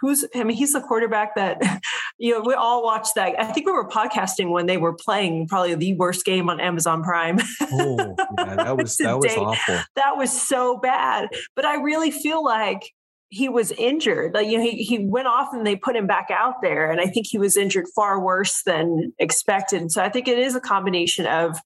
who's 0.00 0.24
I 0.34 0.44
mean, 0.44 0.56
he's 0.56 0.72
the 0.72 0.80
quarterback 0.80 1.34
that 1.36 1.60
you 2.18 2.32
know 2.32 2.42
we 2.44 2.54
all 2.54 2.82
watched 2.82 3.14
that. 3.16 3.38
I 3.38 3.52
think 3.52 3.66
we 3.66 3.72
were 3.72 3.88
podcasting 3.88 4.50
when 4.50 4.66
they 4.66 4.76
were 4.76 4.94
playing 4.94 5.48
probably 5.48 5.74
the 5.74 5.94
worst 5.94 6.24
game 6.24 6.48
on 6.48 6.60
Amazon 6.60 7.02
Prime. 7.02 7.38
oh, 7.60 8.14
yeah, 8.38 8.54
that 8.56 8.76
was 8.78 8.96
that 8.96 9.18
was 9.18 9.36
awful. 9.36 9.78
That 9.96 10.16
was 10.16 10.30
so 10.30 10.78
bad. 10.78 11.28
But 11.54 11.64
I 11.64 11.76
really 11.76 12.10
feel 12.10 12.42
like 12.44 12.92
he 13.28 13.48
was 13.48 13.72
injured. 13.72 14.34
Like 14.34 14.48
you 14.48 14.58
know, 14.58 14.64
he 14.64 14.82
he 14.82 14.98
went 14.98 15.26
off 15.26 15.48
and 15.52 15.66
they 15.66 15.76
put 15.76 15.96
him 15.96 16.06
back 16.06 16.28
out 16.30 16.62
there, 16.62 16.90
and 16.90 17.00
I 17.00 17.06
think 17.06 17.26
he 17.28 17.38
was 17.38 17.56
injured 17.56 17.86
far 17.94 18.20
worse 18.20 18.62
than 18.64 19.12
expected. 19.18 19.90
So 19.90 20.02
I 20.02 20.08
think 20.08 20.28
it 20.28 20.38
is 20.38 20.54
a 20.54 20.60
combination 20.60 21.26
of 21.26 21.58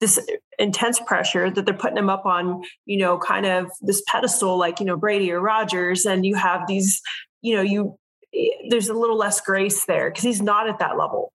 this 0.00 0.20
intense 0.58 1.00
pressure 1.00 1.50
that 1.50 1.64
they're 1.64 1.74
putting 1.74 1.96
him 1.96 2.10
up 2.10 2.26
on, 2.26 2.62
you 2.84 2.98
know, 2.98 3.18
kind 3.18 3.46
of 3.46 3.70
this 3.80 4.02
pedestal 4.06 4.58
like, 4.58 4.80
you 4.80 4.86
know, 4.86 4.96
Brady 4.96 5.32
or 5.32 5.40
Rodgers. 5.40 6.04
And 6.04 6.26
you 6.26 6.34
have 6.34 6.66
these, 6.66 7.00
you 7.42 7.56
know, 7.56 7.62
you, 7.62 7.98
eh, 8.34 8.48
there's 8.68 8.88
a 8.88 8.94
little 8.94 9.16
less 9.16 9.40
grace 9.40 9.84
there 9.86 10.10
because 10.10 10.24
he's 10.24 10.42
not 10.42 10.68
at 10.68 10.78
that 10.78 10.98
level. 10.98 11.32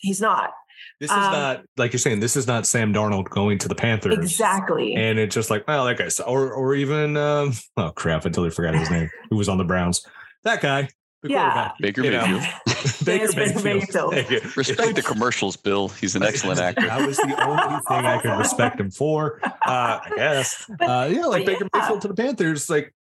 He's 0.00 0.20
not. 0.20 0.52
This 0.98 1.10
is 1.10 1.16
um, 1.16 1.32
not 1.32 1.64
like 1.76 1.92
you're 1.92 1.98
saying. 1.98 2.20
This 2.20 2.36
is 2.36 2.46
not 2.46 2.66
Sam 2.66 2.92
Darnold 2.92 3.28
going 3.30 3.58
to 3.58 3.68
the 3.68 3.74
Panthers 3.74 4.14
exactly, 4.14 4.94
and 4.94 5.18
it's 5.18 5.34
just 5.34 5.50
like 5.50 5.66
well, 5.66 5.84
that 5.86 5.98
guy, 5.98 6.08
or 6.24 6.52
or 6.52 6.74
even 6.74 7.16
um, 7.16 7.52
oh 7.76 7.90
crap, 7.90 8.20
I 8.20 8.30
totally 8.30 8.50
forgot 8.50 8.74
his 8.74 8.90
name. 8.90 9.10
Who 9.30 9.36
was 9.36 9.48
on 9.48 9.58
the 9.58 9.64
Browns? 9.64 10.06
That 10.44 10.60
guy 10.60 10.88
yeah. 11.24 11.72
Baker 11.80 12.02
Mayfield. 12.02 12.42
Baker 13.04 13.32
Mayfield. 13.36 14.14
Mayfield. 14.14 14.56
Respect 14.56 14.94
the 14.94 15.02
commercials, 15.02 15.56
Bill. 15.56 15.88
He's 15.88 16.16
an 16.16 16.22
excellent 16.22 16.60
actor. 16.60 16.86
that 16.86 17.06
was 17.06 17.16
the 17.16 17.44
only 17.46 17.80
thing 17.88 18.06
I 18.06 18.18
could 18.20 18.38
respect 18.38 18.80
him 18.80 18.90
for. 18.90 19.40
Uh, 19.42 19.50
I 19.64 20.12
guess. 20.16 20.70
Uh, 20.80 21.10
yeah, 21.12 21.26
like 21.26 21.46
Baker 21.46 21.68
yeah. 21.74 21.80
Mayfield 21.80 22.00
to 22.02 22.08
the 22.08 22.14
Panthers. 22.14 22.70
Like 22.70 22.94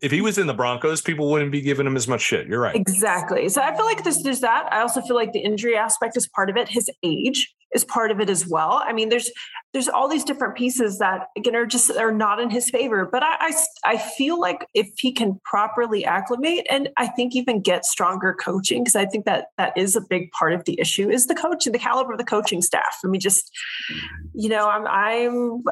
if 0.00 0.12
he 0.12 0.20
was 0.20 0.38
in 0.38 0.46
the 0.46 0.54
Broncos, 0.54 1.00
people 1.00 1.30
wouldn't 1.30 1.52
be 1.52 1.60
giving 1.60 1.86
him 1.86 1.96
as 1.96 2.08
much 2.08 2.20
shit. 2.20 2.46
You're 2.46 2.60
right. 2.60 2.74
Exactly. 2.74 3.48
So 3.48 3.62
I 3.62 3.74
feel 3.76 3.84
like 3.84 4.04
this 4.04 4.22
there's 4.22 4.40
that. 4.40 4.72
I 4.72 4.80
also 4.80 5.00
feel 5.02 5.16
like 5.16 5.32
the 5.32 5.40
injury 5.40 5.76
aspect 5.76 6.16
is 6.16 6.28
part 6.28 6.50
of 6.50 6.56
it. 6.56 6.68
His 6.68 6.90
age 7.02 7.54
is 7.74 7.84
part 7.84 8.10
of 8.10 8.20
it 8.20 8.28
as 8.28 8.46
well. 8.46 8.82
I 8.84 8.92
mean, 8.92 9.08
there's 9.08 9.30
there's 9.72 9.88
all 9.88 10.08
these 10.08 10.24
different 10.24 10.56
pieces 10.56 10.98
that 10.98 11.28
again 11.36 11.54
are 11.54 11.66
just 11.66 11.90
are 11.96 12.12
not 12.12 12.40
in 12.40 12.50
his 12.50 12.70
favor. 12.70 13.08
But 13.10 13.22
I 13.22 13.36
I, 13.40 13.52
I 13.84 13.98
feel 13.98 14.40
like 14.40 14.66
if 14.74 14.88
he 14.98 15.12
can 15.12 15.40
properly 15.44 16.04
acclimate 16.04 16.66
and 16.68 16.88
I 16.96 17.06
think 17.06 17.36
even 17.36 17.60
get 17.60 17.84
stronger 17.84 18.34
coaching 18.34 18.82
because 18.82 18.96
I 18.96 19.06
think 19.06 19.24
that 19.26 19.46
that 19.58 19.76
is 19.76 19.96
a 19.96 20.00
big 20.00 20.30
part 20.32 20.52
of 20.52 20.64
the 20.64 20.78
issue 20.80 21.08
is 21.08 21.26
the 21.26 21.34
coach 21.34 21.66
and 21.66 21.74
the 21.74 21.78
caliber 21.78 22.12
of 22.12 22.18
the 22.18 22.24
coaching 22.24 22.62
staff. 22.62 22.98
I 23.04 23.08
mean, 23.08 23.20
just 23.20 23.50
you 24.34 24.48
know, 24.48 24.68
I'm 24.68 24.86
I'm 24.86 25.62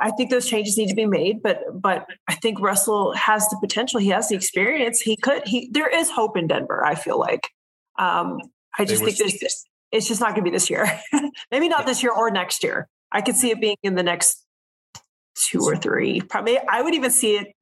I 0.00 0.10
think 0.12 0.30
those 0.30 0.48
changes 0.48 0.78
need 0.78 0.88
to 0.88 0.94
be 0.94 1.06
made. 1.06 1.42
But 1.42 1.60
but 1.74 2.06
I 2.28 2.34
think 2.36 2.60
Russell 2.60 3.12
has 3.14 3.48
the 3.48 3.58
potential. 3.60 4.00
He 4.00 4.08
has 4.08 4.28
the 4.28 4.36
experience. 4.36 5.00
He 5.00 5.16
could. 5.16 5.46
He 5.46 5.68
there 5.72 5.88
is 5.88 6.10
hope 6.10 6.36
in 6.36 6.46
Denver. 6.46 6.84
I 6.84 6.94
feel 6.94 7.18
like. 7.18 7.48
Um, 7.98 8.38
I 8.76 8.84
just 8.84 9.04
think 9.04 9.16
there's 9.16 9.64
it's 9.94 10.08
just 10.08 10.20
not 10.20 10.30
going 10.30 10.44
to 10.44 10.50
be 10.50 10.50
this 10.50 10.68
year. 10.68 11.00
Maybe 11.52 11.68
not 11.68 11.86
this 11.86 12.02
year 12.02 12.12
or 12.12 12.30
next 12.30 12.64
year. 12.64 12.88
I 13.12 13.20
could 13.20 13.36
see 13.36 13.50
it 13.50 13.60
being 13.60 13.76
in 13.84 13.94
the 13.94 14.02
next 14.02 14.44
two 15.36 15.60
or 15.60 15.76
three. 15.76 16.20
Probably, 16.20 16.58
I 16.58 16.82
would 16.82 16.94
even 16.94 17.12
see 17.12 17.36
it 17.36 17.54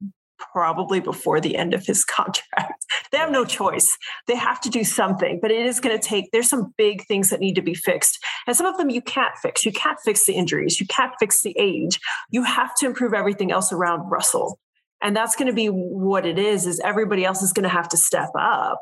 probably 0.51 0.99
before 0.99 1.39
the 1.39 1.55
end 1.55 1.75
of 1.75 1.85
his 1.85 2.03
contract. 2.17 2.85
they 3.11 3.19
have 3.19 3.29
no 3.29 3.45
choice. 3.45 3.95
They 4.27 4.35
have 4.35 4.59
to 4.61 4.69
do 4.69 4.83
something, 4.83 5.39
but 5.41 5.51
it 5.51 5.63
is 5.63 5.79
going 5.79 5.97
to 5.97 6.03
take, 6.03 6.31
there's 6.31 6.49
some 6.49 6.73
big 6.75 7.05
things 7.05 7.29
that 7.29 7.39
need 7.39 7.53
to 7.53 7.61
be 7.61 7.75
fixed. 7.75 8.17
And 8.47 8.57
some 8.57 8.65
of 8.65 8.77
them 8.77 8.89
you 8.89 9.01
can't 9.01 9.37
fix. 9.37 9.63
You 9.63 9.71
can't 9.71 9.99
fix 10.03 10.25
the 10.25 10.33
injuries. 10.33 10.79
You 10.79 10.87
can't 10.87 11.13
fix 11.19 11.43
the 11.43 11.55
age. 11.59 11.99
You 12.31 12.43
have 12.43 12.75
to 12.77 12.87
improve 12.87 13.13
everything 13.13 13.51
else 13.51 13.71
around 13.71 14.09
Russell. 14.09 14.59
and 15.03 15.15
that's 15.15 15.35
going 15.35 15.47
to 15.47 15.53
be 15.53 15.67
what 15.67 16.25
it 16.25 16.39
is. 16.39 16.65
Is 16.65 16.79
everybody 16.79 17.25
else 17.25 17.43
is 17.43 17.53
going 17.53 17.63
to 17.63 17.69
have 17.69 17.89
to 17.89 17.97
step 17.97 18.31
up. 18.35 18.79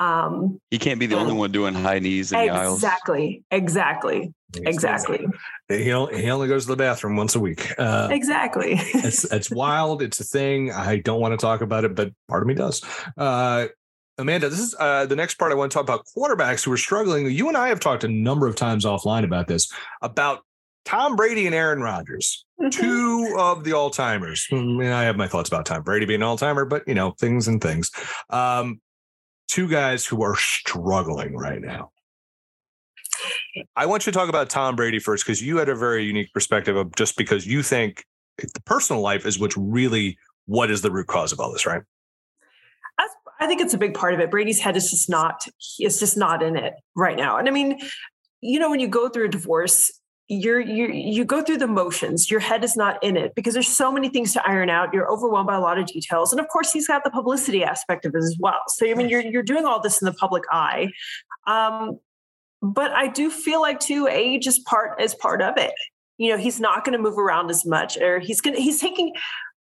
Um, 0.00 0.58
he 0.70 0.78
can't 0.78 0.98
be 0.98 1.06
the 1.06 1.16
only 1.16 1.34
one 1.34 1.52
doing 1.52 1.74
high 1.74 1.98
knees 1.98 2.32
in 2.32 2.38
exactly, 2.38 2.48
the 2.48 2.64
aisles. 2.64 2.78
Exactly, 2.78 3.44
exactly, 3.50 4.32
exactly. 4.56 5.26
He 5.68 5.92
only, 5.92 6.22
he 6.22 6.30
only 6.30 6.48
goes 6.48 6.64
to 6.64 6.70
the 6.70 6.76
bathroom 6.76 7.16
once 7.16 7.34
a 7.34 7.40
week. 7.40 7.72
Uh, 7.78 8.08
exactly. 8.10 8.72
it's 8.78 9.24
it's 9.24 9.50
wild. 9.50 10.00
It's 10.00 10.18
a 10.18 10.24
thing. 10.24 10.72
I 10.72 10.96
don't 10.96 11.20
want 11.20 11.32
to 11.32 11.36
talk 11.36 11.60
about 11.60 11.84
it, 11.84 11.94
but 11.94 12.12
part 12.28 12.42
of 12.42 12.48
me 12.48 12.54
does. 12.54 12.82
Uh, 13.18 13.66
Amanda, 14.16 14.48
this 14.48 14.58
is 14.58 14.74
uh, 14.78 15.04
the 15.04 15.16
next 15.16 15.34
part 15.34 15.52
I 15.52 15.54
want 15.54 15.70
to 15.70 15.74
talk 15.74 15.84
about 15.84 16.06
quarterbacks 16.16 16.64
who 16.64 16.72
are 16.72 16.78
struggling. 16.78 17.30
You 17.30 17.48
and 17.48 17.56
I 17.56 17.68
have 17.68 17.80
talked 17.80 18.02
a 18.02 18.08
number 18.08 18.46
of 18.46 18.56
times 18.56 18.86
offline 18.86 19.24
about 19.24 19.48
this, 19.48 19.70
about 20.00 20.40
Tom 20.86 21.14
Brady 21.14 21.46
and 21.46 21.54
Aaron 21.54 21.82
Rodgers, 21.82 22.44
mm-hmm. 22.60 22.70
two 22.70 23.36
of 23.38 23.64
the 23.64 23.72
all 23.72 23.90
timers. 23.90 24.46
I, 24.50 24.56
mean, 24.56 24.90
I 24.90 25.04
have 25.04 25.16
my 25.16 25.28
thoughts 25.28 25.48
about 25.48 25.66
Tom 25.66 25.82
Brady 25.82 26.06
being 26.06 26.20
an 26.20 26.26
all 26.26 26.38
timer, 26.38 26.64
but 26.64 26.86
you 26.88 26.94
know, 26.94 27.12
things 27.12 27.48
and 27.48 27.60
things. 27.60 27.90
Um, 28.30 28.80
two 29.50 29.68
guys 29.68 30.06
who 30.06 30.22
are 30.22 30.36
struggling 30.36 31.36
right 31.36 31.60
now. 31.60 31.90
I 33.76 33.86
want 33.86 34.06
you 34.06 34.12
to 34.12 34.18
talk 34.18 34.28
about 34.28 34.48
Tom 34.48 34.76
Brady 34.76 35.00
first 35.00 35.24
because 35.24 35.42
you 35.42 35.56
had 35.56 35.68
a 35.68 35.74
very 35.74 36.04
unique 36.04 36.32
perspective 36.32 36.76
of 36.76 36.94
just 36.94 37.16
because 37.16 37.46
you 37.46 37.62
think 37.62 38.04
the 38.38 38.62
personal 38.64 39.02
life 39.02 39.26
is 39.26 39.38
what's 39.38 39.56
really 39.56 40.16
what 40.46 40.70
is 40.70 40.82
the 40.82 40.90
root 40.90 41.08
cause 41.08 41.32
of 41.32 41.40
all 41.40 41.52
this, 41.52 41.66
right? 41.66 41.82
I 43.42 43.46
think 43.46 43.62
it's 43.62 43.72
a 43.72 43.78
big 43.78 43.94
part 43.94 44.12
of 44.12 44.20
it. 44.20 44.30
Brady's 44.30 44.60
head 44.60 44.76
is 44.76 44.90
just 44.90 45.08
not, 45.08 45.46
it's 45.78 45.98
just 45.98 46.16
not 46.16 46.42
in 46.42 46.56
it 46.56 46.74
right 46.94 47.16
now. 47.16 47.38
And 47.38 47.48
I 47.48 47.50
mean, 47.50 47.80
you 48.42 48.60
know, 48.60 48.68
when 48.68 48.80
you 48.80 48.88
go 48.88 49.08
through 49.08 49.24
a 49.24 49.28
divorce, 49.28 49.90
you're 50.30 50.60
you 50.60 50.86
you 50.92 51.24
go 51.24 51.42
through 51.42 51.56
the 51.56 51.66
motions. 51.66 52.30
Your 52.30 52.38
head 52.38 52.62
is 52.62 52.76
not 52.76 53.02
in 53.02 53.16
it 53.16 53.34
because 53.34 53.52
there's 53.52 53.66
so 53.66 53.90
many 53.90 54.08
things 54.08 54.32
to 54.34 54.48
iron 54.48 54.70
out. 54.70 54.94
You're 54.94 55.10
overwhelmed 55.10 55.48
by 55.48 55.56
a 55.56 55.60
lot 55.60 55.76
of 55.76 55.86
details. 55.86 56.32
And 56.32 56.40
of 56.40 56.46
course 56.46 56.72
he's 56.72 56.86
got 56.86 57.02
the 57.02 57.10
publicity 57.10 57.64
aspect 57.64 58.06
of 58.06 58.14
it 58.14 58.18
as 58.18 58.36
well. 58.38 58.60
So 58.68 58.88
i 58.88 58.94
mean 58.94 59.08
you're 59.08 59.22
you're 59.22 59.42
doing 59.42 59.64
all 59.64 59.80
this 59.80 60.00
in 60.00 60.06
the 60.06 60.12
public 60.12 60.44
eye. 60.52 60.92
Um, 61.48 61.98
but 62.62 62.92
i 62.92 63.08
do 63.08 63.30
feel 63.30 63.60
like 63.60 63.80
too 63.80 64.06
age 64.06 64.46
is 64.46 64.60
part 64.60 65.02
is 65.02 65.16
part 65.16 65.42
of 65.42 65.56
it. 65.56 65.74
You 66.16 66.30
know 66.30 66.38
he's 66.38 66.60
not 66.60 66.84
going 66.84 66.96
to 66.96 67.02
move 67.02 67.18
around 67.18 67.50
as 67.50 67.66
much 67.66 67.98
or 67.98 68.20
he's 68.20 68.40
going 68.40 68.54
he's 68.54 68.80
taking 68.80 69.12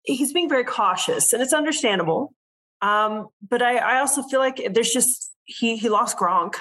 he's 0.02 0.32
being 0.32 0.48
very 0.48 0.64
cautious 0.64 1.32
and 1.32 1.40
it's 1.40 1.52
understandable. 1.52 2.34
Um, 2.82 3.28
but 3.48 3.62
I, 3.62 3.76
I 3.76 3.98
also 4.00 4.22
feel 4.22 4.40
like 4.40 4.60
there's 4.72 4.92
just 4.92 5.32
he 5.44 5.76
he 5.76 5.88
lost 5.88 6.18
Gronk 6.18 6.56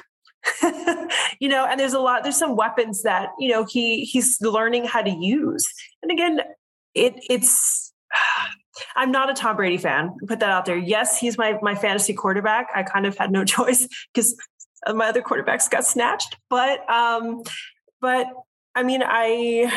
you 1.39 1.49
know, 1.49 1.65
and 1.65 1.79
there's 1.79 1.93
a 1.93 1.99
lot, 1.99 2.23
there's 2.23 2.37
some 2.37 2.55
weapons 2.55 3.03
that, 3.03 3.29
you 3.39 3.49
know, 3.49 3.65
he 3.65 4.05
he's 4.05 4.39
learning 4.41 4.85
how 4.85 5.01
to 5.01 5.09
use. 5.09 5.65
And 6.01 6.11
again, 6.11 6.41
it 6.93 7.15
it's 7.29 7.93
I'm 8.95 9.11
not 9.11 9.29
a 9.29 9.33
Tom 9.33 9.55
Brady 9.55 9.77
fan. 9.77 10.15
Put 10.27 10.39
that 10.39 10.49
out 10.49 10.65
there. 10.65 10.77
Yes, 10.77 11.17
he's 11.17 11.37
my 11.37 11.57
my 11.61 11.75
fantasy 11.75 12.13
quarterback. 12.13 12.67
I 12.75 12.83
kind 12.83 13.05
of 13.05 13.17
had 13.17 13.31
no 13.31 13.43
choice 13.55 13.87
because 14.13 14.35
my 14.93 15.07
other 15.07 15.21
quarterbacks 15.21 15.69
got 15.69 15.85
snatched. 15.85 16.37
But 16.49 16.87
um, 16.89 17.43
but 18.01 18.27
I 18.75 18.83
mean, 18.83 19.03
I 19.03 19.71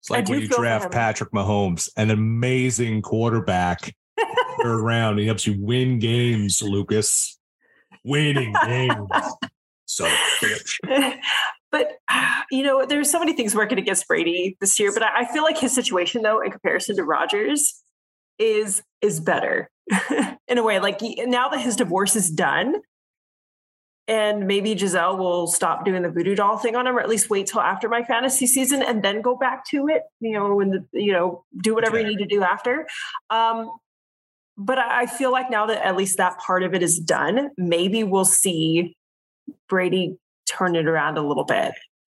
it's 0.00 0.10
like 0.10 0.28
when 0.28 0.40
you 0.42 0.48
draft 0.48 0.92
Patrick 0.92 1.32
Mahomes, 1.32 1.88
an 1.96 2.10
amazing 2.10 3.02
quarterback. 3.02 3.94
third 4.62 4.80
round, 4.82 5.18
he 5.18 5.26
helps 5.26 5.46
you 5.46 5.56
win 5.58 5.98
games, 5.98 6.62
Lucas. 6.62 7.38
Winning 8.04 8.54
games. 8.64 9.08
So, 9.98 10.08
but 11.72 11.98
you 12.52 12.62
know, 12.62 12.86
there's 12.86 13.10
so 13.10 13.18
many 13.18 13.32
things 13.32 13.54
working 13.54 13.78
against 13.78 14.06
Brady 14.06 14.56
this 14.60 14.78
year. 14.78 14.92
But 14.92 15.02
I, 15.02 15.24
feel 15.26 15.42
like 15.42 15.58
his 15.58 15.74
situation, 15.74 16.22
though, 16.22 16.40
in 16.40 16.52
comparison 16.52 16.94
to 16.96 17.04
Rodgers, 17.04 17.82
is 18.38 18.80
is 19.02 19.18
better 19.18 19.70
in 20.48 20.58
a 20.58 20.62
way. 20.62 20.78
Like 20.78 21.00
now 21.02 21.48
that 21.48 21.60
his 21.60 21.74
divorce 21.74 22.14
is 22.14 22.30
done, 22.30 22.76
and 24.06 24.46
maybe 24.46 24.76
Gisele 24.76 25.16
will 25.16 25.48
stop 25.48 25.84
doing 25.84 26.02
the 26.02 26.10
voodoo 26.10 26.36
doll 26.36 26.58
thing 26.58 26.76
on 26.76 26.86
him, 26.86 26.96
or 26.96 27.00
at 27.00 27.08
least 27.08 27.28
wait 27.28 27.48
till 27.48 27.60
after 27.60 27.88
my 27.88 28.04
fantasy 28.04 28.46
season 28.46 28.82
and 28.84 29.02
then 29.02 29.20
go 29.20 29.36
back 29.36 29.64
to 29.70 29.88
it. 29.88 30.02
You 30.20 30.34
know, 30.34 30.54
when 30.54 30.70
the 30.70 30.86
you 30.92 31.12
know 31.12 31.44
do 31.60 31.74
whatever 31.74 31.98
yeah. 31.98 32.06
you 32.06 32.16
need 32.16 32.22
to 32.22 32.36
do 32.36 32.44
after. 32.44 32.86
Um, 33.30 33.72
but 34.56 34.78
I 34.78 35.06
feel 35.06 35.32
like 35.32 35.50
now 35.50 35.66
that 35.66 35.84
at 35.84 35.96
least 35.96 36.18
that 36.18 36.38
part 36.38 36.62
of 36.62 36.72
it 36.72 36.84
is 36.84 37.00
done, 37.00 37.50
maybe 37.56 38.04
we'll 38.04 38.24
see 38.24 38.96
Brady 39.68 40.18
turn 40.48 40.76
it 40.76 40.86
around 40.86 41.18
a 41.18 41.22
little 41.26 41.44
bit. 41.44 41.72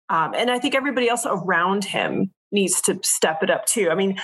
Um, 0.09 0.35
and 0.35 0.51
I 0.51 0.59
think 0.59 0.75
everybody 0.75 1.09
else 1.09 1.27
around 1.27 1.85
him 1.85 2.33
needs 2.51 2.81
to 2.83 2.99
step 3.03 3.43
it 3.43 3.51
up 3.51 3.67
too. 3.67 3.91
I 3.91 3.95
mean, 3.95 4.19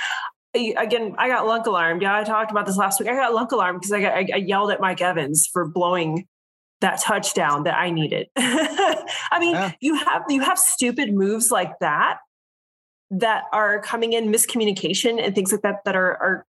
again, 0.54 1.14
I 1.18 1.28
got 1.28 1.46
lunk 1.46 1.66
alarmed. 1.66 2.02
Yeah, 2.02 2.16
I 2.16 2.24
talked 2.24 2.50
about 2.50 2.66
this 2.66 2.76
last 2.76 3.00
week. 3.00 3.08
I 3.08 3.14
got 3.14 3.32
lunk 3.32 3.52
alarmed 3.52 3.80
because 3.80 3.92
I, 3.92 4.00
got, 4.00 4.12
I, 4.12 4.28
I 4.34 4.36
yelled 4.36 4.70
at 4.70 4.80
Mike 4.80 5.00
Evans 5.00 5.46
for 5.46 5.66
blowing 5.66 6.26
that 6.80 7.00
touchdown 7.00 7.64
that 7.64 7.76
I 7.76 7.90
needed. 7.90 8.28
I 8.36 9.38
mean, 9.40 9.54
yeah. 9.54 9.72
you 9.80 9.94
have 9.96 10.24
you 10.28 10.42
have 10.42 10.58
stupid 10.58 11.12
moves 11.12 11.50
like 11.50 11.78
that 11.80 12.18
that 13.10 13.44
are 13.52 13.80
coming 13.80 14.12
in 14.12 14.30
miscommunication 14.30 15.20
and 15.20 15.34
things 15.34 15.50
like 15.50 15.62
that 15.62 15.76
that 15.84 15.96
are 15.96 16.16
are 16.16 16.46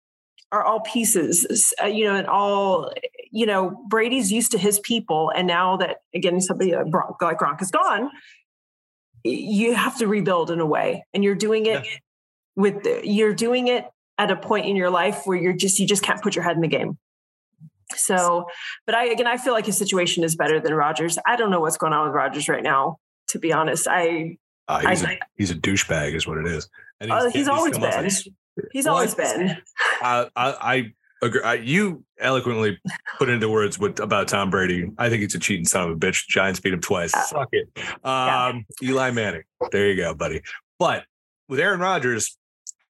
are 0.52 0.64
all 0.64 0.80
pieces, 0.80 1.74
uh, 1.82 1.86
you 1.86 2.06
know, 2.06 2.16
and 2.16 2.28
all, 2.28 2.92
you 3.32 3.46
know, 3.46 3.86
Brady's 3.88 4.32
used 4.32 4.52
to 4.52 4.58
his 4.58 4.80
people. 4.80 5.32
And 5.36 5.48
now 5.48 5.78
that, 5.78 5.98
again, 6.16 6.42
somebody 6.42 6.76
like 6.76 6.88
Gronk, 6.88 7.22
like 7.22 7.38
Gronk 7.38 7.62
is 7.62 7.70
gone, 7.70 8.10
you 9.24 9.76
have 9.76 9.98
to 10.00 10.08
rebuild 10.08 10.50
in 10.50 10.60
a 10.60 10.66
way. 10.66 11.06
And 11.14 11.24
you're 11.24 11.36
doing 11.36 11.68
it 11.68 11.86
yeah. 11.86 11.92
with, 12.56 12.84
the, 12.84 13.02
you're 13.04 13.36
doing 13.36 13.68
it 13.68 13.86
at 14.18 14.32
a 14.32 14.36
point 14.36 14.66
in 14.66 14.76
your 14.76 14.90
life 14.90 15.22
where 15.26 15.38
you're 15.38 15.54
just, 15.54 15.78
you 15.78 15.86
just 15.86 16.02
can't 16.02 16.22
put 16.22 16.36
your 16.36 16.44
head 16.44 16.56
in 16.56 16.62
the 16.62 16.68
game. 16.68 16.98
So, 17.96 18.46
but 18.86 18.96
I, 18.96 19.06
again, 19.06 19.28
I 19.28 19.38
feel 19.38 19.54
like 19.54 19.66
his 19.66 19.78
situation 19.78 20.24
is 20.24 20.36
better 20.36 20.60
than 20.60 20.74
Rodgers. 20.74 21.18
I 21.26 21.36
don't 21.36 21.52
know 21.52 21.60
what's 21.60 21.78
going 21.78 21.94
on 21.94 22.08
with 22.08 22.16
Rodgers 22.16 22.50
right 22.50 22.64
now, 22.64 22.98
to 23.30 23.40
be 23.40 23.54
honest. 23.54 23.88
I, 23.88 24.38
uh, 24.68 24.80
he's, 24.80 25.04
I, 25.04 25.14
a, 25.14 25.18
he's 25.36 25.52
a 25.52 25.56
douchebag, 25.56 26.16
is 26.16 26.28
what 26.28 26.38
it 26.38 26.48
is. 26.48 26.70
And 27.00 27.12
he's, 27.12 27.24
uh, 27.24 27.30
he's 27.30 27.48
always 27.48 27.78
been. 27.78 28.10
He's 28.72 28.86
well, 28.86 28.96
always 28.96 29.16
been. 29.16 29.58
I, 30.02 30.28
I, 30.36 30.52
I 30.60 30.94
agree. 31.22 31.42
I, 31.42 31.56
you 31.56 32.04
eloquently 32.20 32.80
put 33.18 33.30
into 33.30 33.50
words 33.50 33.80
what 33.80 34.00
about 34.00 34.28
Tom 34.28 34.50
Brady. 34.50 34.90
I 34.98 35.10
think 35.10 35.22
he's 35.22 35.36
a 35.36 35.40
cheating 35.40 35.66
son 35.66 35.90
of 35.90 35.96
a 35.96 36.00
bitch. 36.00 36.28
Giants 36.28 36.60
beat 36.60 36.74
him 36.74 36.82
twice. 36.82 37.14
Uh, 37.14 37.24
Fuck 37.24 37.50
it. 37.52 37.70
Um, 38.04 38.66
yeah. 38.82 38.90
Eli 38.90 39.12
Manning. 39.12 39.44
There 39.72 39.88
you 39.88 39.96
go, 39.96 40.14
buddy. 40.14 40.42
But 40.78 41.06
with 41.48 41.60
Aaron 41.60 41.80
Rodgers, 41.80 42.38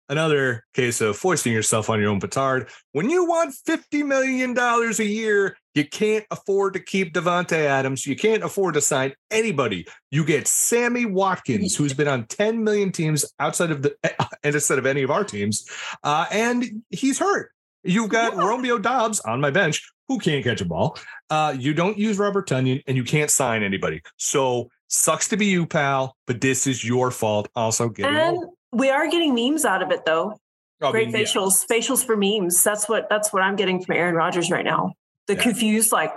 another 0.10 0.66
case 0.74 0.99
of 1.01 1.16
foisting 1.16 1.53
yourself 1.53 1.89
on 1.89 1.99
your 2.01 2.10
own 2.10 2.20
petard. 2.20 2.68
When 2.91 3.10
you 3.10 3.26
want 3.26 3.55
$50 3.68 4.05
million 4.05 4.57
a 4.57 5.03
year, 5.03 5.55
you 5.76 5.88
can't 5.88 6.26
afford 6.32 6.74
to 6.74 6.80
keep 6.80 7.14
Davante 7.14 7.53
Adams. 7.53 8.05
You 8.05 8.16
can't 8.16 8.43
afford 8.43 8.74
to 8.74 8.82
sign 8.82 9.14
anybody. 9.32 9.88
You 10.12 10.26
get 10.26 10.47
Sammy 10.47 11.05
Watkins, 11.05 11.76
who's 11.76 11.93
been 11.93 12.07
on 12.07 12.26
10 12.26 12.64
million 12.64 12.91
teams 12.91 13.32
outside 13.39 13.72
of 13.72 13.84
the 13.84 13.95
and 14.43 14.55
instead 14.55 14.80
of 14.80 14.86
any 14.86 15.03
of 15.03 15.12
our 15.12 15.24
teams. 15.24 15.66
Uh, 16.03 16.26
and 16.32 16.84
he's 16.89 17.20
hurt. 17.20 17.51
You've 17.84 18.10
got 18.10 18.36
yeah. 18.36 18.45
Romeo 18.45 18.78
Doubs 18.78 19.22
on 19.22 19.39
my 19.39 19.51
bench 19.51 19.89
who 20.10 20.20
can't 20.20 20.43
catch 20.43 20.60
a 20.60 20.66
ball. 20.66 20.97
Uh, 21.30 21.55
you 21.57 21.74
don't 21.74 21.97
use 21.97 22.18
Robert 22.18 22.49
Tonyan 22.49 22.84
and 22.88 22.97
you 22.97 23.03
can't 23.03 23.30
sign 23.30 23.64
anybody. 23.64 24.01
So 24.18 24.70
sucks 24.88 25.30
to 25.30 25.38
be 25.38 25.45
you, 25.45 25.66
pal, 25.66 26.18
but 26.28 26.41
this 26.41 26.68
is 26.68 26.84
your 26.84 27.12
fault. 27.12 27.48
Also, 27.56 27.88
getting 27.88 28.15
and 28.15 28.38
we 28.72 28.90
are 28.90 29.10
getting 29.10 29.34
memes 29.34 29.66
out 29.66 29.82
of 29.82 29.91
it 29.91 30.06
though. 30.06 30.40
Oh, 30.82 30.91
Great 30.91 31.10
I 31.10 31.12
mean, 31.12 31.26
facials, 31.26 31.66
yeah. 31.70 31.78
facials 31.78 32.06
for 32.06 32.16
memes. 32.16 32.64
That's 32.64 32.88
what 32.88 33.10
that's 33.10 33.34
what 33.34 33.41
I'm 33.41 33.56
getting 33.56 33.84
from 33.84 33.96
Aaron 33.96 34.16
Rodgers 34.16 34.50
right 34.50 34.66
now. 34.66 34.94
The 35.28 35.36
yeah. 35.36 35.41
confused, 35.41 35.91
like 35.91 36.14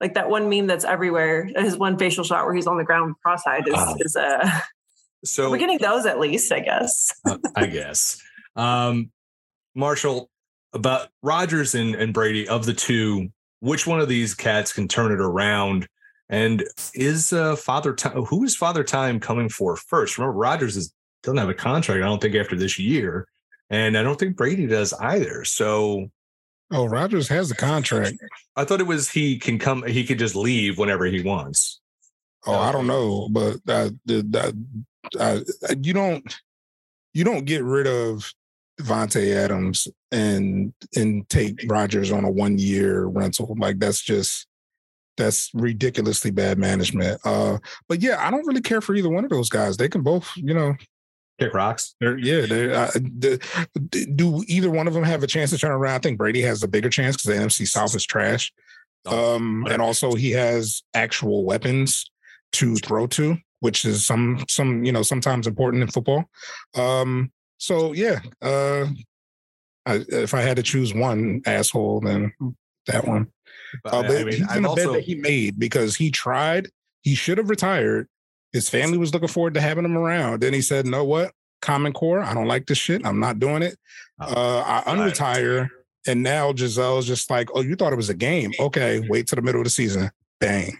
like 0.00 0.14
that 0.14 0.28
one 0.28 0.48
meme 0.48 0.66
that's 0.66 0.84
everywhere. 0.84 1.48
His 1.56 1.76
one 1.76 1.96
facial 1.96 2.24
shot 2.24 2.44
where 2.44 2.54
he's 2.54 2.66
on 2.66 2.76
the 2.76 2.84
ground 2.84 3.14
cross-eyed 3.22 3.66
is, 3.66 3.74
uh, 3.74 3.94
is 4.00 4.16
uh 4.16 4.60
so 5.24 5.50
we're 5.50 5.58
getting 5.58 5.78
those 5.78 6.04
at 6.04 6.20
least, 6.20 6.52
I 6.52 6.60
guess. 6.60 7.12
uh, 7.26 7.38
I 7.56 7.66
guess. 7.66 8.22
Um 8.56 9.10
Marshall, 9.74 10.30
about 10.72 11.08
Rodgers 11.22 11.74
and, 11.74 11.94
and 11.94 12.12
Brady 12.12 12.48
of 12.48 12.66
the 12.66 12.74
two, 12.74 13.28
which 13.60 13.86
one 13.86 14.00
of 14.00 14.08
these 14.08 14.34
cats 14.34 14.72
can 14.72 14.86
turn 14.86 15.12
it 15.12 15.20
around? 15.20 15.88
And 16.28 16.64
is 16.94 17.32
uh, 17.32 17.56
Father 17.56 17.94
Time 17.94 18.24
who 18.24 18.44
is 18.44 18.56
Father 18.56 18.84
Time 18.84 19.20
coming 19.20 19.48
for 19.48 19.76
first? 19.76 20.18
Remember, 20.18 20.36
Rodgers 20.36 20.76
is 20.76 20.92
doesn't 21.24 21.38
have 21.38 21.48
a 21.48 21.54
contract, 21.54 22.02
I 22.02 22.06
don't 22.06 22.20
think, 22.20 22.34
after 22.34 22.56
this 22.56 22.78
year. 22.78 23.26
And 23.70 23.96
I 23.96 24.02
don't 24.02 24.18
think 24.18 24.36
Brady 24.36 24.66
does 24.66 24.92
either. 24.92 25.44
So 25.44 26.10
Oh, 26.70 26.86
Rodgers 26.86 27.28
has 27.28 27.50
a 27.50 27.54
contract. 27.54 28.16
I 28.56 28.64
thought 28.64 28.80
it 28.80 28.86
was 28.86 29.10
he 29.10 29.38
can 29.38 29.58
come 29.58 29.84
he 29.86 30.04
could 30.04 30.18
just 30.18 30.34
leave 30.34 30.78
whenever 30.78 31.04
he 31.06 31.22
wants. 31.22 31.80
Oh, 32.46 32.58
I 32.58 32.72
don't 32.72 32.86
know, 32.86 33.28
but 33.30 33.64
the, 33.64 34.54
uh, 35.18 35.40
you 35.80 35.92
don't 35.92 36.40
you 37.12 37.24
don't 37.24 37.44
get 37.44 37.62
rid 37.62 37.86
of 37.86 38.32
Davante 38.80 39.34
Adams 39.34 39.88
and 40.10 40.72
and 40.96 41.28
take 41.28 41.64
Rodgers 41.68 42.10
on 42.10 42.24
a 42.24 42.30
one 42.30 42.58
year 42.58 43.04
rental. 43.04 43.54
Like 43.58 43.78
that's 43.78 44.02
just 44.02 44.46
that's 45.16 45.50
ridiculously 45.54 46.32
bad 46.32 46.58
management. 46.58 47.20
Uh, 47.24 47.58
but 47.88 48.02
yeah, 48.02 48.16
I 48.26 48.30
don't 48.30 48.46
really 48.46 48.60
care 48.60 48.80
for 48.80 48.94
either 48.94 49.10
one 49.10 49.24
of 49.24 49.30
those 49.30 49.48
guys. 49.48 49.76
They 49.76 49.88
can 49.88 50.02
both, 50.02 50.30
you 50.34 50.54
know, 50.54 50.74
kick 51.38 51.54
rocks. 51.54 51.94
They're, 52.00 52.18
yeah, 52.18 52.46
they're, 52.46 52.74
uh, 52.74 52.90
the, 52.94 53.40
do 54.14 54.44
either 54.46 54.70
one 54.70 54.86
of 54.86 54.94
them 54.94 55.04
have 55.04 55.22
a 55.22 55.26
chance 55.26 55.50
to 55.50 55.58
turn 55.58 55.72
around? 55.72 55.94
I 55.94 55.98
think 55.98 56.18
Brady 56.18 56.42
has 56.42 56.62
a 56.62 56.68
bigger 56.68 56.90
chance 56.90 57.16
because 57.16 57.36
the 57.36 57.44
NFC 57.44 57.66
South 57.66 57.94
is 57.94 58.04
trash. 58.04 58.52
Um, 59.06 59.66
and 59.68 59.82
also 59.82 60.14
he 60.14 60.30
has 60.30 60.82
actual 60.94 61.44
weapons 61.44 62.10
to 62.52 62.76
throw 62.76 63.06
to, 63.08 63.36
which 63.60 63.84
is 63.84 64.06
some 64.06 64.44
some 64.48 64.84
you 64.84 64.92
know 64.92 65.02
sometimes 65.02 65.46
important 65.46 65.82
in 65.82 65.90
football. 65.90 66.24
Um, 66.74 67.30
so 67.58 67.92
yeah, 67.92 68.20
uh, 68.40 68.86
I, 69.86 70.04
if 70.08 70.32
I 70.32 70.40
had 70.40 70.56
to 70.56 70.62
choose 70.62 70.94
one 70.94 71.42
asshole, 71.46 72.00
then 72.00 72.32
that 72.86 73.06
one. 73.06 73.28
Uh, 73.84 74.02
but 74.02 74.10
I 74.10 74.24
mean, 74.24 74.28
he's 74.28 74.56
in 74.56 74.64
a 74.64 74.74
bed 74.74 74.86
also 74.86 74.92
that 74.94 75.04
he 75.04 75.16
made 75.16 75.58
because 75.58 75.96
he 75.96 76.10
tried. 76.10 76.68
He 77.02 77.14
should 77.14 77.38
have 77.38 77.50
retired. 77.50 78.08
His 78.54 78.70
family 78.70 78.96
was 78.96 79.12
looking 79.12 79.28
forward 79.28 79.52
to 79.54 79.60
having 79.60 79.84
him 79.84 79.98
around. 79.98 80.40
Then 80.40 80.54
he 80.54 80.62
said, 80.62 80.86
"No, 80.86 81.04
what? 81.04 81.32
Common 81.60 81.92
Core. 81.92 82.20
I 82.20 82.32
don't 82.32 82.46
like 82.48 82.66
this 82.66 82.78
shit. 82.78 83.04
I'm 83.04 83.20
not 83.20 83.38
doing 83.38 83.62
it. 83.62 83.76
Oh, 84.20 84.32
Uh, 84.32 84.62
I 84.66 84.74
right. 84.76 84.86
unretire." 84.86 85.68
And 86.06 86.22
now 86.22 86.52
Gisele's 86.52 87.06
just 87.06 87.28
like, 87.30 87.48
"Oh, 87.54 87.60
you 87.62 87.76
thought 87.76 87.92
it 87.92 87.96
was 87.96 88.10
a 88.10 88.14
game? 88.14 88.52
Okay, 88.58 89.00
wait 89.08 89.26
till 89.26 89.36
the 89.36 89.42
middle 89.42 89.60
of 89.60 89.64
the 89.64 89.70
season. 89.70 90.10
Bang." 90.40 90.78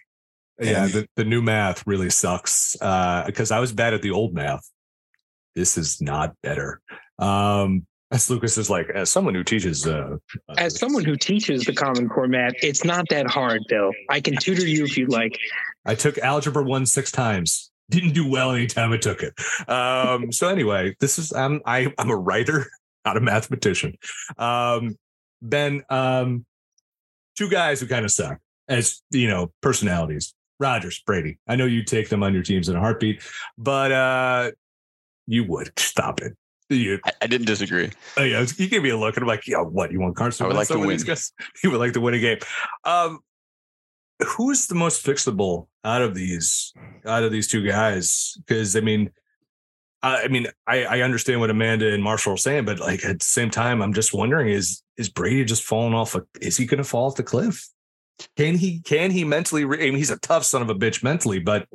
yeah, 0.60 0.86
the, 0.86 1.08
the 1.16 1.24
new 1.24 1.42
math 1.42 1.84
really 1.86 2.08
sucks 2.10 2.76
because 2.78 3.50
I 3.50 3.58
was 3.58 3.72
bad 3.72 3.92
at 3.92 4.02
the 4.02 4.12
old 4.12 4.34
math. 4.34 4.70
This 5.56 5.76
is 5.76 6.00
not 6.00 6.32
better. 6.42 6.80
Um, 7.18 7.86
as 8.12 8.30
Lucas 8.30 8.56
is 8.56 8.70
like, 8.70 8.88
as 8.90 9.10
someone 9.10 9.34
who 9.34 9.42
teaches, 9.42 9.84
uh, 9.86 10.16
As 10.56 10.78
someone 10.78 11.04
who 11.04 11.16
teaches 11.16 11.64
the 11.64 11.72
Common 11.72 12.08
Core 12.08 12.28
math, 12.28 12.52
it's 12.62 12.84
not 12.84 13.08
that 13.08 13.26
hard, 13.26 13.62
Bill. 13.68 13.90
I 14.10 14.20
can 14.20 14.36
tutor 14.36 14.64
you 14.66 14.84
if 14.84 14.96
you'd 14.96 15.10
like. 15.10 15.36
I 15.84 15.94
took 15.94 16.18
algebra 16.18 16.62
one 16.62 16.86
six 16.86 17.10
times. 17.10 17.70
Didn't 17.90 18.12
do 18.12 18.28
well 18.28 18.52
anytime 18.52 18.92
I 18.92 18.96
took 18.96 19.22
it. 19.22 19.34
Um, 19.68 20.32
so 20.32 20.48
anyway, 20.48 20.96
this 21.00 21.18
is 21.18 21.32
I'm 21.32 21.60
I, 21.66 21.92
I'm 21.98 22.10
a 22.10 22.16
writer, 22.16 22.66
not 23.04 23.16
a 23.16 23.20
mathematician. 23.20 23.96
Um, 24.38 24.96
ben, 25.42 25.82
um, 25.90 26.46
two 27.36 27.50
guys 27.50 27.80
who 27.80 27.86
kind 27.86 28.04
of 28.04 28.10
suck 28.10 28.38
as 28.68 29.02
you 29.10 29.28
know 29.28 29.52
personalities. 29.60 30.34
Rodgers, 30.60 31.02
Brady. 31.04 31.38
I 31.48 31.56
know 31.56 31.66
you 31.66 31.82
take 31.82 32.08
them 32.08 32.22
on 32.22 32.32
your 32.32 32.44
teams 32.44 32.68
in 32.68 32.76
a 32.76 32.80
heartbeat, 32.80 33.22
but 33.58 33.90
uh, 33.90 34.52
you 35.26 35.44
would 35.44 35.72
stop 35.78 36.20
it. 36.20 36.36
You, 36.70 36.98
I, 37.04 37.12
I 37.22 37.26
didn't 37.26 37.46
disagree. 37.46 37.90
oh, 38.16 38.22
yeah, 38.22 38.46
you 38.56 38.68
gave 38.68 38.82
me 38.82 38.90
a 38.90 38.96
look, 38.96 39.16
and 39.16 39.24
I'm 39.24 39.28
like, 39.28 39.46
yeah, 39.46 39.60
what? 39.60 39.92
You 39.92 40.00
want 40.00 40.16
Carson? 40.16 40.44
I 40.44 40.48
would 40.48 40.56
like 40.56 40.68
to 40.68 40.78
win. 40.78 40.96
guys? 40.98 41.32
You 41.62 41.70
would 41.70 41.80
like 41.80 41.92
to 41.94 42.00
win 42.00 42.14
a 42.14 42.18
game. 42.18 42.38
Um, 42.84 43.20
who's 44.24 44.66
the 44.66 44.74
most 44.74 45.04
fixable 45.04 45.68
out 45.84 46.02
of 46.02 46.14
these 46.14 46.72
out 47.06 47.22
of 47.22 47.32
these 47.32 47.48
two 47.48 47.66
guys? 47.66 48.36
Because 48.46 48.76
I 48.76 48.80
mean, 48.80 49.10
I, 50.02 50.24
I 50.24 50.28
mean, 50.28 50.46
I, 50.66 50.84
I 50.84 51.00
understand 51.00 51.40
what 51.40 51.50
Amanda 51.50 51.92
and 51.92 52.02
Marshall 52.02 52.34
are 52.34 52.38
saying, 52.38 52.64
but 52.66 52.78
like 52.78 53.04
at 53.04 53.20
the 53.20 53.24
same 53.24 53.50
time, 53.50 53.82
I'm 53.82 53.94
just 53.94 54.12
wondering: 54.12 54.48
is 54.50 54.82
is 54.96 55.08
Brady 55.08 55.44
just 55.44 55.64
falling 55.64 55.94
off? 55.94 56.14
A, 56.14 56.22
is 56.40 56.56
he 56.56 56.66
going 56.66 56.78
to 56.78 56.84
fall 56.84 57.06
off 57.06 57.16
the 57.16 57.22
cliff? 57.22 57.68
Can 58.36 58.56
he? 58.56 58.80
Can 58.80 59.10
he 59.10 59.24
mentally? 59.24 59.64
Re- 59.64 59.86
I 59.86 59.90
mean, 59.90 59.96
he's 59.96 60.10
a 60.10 60.18
tough 60.18 60.44
son 60.44 60.62
of 60.62 60.70
a 60.70 60.74
bitch 60.74 61.02
mentally, 61.02 61.38
but 61.38 61.66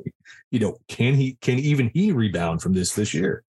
you 0.50 0.60
know, 0.60 0.78
can 0.88 1.14
he? 1.14 1.36
Can 1.40 1.58
even 1.58 1.90
he 1.92 2.12
rebound 2.12 2.62
from 2.62 2.72
this 2.72 2.94
this 2.94 3.12
year? 3.12 3.44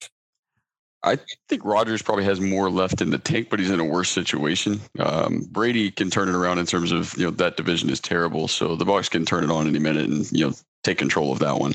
I 1.04 1.18
think 1.50 1.66
Rodgers 1.66 2.02
probably 2.02 2.26
has 2.26 2.40
more 2.40 2.70
left 2.70 3.02
in 3.02 3.10
the 3.10 3.18
tank, 3.18 3.50
but 3.50 3.60
he's 3.60 3.72
in 3.72 3.80
a 3.80 3.86
worse 3.86 4.10
situation. 4.10 4.80
Um, 5.00 5.48
Brady 5.50 5.90
can 5.90 6.12
turn 6.12 6.30
it 6.30 6.36
around 6.36 6.60
in 6.60 6.68
terms 6.68 6.92
of 6.92 7.18
you 7.18 7.26
know 7.26 7.32
that 7.32 7.58
division 7.58 7.90
is 7.90 8.00
terrible, 8.00 8.48
so 8.48 8.76
the 8.76 8.86
Bucs 8.86 9.10
can 9.10 9.26
turn 9.26 9.44
it 9.44 9.50
on 9.50 9.68
any 9.68 9.80
minute 9.80 10.08
and 10.08 10.32
you 10.32 10.48
know 10.48 10.54
take 10.84 11.00
control 11.00 11.32
of 11.32 11.40
that 11.40 11.60
one. 11.60 11.74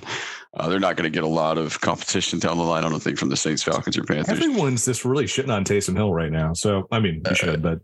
Uh, 0.54 0.68
they're 0.68 0.80
not 0.80 0.96
going 0.96 1.10
to 1.10 1.14
get 1.14 1.24
a 1.24 1.28
lot 1.28 1.58
of 1.58 1.80
competition 1.80 2.38
down 2.38 2.56
the 2.56 2.64
line, 2.64 2.84
I 2.84 2.88
don't 2.88 3.02
think, 3.02 3.18
from 3.18 3.28
the 3.28 3.36
Saints, 3.36 3.62
Falcons, 3.62 3.98
or 3.98 4.04
Panthers. 4.04 4.38
Everyone's 4.38 4.84
just 4.84 5.04
really 5.04 5.24
shitting 5.24 5.52
on 5.52 5.64
Taysom 5.64 5.96
Hill 5.96 6.14
right 6.14 6.32
now. 6.32 6.52
So 6.52 6.86
I 6.92 7.00
mean, 7.00 7.22
you 7.28 7.34
should, 7.34 7.62
but 7.62 7.80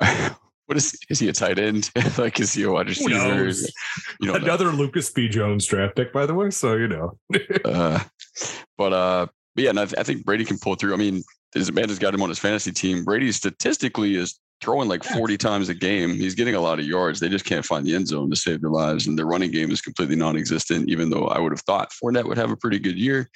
what 0.66 0.76
is 0.76 0.98
is 1.08 1.20
he 1.20 1.28
a 1.28 1.32
tight 1.32 1.58
end? 1.58 1.90
like 2.18 2.40
is 2.40 2.52
he 2.52 2.64
a 2.64 2.70
wide 2.70 2.88
receiver? 2.88 3.44
You 4.20 4.28
know, 4.28 4.34
Another 4.34 4.72
Lucas 4.72 5.10
B. 5.10 5.28
Jones 5.28 5.66
draft 5.66 5.94
pick, 5.94 6.12
by 6.12 6.26
the 6.26 6.34
way. 6.34 6.50
So 6.50 6.74
you 6.74 6.88
know, 6.88 7.18
uh, 7.64 8.00
but 8.76 8.92
uh, 8.92 9.26
but 9.54 9.64
yeah, 9.64 9.70
and 9.70 9.80
I, 9.80 9.84
th- 9.84 9.98
I 9.98 10.02
think 10.02 10.24
Brady 10.24 10.44
can 10.44 10.58
pull 10.58 10.74
through. 10.74 10.94
I 10.94 10.96
mean, 10.96 11.22
his 11.54 11.68
Amanda's 11.68 11.98
got 11.98 12.14
him 12.14 12.22
on 12.22 12.28
his 12.28 12.38
fantasy 12.38 12.72
team. 12.72 13.04
Brady 13.04 13.32
statistically 13.32 14.14
is 14.14 14.38
throwing 14.60 14.88
like 14.88 15.02
40 15.02 15.38
times 15.38 15.68
a 15.68 15.74
game. 15.74 16.10
He's 16.10 16.34
getting 16.34 16.54
a 16.54 16.60
lot 16.60 16.78
of 16.78 16.84
yards. 16.84 17.18
They 17.18 17.28
just 17.28 17.44
can't 17.44 17.64
find 17.64 17.84
the 17.84 17.94
end 17.94 18.08
zone 18.08 18.30
to 18.30 18.36
save 18.36 18.60
their 18.60 18.70
lives, 18.70 19.06
and 19.06 19.18
their 19.18 19.26
running 19.26 19.50
game 19.50 19.70
is 19.70 19.80
completely 19.80 20.16
non-existent. 20.16 20.88
Even 20.88 21.10
though 21.10 21.26
I 21.26 21.38
would 21.40 21.52
have 21.52 21.62
thought 21.62 21.92
Fournette 21.92 22.26
would 22.26 22.38
have 22.38 22.50
a 22.50 22.56
pretty 22.56 22.78
good 22.78 22.98
year. 22.98 23.28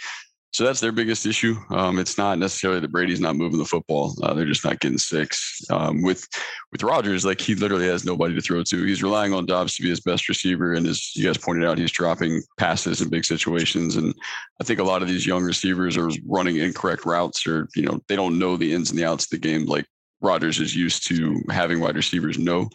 So 0.55 0.63
that's 0.63 0.79
their 0.79 0.93
biggest 0.93 1.27
issue. 1.27 1.57
Um, 1.71 1.99
it's 1.99 2.17
not 2.17 2.39
necessarily 2.39 2.79
that 2.79 2.93
Brady's 2.93 3.19
not 3.19 3.35
moving 3.35 3.59
the 3.59 3.65
football; 3.65 4.15
uh, 4.23 4.35
they're 4.35 4.47
just 4.47 4.65
not 4.65 4.79
getting 4.79 4.99
six. 4.99 5.61
Um, 5.69 6.01
with 6.01 6.29
with 6.71 6.85
Rodgers, 6.85 7.25
like 7.25 7.41
he 7.41 7.57
literally 7.57 7.89
has 7.89 8.05
nobody 8.05 8.37
to 8.37 8.41
throw 8.41 8.63
to. 8.63 8.85
He's 8.85 9.03
relying 9.03 9.35
on 9.35 9.47
Doubs 9.47 9.75
to 9.75 9.83
be 9.83 9.89
his 9.89 10.01
best 10.01 10.29
receiver, 10.29 10.75
and 10.75 10.87
as 10.87 11.15
you 11.17 11.27
guys 11.27 11.39
pointed 11.39 11.65
out, 11.65 11.77
he's 11.77 11.91
dropping 11.91 12.41
passes 12.57 13.01
in 13.01 13.11
big 13.11 13.25
situations. 13.25 13.97
And 13.97 14.15
I 14.61 14.65
think 14.65 14.79
a 14.79 14.85
lot 14.85 15.03
of 15.03 15.09
these 15.09 15.27
young 15.27 15.43
receivers 15.43 15.97
are 15.97 16.09
running 16.25 16.59
incorrect 16.59 17.05
routes, 17.05 17.49
or 17.49 17.69
you 17.75 17.83
know 17.83 18.01
they 18.07 18.15
don't 18.15 18.39
know 18.39 18.57
the 18.57 18.73
ins 18.73 18.91
and 18.91 18.99
the 18.99 19.05
outs 19.05 19.25
of 19.25 19.31
the 19.31 19.39
game 19.39 19.67
like 19.67 19.87
Rodgers 20.21 20.61
is 20.61 20.77
used 20.77 21.05
to 21.09 21.43
having 21.51 21.81
wide 21.81 21.97
receivers 21.97 22.39
know. 22.39 22.69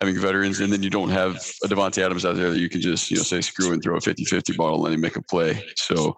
Having 0.00 0.20
veterans, 0.20 0.60
and 0.60 0.72
then 0.72 0.82
you 0.82 0.90
don't 0.90 1.10
have 1.10 1.34
a 1.62 1.68
Davante 1.68 2.02
Adams 2.02 2.24
out 2.24 2.36
there 2.36 2.50
that 2.50 2.60
you 2.60 2.68
can 2.68 2.80
just, 2.80 3.10
you 3.10 3.16
know, 3.16 3.22
say 3.24 3.40
screw 3.40 3.72
and 3.72 3.82
throw 3.82 3.96
a 3.96 4.00
50 4.00 4.24
50 4.24 4.52
ball 4.52 4.86
and 4.86 4.94
then 4.94 5.00
make 5.00 5.16
a 5.16 5.22
play. 5.22 5.60
So, 5.74 6.16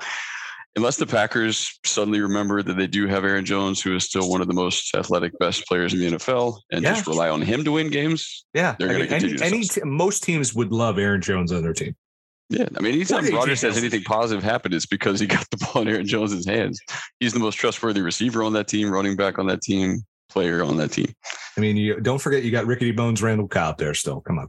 unless 0.77 0.97
the 0.97 1.07
Packers 1.07 1.79
suddenly 1.85 2.21
remember 2.21 2.63
that 2.63 2.75
they 2.77 2.87
do 2.87 3.07
have 3.07 3.25
Aaron 3.25 3.45
Jones, 3.45 3.81
who 3.83 3.95
is 3.97 4.05
still 4.05 4.31
one 4.31 4.41
of 4.41 4.49
the 4.49 4.55
most 4.55 4.95
athletic, 4.95 5.37
best 5.39 5.67
players 5.67 5.93
in 5.93 6.01
the 6.01 6.07
NFL, 6.17 6.61
and 6.73 6.83
Yeah. 6.83 6.95
just 6.95 7.07
rely 7.07 7.29
on 7.29 7.43
him 7.43 7.65
to 7.65 7.73
win 7.73 7.91
games. 7.91 8.45
yeah, 8.55 8.77
They're 8.79 8.89
mean, 8.89 8.97
any, 8.99 9.07
continue 9.09 9.37
to 9.39 9.45
any 9.45 9.63
suck. 9.65 9.83
te- 9.83 9.89
most 9.89 10.23
teams 10.23 10.55
would 10.55 10.73
love 10.73 10.99
Aaron 10.99 11.21
Jones 11.21 11.53
on 11.53 11.63
their 11.63 11.73
team. 11.75 11.95
Yeah, 12.49 12.67
I 12.77 12.81
mean, 12.81 12.95
anytime 12.95 13.25
Rodgers 13.33 13.63
has 13.63 13.79
anything 13.79 14.03
positive 14.03 14.43
happen, 14.43 14.73
it's 14.73 14.87
because 14.87 15.21
he 15.21 15.27
got 15.29 15.47
the 15.51 15.57
ball 15.73 15.83
in 15.83 15.89
Aaron 15.89 16.07
Jones's 16.07 16.45
hands. 16.47 16.81
He's 17.21 17.33
the 17.33 17.39
most 17.39 17.55
trustworthy 17.57 18.01
receiver 18.03 18.43
on 18.43 18.53
that 18.55 18.67
team, 18.67 18.91
running 18.91 19.15
back 19.15 19.39
on 19.39 19.47
that 19.47 19.63
team, 19.63 20.05
player 20.29 20.65
on 20.65 20.77
that 20.79 20.91
team. 20.91 21.13
I 21.57 21.61
mean, 21.61 21.77
you 21.77 22.01
don't 22.01 22.21
forget 22.21 22.43
you 22.43 22.51
got 22.51 22.67
Rickety 22.67 22.91
Bones 22.93 23.23
Randall 23.23 23.47
Cobb 23.47 23.79
there 23.79 23.95
still. 23.95 24.21
Come 24.23 24.41
on, 24.41 24.49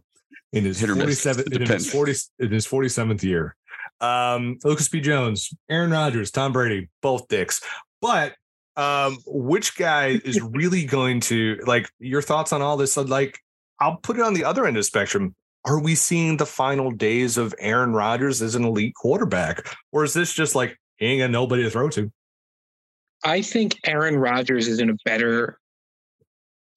in 0.54 0.66
his 0.66 0.80
Hit 0.80 0.90
47 0.90 1.54
in 1.54 1.62
his 1.68 1.92
40 1.92 2.14
in 2.40 2.52
his 2.52 2.66
47th 2.66 3.22
year. 3.22 3.56
Um, 4.02 4.58
Lucas 4.64 4.90
B. 4.90 5.00
Jones, 5.00 5.54
Aaron 5.70 5.92
Rodgers, 5.92 6.32
Tom 6.32 6.52
Brady, 6.52 6.90
both 7.02 7.28
dicks. 7.28 7.62
But 8.02 8.36
um, 8.76 9.18
which 9.26 9.78
guy 9.78 10.20
is 10.26 10.42
really 10.52 10.86
going 10.86 11.20
to 11.22 11.60
like 11.66 11.90
your 12.00 12.22
thoughts 12.22 12.52
on 12.52 12.62
all 12.62 12.78
this? 12.78 12.98
Like, 12.98 13.40
I'll 13.80 13.98
put 13.98 14.18
it 14.18 14.24
on 14.24 14.34
the 14.34 14.44
other 14.44 14.66
end 14.66 14.76
of 14.76 14.82
the 14.82 14.86
spectrum. 14.86 15.36
Are 15.66 15.80
we 15.80 15.94
seeing 15.94 16.38
the 16.38 16.46
final 16.46 16.90
days 16.90 17.38
of 17.38 17.54
Aaron 17.60 17.94
Rodgers 17.94 18.42
as 18.42 18.56
an 18.56 18.66
elite 18.66 18.96
quarterback, 18.96 19.68
or 19.92 20.04
is 20.04 20.14
this 20.14 20.34
just 20.34 20.56
like 20.56 20.76
he 20.98 21.06
ain't 21.06 21.22
got 21.22 21.30
nobody 21.30 21.64
to 21.64 21.70
throw 21.70 21.90
to? 21.90 22.12
I 23.24 23.44
think 23.44 23.80
Aaron 23.86 24.18
Rodgers 24.18 24.68
is 24.68 24.80
in 24.80 24.90
a 24.90 24.96
better 25.06 25.60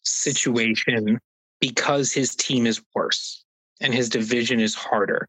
situation 0.02 1.18
because 1.60 2.12
his 2.12 2.36
team 2.36 2.66
is 2.66 2.82
worse 2.94 3.42
and 3.80 3.94
his 3.94 4.10
division 4.10 4.60
is 4.60 4.74
harder. 4.74 5.26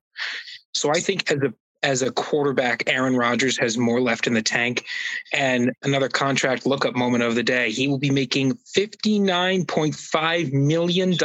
So 0.73 0.91
I 0.91 0.99
think 0.99 1.31
as 1.31 1.37
a 1.37 1.53
as 1.83 2.01
a 2.01 2.11
quarterback, 2.11 2.83
Aaron 2.87 3.15
Rodgers 3.15 3.57
has 3.59 3.77
more 3.77 4.01
left 4.01 4.25
in 4.27 4.33
the 4.33 4.41
tank. 4.41 4.85
And 5.33 5.71
another 5.83 6.09
contract 6.09 6.65
lookup 6.65 6.95
moment 6.95 7.23
of 7.23 7.35
the 7.35 7.43
day, 7.43 7.69
he 7.71 7.87
will 7.87 7.99
be 7.99 8.09
making 8.09 8.53
$59.5 8.75 10.53
million 10.53 11.15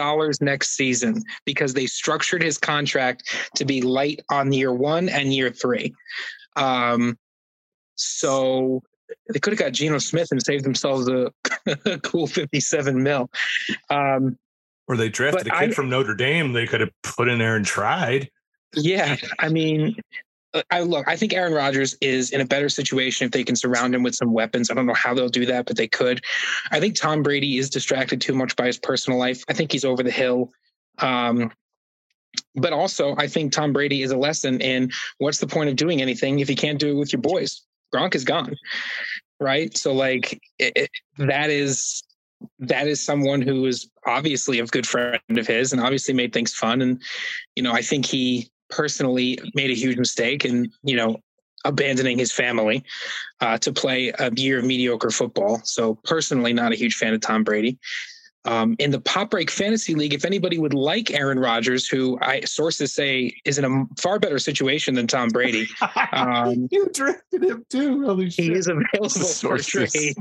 next 0.41 0.71
season 0.77 1.23
because 1.45 1.73
they 1.75 1.87
structured 1.87 2.43
his 2.43 2.59
contract 2.59 3.35
to 3.57 3.65
be 3.65 3.81
light 3.83 4.21
on 4.31 4.53
year 4.53 4.73
one 4.73 5.09
and 5.09 5.33
year 5.33 5.51
three. 5.51 5.95
Um, 6.57 7.17
so 7.95 8.83
they 9.33 9.39
could 9.39 9.53
have 9.53 9.61
got 9.61 9.73
Geno 9.73 9.99
Smith 9.99 10.29
and 10.31 10.43
saved 10.43 10.65
themselves 10.65 11.09
a, 11.09 11.33
a 11.87 11.99
cool 12.03 12.27
57 12.27 13.03
mil. 13.03 13.31
Um, 13.89 14.37
Or 14.89 14.97
they 14.97 15.09
drafted 15.09 15.47
a 15.47 15.51
kid 15.51 15.71
I- 15.71 15.73
from 15.73 15.89
Notre 15.89 16.15
Dame 16.15 16.53
they 16.53 16.67
could 16.67 16.81
have 16.81 16.91
put 17.03 17.29
in 17.29 17.39
there 17.39 17.57
and 17.57 17.65
tried. 17.65 18.31
yeah, 18.75 19.17
I 19.39 19.49
mean, 19.49 19.97
I 20.71 20.81
look, 20.81 21.07
I 21.07 21.17
think 21.17 21.33
Aaron 21.33 21.53
Rodgers 21.53 21.97
is 22.01 22.31
in 22.31 22.41
a 22.41 22.45
better 22.45 22.69
situation 22.69 23.27
if 23.27 23.33
they 23.33 23.45
can 23.45 23.57
surround 23.57 23.95
him 23.95 24.03
with 24.03 24.15
some 24.15 24.33
weapons. 24.33 24.71
I 24.71 24.75
don't 24.75 24.87
know 24.87 24.95
how 24.95 25.15
they'll 25.15 25.29
do 25.29 25.47
that, 25.47 25.67
but 25.67 25.77
they 25.77 25.87
could. 25.87 26.25
I 26.71 26.81
think 26.81 26.97
Tom 26.97 27.23
Brady 27.23 27.59
is 27.59 27.71
distracted 27.71 28.21
too 28.21 28.35
much 28.35 28.57
by 28.57 28.67
his 28.67 28.79
personal 28.79 29.19
life. 29.19 29.45
I 29.49 29.53
think 29.53 29.71
he's 29.71 29.85
over 29.85 30.03
the 30.03 30.11
hill. 30.11 30.51
Um, 30.99 31.53
but 32.55 32.73
also, 32.73 33.15
I 33.17 33.29
think 33.29 33.53
Tom 33.53 33.73
Brady 33.73 34.03
is 34.03 34.11
a 34.11 34.17
lesson 34.17 34.61
in 34.61 34.91
what's 35.19 35.39
the 35.39 35.47
point 35.47 35.71
of 35.71 35.77
doing 35.77 36.03
anything 36.03 36.41
if 36.41 36.51
you 36.51 36.57
can't 36.57 36.79
do 36.79 36.91
it 36.91 36.95
with 36.95 37.13
your 37.13 37.23
boys? 37.23 37.63
Gronk 37.95 38.15
is 38.15 38.25
gone, 38.25 38.57
right? 39.41 39.77
So, 39.77 39.93
like, 39.93 40.41
it, 40.59 40.73
it, 40.77 40.91
that 41.19 41.51
is 41.51 42.03
that 42.59 42.87
is 42.87 43.05
someone 43.05 43.43
who 43.43 43.67
is 43.67 43.91
obviously 44.07 44.61
a 44.61 44.67
good 44.67 44.87
friend 44.87 45.21
of 45.37 45.47
his 45.47 45.73
and 45.73 45.81
obviously 45.81 46.15
made 46.15 46.33
things 46.33 46.55
fun. 46.55 46.81
And 46.81 47.03
you 47.55 47.63
know, 47.63 47.73
I 47.73 47.83
think 47.83 48.07
he 48.07 48.51
personally 48.71 49.39
made 49.55 49.71
a 49.71 49.75
huge 49.75 49.99
mistake. 49.99 50.45
And, 50.45 50.73
you 50.83 50.97
know, 50.97 51.17
abandoning 51.65 52.19
his 52.19 52.33
family 52.33 52.85
uh, 53.41 53.59
to 53.59 53.73
play 53.73 54.13
a 54.19 54.33
year 54.35 54.59
of 54.59 54.65
mediocre 54.65 55.11
football. 55.11 55.61
So 55.65 55.95
personally, 56.05 56.53
not 56.53 56.73
a 56.73 56.77
huge 56.77 56.95
fan 56.95 57.15
of 57.15 57.21
Tom 57.21 57.45
Brady. 57.45 57.79
Um, 58.47 58.75
in 58.79 58.91
the 58.91 59.01
Pop 59.03 59.31
Break 59.31 59.51
Fantasy 59.51 59.95
League, 59.95 60.15
if 60.15 60.25
anybody 60.25 60.57
would 60.59 60.73
like 60.73 61.11
Aaron 61.11 61.39
Rodgers, 61.39 61.87
who 61.87 62.19
I 62.23 62.41
sources 62.41 62.95
say 62.95 63.35
is 63.45 63.59
in 63.59 63.67
a 63.67 63.85
far 64.01 64.19
better 64.19 64.39
situation 64.39 64.95
than 64.95 65.07
Tom 65.07 65.29
Brady, 65.29 65.69
um, 66.13 66.67
you 66.71 66.89
drafted 66.95 67.45
him 67.45 67.67
too. 67.69 68.07
Holy 68.07 68.31
shit! 68.31 68.47
he 68.47 68.53
is 68.53 68.67
available 68.67 69.11
for 69.11 69.59
trade. 69.59 70.15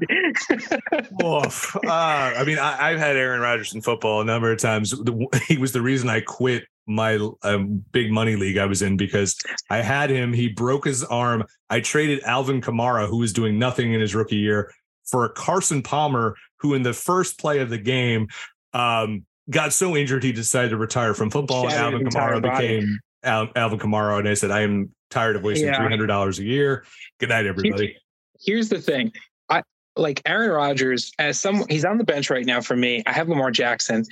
Oof. 1.24 1.78
Uh, 1.78 1.88
I 1.88 2.44
mean, 2.46 2.60
I, 2.60 2.90
I've 2.90 3.00
had 3.00 3.16
Aaron 3.16 3.40
Rodgers 3.40 3.74
in 3.74 3.82
football 3.82 4.20
a 4.20 4.26
number 4.26 4.52
of 4.52 4.60
times. 4.60 4.92
The- 4.92 5.42
He 5.48 5.58
was 5.58 5.72
the 5.72 5.82
reason 5.82 6.10
I 6.10 6.20
quit 6.20 6.66
my 6.90 7.18
um, 7.44 7.84
big 7.92 8.12
money 8.12 8.36
league 8.36 8.58
I 8.58 8.66
was 8.66 8.82
in 8.82 8.98
because 8.98 9.38
I 9.70 9.82
had 9.82 10.10
him. 10.10 10.34
He 10.34 10.50
broke 10.50 10.86
his 10.86 11.04
arm. 11.04 11.46
I 11.70 11.80
traded 11.80 12.22
Alvin 12.24 12.60
Kamara, 12.62 13.08
who 13.08 13.18
was 13.18 13.32
doing 13.32 13.60
nothing 13.60 13.94
in 13.94 14.02
his 14.02 14.16
rookie 14.16 14.38
year, 14.38 14.74
for 15.06 15.30
Carson 15.30 15.82
Palmer, 15.82 16.36
who 16.58 16.74
in 16.74 16.84
the 16.84 16.94
first 16.94 17.40
play 17.40 17.60
of 17.60 17.70
the 17.70 17.78
game 17.78 18.28
um, 18.74 19.26
got 19.50 19.72
so 19.74 19.96
injured 19.96 20.24
he 20.24 20.32
decided 20.32 20.70
to 20.70 20.78
retire 20.78 21.14
from 21.14 21.30
football. 21.30 21.66
And 21.66 21.74
Alvin 21.74 22.08
Kamara 22.08 22.42
became 22.42 23.00
Al- 23.24 23.52
Alvin 23.56 23.80
Kamara, 23.80 24.20
and 24.20 24.28
I 24.28 24.34
said, 24.34 24.52
I 24.52 24.62
am 24.62 24.90
tired 25.10 25.36
of 25.36 25.44
wasting 25.44 25.68
Yeah. 25.68 25.78
three 25.78 25.90
hundred 25.90 26.08
dollars 26.08 26.40
a 26.40 26.44
year. 26.44 26.86
Good 27.20 27.30
night, 27.30 27.46
everybody. 27.46 27.96
Here's 28.40 28.70
the 28.70 28.80
thing. 28.80 29.12
I 29.50 29.64
like 29.96 30.22
Aaron 30.26 30.52
Rodgers 30.52 31.12
as 31.20 31.40
some 31.40 31.66
he's 31.70 31.84
on 31.86 31.98
the 31.98 32.04
bench 32.04 32.30
right 32.30 32.46
now 32.46 32.62
for 32.62 32.76
me. 32.76 33.04
I 33.06 33.12
have 33.14 33.28
Lamar 33.28 33.52
Jackson. 33.52 34.06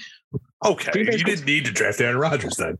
Okay, 0.65 0.91
Green 0.91 1.05
Bay's 1.05 1.19
you 1.19 1.25
didn't 1.25 1.45
need 1.45 1.65
to 1.65 1.71
draft 1.71 2.01
Aaron 2.01 2.17
Rodgers 2.17 2.55
then. 2.55 2.79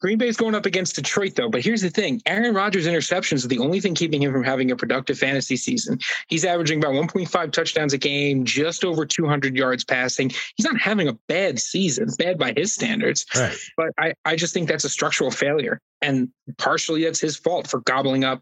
Green 0.00 0.18
Bay's 0.18 0.36
going 0.36 0.56
up 0.56 0.66
against 0.66 0.96
Detroit 0.96 1.36
though. 1.36 1.48
But 1.48 1.64
here's 1.64 1.80
the 1.80 1.88
thing: 1.88 2.20
Aaron 2.26 2.52
Rodgers' 2.52 2.86
interceptions 2.86 3.44
are 3.44 3.48
the 3.48 3.60
only 3.60 3.80
thing 3.80 3.94
keeping 3.94 4.22
him 4.22 4.32
from 4.32 4.42
having 4.42 4.72
a 4.72 4.76
productive 4.76 5.18
fantasy 5.18 5.56
season. 5.56 6.00
He's 6.28 6.44
averaging 6.44 6.78
about 6.78 6.94
1.5 6.94 7.52
touchdowns 7.52 7.92
a 7.92 7.98
game, 7.98 8.44
just 8.44 8.84
over 8.84 9.06
200 9.06 9.56
yards 9.56 9.84
passing. 9.84 10.30
He's 10.56 10.66
not 10.66 10.80
having 10.80 11.06
a 11.06 11.12
bad 11.28 11.60
season, 11.60 12.08
bad 12.18 12.38
by 12.38 12.54
his 12.56 12.72
standards. 12.72 13.24
Right. 13.36 13.56
But 13.76 13.90
I, 13.98 14.14
I 14.24 14.34
just 14.34 14.52
think 14.52 14.68
that's 14.68 14.84
a 14.84 14.90
structural 14.90 15.30
failure, 15.30 15.80
and 16.00 16.28
partially 16.58 17.04
that's 17.04 17.20
his 17.20 17.36
fault 17.36 17.68
for 17.68 17.80
gobbling 17.82 18.24
up 18.24 18.40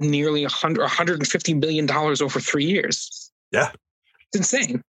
nearly 0.00 0.42
100, 0.42 0.80
150 0.80 1.54
billion 1.54 1.86
dollars 1.86 2.20
over 2.20 2.40
three 2.40 2.64
years. 2.64 3.30
Yeah. 3.52 3.70
it's 4.32 4.52
insane. 4.52 4.82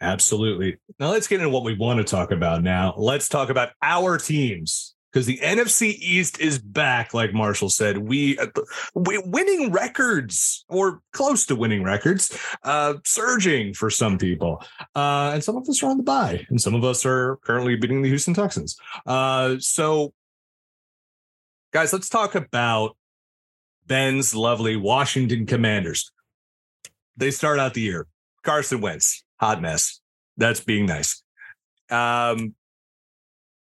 Absolutely. 0.00 0.78
Now 0.98 1.10
let's 1.10 1.28
get 1.28 1.40
into 1.40 1.50
what 1.50 1.64
we 1.64 1.76
want 1.76 1.98
to 1.98 2.04
talk 2.04 2.30
about 2.30 2.62
now. 2.62 2.94
Let's 2.96 3.28
talk 3.28 3.50
about 3.50 3.70
our 3.82 4.16
teams 4.16 4.94
because 5.12 5.26
the 5.26 5.38
NFC 5.38 5.94
East 5.98 6.40
is 6.40 6.58
back, 6.58 7.12
like 7.12 7.34
Marshall 7.34 7.68
said. 7.68 7.98
We, 7.98 8.38
uh, 8.38 8.46
we 8.94 9.20
winning 9.26 9.72
records 9.72 10.64
or 10.68 11.02
close 11.12 11.46
to 11.46 11.56
winning 11.56 11.82
records, 11.82 12.36
uh, 12.62 12.94
surging 13.04 13.74
for 13.74 13.90
some 13.90 14.18
people, 14.18 14.62
uh, 14.94 15.32
and 15.34 15.44
some 15.44 15.56
of 15.56 15.68
us 15.68 15.82
are 15.82 15.90
on 15.90 15.96
the 15.96 16.02
bye, 16.02 16.46
and 16.48 16.60
some 16.60 16.74
of 16.74 16.84
us 16.84 17.04
are 17.04 17.38
currently 17.44 17.76
beating 17.76 18.02
the 18.02 18.08
Houston 18.08 18.34
Texans. 18.34 18.76
Uh, 19.06 19.56
so, 19.58 20.12
guys, 21.72 21.92
let's 21.92 22.08
talk 22.08 22.34
about 22.34 22.96
Ben's 23.86 24.34
lovely 24.34 24.76
Washington 24.76 25.46
Commanders. 25.46 26.12
They 27.16 27.30
start 27.30 27.58
out 27.58 27.74
the 27.74 27.82
year 27.82 28.06
Carson 28.44 28.80
Wentz, 28.80 29.24
hot 29.40 29.60
mess. 29.62 30.00
That's 30.36 30.60
being 30.60 30.86
nice. 30.86 31.22
Um, 31.90 32.54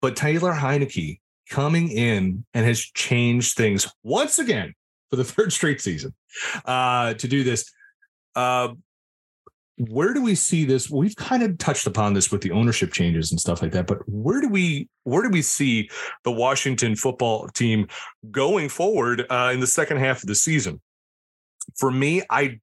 but 0.02 0.16
Taylor 0.16 0.54
Heinicke 0.54 1.20
coming 1.50 1.90
in 1.90 2.46
and 2.54 2.66
has 2.66 2.80
changed 2.80 3.58
things 3.58 3.92
once 4.04 4.40
again 4.40 4.74
for 5.10 5.18
the 5.18 5.24
third 5.24 5.52
straight 5.52 5.82
season 5.82 6.14
uh, 6.66 7.16
to 7.16 7.28
do 7.28 7.44
this. 7.44 7.72
Uh, 8.36 8.70
where 9.78 10.14
do 10.14 10.22
we 10.22 10.36
see 10.36 10.66
this? 10.66 10.90
We've 10.90 11.16
kind 11.16 11.42
of 11.42 11.58
touched 11.58 11.88
upon 11.88 12.14
this 12.14 12.32
with 12.32 12.42
the 12.42 12.52
ownership 12.52 12.94
changes 12.94 13.32
and 13.32 13.40
stuff 13.40 13.62
like 13.62 13.72
that, 13.72 13.88
but 13.88 13.98
where 14.08 14.40
do 14.40 14.48
we 14.48 14.88
where 15.04 15.24
do 15.24 15.30
we 15.30 15.42
see 15.42 15.90
the 16.24 16.32
Washington 16.32 16.96
football 16.96 17.48
team 17.50 17.88
going 18.30 18.70
forward 18.70 19.26
uh, 19.32 19.50
in 19.52 19.60
the 19.60 19.68
second 19.68 19.98
half 19.98 20.22
of 20.22 20.28
the 20.28 20.36
season? 20.36 20.80
For 21.76 21.90
me, 21.90 22.22
I 22.30 22.60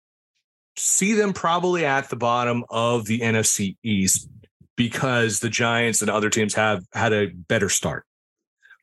see 0.77 1.15
them 1.15 1.33
probably 1.33 1.85
at 1.85 2.09
the 2.09 2.17
bottom 2.17 2.65
of 2.71 3.07
the 3.07 3.21
NFC 3.21 3.77
East 3.83 4.29
because 4.77 5.41
the 5.41 5.49
Giants 5.49 6.01
and 6.01 6.11
other 6.11 6.31
teams 6.31 6.55
have 6.55 6.85
had 6.93 7.13
a 7.13 7.27
better 7.27 7.69
start. 7.69 8.07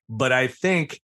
But 0.09 0.31
I 0.31 0.47
think 0.47 1.01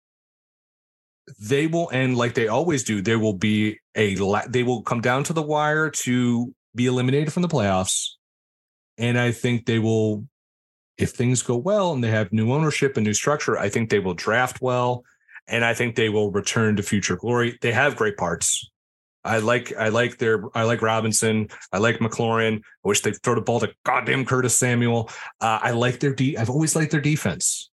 they 1.40 1.68
will 1.68 1.90
end 1.92 2.18
like 2.18 2.34
they 2.34 2.48
always 2.48 2.84
do. 2.84 3.02
There 3.02 3.20
will 3.20 3.34
be 3.34 3.80
a 3.96 4.16
they 4.48 4.64
will 4.64 4.82
come 4.82 5.02
down 5.02 5.24
to 5.26 5.34
the 5.34 5.42
wire 5.42 5.90
to 5.90 6.54
be 6.76 6.86
eliminated 6.86 7.32
from 7.32 7.42
the 7.42 7.50
playoffs. 7.50 8.10
And 8.98 9.18
I 9.18 9.32
think 9.32 9.66
they 9.66 9.80
will 9.80 10.26
if 10.98 11.12
things 11.12 11.42
go 11.42 11.58
well 11.58 11.92
and 11.94 12.04
they 12.04 12.12
have 12.12 12.32
new 12.32 12.52
ownership 12.52 12.98
and 12.98 13.06
new 13.06 13.14
structure, 13.14 13.58
I 13.58 13.70
think 13.70 13.90
they 13.90 14.00
will 14.00 14.14
draft 14.14 14.62
well 14.62 15.04
and 15.48 15.66
I 15.66 15.74
think 15.74 15.96
they 15.96 16.10
will 16.10 16.32
return 16.32 16.76
to 16.76 16.84
future 16.84 17.16
glory. 17.16 17.58
They 17.62 17.72
have 17.72 17.96
great 17.96 18.18
parts. 18.18 18.70
I 19.24 19.38
like 19.38 19.76
I 19.78 19.90
like 19.90 20.18
their 20.18 20.44
I 20.56 20.64
like 20.64 20.82
Robinson. 20.82 21.50
I 21.72 21.78
like 21.78 22.00
McLaurin. 22.00 22.58
I 22.58 22.88
wish 22.88 23.02
they'd 23.02 23.22
throw 23.24 23.36
the 23.36 23.42
ball 23.42 23.60
to 23.62 23.74
goddamn 23.86 24.26
Curtis 24.26 24.58
Samuel. 24.58 25.10
Uh, 25.40 25.60
I 25.62 25.72
like 25.72 26.00
their 26.00 26.14
de- 26.14 26.38
I've 26.38 26.50
always 26.50 26.76
liked 26.76 26.92
their 26.92 27.02
defense. 27.02 27.70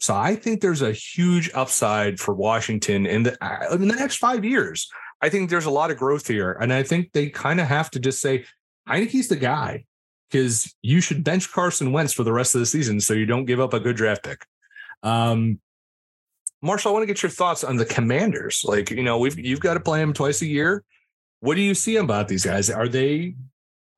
So 0.00 0.14
I 0.14 0.36
think 0.36 0.60
there's 0.60 0.82
a 0.82 0.92
huge 0.92 1.50
upside 1.54 2.20
for 2.20 2.34
Washington 2.34 3.06
in 3.06 3.24
the 3.24 3.44
uh, 3.44 3.74
in 3.74 3.88
the 3.88 3.96
next 3.96 4.16
five 4.16 4.44
years. 4.44 4.90
I 5.20 5.28
think 5.28 5.50
there's 5.50 5.64
a 5.64 5.70
lot 5.70 5.90
of 5.90 5.96
growth 5.96 6.28
here, 6.28 6.52
and 6.52 6.72
I 6.72 6.82
think 6.82 7.12
they 7.12 7.30
kind 7.30 7.60
of 7.60 7.66
have 7.66 7.90
to 7.92 7.98
just 7.98 8.20
say 8.20 8.44
Heinicke's 8.88 9.28
the 9.28 9.36
guy 9.36 9.84
because 10.30 10.74
you 10.82 11.00
should 11.00 11.24
bench 11.24 11.50
Carson 11.50 11.92
Wentz 11.92 12.12
for 12.12 12.22
the 12.22 12.32
rest 12.32 12.54
of 12.54 12.60
the 12.60 12.66
season 12.66 13.00
so 13.00 13.14
you 13.14 13.26
don't 13.26 13.46
give 13.46 13.60
up 13.60 13.72
a 13.72 13.80
good 13.80 13.96
draft 13.96 14.22
pick. 14.22 14.44
Um, 15.02 15.60
Marshall, 16.62 16.90
I 16.90 16.92
want 16.94 17.02
to 17.02 17.06
get 17.06 17.22
your 17.22 17.30
thoughts 17.30 17.62
on 17.62 17.76
the 17.76 17.84
Commanders. 17.84 18.62
Like, 18.64 18.90
you 18.90 19.02
know, 19.02 19.18
we've 19.18 19.38
you've 19.38 19.60
got 19.60 19.74
to 19.74 19.80
play 19.80 20.00
them 20.00 20.12
twice 20.12 20.42
a 20.42 20.46
year. 20.46 20.84
What 21.40 21.54
do 21.54 21.60
you 21.60 21.74
see 21.74 21.96
about 21.96 22.28
these 22.28 22.44
guys? 22.44 22.68
Are 22.68 22.88
they 22.88 23.34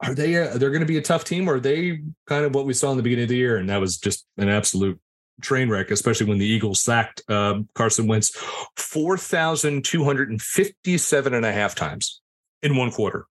are 0.02 0.14
they 0.14 0.36
uh, 0.36 0.56
they're 0.58 0.70
going 0.70 0.80
to 0.80 0.86
be 0.86 0.98
a 0.98 1.02
tough 1.02 1.24
team, 1.24 1.48
or 1.48 1.54
are 1.54 1.60
they 1.60 2.00
kind 2.26 2.44
of 2.44 2.54
what 2.54 2.66
we 2.66 2.72
saw 2.72 2.90
in 2.90 2.96
the 2.96 3.02
beginning 3.02 3.24
of 3.24 3.28
the 3.28 3.36
year, 3.36 3.56
and 3.56 3.68
that 3.68 3.80
was 3.80 3.98
just 3.98 4.26
an 4.36 4.48
absolute 4.48 5.00
train 5.40 5.68
wreck, 5.68 5.90
especially 5.90 6.26
when 6.26 6.38
the 6.38 6.46
Eagles 6.46 6.80
sacked 6.80 7.22
uh, 7.28 7.60
Carson 7.74 8.06
Wentz 8.06 8.36
four 8.76 9.16
thousand 9.16 9.84
two 9.84 10.04
hundred 10.04 10.30
and 10.30 10.40
fifty-seven 10.40 11.34
and 11.34 11.46
a 11.46 11.52
half 11.52 11.74
times 11.74 12.20
in 12.62 12.76
one 12.76 12.90
quarter. 12.90 13.26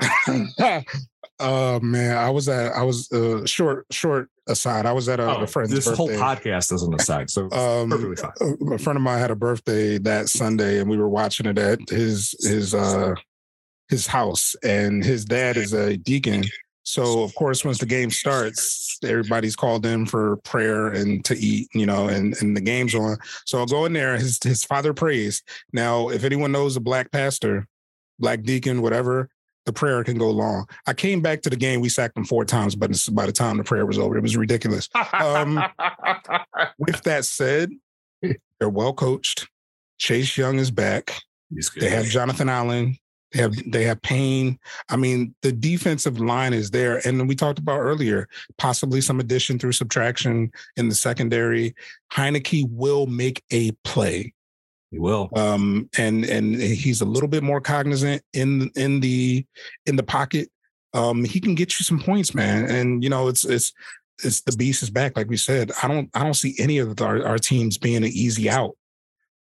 oh 1.40 1.80
man, 1.80 2.16
I 2.16 2.30
was 2.30 2.48
at 2.48 2.72
I 2.72 2.82
was 2.82 3.10
uh, 3.12 3.44
short 3.46 3.86
short 3.90 4.30
aside. 4.48 4.86
I 4.86 4.92
was 4.92 5.08
at 5.08 5.20
a, 5.20 5.40
a 5.40 5.46
friend's 5.46 5.72
Oh, 5.72 5.74
this 5.76 5.84
birthday. 5.86 5.96
whole 5.96 6.08
podcast 6.10 6.72
is 6.72 6.82
on 6.82 6.94
aside, 6.94 7.30
so 7.30 7.44
Um, 7.52 7.90
perfectly 7.90 8.16
fine. 8.16 8.72
a 8.72 8.78
friend 8.78 8.96
of 8.96 9.02
mine 9.02 9.18
had 9.18 9.30
a 9.30 9.36
birthday 9.36 9.98
that 9.98 10.28
Sunday, 10.28 10.80
and 10.80 10.88
we 10.90 10.96
were 10.96 11.08
watching 11.08 11.46
it 11.46 11.58
at 11.58 11.78
his 11.88 12.34
his 12.40 12.74
uh 12.74 13.14
his 13.88 14.06
house. 14.06 14.54
And 14.62 15.04
his 15.04 15.24
dad 15.24 15.56
is 15.56 15.72
a 15.72 15.96
deacon, 15.96 16.44
so 16.82 17.22
of 17.22 17.34
course, 17.34 17.64
once 17.64 17.78
the 17.78 17.86
game 17.86 18.10
starts, 18.10 18.98
everybody's 19.02 19.56
called 19.56 19.84
in 19.86 20.06
for 20.06 20.36
prayer 20.38 20.88
and 20.88 21.24
to 21.26 21.36
eat, 21.36 21.68
you 21.74 21.86
know, 21.86 22.08
and 22.08 22.34
and 22.40 22.56
the 22.56 22.60
game's 22.60 22.94
on. 22.94 23.16
So 23.46 23.58
I'll 23.58 23.66
go 23.66 23.84
in 23.84 23.92
there. 23.92 24.16
His 24.16 24.38
his 24.42 24.64
father 24.64 24.92
prays. 24.94 25.42
Now, 25.72 26.08
if 26.08 26.24
anyone 26.24 26.52
knows 26.52 26.76
a 26.76 26.80
black 26.80 27.10
pastor, 27.12 27.66
black 28.18 28.42
deacon, 28.42 28.82
whatever. 28.82 29.28
The 29.68 29.72
prayer 29.74 30.02
can 30.02 30.16
go 30.16 30.30
long. 30.30 30.66
I 30.86 30.94
came 30.94 31.20
back 31.20 31.42
to 31.42 31.50
the 31.50 31.56
game. 31.56 31.82
We 31.82 31.90
sacked 31.90 32.14
them 32.14 32.24
four 32.24 32.46
times, 32.46 32.74
but 32.74 32.90
by 33.12 33.26
the 33.26 33.32
time 33.32 33.58
the 33.58 33.64
prayer 33.64 33.84
was 33.84 33.98
over, 33.98 34.16
it 34.16 34.22
was 34.22 34.34
ridiculous. 34.34 34.88
um, 35.12 35.62
With 36.78 37.02
that 37.02 37.26
said, 37.26 37.68
they're 38.22 38.70
well 38.70 38.94
coached. 38.94 39.46
Chase 39.98 40.38
Young 40.38 40.58
is 40.58 40.70
back. 40.70 41.20
They 41.78 41.90
have 41.90 42.06
Jonathan 42.06 42.48
Allen. 42.48 42.96
They 43.32 43.42
have 43.42 43.70
they 43.70 43.84
have 43.84 44.00
Payne. 44.00 44.58
I 44.88 44.96
mean, 44.96 45.34
the 45.42 45.52
defensive 45.52 46.18
line 46.18 46.54
is 46.54 46.70
there, 46.70 47.06
and 47.06 47.28
we 47.28 47.34
talked 47.34 47.58
about 47.58 47.80
earlier 47.80 48.26
possibly 48.56 49.02
some 49.02 49.20
addition 49.20 49.58
through 49.58 49.72
subtraction 49.72 50.50
in 50.78 50.88
the 50.88 50.94
secondary. 50.94 51.74
Heinicke 52.10 52.66
will 52.70 53.06
make 53.06 53.42
a 53.52 53.72
play, 53.84 54.32
he 54.90 54.98
will. 54.98 55.28
um, 55.36 55.88
and 55.98 56.24
and 56.24 56.54
he's 56.54 57.00
a 57.00 57.04
little 57.04 57.28
bit 57.28 57.42
more 57.42 57.60
cognizant 57.60 58.22
in 58.32 58.70
in 58.74 59.00
the 59.00 59.44
in 59.86 59.96
the 59.96 60.02
pocket. 60.02 60.48
Um, 60.94 61.24
he 61.24 61.40
can 61.40 61.54
get 61.54 61.78
you 61.78 61.84
some 61.84 62.00
points, 62.00 62.34
man. 62.34 62.70
And 62.70 63.02
you 63.02 63.10
know, 63.10 63.28
it's 63.28 63.44
it's 63.44 63.72
it's 64.24 64.40
the 64.42 64.56
beast 64.56 64.82
is 64.82 64.90
back, 64.90 65.16
like 65.16 65.28
we 65.28 65.36
said. 65.36 65.70
I 65.82 65.88
don't 65.88 66.10
I 66.14 66.24
don't 66.24 66.34
see 66.34 66.56
any 66.58 66.78
of 66.78 67.00
our, 67.00 67.24
our 67.26 67.38
teams 67.38 67.78
being 67.78 67.98
an 67.98 68.04
easy 68.04 68.48
out 68.48 68.76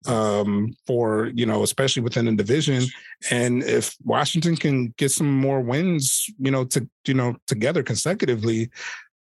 um 0.07 0.73
for 0.87 1.31
you 1.35 1.45
know 1.45 1.63
especially 1.63 2.01
within 2.01 2.25
the 2.25 2.33
division 2.33 2.83
and 3.31 3.63
if 3.65 3.97
washington 4.03 4.57
can 4.57 4.95
get 4.97 5.11
some 5.11 5.31
more 5.31 5.61
wins 5.61 6.27
you 6.39 6.51
know 6.51 6.65
to 6.65 6.89
you 7.07 7.13
know 7.13 7.37
together 7.47 7.83
consecutively 7.83 8.71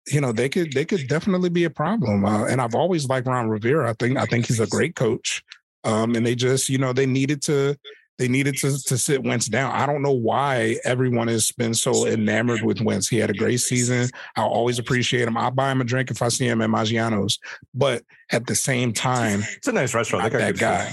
you 0.07 0.21
know 0.21 0.31
they 0.31 0.49
could 0.49 0.73
they 0.75 0.85
could 0.85 1.09
definitely 1.09 1.49
be 1.51 1.65
a 1.65 1.71
problem 1.71 2.25
uh, 2.25 2.45
and 2.45 2.61
i've 2.61 2.77
always 2.77 3.09
liked 3.09 3.27
ron 3.27 3.49
rivera 3.49 3.91
i 3.91 3.93
think 3.95 4.17
i 4.19 4.25
think 4.27 4.47
he's 4.47 4.61
a 4.61 4.69
great 4.69 4.95
coach 4.95 5.43
Um, 5.85 6.15
and 6.15 6.25
they 6.27 6.35
just, 6.35 6.69
you 6.69 6.79
know, 6.79 6.93
they 6.93 7.07
needed 7.07 7.43
to 7.43 7.77
they 8.19 8.27
needed 8.27 8.57
to, 8.59 8.83
to 8.83 8.99
sit 8.99 9.23
Wentz 9.23 9.47
down. 9.47 9.73
I 9.73 9.87
don't 9.87 10.03
know 10.03 10.13
why 10.13 10.77
everyone 10.85 11.29
has 11.29 11.53
been 11.53 11.73
so 11.73 12.05
enamored 12.05 12.63
with 12.63 12.81
Wentz. 12.81 13.09
He 13.09 13.19
had 13.19 13.31
a 13.31 13.35
great 13.35 13.61
season. 13.61 14.11
I'll 14.35 14.49
always 14.49 14.81
appreciate 14.81 15.29
him. 15.29 15.37
I'll 15.37 15.53
buy 15.53 15.71
him 15.71 15.81
a 15.81 15.85
drink 15.85 16.11
if 16.11 16.21
I 16.21 16.29
see 16.29 16.49
him 16.49 16.61
at 16.61 16.69
Maggiano's. 16.69 17.39
But 17.73 18.03
at 18.33 18.47
the 18.47 18.57
same 18.57 18.93
time, 18.93 19.45
it's 19.57 19.69
a 19.69 19.73
nice 19.73 19.95
restaurant. 19.95 20.25
Like 20.25 20.33
that 20.33 20.59
guy. 20.59 20.91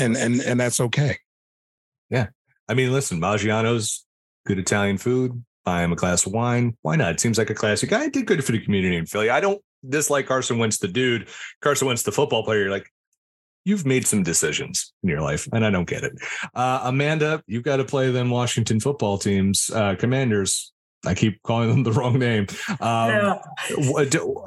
And 0.00 0.16
and 0.16 0.40
and 0.40 0.58
that's 0.58 0.80
okay. 0.80 1.18
Yeah. 2.08 2.28
I 2.68 2.74
mean, 2.74 2.90
listen, 2.90 3.20
Maggiano's 3.20 4.06
good 4.46 4.58
Italian 4.58 4.96
food. 4.96 5.44
Buy 5.64 5.84
him 5.84 5.92
a 5.92 5.96
glass 5.96 6.24
of 6.24 6.32
wine. 6.32 6.74
Why 6.80 6.96
not? 6.96 7.12
It 7.12 7.20
seems 7.20 7.36
like 7.36 7.50
a 7.50 7.54
classic 7.54 7.90
guy. 7.90 8.08
Did 8.08 8.26
good 8.26 8.42
for 8.42 8.52
the 8.52 8.60
community 8.60 8.96
in 8.96 9.04
Philly. 9.04 9.28
I 9.28 9.40
don't 9.40 9.62
dislike 9.86 10.26
Carson 10.26 10.58
Wentz, 10.58 10.78
the 10.78 10.88
dude. 10.88 11.28
Carson 11.60 11.86
Wentz, 11.86 12.02
the 12.02 12.12
football 12.12 12.44
player. 12.44 12.62
You're 12.62 12.70
like, 12.70 12.90
you've 13.64 13.86
made 13.86 14.06
some 14.06 14.22
decisions 14.22 14.92
in 15.02 15.08
your 15.08 15.20
life, 15.20 15.48
and 15.52 15.64
I 15.64 15.70
don't 15.70 15.88
get 15.88 16.04
it. 16.04 16.12
Uh, 16.54 16.80
Amanda, 16.84 17.42
you've 17.46 17.62
got 17.62 17.76
to 17.76 17.84
play 17.84 18.10
them 18.10 18.30
Washington 18.30 18.80
football 18.80 19.18
teams, 19.18 19.70
uh, 19.74 19.94
Commanders. 19.96 20.72
I 21.04 21.14
keep 21.14 21.42
calling 21.42 21.68
them 21.68 21.82
the 21.84 21.92
wrong 21.92 22.18
name. 22.18 22.46
Um, 22.80 23.10
yeah. 23.10 23.38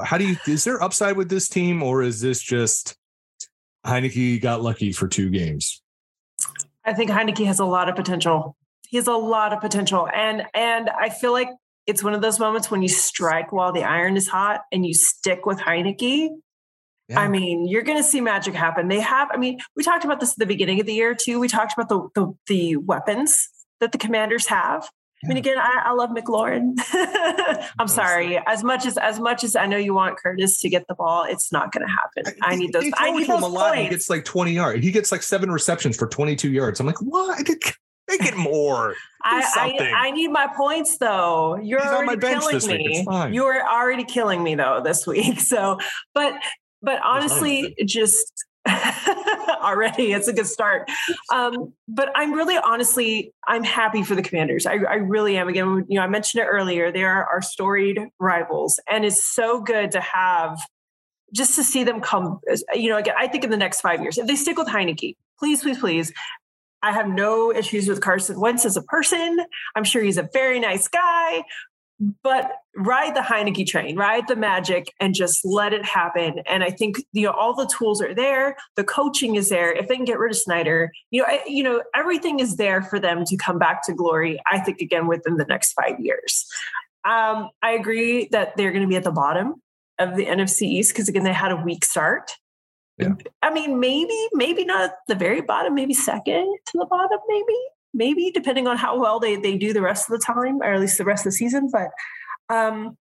how 0.04 0.18
do 0.18 0.28
you? 0.28 0.38
Is 0.48 0.64
there 0.64 0.82
upside 0.82 1.18
with 1.18 1.30
this 1.30 1.48
team, 1.48 1.84
or 1.84 2.02
is 2.02 2.22
this 2.22 2.42
just 2.42 2.96
Heinicke 3.86 4.42
got 4.42 4.62
lucky 4.62 4.92
for 4.92 5.08
two 5.08 5.30
games? 5.30 5.82
I 6.84 6.94
think 6.94 7.10
Heinicke 7.10 7.46
has 7.46 7.60
a 7.60 7.66
lot 7.66 7.90
of 7.90 7.96
potential. 7.96 8.56
He 8.88 8.98
has 8.98 9.08
a 9.08 9.14
lot 9.14 9.54
of 9.54 9.62
potential, 9.62 10.08
and 10.14 10.44
and 10.54 10.90
I 10.90 11.10
feel 11.10 11.32
like 11.32 11.50
it's 11.88 12.04
one 12.04 12.14
of 12.14 12.22
those 12.22 12.40
moments 12.40 12.72
when 12.72 12.82
you 12.82 12.88
strike 12.88 13.52
while 13.52 13.72
the 13.72 13.84
iron 13.84 14.18
is 14.18 14.28
hot 14.28 14.62
and 14.72 14.86
you 14.86 14.94
stick 14.94 15.46
with 15.46 15.60
Heinicke 15.60 16.30
yeah. 17.10 17.20
I 17.20 17.28
mean, 17.28 17.68
you're 17.68 17.84
going 17.84 17.98
to 17.98 18.04
see 18.04 18.22
magic 18.22 18.54
happen. 18.54 18.88
They 18.88 19.00
have, 19.00 19.30
I 19.32 19.38
mean, 19.38 19.60
we 19.76 19.84
talked 19.84 20.06
about 20.06 20.20
this 20.20 20.32
at 20.32 20.40
the 20.40 20.46
beginning 20.46 20.80
of 20.80 20.86
the 20.86 20.94
year 20.94 21.14
too. 21.14 21.40
We 21.40 21.48
talked 21.48 21.74
about 21.78 21.90
the 21.90 22.10
the, 22.16 22.34
the 22.48 22.76
weapons 22.78 23.50
that 23.80 23.92
the 23.92 23.98
commanders 23.98 24.48
have. 24.48 24.90
Yeah. 25.22 25.28
I 25.28 25.30
mean, 25.30 25.38
again, 25.38 25.58
I, 25.58 25.84
I 25.86 25.92
love 25.94 26.10
McLaurin. 26.10 26.76
I'm 27.80 27.88
sorry. 27.88 28.40
As 28.48 28.64
much 28.64 28.86
as 28.86 28.98
as 28.98 29.20
much 29.20 29.44
as 29.44 29.56
I 29.56 29.66
know 29.66 29.78
you 29.78 29.94
want 29.94 30.18
Curtis 30.18 30.60
to 30.62 30.70
get 30.70 30.88
the 30.88 30.96
ball, 30.96 31.26
it's 31.28 31.52
not 31.52 31.72
going 31.72 31.86
to 31.86 31.92
happen. 31.92 32.40
I, 32.42 32.56
need 32.56 32.74
those. 32.74 32.86
I 32.98 33.12
need 33.12 33.28
those 33.28 33.42
a 33.42 33.48
lot. 33.48 33.78
He 33.78 33.88
gets 33.88 34.10
like 34.10 34.26
20 34.26 34.52
yards. 34.52 34.84
He 34.84 34.92
gets 34.92 35.12
like 35.12 35.24
seven 35.24 35.52
receptions 35.52 35.96
for 35.96 36.08
22 36.08 36.52
yards. 36.52 36.80
I'm 36.80 36.88
like, 36.88 37.02
what? 37.02 37.48
Make 38.08 38.24
it 38.24 38.38
more. 38.38 38.94
I, 39.24 39.78
I, 39.80 40.08
I 40.08 40.12
need 40.12 40.28
my 40.28 40.48
points 40.56 40.98
though. 40.98 41.58
You're 41.58 41.82
He's 41.82 41.90
already 41.90 42.20
killing 42.20 42.78
me. 42.78 43.06
You're 43.32 43.68
already 43.68 44.04
killing 44.04 44.44
me 44.44 44.56
though 44.56 44.82
this 44.84 45.08
week. 45.08 45.40
So, 45.40 45.80
but 46.14 46.34
but 46.82 47.00
honestly, 47.04 47.76
just 47.86 48.46
already 49.62 50.14
it's 50.14 50.28
a 50.28 50.34
good 50.34 50.48
start. 50.48 50.90
Um, 51.32 51.74
but 51.88 52.12
I'm 52.16 52.34
really 52.34 52.58
honestly, 52.58 53.34
I'm 53.48 53.64
happy 53.64 54.04
for 54.04 54.16
the 54.16 54.22
commanders. 54.22 54.66
I, 54.66 54.74
I, 54.74 54.96
really 54.96 55.38
am. 55.38 55.48
Again, 55.48 55.86
you 55.88 55.98
know, 55.98 56.02
I 56.02 56.08
mentioned 56.08 56.44
it 56.44 56.48
earlier. 56.48 56.92
They 56.92 57.04
are 57.04 57.26
our 57.26 57.42
storied 57.42 58.00
rivals, 58.20 58.80
and 58.90 59.06
it's 59.06 59.24
so 59.24 59.62
good 59.62 59.92
to 59.92 60.02
have 60.02 60.60
just 61.34 61.56
to 61.56 61.64
see 61.64 61.84
them 61.84 62.02
come. 62.02 62.40
You 62.74 62.90
know, 62.90 62.98
again, 62.98 63.16
I 63.18 63.28
think 63.28 63.44
in 63.44 63.52
the 63.52 63.58
next 63.58 63.82
five 63.82 64.02
years, 64.02 64.18
if 64.18 64.26
they 64.28 64.36
stick 64.36 64.58
with 64.58 64.68
Heinicke, 64.68 65.16
please, 65.40 65.62
please, 65.62 65.80
please. 65.80 66.14
I 66.82 66.92
have 66.92 67.08
no 67.08 67.52
issues 67.52 67.88
with 67.88 68.00
Carson 68.00 68.40
Wentz 68.40 68.64
as 68.64 68.78
a 68.78 68.84
person. 68.84 69.40
I'm 69.76 69.84
sure 69.84 70.04
he's 70.04 70.20
a 70.20 70.30
very 70.34 70.60
nice 70.60 70.88
guy, 70.88 71.44
but 72.24 72.52
ride 72.76 73.16
the 73.16 73.22
Heinicke 73.22 73.66
train, 73.66 73.96
ride 73.96 74.28
the 74.28 74.36
magic, 74.36 74.94
and 75.00 75.14
just 75.14 75.46
let 75.46 75.74
it 75.74 75.86
happen. 75.86 76.40
And 76.46 76.64
I 76.64 76.70
think 76.70 76.98
you 77.14 77.24
know 77.24 77.32
all 77.32 77.54
the 77.54 77.68
tools 77.68 78.02
are 78.02 78.14
there, 78.14 78.58
the 78.76 78.84
coaching 78.84 79.36
is 79.36 79.50
there. 79.50 79.72
If 79.72 79.88
they 79.88 79.96
can 79.96 80.06
get 80.06 80.20
rid 80.20 80.32
of 80.32 80.38
Snyder, 80.38 80.92
you 81.12 81.22
know, 81.22 81.40
you 81.46 81.64
know 81.64 81.84
everything 81.96 82.40
is 82.40 82.58
there 82.58 82.82
for 82.82 83.00
them 83.00 83.24
to 83.26 83.38
come 83.38 83.58
back 83.58 83.86
to 83.86 83.94
glory. 83.94 84.40
I 84.52 84.60
think 84.60 84.82
again 84.82 85.08
within 85.08 85.38
the 85.38 85.46
next 85.46 85.74
five 85.74 86.00
years. 86.00 86.46
Um, 87.06 87.50
I 87.62 87.72
agree 87.72 88.28
that 88.32 88.58
they're 88.58 88.72
going 88.72 88.82
to 88.82 88.88
be 88.88 88.96
at 88.96 89.04
the 89.04 89.12
bottom 89.12 89.62
of 90.00 90.16
the 90.16 90.26
NFC 90.26 90.64
East 90.64 90.94
because 90.94 91.08
again 91.08 91.24
they 91.24 91.34
had 91.34 91.52
a 91.52 91.56
weak 91.56 91.86
start. 91.86 92.32
Yeah. 92.98 93.14
I 93.42 93.54
mean, 93.54 93.80
maybe, 93.80 94.18
maybe 94.34 94.64
not 94.64 94.92
the 95.08 95.16
very 95.16 95.42
bottom, 95.42 95.76
maybe 95.76 95.94
second 95.94 96.58
to 96.68 96.78
the 96.78 96.86
bottom, 96.86 97.20
maybe 97.28 97.58
maybe 97.96 98.30
depending 98.32 98.68
on 98.68 98.78
how 98.78 99.00
well 99.00 99.20
they, 99.20 99.36
they 99.38 99.58
do 99.58 99.74
the 99.74 99.82
rest 99.82 100.10
of 100.10 100.20
the 100.20 100.24
time, 100.24 100.62
or 100.62 100.74
at 100.74 100.80
least 100.80 100.98
the 100.98 101.06
rest 101.06 101.26
of 101.26 101.32
the 101.32 101.38
season. 101.38 101.70
But 101.72 101.90
um, 102.50 102.98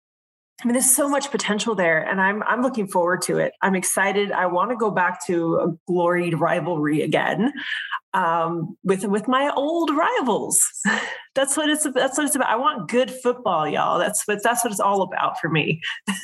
I 0.61 0.67
mean, 0.67 0.73
there's 0.73 0.91
so 0.91 1.09
much 1.09 1.31
potential 1.31 1.77
there, 1.77 2.03
and 2.03 2.21
I'm 2.21 2.43
I'm 2.43 2.63
looking 2.63 2.89
forward 2.89 3.23
to 3.23 3.39
it. 3.39 3.53
I'm 3.63 3.77
excited. 3.77 4.33
I 4.33 4.47
want 4.47 4.71
to 4.71 4.77
go 4.77 4.91
back 4.91 5.25
to 5.27 5.57
a 5.57 5.93
gloried 5.93 6.41
rivalry 6.41 7.03
again 7.03 7.53
um, 8.13 8.77
with 8.83 9.05
with 9.05 9.29
my 9.29 9.53
old 9.55 9.91
rivals. 9.91 10.61
that's 11.37 11.57
what 11.57 11.71
it's 11.71 11.85
that's 11.95 12.19
what 12.19 12.27
it's 12.27 12.35
about. 12.35 12.49
I 12.49 12.57
want 12.57 12.91
good 12.91 13.11
football, 13.11 13.69
y'all. 13.69 13.99
That's 14.01 14.27
what 14.27 14.43
that's 14.43 14.65
what 14.65 14.73
it's 14.73 14.81
all 14.81 15.03
about 15.03 15.39
for 15.39 15.49
me. 15.49 15.81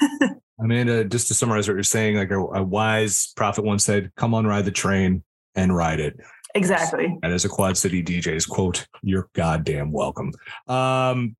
Amanda, 0.60 1.04
just 1.04 1.28
to 1.28 1.34
summarize 1.34 1.68
what 1.68 1.74
you're 1.74 1.82
saying, 1.82 2.16
like 2.16 2.30
a, 2.30 2.38
a 2.38 2.62
wise 2.62 3.32
prophet 3.36 3.64
once 3.64 3.84
said, 3.84 4.10
"Come 4.16 4.34
on, 4.34 4.46
ride 4.46 4.64
the 4.64 4.72
train 4.72 5.22
and 5.54 5.74
ride 5.76 6.00
it." 6.00 6.18
Exactly. 6.54 7.18
And 7.22 7.32
as 7.32 7.44
a 7.44 7.48
Quad 7.48 7.76
City 7.76 8.02
DJ's 8.02 8.46
quote, 8.46 8.86
you're 9.02 9.28
goddamn 9.32 9.90
welcome. 9.90 10.32
Um, 10.68 11.36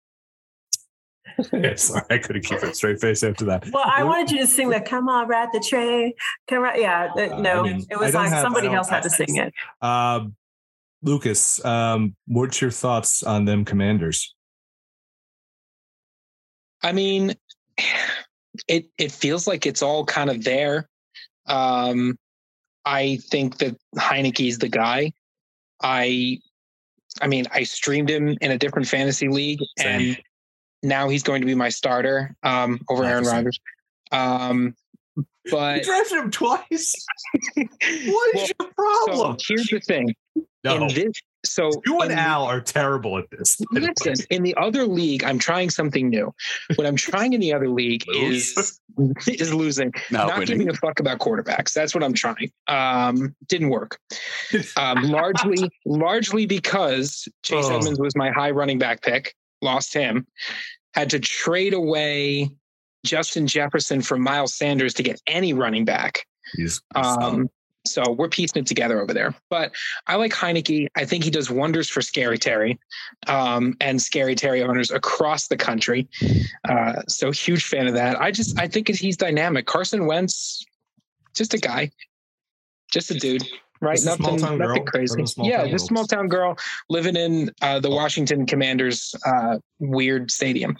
sorry, 1.77 2.05
I 2.11 2.19
couldn't 2.19 2.45
keep 2.45 2.63
a 2.63 2.75
straight 2.75 3.01
face 3.01 3.23
after 3.23 3.45
that. 3.47 3.69
Well, 3.71 3.85
I 3.87 4.05
wanted 4.05 4.31
you 4.31 4.39
to 4.39 4.47
sing 4.47 4.71
the 4.71 4.81
"Come 4.81 5.09
on, 5.09 5.29
ride 5.29 5.49
the 5.53 5.61
train." 5.61 6.13
Come 6.49 6.63
right, 6.63 6.81
yeah. 6.81 7.11
Uh, 7.17 7.41
no, 7.41 7.61
I 7.61 7.63
mean, 7.63 7.87
it 7.91 7.99
was 7.99 8.15
like 8.15 8.29
have, 8.29 8.43
somebody 8.43 8.69
else 8.69 8.89
had 8.89 9.03
to 9.05 9.11
sing 9.11 9.37
it. 9.37 9.53
Uh, 9.81 10.27
Lucas, 11.03 11.65
um, 11.65 12.15
what's 12.27 12.61
your 12.61 12.71
thoughts 12.71 13.23
on 13.23 13.45
them 13.45 13.65
commanders? 13.65 14.35
I 16.83 16.93
mean, 16.93 17.35
it 18.69 18.87
it 18.99 19.13
feels 19.13 19.47
like 19.47 19.67
it's 19.67 19.83
all 19.83 20.05
kind 20.05 20.31
of 20.31 20.45
there. 20.45 20.89
Um, 21.47 22.17
I 22.85 23.19
think 23.31 23.59
that 23.59 23.77
Heinicke's 23.97 24.59
the 24.59 24.69
guy. 24.69 25.13
I 25.83 26.39
I 27.21 27.29
mean, 27.29 27.47
I 27.53 27.63
streamed 27.63 28.11
him 28.11 28.37
in 28.41 28.51
a 28.51 28.59
different 28.59 28.89
fantasy 28.89 29.29
league 29.29 29.61
Same. 29.79 30.01
and 30.01 30.23
now 30.83 31.09
he's 31.09 31.23
going 31.23 31.41
to 31.41 31.47
be 31.47 31.55
my 31.55 31.69
starter 31.69 32.37
um, 32.43 32.81
over 32.89 33.05
Aaron 33.05 33.25
Rodgers. 33.25 33.59
Um, 34.13 34.75
but 35.51 35.79
you 35.79 35.85
drafted 35.85 36.19
him 36.19 36.31
twice. 36.31 37.07
what 37.55 37.67
is 37.87 38.07
well, 38.07 38.47
your 38.61 38.71
problem? 38.75 39.39
So 39.39 39.55
here's 39.55 39.69
the 39.69 39.81
thing. 39.81 40.15
No. 40.65 40.77
In 40.77 40.89
this 40.89 41.13
so 41.45 41.71
you 41.87 42.01
and 42.01 42.13
Al 42.13 42.45
are 42.45 42.61
terrible 42.61 43.19
at 43.19 43.31
this. 43.31 43.61
Listen, 43.73 44.15
in 44.31 44.43
the 44.43 44.55
other 44.57 44.87
league, 44.87 45.25
I'm 45.25 45.39
trying 45.39 45.71
something 45.71 46.09
new. 46.09 46.35
What 46.77 46.87
I'm 46.87 46.97
trying 46.97 47.33
in 47.33 47.41
the 47.41 47.53
other 47.53 47.69
league 47.69 48.05
is 48.09 48.81
is 49.27 49.53
losing, 49.53 49.93
not, 50.11 50.29
not 50.29 50.47
giving 50.47 50.69
a 50.69 50.75
fuck 50.75 51.01
about 51.01 51.19
quarterbacks. 51.19 51.73
That's 51.73 51.95
what 51.95 52.05
I'm 52.05 52.15
trying. 52.15 52.51
Um, 52.69 53.35
didn't 53.49 53.71
work. 53.71 53.99
Um, 54.77 55.03
largely, 55.05 55.71
largely 55.85 56.47
because 56.47 57.29
Chase 57.43 57.67
oh. 57.69 57.77
Edmonds 57.77 58.01
was 58.01 58.17
my 58.17 58.31
high 58.31 58.51
running 58.51 58.79
back 58.79 59.03
pick. 59.03 59.35
Lost 59.63 59.95
him. 59.95 60.27
Had 60.95 61.11
to 61.11 61.19
trade 61.19 61.75
away 61.75 62.51
Justin 63.05 63.47
Jefferson 63.47 64.01
from 64.01 64.23
Miles 64.23 64.55
Sanders 64.55 64.95
to 64.95 65.03
get 65.03 65.21
any 65.27 65.53
running 65.53 65.85
back. 65.85 66.27
He's, 66.57 66.81
he's 66.95 67.07
um, 67.07 67.49
so 67.87 68.11
we're 68.11 68.29
piecing 68.29 68.63
it 68.63 68.67
together 68.67 69.01
over 69.01 69.13
there. 69.13 69.35
But 69.51 69.73
I 70.07 70.17
like 70.17 70.33
Heinicke. 70.33 70.89
I 70.97 71.05
think 71.05 71.25
he 71.25 71.31
does 71.31 71.51
wonders 71.51 71.89
for 71.89 72.01
Scary 72.01 72.39
Terry 72.39 72.79
um, 73.27 73.77
and 73.81 74.01
Scary 74.01 74.35
Terry 74.35 74.63
owners 74.63 74.91
across 74.91 75.49
the 75.49 75.57
country. 75.57 76.09
Uh, 76.69 77.03
so 77.09 77.31
huge 77.31 77.65
fan 77.65 77.87
of 77.87 77.95
that. 77.95 78.21
I 78.21 78.31
just 78.31 78.59
I 78.59 78.69
think 78.69 78.89
he's 78.89 79.17
dynamic. 79.17 79.67
Carson 79.67 80.07
Wentz, 80.07 80.65
just 81.35 81.55
a 81.55 81.59
guy, 81.59 81.91
just 82.91 83.11
a 83.11 83.15
dude. 83.15 83.47
Right, 83.81 84.01
nothing, 84.03 84.37
nothing 84.37 84.59
girl. 84.59 84.81
crazy. 84.85 85.23
Yeah, 85.37 85.67
this 85.67 85.85
small 85.85 86.07
town 86.07 86.29
girl 86.29 86.57
living 86.89 87.17
in 87.17 87.51
uh, 87.61 87.81
the 87.81 87.91
Washington 87.91 88.47
Commanders' 88.47 89.15
uh, 89.27 89.59
weird 89.79 90.31
stadium. 90.31 90.79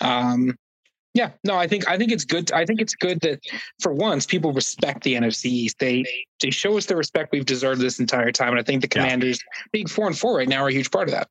Um, 0.00 0.54
yeah, 1.14 1.30
no, 1.44 1.56
I 1.56 1.68
think 1.68 1.88
I 1.88 1.96
think 1.96 2.10
it's 2.10 2.24
good. 2.24 2.50
I 2.50 2.66
think 2.66 2.80
it's 2.80 2.94
good 2.94 3.20
that 3.20 3.40
for 3.80 3.92
once 3.92 4.26
people 4.26 4.52
respect 4.52 5.04
the 5.04 5.14
NFC 5.14 5.46
East. 5.46 5.78
They 5.78 6.04
they 6.42 6.50
show 6.50 6.76
us 6.76 6.86
the 6.86 6.96
respect 6.96 7.30
we've 7.30 7.46
deserved 7.46 7.80
this 7.80 8.00
entire 8.00 8.32
time, 8.32 8.50
and 8.50 8.58
I 8.58 8.64
think 8.64 8.82
the 8.82 8.88
Commanders 8.88 9.38
yeah. 9.40 9.62
being 9.70 9.86
four 9.86 10.08
and 10.08 10.18
four 10.18 10.36
right 10.36 10.48
now 10.48 10.64
are 10.64 10.68
a 10.68 10.72
huge 10.72 10.90
part 10.90 11.08
of 11.08 11.14
that. 11.14 11.28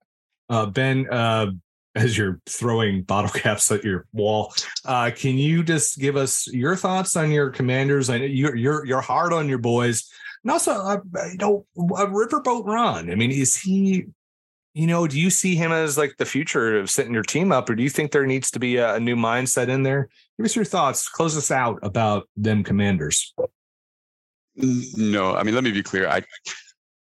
Uh, 0.49 0.67
ben, 0.67 1.05
uh, 1.11 1.47
as 1.95 2.17
you're 2.17 2.39
throwing 2.47 3.01
bottle 3.01 3.29
caps 3.41 3.69
at 3.71 3.83
your 3.83 4.05
wall, 4.13 4.53
uh, 4.85 5.11
can 5.13 5.37
you 5.37 5.63
just 5.63 5.99
give 5.99 6.15
us 6.15 6.47
your 6.47 6.77
thoughts 6.77 7.17
on 7.17 7.29
your 7.29 7.49
Commanders? 7.49 8.09
I 8.09 8.19
know 8.19 8.25
you're 8.25 8.55
you're 8.55 8.85
you're 8.85 9.01
hard 9.01 9.33
on 9.33 9.49
your 9.49 9.57
boys, 9.57 10.09
and 10.45 10.51
also 10.51 10.71
uh, 10.71 10.99
you 11.29 11.37
know 11.39 11.65
a 11.77 12.07
Riverboat 12.07 12.65
Ron. 12.65 13.11
I 13.11 13.15
mean, 13.15 13.31
is 13.31 13.57
he 13.57 14.05
you 14.73 14.87
know, 14.87 15.07
do 15.07 15.19
you 15.19 15.29
see 15.29 15.55
him 15.55 15.71
as 15.71 15.97
like 15.97 16.15
the 16.17 16.25
future 16.25 16.79
of 16.79 16.89
setting 16.89 17.13
your 17.13 17.23
team 17.23 17.51
up, 17.51 17.69
or 17.69 17.75
do 17.75 17.83
you 17.83 17.89
think 17.89 18.11
there 18.11 18.25
needs 18.25 18.49
to 18.51 18.59
be 18.59 18.77
a, 18.77 18.95
a 18.95 18.99
new 18.99 19.15
mindset 19.15 19.67
in 19.67 19.83
there? 19.83 20.09
Give 20.37 20.45
us 20.45 20.55
your 20.55 20.65
thoughts. 20.65 21.07
Close 21.07 21.37
us 21.37 21.51
out 21.51 21.79
about 21.83 22.27
them 22.35 22.63
commanders. 22.63 23.33
No, 24.55 25.35
I 25.35 25.43
mean, 25.43 25.55
let 25.55 25.63
me 25.63 25.71
be 25.71 25.83
clear. 25.83 26.07
I 26.07 26.23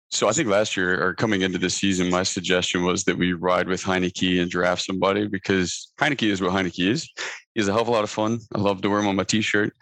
so 0.09 0.27
I 0.29 0.31
think 0.31 0.47
last 0.47 0.77
year 0.77 1.03
or 1.03 1.15
coming 1.15 1.41
into 1.41 1.57
the 1.57 1.69
season, 1.69 2.09
my 2.09 2.21
suggestion 2.21 2.83
was 2.83 3.03
that 3.05 3.17
we 3.17 3.33
ride 3.33 3.67
with 3.67 3.81
Heinicke 3.81 4.41
and 4.41 4.49
draft 4.49 4.83
somebody 4.83 5.27
because 5.27 5.91
Heinicke 5.99 6.29
is 6.29 6.39
what 6.39 6.51
Heinicke 6.51 6.87
is. 6.87 7.09
He's 7.55 7.67
a 7.67 7.71
hell 7.71 7.81
of 7.81 7.87
a 7.87 7.91
lot 7.91 8.03
of 8.03 8.11
fun. 8.11 8.39
I 8.53 8.59
love 8.59 8.81
to 8.81 8.89
wear 8.89 8.99
him 8.99 9.07
on 9.07 9.15
my 9.15 9.23
t-shirt. 9.23 9.75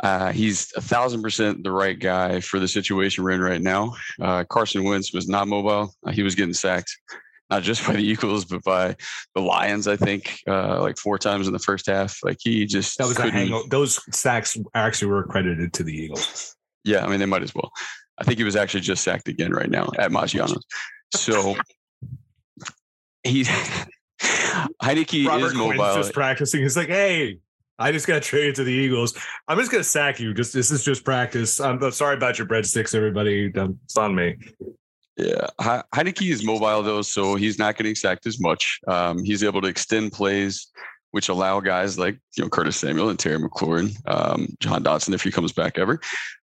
Uh, 0.00 0.32
he's 0.32 0.72
a 0.76 0.80
thousand 0.80 1.22
percent 1.22 1.64
the 1.64 1.72
right 1.72 1.98
guy 1.98 2.40
for 2.40 2.58
the 2.58 2.68
situation 2.68 3.24
we're 3.24 3.32
in 3.32 3.40
right 3.40 3.60
now. 3.60 3.94
Uh, 4.20 4.44
Carson 4.44 4.84
Wentz 4.84 5.12
was 5.12 5.28
not 5.28 5.48
mobile. 5.48 5.92
Uh, 6.06 6.12
he 6.12 6.22
was 6.22 6.34
getting 6.34 6.54
sacked, 6.54 6.96
not 7.50 7.62
just 7.62 7.84
by 7.86 7.94
the 7.94 8.02
Eagles, 8.04 8.44
but 8.44 8.62
by 8.62 8.96
the 9.34 9.40
Lions. 9.40 9.88
I 9.88 9.96
think 9.96 10.38
uh, 10.46 10.80
like 10.80 10.98
four 10.98 11.18
times 11.18 11.46
in 11.46 11.52
the 11.52 11.58
first 11.58 11.86
half. 11.86 12.18
Like 12.22 12.38
he 12.40 12.64
just 12.64 12.98
that 12.98 13.08
was 13.08 13.18
a 13.18 13.30
hang. 13.30 13.68
Those 13.70 14.00
sacks 14.16 14.56
actually 14.74 15.10
were 15.10 15.24
credited 15.24 15.72
to 15.74 15.82
the 15.82 15.92
Eagles. 15.92 16.54
Yeah, 16.84 17.04
I 17.04 17.08
mean 17.08 17.18
they 17.18 17.26
might 17.26 17.42
as 17.42 17.54
well. 17.54 17.72
I 18.18 18.24
think 18.24 18.38
he 18.38 18.44
was 18.44 18.56
actually 18.56 18.80
just 18.80 19.02
sacked 19.02 19.28
again 19.28 19.52
right 19.52 19.70
now 19.70 19.90
at 19.98 20.10
Maggiano's. 20.10 20.64
So 21.14 21.56
he 23.24 23.44
Heinicke 24.82 25.26
Robert 25.26 25.46
is 25.46 25.54
mobile. 25.54 25.74
Quinn's 25.74 25.96
just 25.96 26.12
practicing. 26.12 26.62
He's 26.62 26.76
like, 26.76 26.88
hey, 26.88 27.38
I 27.78 27.92
just 27.92 28.06
got 28.06 28.22
traded 28.22 28.56
to 28.56 28.64
the 28.64 28.72
Eagles. 28.72 29.14
I'm 29.46 29.58
just 29.58 29.70
gonna 29.70 29.84
sack 29.84 30.18
you. 30.18 30.34
Just 30.34 30.52
this 30.52 30.70
is 30.70 30.84
just 30.84 31.04
practice. 31.04 31.60
I'm 31.60 31.90
sorry 31.92 32.16
about 32.16 32.38
your 32.38 32.46
breadsticks, 32.46 32.94
everybody. 32.94 33.52
It's 33.54 33.96
on 33.96 34.14
me. 34.14 34.36
Yeah, 35.16 35.48
Heinicke 35.60 36.30
is 36.30 36.44
mobile 36.44 36.82
though, 36.82 37.02
so 37.02 37.34
he's 37.34 37.58
not 37.58 37.76
getting 37.76 37.94
sacked 37.94 38.26
as 38.26 38.40
much. 38.40 38.80
Um, 38.86 39.22
he's 39.24 39.42
able 39.42 39.60
to 39.62 39.68
extend 39.68 40.12
plays, 40.12 40.68
which 41.10 41.28
allow 41.28 41.60
guys 41.60 41.98
like 41.98 42.18
you 42.36 42.44
know 42.44 42.48
Curtis 42.48 42.76
Samuel 42.76 43.10
and 43.10 43.18
Terry 43.18 43.38
McLaurin, 43.38 43.96
um, 44.06 44.48
Jahan 44.60 44.82
Dotson 44.82 45.14
if 45.14 45.22
he 45.22 45.30
comes 45.30 45.52
back 45.52 45.78
ever, 45.78 46.00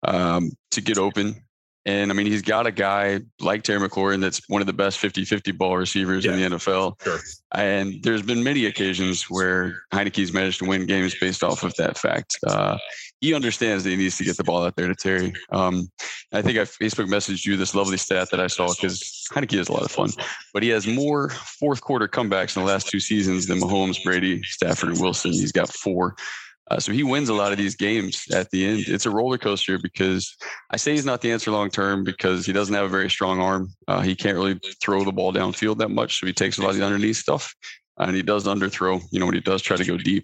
um, 0.03 0.51
to 0.71 0.81
get 0.81 0.97
open 0.97 1.43
and 1.85 2.11
I 2.11 2.13
mean, 2.13 2.27
he's 2.27 2.41
got 2.41 2.67
a 2.67 2.71
guy 2.71 3.21
like 3.39 3.63
Terry 3.63 3.79
McLaurin 3.79 4.21
that's 4.21 4.41
one 4.49 4.61
of 4.61 4.67
the 4.67 4.73
best 4.73 4.99
50 4.99 5.25
50 5.25 5.51
ball 5.53 5.77
receivers 5.77 6.25
yeah. 6.25 6.33
in 6.33 6.39
the 6.39 6.57
NFL. 6.57 7.01
Sure. 7.01 7.19
And 7.53 8.03
there's 8.03 8.21
been 8.21 8.43
many 8.43 8.65
occasions 8.65 9.23
where 9.23 9.83
Heinicke's 9.93 10.33
managed 10.33 10.59
to 10.59 10.65
win 10.65 10.85
games 10.85 11.15
based 11.19 11.43
off 11.43 11.63
of 11.63 11.73
that 11.75 11.97
fact. 11.97 12.37
Uh, 12.45 12.77
he 13.21 13.33
understands 13.33 13.83
that 13.83 13.89
he 13.89 13.95
needs 13.95 14.17
to 14.17 14.23
get 14.23 14.37
the 14.37 14.43
ball 14.43 14.63
out 14.63 14.75
there 14.75 14.87
to 14.87 14.95
Terry. 14.95 15.33
Um, 15.51 15.89
I 16.31 16.41
think 16.41 16.57
I 16.57 16.61
Facebook 16.61 17.07
messaged 17.07 17.45
you 17.45 17.57
this 17.57 17.75
lovely 17.75 17.97
stat 17.97 18.29
that 18.31 18.39
I 18.39 18.47
saw 18.47 18.67
because 18.73 19.27
Heinicke 19.31 19.59
is 19.59 19.67
a 19.67 19.73
lot 19.73 19.83
of 19.83 19.91
fun, 19.91 20.09
but 20.53 20.63
he 20.63 20.69
has 20.69 20.87
more 20.87 21.29
fourth 21.29 21.81
quarter 21.81 22.07
comebacks 22.07 22.55
in 22.55 22.63
the 22.63 22.71
last 22.71 22.87
two 22.87 22.99
seasons 22.99 23.47
than 23.47 23.59
Mahomes, 23.59 24.03
Brady, 24.03 24.41
Stafford, 24.43 24.89
and 24.89 25.01
Wilson. 25.01 25.31
He's 25.31 25.51
got 25.51 25.69
four. 25.69 26.15
Uh, 26.69 26.79
so 26.79 26.91
he 26.91 27.03
wins 27.03 27.29
a 27.29 27.33
lot 27.33 27.51
of 27.51 27.57
these 27.57 27.75
games 27.75 28.25
at 28.31 28.49
the 28.51 28.65
end. 28.65 28.83
It's 28.87 29.05
a 29.05 29.09
roller 29.09 29.37
coaster 29.37 29.79
because 29.79 30.35
I 30.69 30.77
say 30.77 30.91
he's 30.91 31.05
not 31.05 31.21
the 31.21 31.31
answer 31.31 31.51
long 31.51 31.69
term 31.69 32.03
because 32.03 32.45
he 32.45 32.53
doesn't 32.53 32.75
have 32.75 32.85
a 32.85 32.89
very 32.89 33.09
strong 33.09 33.39
arm. 33.39 33.73
Uh, 33.87 34.01
he 34.01 34.15
can't 34.15 34.37
really 34.37 34.59
throw 34.81 35.03
the 35.03 35.11
ball 35.11 35.33
downfield 35.33 35.79
that 35.79 35.89
much. 35.89 36.19
So 36.19 36.27
he 36.27 36.33
takes 36.33 36.57
a 36.57 36.61
lot 36.61 36.71
of 36.71 36.77
the 36.77 36.85
underneath 36.85 37.17
stuff 37.17 37.53
and 37.97 38.15
he 38.15 38.21
does 38.21 38.45
underthrow, 38.45 39.01
you 39.11 39.19
know, 39.19 39.25
when 39.25 39.35
he 39.35 39.41
does 39.41 39.61
try 39.61 39.77
to 39.77 39.85
go 39.85 39.97
deep. 39.97 40.23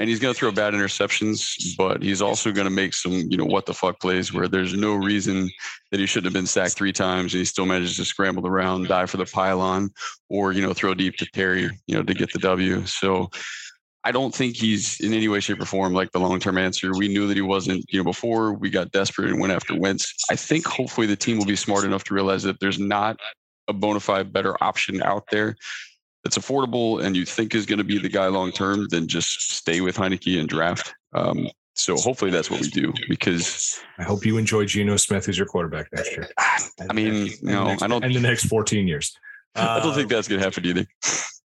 And 0.00 0.08
he's 0.08 0.18
going 0.18 0.34
to 0.34 0.38
throw 0.38 0.50
bad 0.50 0.74
interceptions, 0.74 1.76
but 1.78 2.02
he's 2.02 2.20
also 2.20 2.50
going 2.50 2.66
to 2.66 2.70
make 2.70 2.94
some, 2.94 3.12
you 3.12 3.36
know, 3.36 3.44
what 3.44 3.64
the 3.64 3.74
fuck 3.74 4.00
plays 4.00 4.32
where 4.32 4.48
there's 4.48 4.74
no 4.74 4.96
reason 4.96 5.48
that 5.92 6.00
he 6.00 6.06
shouldn't 6.06 6.26
have 6.26 6.32
been 6.32 6.48
sacked 6.48 6.74
three 6.74 6.92
times 6.92 7.32
and 7.32 7.38
he 7.38 7.44
still 7.44 7.64
manages 7.64 7.96
to 7.98 8.04
scramble 8.04 8.44
around, 8.44 8.88
die 8.88 9.06
for 9.06 9.18
the 9.18 9.24
pylon, 9.24 9.90
or, 10.28 10.50
you 10.50 10.62
know, 10.62 10.72
throw 10.72 10.94
deep 10.94 11.14
to 11.18 11.26
Terry, 11.26 11.70
you 11.86 11.94
know, 11.94 12.02
to 12.02 12.12
get 12.12 12.32
the 12.32 12.40
W. 12.40 12.84
So, 12.86 13.30
I 14.04 14.12
don't 14.12 14.34
think 14.34 14.56
he's 14.56 15.00
in 15.00 15.14
any 15.14 15.28
way, 15.28 15.40
shape, 15.40 15.60
or 15.60 15.64
form 15.64 15.94
like 15.94 16.12
the 16.12 16.20
long 16.20 16.38
term 16.38 16.58
answer. 16.58 16.92
We 16.92 17.08
knew 17.08 17.26
that 17.26 17.36
he 17.36 17.42
wasn't, 17.42 17.84
you 17.88 18.00
know, 18.00 18.04
before 18.04 18.52
we 18.52 18.68
got 18.68 18.92
desperate 18.92 19.30
and 19.30 19.40
went 19.40 19.52
after 19.52 19.74
Wentz. 19.78 20.14
I 20.30 20.36
think 20.36 20.66
hopefully 20.66 21.06
the 21.06 21.16
team 21.16 21.38
will 21.38 21.46
be 21.46 21.56
smart 21.56 21.84
enough 21.84 22.04
to 22.04 22.14
realize 22.14 22.42
that 22.42 22.60
there's 22.60 22.78
not 22.78 23.18
a 23.66 23.72
bona 23.72 24.00
fide 24.00 24.32
better 24.32 24.62
option 24.62 25.02
out 25.02 25.24
there 25.30 25.56
that's 26.22 26.36
affordable 26.36 27.02
and 27.02 27.16
you 27.16 27.24
think 27.24 27.54
is 27.54 27.66
going 27.66 27.78
to 27.78 27.84
be 27.84 27.98
the 27.98 28.08
guy 28.08 28.26
long 28.26 28.52
term 28.52 28.88
than 28.88 29.08
just 29.08 29.56
stay 29.56 29.80
with 29.80 29.96
Heinicke 29.96 30.38
and 30.38 30.48
draft. 30.48 30.94
Um, 31.14 31.48
so 31.74 31.96
hopefully 31.96 32.30
that's 32.30 32.50
what 32.50 32.60
we 32.60 32.68
do 32.68 32.92
because 33.08 33.80
I 33.98 34.04
hope 34.04 34.24
you 34.24 34.36
enjoy 34.36 34.64
Geno 34.64 34.96
Smith 34.96 35.28
as 35.28 35.36
your 35.36 35.46
quarterback 35.46 35.88
next 35.92 36.12
year. 36.12 36.28
I 36.38 36.92
mean, 36.92 37.26
you 37.26 37.36
know, 37.42 37.66
next, 37.66 37.82
I 37.82 37.88
don't 37.88 38.04
in 38.04 38.12
the 38.12 38.20
next 38.20 38.44
14 38.46 38.86
years. 38.86 39.16
I 39.56 39.80
don't 39.80 39.94
think 39.94 40.08
that's 40.08 40.28
going 40.28 40.40
to 40.40 40.44
happen 40.44 40.64
either. 40.66 40.86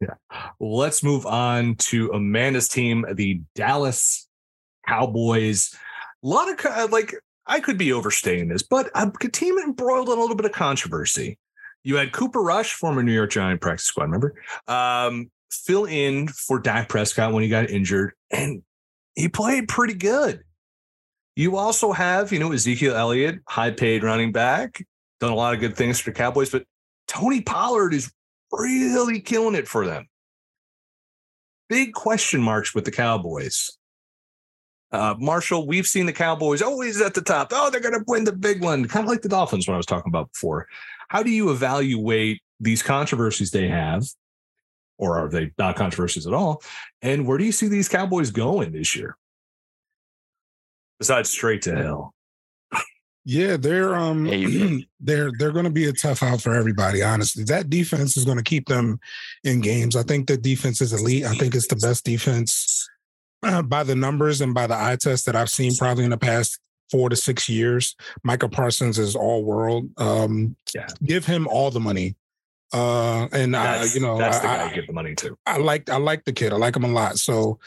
Yeah. 0.01 0.15
Let's 0.61 1.03
move 1.03 1.27
on 1.27 1.75
to 1.77 2.11
Amanda's 2.12 2.69
team, 2.69 3.05
the 3.15 3.41
Dallas 3.55 4.29
Cowboys. 4.87 5.75
A 6.23 6.27
lot 6.27 6.49
of 6.51 6.65
uh, 6.65 6.89
like 6.91 7.15
I 7.47 7.61
could 7.61 7.79
be 7.79 7.93
overstating 7.93 8.49
this, 8.49 8.62
but 8.62 8.91
a 8.95 9.11
team 9.31 9.59
embroiled 9.59 10.09
in 10.09 10.19
a 10.19 10.20
little 10.20 10.37
bit 10.37 10.47
of 10.47 10.53
controversy. 10.53 11.39
You 11.83 11.97
had 11.97 12.12
Cooper 12.12 12.43
Rush, 12.43 12.75
former 12.75 13.03
New 13.03 13.12
York 13.12 13.31
Giant 13.31 13.61
practice 13.61 13.87
squad 13.87 14.11
member, 14.11 14.35
um, 14.66 15.31
fill 15.51 15.85
in 15.87 16.29
for 16.29 16.59
Dak 16.59 16.89
Prescott 16.89 17.33
when 17.33 17.43
he 17.43 17.49
got 17.49 17.70
injured, 17.70 18.12
and 18.31 18.62
he 19.15 19.29
played 19.29 19.69
pretty 19.69 19.95
good. 19.95 20.43
You 21.37 21.57
also 21.57 21.93
have, 21.93 22.33
you 22.33 22.41
know, 22.41 22.53
Ezekiel 22.53 22.97
Elliott, 22.97 23.39
high 23.49 23.70
paid 23.70 24.03
running 24.03 24.33
back, 24.33 24.85
done 25.20 25.31
a 25.31 25.35
lot 25.35 25.55
of 25.55 25.61
good 25.61 25.77
things 25.77 26.01
for 26.01 26.11
the 26.11 26.16
Cowboys, 26.16 26.51
but 26.51 26.65
Tony 27.07 27.41
Pollard 27.41 27.95
is 27.95 28.12
really 28.53 29.20
killing 29.20 29.55
it 29.55 29.69
for 29.69 29.87
them. 29.87 30.09
Big 31.69 31.93
question 31.93 32.41
marks 32.41 32.75
with 32.75 32.85
the 32.85 32.91
Cowboys. 32.91 33.79
Uh, 34.91 35.15
Marshall, 35.19 35.66
we've 35.66 35.87
seen 35.87 36.07
the 36.07 36.12
Cowboys 36.12 36.62
always 36.62 37.01
at 37.01 37.12
the 37.12 37.20
top. 37.20 37.49
Oh, 37.53 37.69
they're 37.69 37.81
going 37.81 37.95
to 37.95 38.05
win 38.07 38.25
the 38.25 38.33
big 38.33 38.62
one, 38.62 38.87
kind 38.87 39.05
of 39.05 39.11
like 39.11 39.20
the 39.20 39.29
Dolphins, 39.29 39.69
when 39.69 39.75
I 39.75 39.77
was 39.77 39.87
talking 39.87 40.11
about 40.11 40.33
before. 40.33 40.66
How 41.09 41.23
do 41.23 41.31
you 41.31 41.51
evaluate 41.51 42.41
these 42.59 42.83
controversies 42.83 43.51
they 43.51 43.69
have, 43.69 44.07
or 44.97 45.19
are 45.19 45.29
they 45.29 45.53
not 45.59 45.77
controversies 45.77 46.27
at 46.27 46.33
all? 46.33 46.62
And 47.03 47.27
where 47.27 47.37
do 47.37 47.45
you 47.45 47.53
see 47.53 47.69
these 47.69 47.89
Cowboys 47.89 48.31
going 48.31 48.73
this 48.73 48.97
year? 48.97 49.16
Besides 50.99 51.29
straight 51.29 51.62
to 51.62 51.77
hell. 51.77 52.15
Yeah, 53.28 53.59
they're 53.59 53.94
um 53.94 54.24
they're 55.00 55.30
they're 55.38 55.52
going 55.52 55.66
to 55.66 55.70
be 55.70 55.84
a 55.84 55.92
tough 55.92 56.22
out 56.22 56.40
for 56.40 56.55
everybody. 56.55 57.02
Honestly, 57.02 57.44
that 57.44 57.68
defense 57.68 58.16
is 58.16 58.24
going 58.24 58.38
to 58.38 58.42
keep 58.42 58.68
them 58.68 58.98
in 59.44 59.60
games. 59.60 59.96
I 59.96 60.02
think 60.02 60.28
the 60.28 60.38
defense 60.38 60.80
is 60.80 60.94
elite. 60.94 61.26
I 61.26 61.34
think 61.34 61.55
it's 61.55 61.66
the 61.66 61.76
best 61.76 62.06
defense 62.06 62.88
uh, 63.42 63.60
by 63.60 63.82
the 63.82 63.94
numbers 63.94 64.40
and 64.40 64.55
by 64.55 64.66
the 64.66 64.82
eye 64.82 64.96
test 64.98 65.26
that 65.26 65.36
I've 65.36 65.50
seen 65.50 65.76
probably 65.76 66.05
in 66.05 66.10
the 66.10 66.16
past 66.16 66.59
four 66.90 67.10
to 67.10 67.16
six 67.16 67.50
years. 67.50 67.94
Micah 68.24 68.48
Parsons 68.48 68.98
is 68.98 69.14
all 69.14 69.44
world. 69.44 69.90
Um, 69.98 70.56
yeah, 70.74 70.86
give 71.05 71.26
him 71.26 71.46
all 71.48 71.70
the 71.70 71.80
money. 71.80 72.16
Uh, 72.72 73.28
and 73.32 73.52
that's, 73.52 73.92
I, 73.92 73.94
you 73.94 74.00
know, 74.00 74.16
that's 74.16 74.38
the 74.38 74.48
I, 74.48 74.56
guy 74.56 74.70
I 74.70 74.72
give 74.72 74.86
the 74.86 74.94
money 74.94 75.14
to. 75.16 75.36
I 75.44 75.59
like 75.59 75.90
I 75.90 75.98
like 75.98 76.24
the 76.24 76.32
kid. 76.32 76.55
I 76.55 76.56
like 76.56 76.74
him 76.74 76.84
a 76.84 76.88
lot. 76.88 77.18
So 77.18 77.59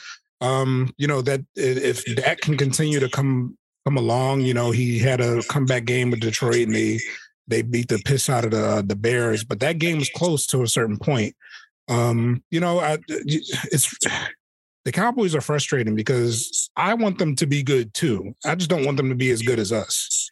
um, 0.41 0.91
you 0.97 1.05
know 1.05 1.21
that 1.21 1.41
if 1.55 2.03
that 2.15 2.41
can 2.41 2.57
continue 2.57 2.99
to 2.99 3.09
come 3.09 3.59
come 3.86 3.98
along. 3.98 4.41
You 4.41 4.53
know, 4.53 4.72
he 4.72 4.99
had 4.99 5.22
a 5.22 5.44
comeback 5.44 5.86
game 5.86 6.12
with 6.12 6.22
Detroit 6.22 6.68
and 6.68 6.76
they 6.76 6.99
they 7.48 7.62
beat 7.62 7.90
the 7.90 8.02
piss 8.06 8.30
out 8.30 8.45
of 8.45 8.52
the 8.52 8.84
the 8.86 8.95
Bears, 8.95 9.44
but 9.44 9.60
that 9.60 9.80
game 9.80 9.98
was 9.98 10.10
close 10.10 10.45
to 10.48 10.64
a 10.64 10.68
certain 10.68 10.98
point. 10.98 11.36
Um, 11.88 12.44
you 12.52 12.60
know, 12.60 12.80
I, 12.80 12.98
it's 13.08 13.94
the 14.86 14.91
Cowboys 14.91 15.36
are 15.36 15.41
frustrating 15.41 15.95
because 15.95 16.70
I 16.76 16.94
want 16.94 17.20
them 17.20 17.36
to 17.36 17.45
be 17.45 17.64
good 17.64 17.94
too. 17.94 18.34
I 18.45 18.56
just 18.56 18.70
don't 18.70 18.86
want 18.86 18.98
them 18.98 19.10
to 19.10 19.16
be 19.16 19.32
as 19.32 19.41
good 19.41 19.60
as 19.60 19.72
us. 19.72 20.30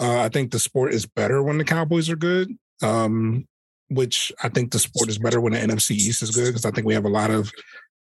Uh, 0.00 0.20
I 0.20 0.28
think 0.28 0.50
the 0.50 0.58
sport 0.58 0.94
is 0.94 1.06
better 1.06 1.42
when 1.42 1.58
the 1.58 1.64
Cowboys 1.64 2.08
are 2.10 2.16
good. 2.16 2.56
Um, 2.82 3.46
which 3.90 4.30
I 4.42 4.48
think 4.48 4.70
the 4.70 4.78
sport 4.78 5.08
is 5.08 5.18
better 5.18 5.40
when 5.40 5.52
the 5.52 5.58
NFC 5.58 5.92
East 5.92 6.22
is 6.22 6.30
good 6.30 6.48
because 6.48 6.64
I 6.64 6.70
think 6.70 6.86
we 6.86 6.94
have 6.94 7.06
a 7.06 7.10
lot 7.10 7.30
of 7.30 7.50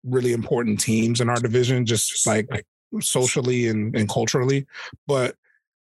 really 0.03 0.33
important 0.33 0.79
teams 0.79 1.21
in 1.21 1.29
our 1.29 1.39
division, 1.39 1.85
just 1.85 2.25
like 2.27 2.47
socially 2.99 3.67
and, 3.67 3.95
and 3.95 4.09
culturally, 4.09 4.65
but 5.07 5.35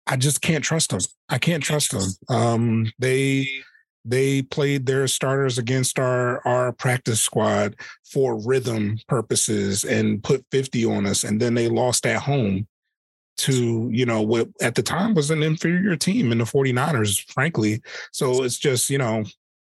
I 0.06 0.16
just 0.16 0.40
can't 0.40 0.64
trust 0.64 0.90
them. 0.90 1.00
I 1.28 1.38
can't 1.38 1.62
trust 1.62 1.92
them. 1.92 2.10
Um, 2.28 2.92
they 2.98 3.48
they 4.04 4.42
played 4.42 4.86
their 4.86 5.06
starters 5.06 5.58
against 5.58 5.98
our 5.98 6.46
our 6.46 6.72
practice 6.72 7.20
squad 7.20 7.76
for 8.04 8.40
rhythm 8.40 8.98
purposes 9.08 9.84
and 9.84 10.22
put 10.22 10.44
50 10.50 10.84
on 10.86 11.06
us 11.06 11.24
and 11.24 11.40
then 11.40 11.54
they 11.54 11.68
lost 11.68 12.06
at 12.06 12.22
home 12.22 12.66
to 13.36 13.88
you 13.92 14.06
know 14.06 14.22
what 14.22 14.48
at 14.60 14.74
the 14.74 14.82
time 14.82 15.14
was 15.14 15.30
an 15.30 15.42
inferior 15.42 15.96
team 15.96 16.32
in 16.32 16.38
the 16.38 16.44
49ers 16.44 17.30
frankly 17.32 17.82
so 18.12 18.42
it's 18.42 18.58
just 18.58 18.90
you 18.90 18.98
know 18.98 19.24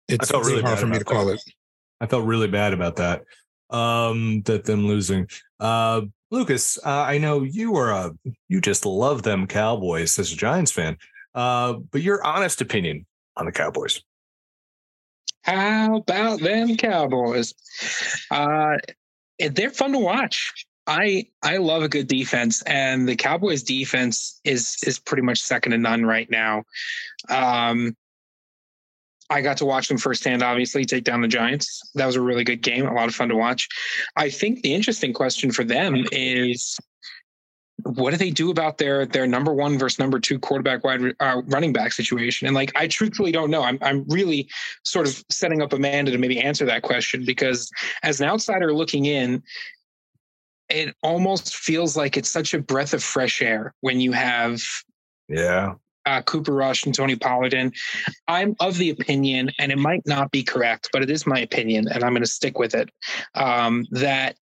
it's 0.07 0.31
really 0.31 0.61
hard 0.61 0.79
for 0.79 0.87
me 0.87 0.97
to 0.97 1.05
call 1.05 1.25
that. 1.25 1.33
it 1.33 1.53
i 1.99 2.05
felt 2.05 2.25
really 2.25 2.47
bad 2.47 2.73
about 2.73 2.95
that 2.97 3.23
um 3.71 4.41
that 4.43 4.65
them 4.65 4.87
losing 4.87 5.27
uh 5.59 6.01
Lucas, 6.31 6.77
uh, 6.85 6.89
I 6.89 7.17
know 7.17 7.43
you 7.43 7.75
are 7.75 7.91
a 7.91 8.11
you 8.47 8.61
just 8.61 8.85
love 8.85 9.23
them 9.23 9.47
Cowboys 9.47 10.17
as 10.17 10.31
a 10.31 10.35
Giants 10.35 10.71
fan, 10.71 10.97
uh, 11.35 11.73
but 11.91 12.01
your 12.01 12.23
honest 12.23 12.61
opinion 12.61 13.05
on 13.35 13.45
the 13.45 13.51
Cowboys. 13.51 14.01
How 15.43 15.97
about 15.97 16.39
them 16.39 16.77
Cowboys? 16.77 17.53
Uh, 18.31 18.77
they're 19.39 19.71
fun 19.71 19.91
to 19.91 19.99
watch. 19.99 20.53
I 20.87 21.27
I 21.43 21.57
love 21.57 21.83
a 21.83 21.89
good 21.89 22.07
defense, 22.07 22.61
and 22.63 23.07
the 23.07 23.17
Cowboys' 23.17 23.63
defense 23.63 24.39
is 24.45 24.77
is 24.87 24.99
pretty 24.99 25.23
much 25.23 25.41
second 25.41 25.73
to 25.73 25.77
none 25.77 26.05
right 26.05 26.29
now. 26.29 26.63
Um, 27.29 27.95
I 29.31 29.41
got 29.41 29.57
to 29.57 29.65
watch 29.65 29.87
them 29.87 29.97
firsthand, 29.97 30.43
obviously, 30.43 30.83
take 30.83 31.05
down 31.05 31.21
the 31.21 31.27
Giants. 31.27 31.81
That 31.95 32.05
was 32.05 32.17
a 32.17 32.21
really 32.21 32.43
good 32.43 32.61
game, 32.61 32.85
a 32.85 32.93
lot 32.93 33.07
of 33.07 33.15
fun 33.15 33.29
to 33.29 33.35
watch. 33.35 33.69
I 34.17 34.29
think 34.29 34.61
the 34.61 34.73
interesting 34.73 35.13
question 35.13 35.51
for 35.51 35.63
them 35.63 36.05
is 36.11 36.77
what 37.83 38.11
do 38.11 38.17
they 38.17 38.29
do 38.29 38.51
about 38.51 38.77
their 38.77 39.05
their 39.05 39.25
number 39.25 39.53
one 39.53 39.77
versus 39.77 39.97
number 39.99 40.19
two 40.19 40.37
quarterback 40.37 40.83
wide 40.83 41.15
uh, 41.21 41.41
running 41.47 41.71
back 41.71 41.93
situation? 41.93 42.45
And 42.45 42.53
like, 42.53 42.73
I 42.75 42.87
truthfully 42.87 43.31
don't 43.31 43.49
know. 43.49 43.63
I'm 43.63 43.77
I'm 43.81 44.05
really 44.09 44.49
sort 44.83 45.07
of 45.07 45.23
setting 45.29 45.61
up 45.61 45.71
Amanda 45.71 46.11
to 46.11 46.17
maybe 46.17 46.39
answer 46.39 46.65
that 46.65 46.81
question 46.81 47.23
because 47.25 47.71
as 48.03 48.19
an 48.19 48.27
outsider 48.27 48.73
looking 48.73 49.05
in, 49.05 49.41
it 50.69 50.93
almost 51.01 51.55
feels 51.55 51.95
like 51.95 52.17
it's 52.17 52.29
such 52.29 52.53
a 52.53 52.59
breath 52.59 52.93
of 52.93 53.01
fresh 53.01 53.41
air 53.41 53.73
when 53.79 54.01
you 54.01 54.11
have 54.11 54.61
yeah 55.29 55.73
uh, 56.05 56.21
Cooper 56.23 56.53
Rush 56.53 56.85
and 56.85 56.95
Tony 56.95 57.15
Pollard 57.15 57.53
in. 57.53 57.71
I'm 58.27 58.55
of 58.59 58.77
the 58.77 58.89
opinion, 58.89 59.51
and 59.59 59.71
it 59.71 59.77
might 59.77 60.01
not 60.05 60.31
be 60.31 60.43
correct, 60.43 60.89
but 60.91 61.01
it 61.01 61.09
is 61.09 61.27
my 61.27 61.39
opinion, 61.39 61.87
and 61.87 62.03
I'm 62.03 62.13
going 62.13 62.23
to 62.23 62.29
stick 62.29 62.57
with 62.57 62.75
it. 62.75 62.89
Um, 63.35 63.85
that 63.91 64.35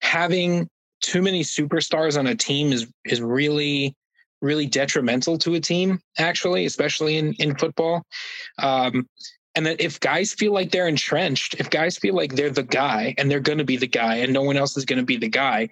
having 0.00 0.68
too 1.00 1.22
many 1.22 1.42
superstars 1.42 2.18
on 2.18 2.26
a 2.26 2.34
team 2.34 2.72
is 2.72 2.86
is 3.04 3.20
really 3.20 3.94
really 4.40 4.66
detrimental 4.66 5.36
to 5.38 5.54
a 5.54 5.60
team 5.60 6.00
actually 6.18 6.64
especially 6.64 7.16
in 7.16 7.32
in 7.34 7.54
football 7.56 8.02
um, 8.58 9.08
and 9.54 9.66
that 9.66 9.80
if 9.80 9.98
guys 10.00 10.32
feel 10.32 10.52
like 10.52 10.70
they're 10.70 10.88
entrenched 10.88 11.54
if 11.58 11.70
guys 11.70 11.96
feel 11.98 12.14
like 12.14 12.34
they're 12.34 12.50
the 12.50 12.62
guy 12.62 13.14
and 13.18 13.30
they're 13.30 13.40
going 13.40 13.58
to 13.58 13.64
be 13.64 13.76
the 13.76 13.86
guy 13.86 14.16
and 14.16 14.32
no 14.32 14.42
one 14.42 14.56
else 14.56 14.76
is 14.76 14.84
going 14.84 14.98
to 14.98 15.04
be 15.04 15.16
the 15.16 15.28
guy 15.28 15.68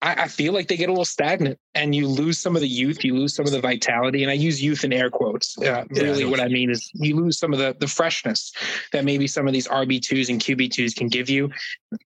I, 0.00 0.24
I, 0.24 0.28
feel 0.28 0.52
like 0.52 0.68
they 0.68 0.76
get 0.76 0.88
a 0.88 0.92
little 0.92 1.04
stagnant 1.04 1.58
and 1.74 1.94
you 1.94 2.06
lose 2.06 2.38
some 2.38 2.54
of 2.54 2.62
the 2.62 2.68
youth, 2.68 3.04
you 3.04 3.14
lose 3.14 3.34
some 3.34 3.46
of 3.46 3.52
the 3.52 3.60
vitality. 3.60 4.22
And 4.22 4.30
I 4.30 4.34
use 4.34 4.62
youth 4.62 4.84
in 4.84 4.92
air 4.92 5.10
quotes. 5.10 5.58
Uh, 5.58 5.64
yeah, 5.64 5.84
really, 5.90 6.24
what 6.24 6.40
I 6.40 6.48
mean 6.48 6.70
is 6.70 6.90
you 6.94 7.16
lose 7.16 7.38
some 7.38 7.52
of 7.52 7.58
the, 7.58 7.76
the 7.78 7.86
freshness 7.86 8.52
that 8.92 9.04
maybe 9.04 9.26
some 9.26 9.46
of 9.46 9.52
these 9.52 9.68
RB2s 9.68 10.28
and 10.28 10.40
QB2s 10.40 10.96
can 10.96 11.08
give 11.08 11.28
you. 11.28 11.50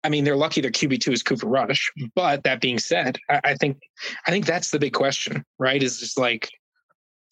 I 0.04 0.08
mean, 0.08 0.24
they're 0.24 0.36
lucky 0.36 0.60
their 0.60 0.70
QB2 0.70 1.12
is 1.12 1.22
Cooper 1.22 1.46
Rush. 1.46 1.90
But 2.14 2.44
that 2.44 2.60
being 2.60 2.78
said, 2.78 3.18
I, 3.28 3.40
I 3.44 3.54
think 3.54 3.78
I 4.26 4.30
think 4.30 4.46
that's 4.46 4.70
the 4.70 4.78
big 4.78 4.92
question, 4.92 5.44
right? 5.58 5.82
Is 5.82 6.00
just 6.00 6.18
like, 6.18 6.50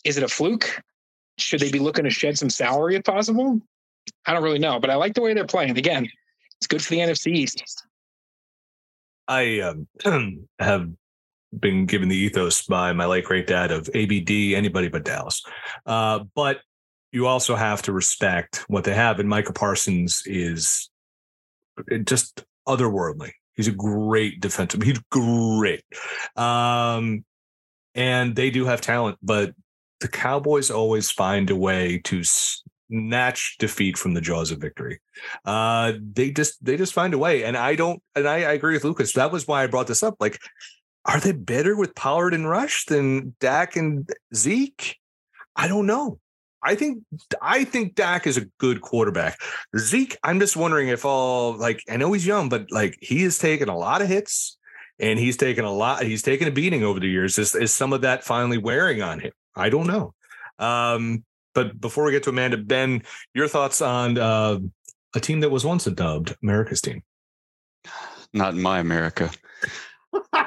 is 0.04 0.16
it 0.16 0.22
a 0.22 0.28
fluke? 0.28 0.80
Should 1.38 1.60
they 1.60 1.70
be 1.70 1.80
looking 1.80 2.04
to 2.04 2.10
shed 2.10 2.38
some 2.38 2.50
salary 2.50 2.94
if 2.94 3.04
possible? 3.04 3.60
I 4.26 4.32
don't 4.32 4.42
really 4.42 4.58
know, 4.58 4.78
but 4.78 4.90
I 4.90 4.94
like 4.94 5.14
the 5.14 5.22
way 5.22 5.34
they're 5.34 5.46
playing. 5.46 5.76
Again, 5.76 6.08
it's 6.58 6.66
good 6.66 6.82
for 6.82 6.90
the 6.90 7.00
NFC 7.00 7.32
East. 7.32 7.62
I 9.28 9.60
um, 9.60 10.46
have 10.58 10.88
been 11.58 11.86
given 11.86 12.08
the 12.08 12.16
ethos 12.16 12.62
by 12.66 12.92
my 12.92 13.06
late 13.06 13.24
great 13.24 13.46
dad 13.46 13.70
of 13.70 13.88
ABD, 13.94 14.30
anybody 14.54 14.88
but 14.88 15.04
Dallas. 15.04 15.42
Uh, 15.86 16.20
but 16.34 16.60
you 17.12 17.26
also 17.26 17.54
have 17.54 17.82
to 17.82 17.92
respect 17.92 18.64
what 18.68 18.84
they 18.84 18.94
have. 18.94 19.20
And 19.20 19.28
Micah 19.28 19.52
Parsons 19.52 20.22
is 20.26 20.90
just 22.04 22.44
otherworldly. 22.66 23.30
He's 23.54 23.68
a 23.68 23.72
great 23.72 24.40
defensive. 24.40 24.82
He's 24.82 25.00
great. 25.10 25.84
Um, 26.36 27.24
and 27.94 28.34
they 28.34 28.50
do 28.50 28.64
have 28.64 28.80
talent, 28.80 29.18
but 29.22 29.54
the 30.00 30.08
Cowboys 30.08 30.70
always 30.70 31.10
find 31.10 31.50
a 31.50 31.56
way 31.56 31.98
to 32.04 32.22
snatch 32.90 33.56
defeat 33.58 33.96
from 33.96 34.14
the 34.14 34.20
jaws 34.20 34.50
of 34.50 34.60
victory. 34.60 35.00
Uh, 35.44 35.92
they 36.12 36.30
just 36.30 36.64
they 36.64 36.76
just 36.76 36.92
find 36.92 37.14
a 37.14 37.18
way, 37.18 37.44
and 37.44 37.56
I 37.56 37.74
don't. 37.74 38.02
And 38.14 38.28
I, 38.28 38.36
I 38.36 38.52
agree 38.52 38.74
with 38.74 38.84
Lucas. 38.84 39.12
That 39.12 39.32
was 39.32 39.46
why 39.46 39.62
I 39.62 39.66
brought 39.66 39.86
this 39.86 40.02
up. 40.02 40.16
Like, 40.20 40.38
are 41.04 41.20
they 41.20 41.32
better 41.32 41.76
with 41.76 41.94
Pollard 41.94 42.34
and 42.34 42.48
Rush 42.48 42.86
than 42.86 43.34
Dak 43.40 43.76
and 43.76 44.08
Zeke? 44.34 44.96
I 45.56 45.68
don't 45.68 45.86
know. 45.86 46.18
I 46.62 46.74
think 46.74 47.02
I 47.42 47.64
think 47.64 47.94
Dak 47.94 48.26
is 48.26 48.38
a 48.38 48.46
good 48.58 48.80
quarterback. 48.80 49.38
Zeke, 49.76 50.16
I'm 50.22 50.40
just 50.40 50.56
wondering 50.56 50.88
if 50.88 51.04
all 51.04 51.56
like 51.58 51.82
I 51.90 51.98
know 51.98 52.12
he's 52.12 52.26
young, 52.26 52.48
but 52.48 52.70
like 52.70 52.96
he 53.00 53.22
has 53.22 53.38
taken 53.38 53.68
a 53.68 53.76
lot 53.76 54.00
of 54.00 54.08
hits 54.08 54.56
and 54.98 55.18
he's 55.18 55.36
taken 55.36 55.64
a 55.64 55.72
lot. 55.72 56.04
He's 56.04 56.22
taken 56.22 56.48
a 56.48 56.50
beating 56.50 56.82
over 56.82 57.00
the 57.00 57.08
years. 57.08 57.38
Is, 57.38 57.54
is 57.54 57.74
some 57.74 57.92
of 57.92 58.00
that 58.00 58.24
finally 58.24 58.58
wearing 58.58 59.02
on 59.02 59.20
him? 59.20 59.32
I 59.54 59.68
don't 59.68 59.86
know. 59.86 60.14
Um, 60.58 61.24
but 61.54 61.80
before 61.80 62.04
we 62.04 62.12
get 62.12 62.22
to 62.24 62.30
Amanda, 62.30 62.56
Ben, 62.58 63.02
your 63.34 63.48
thoughts 63.48 63.80
on 63.80 64.18
uh, 64.18 64.58
a 65.14 65.20
team 65.20 65.40
that 65.40 65.50
was 65.50 65.64
once 65.64 65.84
dubbed 65.84 66.36
America's 66.42 66.80
team? 66.80 67.02
Not 68.32 68.54
in 68.54 68.62
my 68.62 68.80
America. 68.80 69.30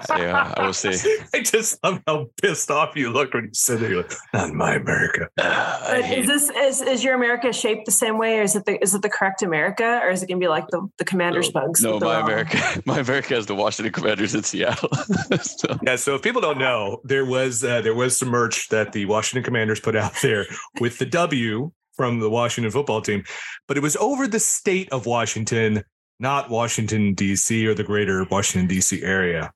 Yeah, 0.10 0.54
I 0.56 0.66
will 0.66 0.74
say. 0.74 0.98
I 1.34 1.42
just 1.42 1.84
love 1.84 2.02
how 2.08 2.28
pissed 2.42 2.72
off 2.72 2.96
you 2.96 3.12
looked 3.12 3.34
when 3.34 3.46
you 3.46 3.54
said 3.54 3.82
it. 3.82 3.96
Like, 3.96 4.12
Not 4.34 4.54
my 4.54 4.76
America. 4.76 5.30
Uh, 5.88 6.02
is 6.04 6.28
this 6.28 6.50
is, 6.50 6.82
is 6.82 7.04
your 7.04 7.16
America 7.16 7.54
shaped 7.54 7.86
the 7.86 7.92
same 7.92 8.18
way, 8.18 8.40
or 8.40 8.42
is 8.42 8.56
it 8.56 8.66
the 8.66 8.82
is 8.84 8.94
it 8.94 9.02
the 9.02 9.10
correct 9.10 9.42
America, 9.42 10.02
or 10.04 10.10
is 10.10 10.22
it 10.22 10.28
gonna 10.28 10.40
be 10.40 10.48
like 10.48 10.68
the 10.68 10.86
the 10.98 11.06
Commanders 11.06 11.54
no, 11.54 11.62
bugs? 11.62 11.82
No, 11.82 12.00
my 12.00 12.20
America, 12.20 12.82
my 12.86 13.00
America 13.00 13.36
has 13.36 13.46
the 13.46 13.56
Washington 13.56 13.94
Commanders 13.94 14.36
in 14.36 14.44
Seattle. 14.44 14.90
so. 15.42 15.80
Yeah, 15.84 15.96
so 15.96 16.16
if 16.16 16.22
people 16.22 16.42
don't 16.42 16.58
know, 16.58 17.00
there 17.06 17.26
was 17.26 17.64
uh, 17.64 17.82
there 17.82 17.96
was 17.96 18.18
some 18.18 18.30
merch 18.30 18.68
that 18.70 18.92
the 18.92 19.06
Washington 19.06 19.44
Commanders 19.44 19.80
put 19.80 19.96
out 19.96 20.14
there 20.22 20.46
with 20.82 20.98
the 20.98 21.06
W 21.06 21.72
from 21.94 22.20
the 22.20 22.30
Washington 22.30 22.72
football 22.72 23.02
team, 23.02 23.24
but 23.68 23.78
it 23.78 23.82
was 23.82 23.96
over 23.98 24.28
the 24.28 24.40
state 24.40 24.92
of 24.92 25.06
Washington, 25.06 25.84
not 26.20 26.50
Washington 26.50 27.14
D.C. 27.14 27.66
or 27.66 27.74
the 27.74 27.84
greater 27.84 28.26
Washington 28.30 28.68
D.C. 28.68 29.02
area. 29.04 29.52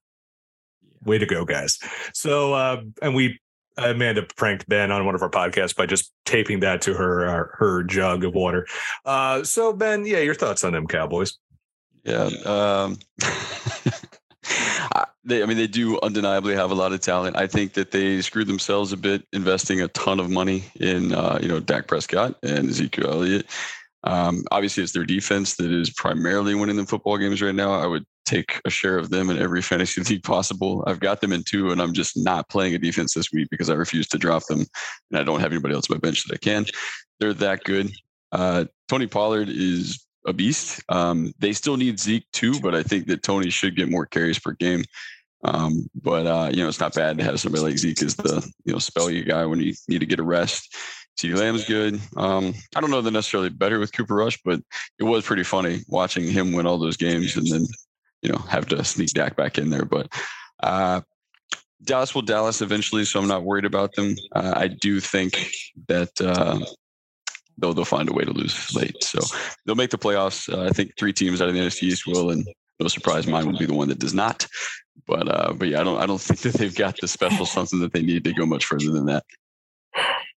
Way 1.04 1.18
to 1.18 1.26
go, 1.26 1.46
guys. 1.46 1.80
So, 2.14 2.54
uh, 2.54 2.82
and 3.02 3.16
we, 3.16 3.40
Amanda 3.78 4.26
pranked 4.36 4.68
Ben 4.68 4.92
on 4.92 5.06
one 5.06 5.16
of 5.16 5.22
our 5.22 5.30
podcasts 5.30 5.76
by 5.76 5.86
just 5.86 6.12
taping 6.26 6.60
that 6.60 6.82
to 6.84 6.94
her 6.94 7.26
uh, 7.26 7.48
her 7.54 7.84
jug 7.84 8.24
of 8.24 8.34
water. 8.34 8.68
Uh, 9.06 9.44
so, 9.44 9.74
Ben, 9.74 10.06
yeah, 10.06 10.20
your 10.20 10.36
thoughts 10.36 10.64
on 10.64 10.74
them 10.74 10.88
Cowboys? 10.88 11.38
Yeah. 12.04 12.30
Um, 12.46 12.98
they, 15.24 15.44
I 15.44 15.46
mean, 15.46 15.58
they 15.58 15.68
do 15.68 16.00
undeniably 16.02 16.56
have 16.56 16.72
a 16.72 16.76
lot 16.76 16.94
of 16.94 17.02
talent. 17.02 17.38
I 17.38 17.48
think 17.48 17.74
that 17.74 17.92
they 17.92 18.22
screwed 18.22 18.48
themselves 18.48 18.92
a 18.92 18.98
bit 18.98 19.26
investing 19.34 19.82
a 19.82 19.88
ton 19.90 20.20
of 20.20 20.30
money 20.30 20.64
in, 20.80 21.14
uh, 21.14 21.40
you 21.42 21.48
know, 21.48 21.60
Dak 21.60 21.88
Prescott 21.88 22.36
and 22.44 22.70
Ezekiel 22.70 23.12
Elliott. 23.12 23.46
Um, 24.04 24.44
obviously, 24.52 24.84
it's 24.84 24.94
their 24.94 25.06
defense 25.06 25.56
that 25.58 25.72
is 25.72 25.92
primarily 25.92 26.56
winning 26.56 26.78
the 26.78 26.86
football 26.86 27.18
games 27.18 27.42
right 27.42 27.54
now. 27.54 27.74
I 27.74 27.86
would 27.86 28.06
take 28.32 28.62
a 28.66 28.70
share 28.70 28.98
of 28.98 29.10
them 29.10 29.30
in 29.30 29.38
every 29.38 29.62
fantasy 29.62 30.02
league 30.10 30.24
possible. 30.24 30.84
I've 30.88 31.00
got 31.00 31.22
them 31.22 31.34
in 31.34 31.44
two, 31.44 31.72
and 31.72 31.82
I'm 31.82 31.94
just 31.94 32.18
not 32.18 32.50
playing 32.50 32.76
a 32.76 32.80
defense 32.80 33.14
this 33.14 33.32
week 33.32 33.48
because 33.52 33.70
I 33.70 33.74
refuse 33.74 34.08
to 34.10 34.18
drop 34.18 34.46
them, 34.46 34.66
and 35.12 35.20
I 35.20 35.24
don't 35.24 35.40
have 35.40 35.52
anybody 35.52 35.76
else 35.76 35.90
on 35.90 35.96
my 35.96 36.00
bench 36.00 36.26
that 36.26 36.36
I 36.36 36.38
can. 36.38 36.66
They're 37.20 37.34
that 37.34 37.64
good. 37.64 37.92
Uh, 38.32 38.66
Tony 38.88 39.08
Pollard 39.08 39.50
is 39.50 40.06
a 40.26 40.34
beast. 40.34 40.82
Um, 40.90 41.34
they 41.40 41.54
still 41.54 41.78
need 41.78 42.00
Zeke 42.00 42.26
too, 42.32 42.60
but 42.62 42.76
I 42.76 42.84
think 42.84 43.08
that 43.08 43.24
Tony 43.24 43.50
should 43.50 43.76
get 43.76 43.90
more 43.90 44.06
carries 44.06 44.40
per 44.40 44.54
game. 44.54 44.84
Um, 45.44 45.90
but 45.96 46.28
uh, 46.28 46.50
you 46.54 46.62
know, 46.62 46.70
it's 46.70 46.80
not 46.80 46.94
bad 46.94 47.18
to 47.18 47.24
have 47.24 47.40
somebody 47.40 47.64
like 47.64 47.78
Zeke 47.78 48.04
as 48.04 48.16
the 48.16 48.48
you 48.66 48.74
know 48.74 48.80
spell 48.80 49.10
you 49.10 49.24
guy 49.24 49.46
when 49.46 49.60
you 49.60 49.74
need 49.88 50.00
to 50.00 50.06
get 50.06 50.20
a 50.20 50.24
rest. 50.24 50.76
CeeDee 51.20 51.38
Lamb's 51.38 51.66
good. 51.66 52.00
Um, 52.16 52.54
I 52.76 52.82
don't 52.82 52.90
know 52.90 53.02
they're 53.02 53.12
necessarily 53.12 53.50
better 53.50 53.80
with 53.80 53.94
Cooper 53.94 54.16
Rush, 54.16 54.40
but 54.44 54.60
it 54.98 55.04
was 55.04 55.26
pretty 55.26 55.44
funny 55.44 55.82
watching 55.88 56.28
him 56.28 56.54
win 56.54 56.66
all 56.66 56.78
those 56.78 56.98
games 56.98 57.36
and 57.36 57.48
then, 57.48 57.66
you 58.22 58.32
know, 58.32 58.40
have 58.50 58.68
to 58.68 58.84
sneak 58.84 59.10
Dak 59.10 59.36
back 59.36 59.58
in 59.58 59.70
there. 59.70 59.86
But 59.86 60.12
uh, 60.62 61.02
Dallas 61.84 62.14
will 62.14 62.22
Dallas 62.22 62.62
eventually, 62.62 63.06
so 63.06 63.20
I'm 63.20 63.28
not 63.28 63.44
worried 63.44 63.66
about 63.66 63.94
them. 63.96 64.16
Uh, 64.36 64.54
I 64.56 64.68
do 64.68 65.00
think 65.00 65.52
that 65.88 66.20
uh, 66.22 66.60
they'll 67.58 67.74
they'll 67.74 67.86
find 67.86 68.10
a 68.10 68.14
way 68.14 68.24
to 68.24 68.32
lose 68.32 68.74
late, 68.76 69.04
so 69.04 69.20
they'll 69.66 69.76
make 69.76 69.90
the 69.90 69.98
playoffs. 69.98 70.52
Uh, 70.52 70.64
I 70.64 70.70
think 70.70 70.94
three 70.98 71.14
teams 71.14 71.42
out 71.42 71.50
of 71.50 71.56
the 71.56 71.60
NFC 71.60 71.84
East 71.84 72.06
will, 72.06 72.30
and 72.30 72.48
no 72.80 72.88
surprise, 72.88 73.28
mine 73.28 73.46
will 73.46 73.58
be 73.58 73.66
the 73.66 73.74
one 73.74 73.90
that 73.90 74.00
does 74.00 74.14
not. 74.14 74.48
But 75.08 75.28
uh, 75.28 75.54
but 75.54 75.70
yeah, 75.70 75.82
I 75.82 75.84
don't 75.84 76.02
I 76.02 76.06
don't 76.06 76.22
think 76.22 76.42
that 76.42 76.54
they've 76.54 76.76
got 76.76 76.98
the 77.02 77.08
special 77.08 77.46
something 77.46 77.80
that 77.80 77.94
they 77.94 78.02
need 78.02 78.24
to 78.26 78.34
go 78.34 78.46
much 78.46 78.66
further 78.66 78.92
than 78.92 79.06
that. 79.08 79.24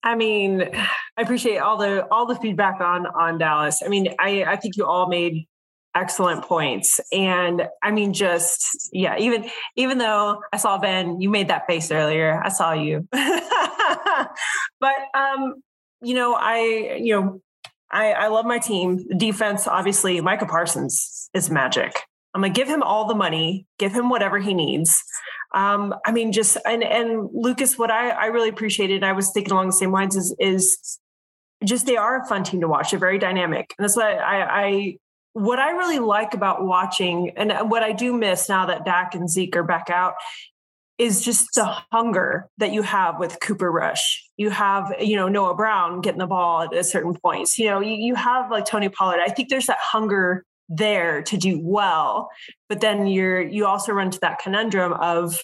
I 0.04 0.16
mean, 0.16 0.62
I 0.62 1.22
appreciate 1.22 1.58
all 1.58 1.76
the 1.76 2.06
all 2.10 2.26
the 2.26 2.36
feedback 2.36 2.80
on 2.80 3.06
on 3.06 3.38
Dallas. 3.38 3.82
I 3.84 3.88
mean, 3.88 4.14
I 4.18 4.44
I 4.44 4.56
think 4.56 4.76
you 4.76 4.86
all 4.86 5.08
made 5.08 5.46
excellent 5.94 6.44
points. 6.44 7.00
And 7.12 7.68
i 7.82 7.90
mean 7.90 8.12
just 8.12 8.90
yeah 8.92 9.16
even 9.18 9.48
even 9.76 9.98
though 9.98 10.40
i 10.52 10.56
saw 10.56 10.78
ben 10.78 11.20
you 11.20 11.30
made 11.30 11.48
that 11.48 11.66
face 11.66 11.90
earlier. 11.90 12.40
I 12.42 12.48
saw 12.48 12.72
you. 12.72 13.08
But 14.80 14.96
um 15.14 15.62
you 16.00 16.14
know 16.14 16.34
i 16.34 16.98
you 17.00 17.14
know 17.14 17.40
i 17.90 18.12
i 18.12 18.28
love 18.28 18.46
my 18.46 18.58
team. 18.58 19.06
Defense 19.16 19.66
obviously 19.66 20.20
micah 20.20 20.46
parsons 20.46 21.30
is 21.34 21.50
magic. 21.50 22.00
I'm 22.34 22.40
gonna 22.40 22.52
give 22.52 22.68
him 22.68 22.82
all 22.82 23.06
the 23.06 23.14
money 23.14 23.66
give 23.78 23.92
him 23.92 24.08
whatever 24.08 24.38
he 24.38 24.54
needs. 24.54 25.02
Um, 25.54 25.94
I 26.06 26.12
mean, 26.12 26.32
just 26.32 26.56
and 26.64 26.82
and 26.82 27.28
Lucas, 27.32 27.78
what 27.78 27.90
I 27.90 28.10
I 28.10 28.26
really 28.26 28.48
appreciated, 28.48 28.96
and 28.96 29.04
I 29.04 29.12
was 29.12 29.30
thinking 29.32 29.52
along 29.52 29.66
the 29.66 29.72
same 29.72 29.92
lines, 29.92 30.16
is 30.16 30.34
is 30.38 30.98
just 31.64 31.86
they 31.86 31.96
are 31.96 32.22
a 32.22 32.26
fun 32.26 32.42
team 32.42 32.60
to 32.62 32.68
watch. 32.68 32.90
They're 32.90 32.98
very 32.98 33.18
dynamic, 33.18 33.74
and 33.76 33.84
that's 33.84 33.96
why 33.96 34.14
I 34.14 34.62
I 34.64 34.96
what 35.34 35.58
I 35.58 35.70
really 35.70 35.98
like 35.98 36.34
about 36.34 36.64
watching 36.64 37.32
and 37.36 37.52
uh, 37.52 37.64
what 37.64 37.82
I 37.82 37.92
do 37.92 38.12
miss 38.12 38.48
now 38.48 38.66
that 38.66 38.84
Dak 38.84 39.14
and 39.14 39.28
Zeke 39.28 39.56
are 39.56 39.62
back 39.62 39.90
out 39.90 40.14
is 40.98 41.24
just 41.24 41.54
the 41.54 41.64
hunger 41.90 42.48
that 42.58 42.72
you 42.72 42.82
have 42.82 43.18
with 43.18 43.40
Cooper 43.40 43.70
Rush. 43.70 44.22
You 44.36 44.50
have, 44.50 44.94
you 45.00 45.16
know, 45.16 45.28
Noah 45.28 45.54
Brown 45.54 46.00
getting 46.00 46.18
the 46.18 46.26
ball 46.26 46.62
at, 46.62 46.86
certain 46.86 47.14
points. 47.14 47.58
You 47.58 47.70
know, 47.70 47.80
you, 47.80 47.94
you 47.94 48.14
have 48.14 48.50
like 48.50 48.66
Tony 48.66 48.88
Pollard. 48.88 49.20
I 49.20 49.28
think 49.28 49.48
there's 49.48 49.66
that 49.66 49.78
hunger 49.80 50.44
there 50.68 51.22
to 51.22 51.36
do 51.36 51.58
well, 51.60 52.30
but 52.68 52.80
then 52.80 53.06
you're 53.06 53.42
you 53.42 53.66
also 53.66 53.92
run 53.92 54.10
to 54.10 54.20
that 54.20 54.38
conundrum 54.38 54.92
of 54.92 55.42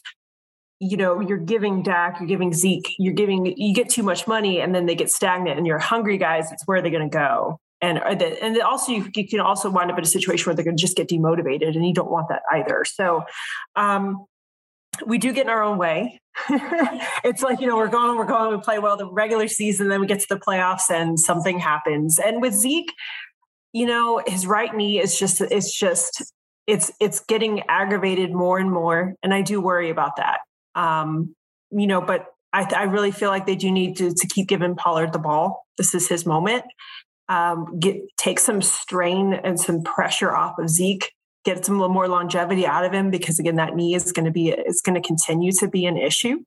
you 0.81 0.97
know, 0.97 1.21
you're 1.21 1.39
giving 1.39 1.83
Dak, 1.83 2.21
you're 2.21 2.29
giving 2.29 2.53
Zeke, 2.53 2.95
you're 2.99 3.15
giving, 3.15 3.47
you 3.47 3.75
get 3.75 3.89
too 3.89 4.03
much 4.03 4.29
money 4.29 4.61
and 4.61 4.75
then 4.75 4.87
they 4.87 4.95
get 4.95 5.11
stagnant 5.11 5.59
and 5.59 5.67
you're 5.67 5.79
hungry 5.79 6.19
guys. 6.19 6.53
It's 6.53 6.65
where 6.67 6.79
are 6.79 6.83
they're 6.83 6.93
going 6.93 7.11
to 7.11 7.17
go. 7.17 7.59
And, 7.81 7.99
the, 8.21 8.43
and 8.43 8.61
also 8.61 8.93
you, 8.93 9.09
you, 9.15 9.29
can 9.29 9.41
also 9.41 9.71
wind 9.71 9.91
up 9.91 9.99
in 9.99 10.05
a 10.05 10.07
situation 10.07 10.47
where 10.47 10.55
they're 10.55 10.65
going 10.65 10.77
to 10.77 10.81
just 10.81 10.97
get 10.97 11.09
demotivated 11.09 11.77
and 11.77 11.87
you 11.87 11.95
don't 11.95 12.11
want 12.11 12.29
that 12.29 12.43
either. 12.53 12.85
So, 12.85 13.23
um, 13.77 14.27
we 15.07 15.19
do 15.19 15.33
get 15.33 15.47
in 15.47 15.51
our 15.51 15.63
own 15.63 15.79
way. 15.79 16.21
it's 17.25 17.43
like, 17.43 17.61
you 17.61 17.67
know, 17.67 17.77
we're 17.77 17.89
going, 17.89 18.17
we're 18.17 18.25
going, 18.25 18.57
we 18.57 18.61
play 18.63 18.79
well 18.79 18.97
the 18.97 19.11
regular 19.11 19.49
season, 19.49 19.89
then 19.89 20.01
we 20.01 20.07
get 20.07 20.21
to 20.21 20.27
the 20.29 20.39
playoffs 20.39 20.91
and 20.91 21.19
something 21.19 21.59
happens. 21.59 22.19
And 22.19 22.43
with 22.43 22.55
Zeke, 22.55 22.93
you 23.73 23.87
know, 23.87 24.23
his 24.27 24.47
right 24.47 24.75
knee 24.75 25.01
is 25.01 25.19
just, 25.19 25.41
it's 25.41 25.77
just, 25.77 26.33
it's, 26.67 26.91
it's 27.01 27.21
getting 27.21 27.63
aggravated 27.69 28.33
more 28.33 28.59
and 28.59 28.71
more. 28.71 29.15
And 29.23 29.33
I 29.33 29.43
do 29.43 29.61
worry 29.61 29.91
about 29.91 30.17
that. 30.17 30.41
Um, 30.75 31.35
you 31.71 31.87
know, 31.87 32.01
but 32.01 32.27
I, 32.53 32.67
I 32.75 32.83
really 32.85 33.11
feel 33.11 33.31
like 33.31 33.47
they 33.47 33.57
do 33.57 33.71
need 33.71 33.97
to, 33.99 34.15
to 34.15 34.27
keep 34.27 34.49
giving 34.49 34.75
Pollard 34.75 35.13
the 35.13 35.19
ball. 35.19 35.67
This 35.77 35.95
is 35.95 36.09
his 36.09 36.25
moment. 36.25 36.65
Um, 37.29 37.79
get 37.79 37.97
take 38.17 38.39
some 38.39 38.63
strain 38.63 39.35
and 39.35 39.61
some 39.61 39.83
pressure 39.83 40.35
off 40.35 40.59
of 40.59 40.69
Zeke. 40.69 41.13
Get 41.45 41.65
some 41.65 41.79
little 41.79 41.93
more 41.93 42.09
longevity 42.09 42.67
out 42.67 42.85
of 42.85 42.93
him 42.93 43.11
because 43.11 43.39
again, 43.39 43.57
that 43.57 43.75
knee 43.75 43.95
is 43.95 44.13
going 44.13 44.25
to 44.25 44.31
be 44.31 44.51
is 44.51 44.81
going 44.81 45.01
to 45.01 45.07
continue 45.07 45.53
to 45.53 45.69
be 45.69 45.87
an 45.87 45.97
issue. 45.97 46.39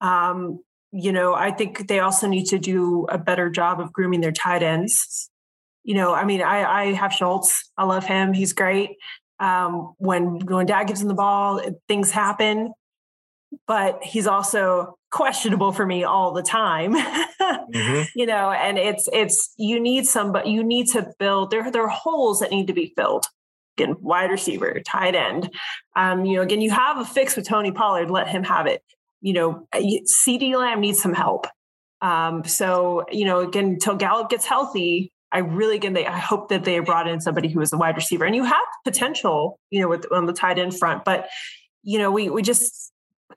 Um, 0.00 0.60
you 0.92 1.12
know, 1.12 1.34
I 1.34 1.50
think 1.50 1.88
they 1.88 2.00
also 2.00 2.28
need 2.28 2.46
to 2.46 2.58
do 2.58 3.06
a 3.08 3.16
better 3.16 3.48
job 3.48 3.80
of 3.80 3.92
grooming 3.92 4.20
their 4.20 4.32
tight 4.32 4.62
ends. 4.62 5.30
You 5.84 5.94
know, 5.94 6.14
I 6.14 6.24
mean, 6.24 6.42
I, 6.42 6.64
I 6.64 6.92
have 6.92 7.12
Schultz. 7.12 7.70
I 7.76 7.84
love 7.84 8.04
him. 8.04 8.32
He's 8.32 8.52
great. 8.52 8.90
Um, 9.40 9.94
when 9.98 10.40
when 10.46 10.66
Dak 10.66 10.86
gives 10.86 11.00
him 11.00 11.08
the 11.08 11.14
ball, 11.14 11.60
things 11.88 12.10
happen 12.10 12.72
but 13.66 14.02
he's 14.02 14.26
also 14.26 14.96
questionable 15.10 15.72
for 15.72 15.86
me 15.86 16.04
all 16.04 16.32
the 16.32 16.42
time. 16.42 16.96
Mm-hmm. 17.42 18.02
you 18.14 18.26
know 18.26 18.50
and 18.50 18.78
it's 18.78 19.08
it's 19.12 19.54
you 19.56 19.80
need 19.80 20.06
some 20.06 20.30
but 20.30 20.46
you 20.46 20.62
need 20.62 20.88
to 20.88 21.10
build 21.18 21.50
there 21.50 21.70
there 21.70 21.82
are 21.82 21.88
holes 21.88 22.40
that 22.40 22.50
need 22.50 22.66
to 22.66 22.72
be 22.72 22.92
filled. 22.96 23.26
Again 23.76 23.96
wide 24.00 24.30
receiver 24.30 24.80
tight 24.86 25.14
end. 25.14 25.50
Um 25.96 26.24
you 26.24 26.36
know 26.36 26.42
again 26.42 26.60
you 26.60 26.70
have 26.70 26.98
a 26.98 27.04
fix 27.04 27.34
with 27.34 27.48
tony 27.48 27.72
pollard 27.72 28.10
let 28.10 28.28
him 28.28 28.44
have 28.44 28.66
it. 28.66 28.82
You 29.22 29.32
know 29.32 29.68
CeeDee 29.74 30.54
Lamb 30.54 30.80
needs 30.80 31.00
some 31.00 31.14
help. 31.14 31.46
Um 32.02 32.44
so 32.44 33.06
you 33.10 33.24
know 33.24 33.40
again 33.40 33.64
until 33.64 33.96
gallup 33.96 34.28
gets 34.28 34.44
healthy 34.44 35.12
I 35.32 35.38
really 35.38 35.76
again 35.76 35.94
they 35.94 36.06
I 36.06 36.18
hope 36.18 36.50
that 36.50 36.64
they 36.64 36.78
brought 36.80 37.08
in 37.08 37.20
somebody 37.20 37.48
who 37.48 37.60
is 37.60 37.72
a 37.72 37.78
wide 37.78 37.96
receiver. 37.96 38.24
And 38.24 38.36
you 38.36 38.44
have 38.44 38.60
potential, 38.84 39.58
you 39.70 39.80
know, 39.80 39.88
with 39.88 40.06
on 40.12 40.26
the 40.26 40.32
tight 40.32 40.58
end 40.58 40.78
front, 40.78 41.04
but 41.04 41.28
you 41.82 41.98
know, 41.98 42.12
we 42.12 42.28
we 42.28 42.42
just 42.42 42.91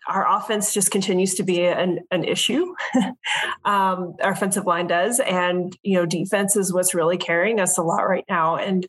our 0.07 0.37
offense 0.37 0.73
just 0.73 0.91
continues 0.91 1.35
to 1.35 1.43
be 1.43 1.65
an, 1.65 1.99
an 2.11 2.23
issue. 2.23 2.73
um, 3.65 4.15
our 4.21 4.31
offensive 4.31 4.65
line 4.65 4.87
does. 4.87 5.19
And, 5.19 5.75
you 5.83 5.95
know, 5.95 6.05
defense 6.05 6.55
is 6.55 6.73
what's 6.73 6.93
really 6.93 7.17
carrying 7.17 7.59
us 7.59 7.77
a 7.77 7.81
lot 7.81 8.07
right 8.07 8.25
now. 8.29 8.55
And, 8.55 8.85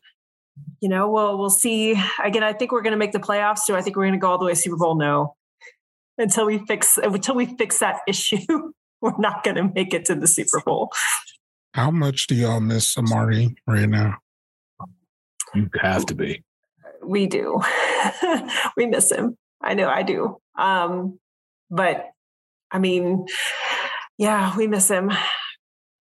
you 0.79 0.89
know, 0.89 1.09
we'll, 1.09 1.37
we'll 1.37 1.49
see. 1.49 2.01
Again, 2.23 2.43
I 2.43 2.53
think 2.53 2.71
we're 2.71 2.81
going 2.81 2.91
to 2.91 2.97
make 2.97 3.13
the 3.13 3.19
playoffs. 3.19 3.61
Do 3.65 3.75
I 3.75 3.81
think 3.81 3.95
we're 3.95 4.05
going 4.05 4.13
to 4.13 4.19
go 4.19 4.29
all 4.29 4.37
the 4.37 4.45
way 4.45 4.51
to 4.51 4.55
Super 4.55 4.77
Bowl? 4.77 4.95
No. 4.95 5.35
Until 6.17 6.45
we 6.45 6.59
fix, 6.65 6.97
until 6.97 7.35
we 7.35 7.45
fix 7.57 7.79
that 7.79 7.99
issue, 8.07 8.71
we're 9.01 9.17
not 9.17 9.43
going 9.43 9.55
to 9.57 9.71
make 9.73 9.93
it 9.93 10.05
to 10.05 10.15
the 10.15 10.27
Super 10.27 10.61
Bowl. 10.65 10.91
How 11.73 11.91
much 11.91 12.27
do 12.27 12.35
y'all 12.35 12.59
miss 12.59 12.97
Amari 12.97 13.55
right 13.67 13.89
now? 13.89 14.17
You 15.53 15.69
have 15.81 16.05
to 16.07 16.15
be. 16.15 16.43
We 17.03 17.27
do. 17.27 17.61
we 18.77 18.85
miss 18.85 19.11
him. 19.11 19.37
I 19.61 19.73
know 19.73 19.89
I 19.89 20.03
do. 20.03 20.37
Um, 20.57 21.19
but 21.69 22.11
I 22.71 22.79
mean, 22.79 23.25
yeah, 24.17 24.55
we 24.55 24.67
miss 24.67 24.89
him. 24.89 25.11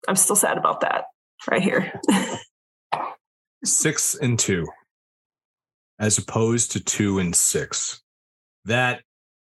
I'm 0.08 0.16
still 0.16 0.36
sad 0.36 0.58
about 0.58 0.82
that 0.82 1.06
right 1.50 1.62
here. 1.62 2.00
six 3.64 4.16
and 4.16 4.38
two, 4.38 4.68
as 6.00 6.18
opposed 6.18 6.72
to 6.72 6.80
two 6.80 7.20
and 7.20 7.36
six. 7.36 8.02
That 8.66 9.02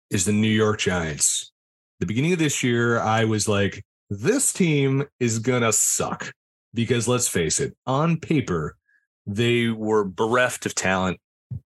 is 0.10 0.26
the 0.26 0.34
New 0.34 0.48
York 0.48 0.80
Giants. 0.80 1.52
The 2.00 2.06
beginning 2.06 2.34
of 2.34 2.40
this 2.40 2.64
year, 2.64 3.00
I 3.00 3.26
was 3.26 3.48
like, 3.48 3.84
this 4.10 4.54
team 4.54 5.06
is 5.20 5.40
going 5.40 5.64
to 5.64 5.74
suck 5.74 6.32
because 6.74 7.08
let's 7.08 7.28
face 7.28 7.60
it, 7.60 7.76
on 7.86 8.20
paper, 8.20 8.78
they 9.26 9.68
were 9.68 10.06
bereft 10.06 10.66
of 10.66 10.76
talent, 10.76 11.20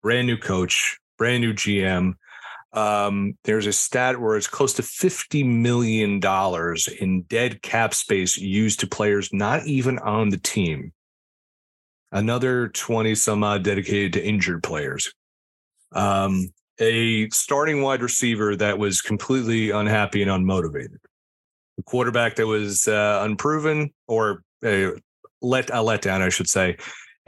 brand 0.02 0.26
new 0.26 0.36
coach, 0.36 0.99
brand 1.20 1.42
new 1.42 1.52
GM. 1.52 2.14
Um, 2.72 3.36
there's 3.44 3.66
a 3.66 3.72
stat 3.72 4.18
where 4.18 4.38
it's 4.38 4.46
close 4.46 4.72
to 4.74 4.82
$50 4.82 5.44
million 5.44 6.18
in 6.98 7.22
dead 7.28 7.60
cap 7.60 7.92
space 7.92 8.38
used 8.38 8.80
to 8.80 8.86
players 8.86 9.28
not 9.30 9.66
even 9.66 9.98
on 9.98 10.30
the 10.30 10.38
team. 10.38 10.92
Another 12.10 12.68
20 12.68 13.14
some 13.14 13.44
odd 13.44 13.62
dedicated 13.62 14.14
to 14.14 14.24
injured 14.26 14.62
players. 14.62 15.12
Um, 15.92 16.52
a 16.78 17.28
starting 17.28 17.82
wide 17.82 18.02
receiver 18.02 18.56
that 18.56 18.78
was 18.78 19.02
completely 19.02 19.70
unhappy 19.70 20.22
and 20.22 20.30
unmotivated. 20.30 20.96
A 21.78 21.82
quarterback 21.82 22.36
that 22.36 22.46
was 22.46 22.88
uh, 22.88 23.20
unproven 23.24 23.92
or 24.08 24.42
a 24.64 24.92
let 25.42 25.68
a 25.68 25.74
letdown, 25.74 26.22
I 26.22 26.30
should 26.30 26.48
say, 26.48 26.78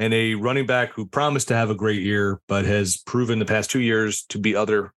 and 0.03 0.13
a 0.13 0.35
running 0.35 0.67
back 0.67 0.93
who 0.93 1.07
promised 1.07 1.47
to 1.47 1.55
have 1.55 1.71
a 1.71 1.77
great 1.77 2.03
year, 2.03 2.41
but 2.49 2.65
has 2.65 2.97
proven 2.97 3.39
the 3.39 3.45
past 3.45 3.71
two 3.71 3.81
years 3.81 4.25
to 4.25 4.39
be 4.39 4.57
other 4.57 4.93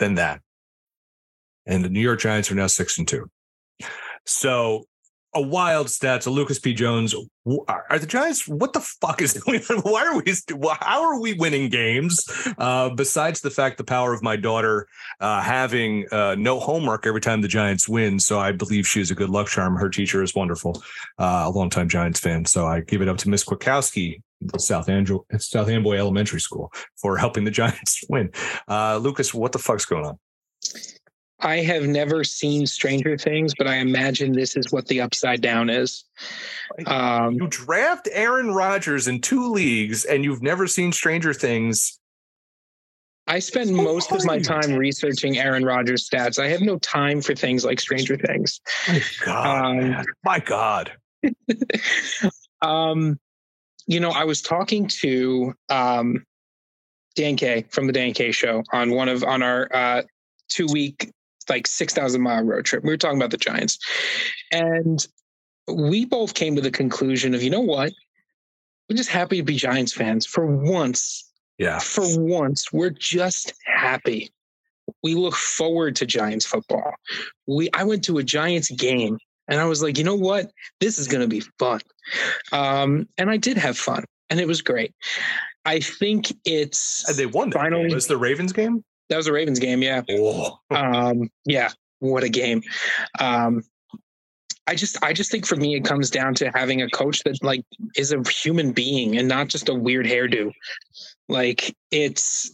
than 0.00 0.16
that. 0.16 0.40
And 1.64 1.84
the 1.84 1.88
New 1.88 2.00
York 2.00 2.18
Giants 2.18 2.50
are 2.50 2.56
now 2.56 2.66
six 2.66 2.98
and 2.98 3.06
two. 3.06 3.30
So 4.26 4.84
a 5.32 5.40
wild 5.40 5.88
stat. 5.88 6.24
So 6.24 6.32
Lucas 6.32 6.58
P. 6.58 6.74
Jones, 6.74 7.14
are 7.68 7.98
the 7.98 8.06
Giants? 8.06 8.48
What 8.48 8.72
the 8.72 8.80
fuck 8.80 9.22
is 9.22 9.32
going 9.44 9.62
on? 9.70 9.78
Why 9.78 10.06
are 10.06 10.20
we? 10.20 10.34
How 10.80 11.02
are 11.04 11.20
we 11.20 11.34
winning 11.34 11.68
games? 11.68 12.20
Uh, 12.58 12.90
besides 12.90 13.40
the 13.42 13.50
fact, 13.50 13.78
the 13.78 13.84
power 13.84 14.12
of 14.12 14.24
my 14.24 14.34
daughter 14.34 14.88
uh, 15.20 15.40
having 15.40 16.06
uh, 16.10 16.34
no 16.36 16.58
homework 16.58 17.06
every 17.06 17.20
time 17.20 17.42
the 17.42 17.48
Giants 17.48 17.88
win. 17.88 18.18
So 18.18 18.40
I 18.40 18.50
believe 18.50 18.88
she 18.88 19.00
is 19.00 19.12
a 19.12 19.14
good 19.14 19.30
luck 19.30 19.46
charm. 19.46 19.76
Her 19.76 19.88
teacher 19.88 20.20
is 20.20 20.34
wonderful, 20.34 20.82
uh, 21.18 21.44
a 21.46 21.50
longtime 21.50 21.88
Giants 21.88 22.18
fan. 22.18 22.44
So 22.44 22.66
I 22.66 22.80
give 22.80 23.02
it 23.02 23.08
up 23.08 23.18
to 23.18 23.28
Miss 23.28 23.44
Kwiatkowski, 23.44 24.20
South 24.58 24.88
Angel, 24.88 25.26
South 25.38 25.68
Amboy 25.68 25.96
Elementary 25.96 26.40
School, 26.40 26.72
for 26.96 27.16
helping 27.16 27.44
the 27.44 27.50
Giants 27.50 28.02
win. 28.08 28.30
Uh, 28.68 28.98
Lucas, 28.98 29.34
what 29.34 29.52
the 29.52 29.58
fuck's 29.58 29.84
going 29.84 30.06
on? 30.06 30.18
I 31.40 31.56
have 31.56 31.88
never 31.88 32.22
seen 32.22 32.66
Stranger 32.66 33.18
Things, 33.18 33.52
but 33.58 33.66
I 33.66 33.76
imagine 33.76 34.32
this 34.32 34.56
is 34.56 34.70
what 34.70 34.86
the 34.86 35.00
upside 35.00 35.40
down 35.40 35.70
is. 35.70 36.04
Um, 36.86 37.34
you 37.34 37.48
draft 37.48 38.08
Aaron 38.12 38.52
Rodgers 38.52 39.08
in 39.08 39.20
two 39.20 39.50
leagues, 39.50 40.04
and 40.04 40.22
you've 40.22 40.42
never 40.42 40.68
seen 40.68 40.92
Stranger 40.92 41.34
Things. 41.34 41.98
I 43.26 43.38
spend 43.38 43.74
most 43.74 44.12
of 44.12 44.24
my 44.24 44.38
time 44.38 44.74
researching 44.74 45.38
Aaron 45.38 45.64
Rodgers 45.64 46.08
stats. 46.08 46.38
I 46.38 46.48
have 46.48 46.60
no 46.60 46.78
time 46.78 47.20
for 47.20 47.34
things 47.34 47.64
like 47.64 47.80
Stranger 47.80 48.16
Things. 48.16 48.60
My 48.88 49.02
God, 49.24 49.64
um, 49.64 50.04
my 50.24 50.38
God. 50.38 50.92
um, 52.62 53.18
you 53.86 54.00
know, 54.00 54.10
I 54.10 54.24
was 54.24 54.42
talking 54.42 54.86
to 55.00 55.54
um, 55.68 56.24
Dan 57.14 57.36
K 57.36 57.66
from 57.70 57.86
the 57.86 57.92
Dan 57.92 58.12
K 58.12 58.32
Show 58.32 58.62
on 58.72 58.90
one 58.92 59.08
of 59.08 59.24
on 59.24 59.42
our 59.42 59.68
uh, 59.72 60.02
two 60.48 60.66
week 60.66 61.12
like 61.48 61.66
6,000 61.66 62.20
mile 62.20 62.42
road 62.42 62.64
trip. 62.64 62.84
We 62.84 62.90
were 62.90 62.96
talking 62.96 63.18
about 63.18 63.30
the 63.30 63.36
Giants. 63.36 63.78
And 64.50 65.06
we 65.68 66.04
both 66.04 66.34
came 66.34 66.54
to 66.56 66.62
the 66.62 66.70
conclusion 66.70 67.34
of, 67.34 67.42
you 67.42 67.50
know 67.50 67.60
what? 67.60 67.92
We're 68.88 68.96
just 68.96 69.10
happy 69.10 69.38
to 69.38 69.42
be 69.42 69.56
Giants 69.56 69.92
fans 69.92 70.26
for 70.26 70.46
once. 70.46 71.30
Yeah. 71.58 71.78
For 71.78 72.04
once, 72.18 72.72
we're 72.72 72.90
just 72.90 73.52
happy. 73.66 74.32
We 75.02 75.14
look 75.14 75.34
forward 75.34 75.96
to 75.96 76.06
Giants 76.06 76.44
football. 76.44 76.94
We 77.46 77.70
I 77.72 77.84
went 77.84 78.04
to 78.04 78.18
a 78.18 78.22
Giants 78.22 78.70
game 78.70 79.18
and 79.48 79.60
I 79.60 79.64
was 79.64 79.82
like, 79.82 79.98
you 79.98 80.04
know 80.04 80.14
what? 80.14 80.50
This 80.80 80.98
is 80.98 81.08
going 81.08 81.22
to 81.22 81.28
be 81.28 81.42
fun. 81.58 81.80
Um, 82.52 83.08
and 83.18 83.30
I 83.30 83.36
did 83.36 83.56
have 83.56 83.76
fun 83.76 84.04
and 84.30 84.40
it 84.40 84.48
was 84.48 84.62
great. 84.62 84.94
I 85.64 85.78
think 85.78 86.32
it's 86.44 87.08
and 87.08 87.16
they 87.16 87.26
won. 87.26 87.52
Finally, 87.52 87.94
was 87.94 88.06
the 88.06 88.16
Ravens 88.16 88.52
game? 88.52 88.82
That 89.08 89.16
was 89.16 89.26
a 89.26 89.32
Ravens 89.32 89.58
game, 89.58 89.82
yeah. 89.82 90.02
Oh. 90.10 90.58
um, 90.70 91.30
yeah, 91.44 91.70
what 92.00 92.24
a 92.24 92.28
game. 92.28 92.62
Um, 93.20 93.62
I 94.66 94.74
just 94.74 95.02
I 95.02 95.12
just 95.12 95.30
think 95.30 95.46
for 95.46 95.56
me 95.56 95.76
it 95.76 95.84
comes 95.84 96.08
down 96.08 96.34
to 96.36 96.50
having 96.54 96.82
a 96.82 96.88
coach 96.88 97.22
that 97.24 97.42
like 97.42 97.64
is 97.96 98.12
a 98.12 98.22
human 98.28 98.72
being 98.72 99.18
and 99.18 99.28
not 99.28 99.48
just 99.48 99.68
a 99.68 99.74
weird 99.74 100.06
hairdo. 100.06 100.52
Like 101.28 101.76
it's 101.90 102.50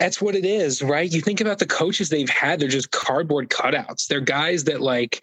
that's 0.00 0.20
what 0.20 0.34
it 0.34 0.44
is, 0.44 0.82
right? 0.82 1.10
You 1.12 1.20
think 1.20 1.40
about 1.40 1.58
the 1.58 1.66
coaches 1.66 2.08
they've 2.08 2.28
had, 2.28 2.60
they're 2.60 2.68
just 2.68 2.90
cardboard 2.90 3.50
cutouts. 3.50 4.06
They're 4.06 4.20
guys 4.20 4.64
that 4.64 4.80
like 4.80 5.22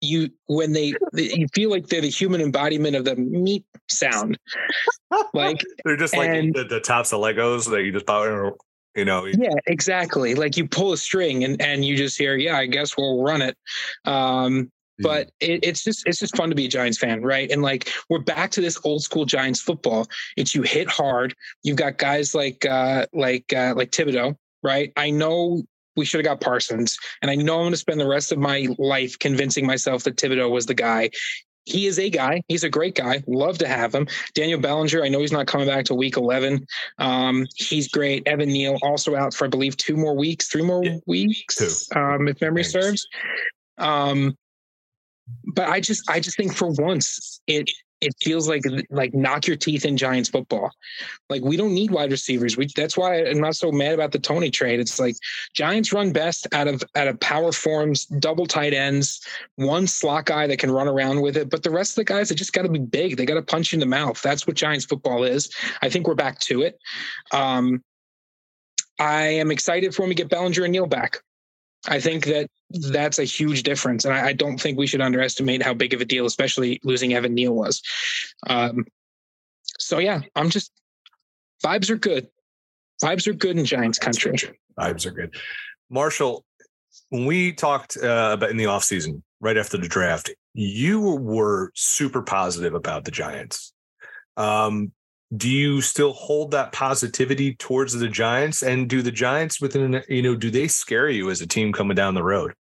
you 0.00 0.30
when 0.46 0.72
they 0.72 0.94
you 1.12 1.46
feel 1.54 1.70
like 1.70 1.88
they're 1.88 2.00
the 2.00 2.10
human 2.10 2.40
embodiment 2.40 2.96
of 2.96 3.04
the 3.04 3.16
meat 3.16 3.64
sound. 3.88 4.38
Like 5.32 5.64
they're 5.84 5.96
just 5.96 6.16
like 6.16 6.30
and- 6.30 6.54
the, 6.54 6.64
the 6.64 6.80
tops 6.80 7.12
of 7.12 7.20
Legos 7.20 7.70
that 7.70 7.82
you 7.82 7.92
just 7.92 8.08
in, 8.08 8.52
you 8.94 9.04
know. 9.04 9.26
yeah, 9.26 9.54
exactly. 9.66 10.34
Like 10.34 10.56
you 10.56 10.68
pull 10.68 10.92
a 10.92 10.96
string 10.96 11.44
and 11.44 11.60
and 11.60 11.84
you 11.84 11.96
just 11.96 12.18
hear, 12.18 12.36
yeah, 12.36 12.56
I 12.56 12.66
guess 12.66 12.96
we'll 12.96 13.22
run 13.22 13.42
it. 13.42 13.56
Um 14.04 14.70
but 14.98 15.30
it, 15.40 15.64
it's 15.64 15.82
just 15.82 16.06
it's 16.06 16.18
just 16.18 16.36
fun 16.36 16.48
to 16.50 16.54
be 16.54 16.66
a 16.66 16.68
Giants 16.68 16.98
fan, 16.98 17.22
right? 17.22 17.50
And 17.50 17.62
like 17.62 17.90
we're 18.08 18.20
back 18.20 18.50
to 18.52 18.60
this 18.60 18.78
old 18.84 19.02
school 19.02 19.24
Giants 19.24 19.60
football. 19.60 20.06
It's 20.36 20.54
you 20.54 20.62
hit 20.62 20.88
hard. 20.88 21.34
You've 21.62 21.76
got 21.76 21.98
guys 21.98 22.34
like 22.34 22.64
uh 22.64 23.06
like 23.12 23.52
uh 23.52 23.74
like 23.76 23.90
Thibodeau, 23.90 24.36
right? 24.62 24.92
I 24.96 25.10
know 25.10 25.62
we 25.96 26.04
should 26.04 26.18
have 26.18 26.24
got 26.24 26.40
Parsons, 26.40 26.98
and 27.22 27.30
I 27.30 27.34
know 27.36 27.56
I'm 27.56 27.62
going 27.62 27.72
to 27.72 27.76
spend 27.76 28.00
the 28.00 28.08
rest 28.08 28.32
of 28.32 28.38
my 28.38 28.66
life 28.78 29.18
convincing 29.18 29.66
myself 29.66 30.04
that 30.04 30.16
Thibodeau 30.16 30.50
was 30.50 30.66
the 30.66 30.74
guy. 30.74 31.10
He 31.66 31.86
is 31.86 31.98
a 31.98 32.10
guy. 32.10 32.42
He's 32.48 32.62
a 32.62 32.68
great 32.68 32.94
guy. 32.94 33.22
Love 33.26 33.56
to 33.58 33.68
have 33.68 33.94
him. 33.94 34.06
Daniel 34.34 34.60
Bellinger. 34.60 35.02
I 35.02 35.08
know 35.08 35.20
he's 35.20 35.32
not 35.32 35.46
coming 35.46 35.66
back 35.66 35.86
to 35.86 35.94
week 35.94 36.16
11. 36.18 36.66
Um, 36.98 37.46
he's 37.56 37.88
great. 37.88 38.26
Evan 38.26 38.50
Neal 38.50 38.76
also 38.82 39.16
out 39.16 39.32
for 39.32 39.46
I 39.46 39.48
believe 39.48 39.76
two 39.78 39.96
more 39.96 40.14
weeks, 40.14 40.48
three 40.48 40.62
more 40.62 40.84
Yeah, 40.84 40.96
weeks, 41.06 41.88
um, 41.96 42.28
if 42.28 42.38
memory 42.42 42.64
Thanks. 42.64 42.72
serves. 42.72 43.06
Um, 43.78 44.36
but 45.54 45.68
I 45.68 45.80
just 45.80 46.08
I 46.10 46.20
just 46.20 46.36
think 46.36 46.54
for 46.54 46.68
once 46.70 47.40
it 47.46 47.70
it 48.00 48.14
feels 48.22 48.48
like 48.48 48.62
like 48.90 49.14
knock 49.14 49.46
your 49.46 49.56
teeth 49.56 49.84
in 49.84 49.96
Giants 49.96 50.28
football. 50.28 50.70
Like 51.30 51.42
we 51.42 51.56
don't 51.56 51.72
need 51.72 51.90
wide 51.90 52.10
receivers. 52.10 52.56
We 52.56 52.68
that's 52.76 52.96
why 52.96 53.24
I'm 53.24 53.40
not 53.40 53.56
so 53.56 53.72
mad 53.72 53.94
about 53.94 54.12
the 54.12 54.18
Toney 54.18 54.50
trade. 54.50 54.78
It's 54.78 55.00
like 55.00 55.16
Giants 55.54 55.92
run 55.92 56.12
best 56.12 56.46
out 56.52 56.68
of 56.68 56.82
out 56.94 57.08
of 57.08 57.18
power 57.20 57.52
forms, 57.52 58.04
double 58.06 58.46
tight 58.46 58.74
ends, 58.74 59.26
one 59.56 59.86
slot 59.86 60.26
guy 60.26 60.46
that 60.46 60.58
can 60.58 60.70
run 60.70 60.88
around 60.88 61.22
with 61.22 61.36
it. 61.36 61.48
But 61.48 61.62
the 61.62 61.70
rest 61.70 61.92
of 61.92 61.96
the 61.96 62.12
guys, 62.12 62.28
they 62.28 62.34
just 62.34 62.52
got 62.52 62.62
to 62.62 62.68
be 62.68 62.78
big. 62.78 63.16
They 63.16 63.24
got 63.24 63.34
to 63.34 63.42
punch 63.42 63.72
you 63.72 63.76
in 63.76 63.80
the 63.80 63.86
mouth. 63.86 64.20
That's 64.20 64.46
what 64.46 64.56
Giants 64.56 64.84
football 64.84 65.24
is. 65.24 65.50
I 65.80 65.88
think 65.88 66.06
we're 66.06 66.14
back 66.14 66.38
to 66.40 66.62
it. 66.62 66.78
Um, 67.32 67.82
I 68.98 69.22
am 69.22 69.50
excited 69.50 69.94
for 69.94 70.02
when 70.02 70.10
we 70.10 70.14
get 70.14 70.28
Bellinger 70.28 70.64
and 70.64 70.72
Neal 70.72 70.86
back. 70.86 71.22
I 71.86 72.00
think 72.00 72.26
that 72.26 72.48
that's 72.74 73.18
a 73.18 73.24
huge 73.24 73.62
difference, 73.62 74.04
and 74.04 74.14
I, 74.14 74.28
I 74.28 74.32
don't 74.32 74.58
think 74.58 74.78
we 74.78 74.86
should 74.86 75.00
underestimate 75.00 75.62
how 75.62 75.74
big 75.74 75.94
of 75.94 76.00
a 76.00 76.04
deal, 76.04 76.26
especially 76.26 76.80
losing 76.84 77.14
Evan 77.14 77.34
Neal 77.34 77.54
was. 77.54 77.82
Um, 78.48 78.84
so 79.78 79.98
yeah, 79.98 80.20
I'm 80.34 80.50
just 80.50 80.72
vibes 81.64 81.90
are 81.90 81.96
good. 81.96 82.28
Vibes 83.02 83.26
are 83.26 83.32
good 83.32 83.58
in 83.58 83.64
Giants 83.64 83.98
country. 83.98 84.36
vibes 84.78 85.06
are 85.06 85.10
good. 85.10 85.34
Marshall, 85.90 86.44
when 87.10 87.26
we 87.26 87.52
talked 87.52 87.96
uh, 87.96 88.30
about 88.34 88.50
in 88.50 88.56
the 88.56 88.64
offseason, 88.64 89.22
right 89.40 89.56
after 89.56 89.76
the 89.76 89.88
draft, 89.88 90.30
you 90.54 91.00
were 91.00 91.70
super 91.74 92.22
positive 92.22 92.74
about 92.74 93.04
the 93.04 93.10
Giants. 93.10 93.72
Um, 94.36 94.92
do 95.36 95.48
you 95.50 95.80
still 95.80 96.12
hold 96.12 96.52
that 96.52 96.72
positivity 96.72 97.54
towards 97.56 97.92
the 97.92 98.08
Giants? 98.08 98.62
And 98.62 98.88
do 98.88 99.02
the 99.02 99.10
Giants 99.10 99.60
within, 99.60 100.02
you 100.08 100.22
know, 100.22 100.34
do 100.34 100.50
they 100.50 100.68
scare 100.68 101.08
you 101.08 101.30
as 101.30 101.40
a 101.40 101.46
team 101.46 101.72
coming 101.72 101.94
down 101.94 102.14
the 102.14 102.22
road? 102.22 102.54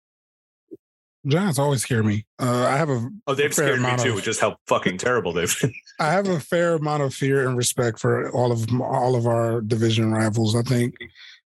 Giants 1.27 1.59
always 1.59 1.83
scare 1.83 2.03
me. 2.03 2.25
Uh, 2.39 2.65
I 2.67 2.77
have 2.77 2.89
a 2.89 3.09
Oh, 3.27 3.35
they've 3.35 3.53
scared 3.53 3.81
me 3.83 3.97
too, 3.99 4.17
of- 4.17 4.23
just 4.23 4.41
how 4.41 4.57
fucking 4.67 4.99
terrible 4.99 5.33
they've 5.33 5.55
been. 5.61 5.75
I 6.01 6.13
have 6.13 6.29
a 6.29 6.41
fair 6.41 6.75
amount 6.75 7.03
of 7.03 7.13
fear 7.15 7.47
and 7.47 7.57
respect 7.59 7.99
for 7.99 8.31
all 8.33 8.53
of 8.53 8.67
all 8.81 9.15
of 9.17 9.27
our 9.27 9.61
division 9.61 10.13
rivals. 10.13 10.57
I 10.57 10.63
think, 10.63 10.95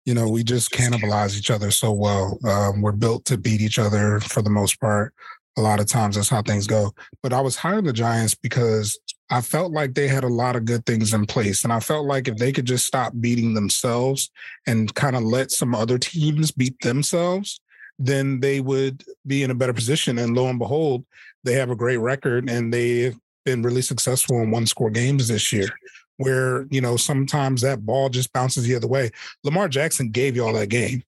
you 0.06 0.14
know, 0.14 0.28
we 0.28 0.42
just 0.42 0.70
cannibalize 0.70 1.36
each 1.38 1.50
other 1.50 1.70
so 1.70 1.92
well. 1.92 2.38
Um, 2.46 2.80
we're 2.80 2.92
built 2.92 3.26
to 3.26 3.36
beat 3.36 3.60
each 3.60 3.78
other 3.78 4.20
for 4.20 4.40
the 4.40 4.48
most 4.50 4.80
part. 4.80 5.12
A 5.58 5.60
lot 5.60 5.80
of 5.80 5.86
times 5.86 6.16
that's 6.16 6.28
how 6.30 6.40
things 6.40 6.66
go. 6.66 6.92
But 7.22 7.32
I 7.34 7.40
was 7.42 7.56
high 7.56 7.74
on 7.76 7.84
the 7.84 7.92
Giants 7.92 8.34
because 8.34 8.98
I 9.28 9.42
felt 9.42 9.72
like 9.72 9.92
they 9.92 10.08
had 10.08 10.24
a 10.24 10.28
lot 10.28 10.56
of 10.56 10.64
good 10.64 10.86
things 10.86 11.12
in 11.12 11.26
place. 11.26 11.62
And 11.64 11.72
I 11.72 11.80
felt 11.80 12.06
like 12.06 12.26
if 12.28 12.36
they 12.36 12.52
could 12.52 12.64
just 12.64 12.86
stop 12.86 13.12
beating 13.20 13.52
themselves 13.52 14.30
and 14.66 14.94
kind 14.94 15.14
of 15.16 15.24
let 15.24 15.50
some 15.50 15.74
other 15.74 15.98
teams 15.98 16.52
beat 16.52 16.80
themselves, 16.80 17.60
then 17.98 18.40
they 18.40 18.60
would 18.60 19.04
be 19.26 19.42
in 19.42 19.50
a 19.50 19.54
better 19.54 19.72
position. 19.72 20.18
And 20.18 20.34
lo 20.34 20.48
and 20.48 20.58
behold, 20.58 21.04
they 21.44 21.54
have 21.54 21.70
a 21.70 21.76
great 21.76 21.96
record 21.96 22.48
and 22.48 22.72
they've 22.72 23.16
been 23.44 23.62
really 23.62 23.82
successful 23.82 24.40
in 24.40 24.50
one 24.50 24.66
score 24.66 24.90
games 24.90 25.28
this 25.28 25.52
year. 25.52 25.68
Where, 26.16 26.66
you 26.70 26.80
know, 26.80 26.96
sometimes 26.96 27.60
that 27.62 27.86
ball 27.86 28.08
just 28.08 28.32
bounces 28.32 28.64
the 28.64 28.74
other 28.74 28.88
way. 28.88 29.10
Lamar 29.44 29.68
Jackson 29.68 30.10
gave 30.10 30.34
y'all 30.34 30.52
that 30.54 30.68
game. 30.68 31.04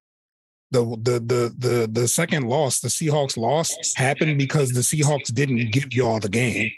The 0.70 0.84
the 1.02 1.18
the 1.18 1.54
the 1.58 1.90
the 1.90 2.06
second 2.06 2.44
loss, 2.46 2.78
the 2.78 2.86
Seahawks 2.86 3.36
loss, 3.36 3.74
happened 3.96 4.38
because 4.38 4.70
the 4.70 4.82
Seahawks 4.82 5.34
didn't 5.34 5.72
give 5.72 5.92
y'all 5.92 6.20
the 6.20 6.28
game. 6.28 6.70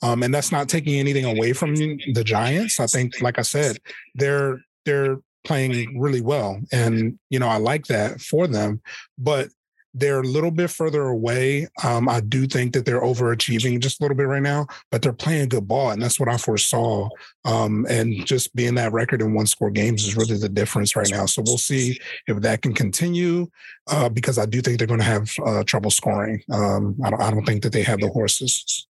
Um, 0.00 0.22
and 0.22 0.32
that's 0.32 0.50
not 0.50 0.70
taking 0.70 0.94
anything 0.94 1.26
away 1.26 1.52
from 1.52 1.74
the 1.74 2.22
Giants. 2.24 2.80
I 2.80 2.86
think, 2.86 3.20
like 3.20 3.38
I 3.38 3.42
said, 3.42 3.78
they're 4.14 4.64
they're 4.86 5.18
playing 5.44 5.98
really 5.98 6.20
well, 6.20 6.60
and 6.72 7.18
you 7.30 7.38
know 7.38 7.48
I 7.48 7.58
like 7.58 7.86
that 7.86 8.20
for 8.20 8.46
them. 8.46 8.80
But 9.18 9.48
they're 9.94 10.20
a 10.20 10.26
little 10.26 10.50
bit 10.50 10.70
further 10.70 11.02
away. 11.02 11.68
Um, 11.84 12.08
I 12.08 12.20
do 12.20 12.46
think 12.46 12.74
that 12.74 12.84
they're 12.84 13.00
overachieving 13.00 13.78
just 13.78 14.00
a 14.00 14.04
little 14.04 14.16
bit 14.16 14.26
right 14.26 14.42
now, 14.42 14.66
but 14.90 15.02
they're 15.02 15.12
playing 15.12 15.50
good 15.50 15.68
ball, 15.68 15.90
and 15.90 16.02
that's 16.02 16.18
what 16.18 16.28
I 16.28 16.36
foresaw. 16.36 17.08
Um, 17.44 17.86
and 17.88 18.26
just 18.26 18.54
being 18.56 18.74
that 18.74 18.92
record 18.92 19.22
in 19.22 19.34
one 19.34 19.46
score 19.46 19.70
games 19.70 20.04
is 20.04 20.16
really 20.16 20.36
the 20.36 20.48
difference 20.48 20.96
right 20.96 21.08
now. 21.10 21.26
So 21.26 21.42
we'll 21.46 21.58
see 21.58 22.00
if 22.26 22.40
that 22.40 22.62
can 22.62 22.74
continue, 22.74 23.46
uh, 23.86 24.08
because 24.08 24.36
I 24.36 24.46
do 24.46 24.60
think 24.60 24.78
they're 24.78 24.88
going 24.88 25.00
to 25.00 25.06
have 25.06 25.30
uh, 25.46 25.62
trouble 25.62 25.92
scoring. 25.92 26.42
Um, 26.50 26.96
I, 27.04 27.10
don't, 27.10 27.22
I 27.22 27.30
don't 27.30 27.46
think 27.46 27.62
that 27.62 27.72
they 27.72 27.84
have 27.84 28.00
the 28.00 28.08
horses. 28.08 28.88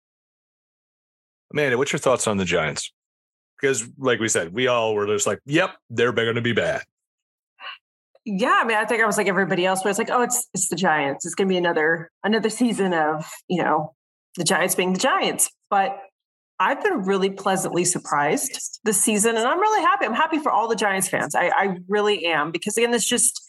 Amanda, 1.52 1.76
what's 1.76 1.92
your 1.92 2.00
thoughts 2.00 2.26
on 2.26 2.38
the 2.38 2.46
Giants? 2.46 2.90
Because, 3.60 3.88
like 3.98 4.20
we 4.20 4.28
said, 4.28 4.52
we 4.52 4.66
all 4.66 4.94
were 4.94 5.06
just 5.06 5.26
like, 5.26 5.38
"Yep, 5.46 5.70
they're 5.90 6.12
going 6.12 6.34
to 6.34 6.42
be 6.42 6.52
bad." 6.52 6.82
Yeah, 8.26 8.58
I 8.62 8.64
mean, 8.64 8.78
I 8.78 8.86
think 8.86 9.02
I 9.02 9.06
was 9.06 9.18
like 9.18 9.28
everybody 9.28 9.66
else, 9.66 9.84
where 9.84 9.90
it's 9.90 9.98
like, 9.98 10.10
oh, 10.10 10.22
it's 10.22 10.48
it's 10.54 10.68
the 10.68 10.76
Giants. 10.76 11.26
It's 11.26 11.34
going 11.34 11.48
to 11.48 11.52
be 11.52 11.58
another 11.58 12.10
another 12.22 12.48
season 12.48 12.94
of 12.94 13.30
you 13.48 13.62
know 13.62 13.94
the 14.36 14.44
Giants 14.44 14.74
being 14.74 14.92
the 14.92 14.98
Giants. 14.98 15.50
But 15.70 15.98
I've 16.58 16.82
been 16.82 17.02
really 17.04 17.30
pleasantly 17.30 17.84
surprised 17.84 18.80
this 18.84 19.00
season, 19.00 19.36
and 19.36 19.46
I'm 19.46 19.60
really 19.60 19.82
happy. 19.82 20.06
I'm 20.06 20.14
happy 20.14 20.38
for 20.38 20.50
all 20.50 20.68
the 20.68 20.76
Giants 20.76 21.08
fans. 21.08 21.34
I, 21.34 21.48
I 21.48 21.76
really 21.88 22.24
am 22.26 22.50
because 22.50 22.78
again, 22.78 22.94
it's 22.94 23.08
just 23.08 23.44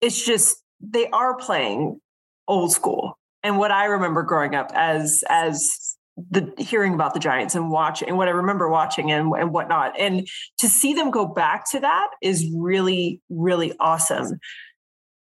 it's 0.00 0.24
just 0.24 0.62
they 0.80 1.08
are 1.08 1.36
playing 1.36 2.00
old 2.46 2.72
school, 2.72 3.18
and 3.42 3.58
what 3.58 3.72
I 3.72 3.86
remember 3.86 4.22
growing 4.22 4.54
up 4.54 4.70
as 4.74 5.24
as 5.28 5.91
the 6.16 6.52
hearing 6.58 6.94
about 6.94 7.14
the 7.14 7.20
Giants 7.20 7.54
and 7.54 7.70
watching 7.70 8.08
and 8.08 8.18
what 8.18 8.28
I 8.28 8.32
remember 8.32 8.68
watching 8.68 9.10
and, 9.10 9.32
and 9.34 9.52
whatnot. 9.52 9.98
And 9.98 10.28
to 10.58 10.68
see 10.68 10.94
them 10.94 11.10
go 11.10 11.26
back 11.26 11.70
to 11.70 11.80
that 11.80 12.08
is 12.20 12.50
really, 12.54 13.20
really 13.30 13.72
awesome. 13.80 14.38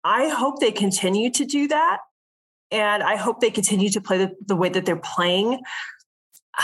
I 0.03 0.29
hope 0.29 0.59
they 0.59 0.71
continue 0.71 1.29
to 1.31 1.45
do 1.45 1.67
that. 1.67 1.99
And 2.71 3.03
I 3.03 3.15
hope 3.15 3.41
they 3.41 3.51
continue 3.51 3.89
to 3.89 4.01
play 4.01 4.17
the, 4.17 4.31
the 4.45 4.55
way 4.55 4.69
that 4.69 4.85
they're 4.85 4.95
playing. 4.95 5.61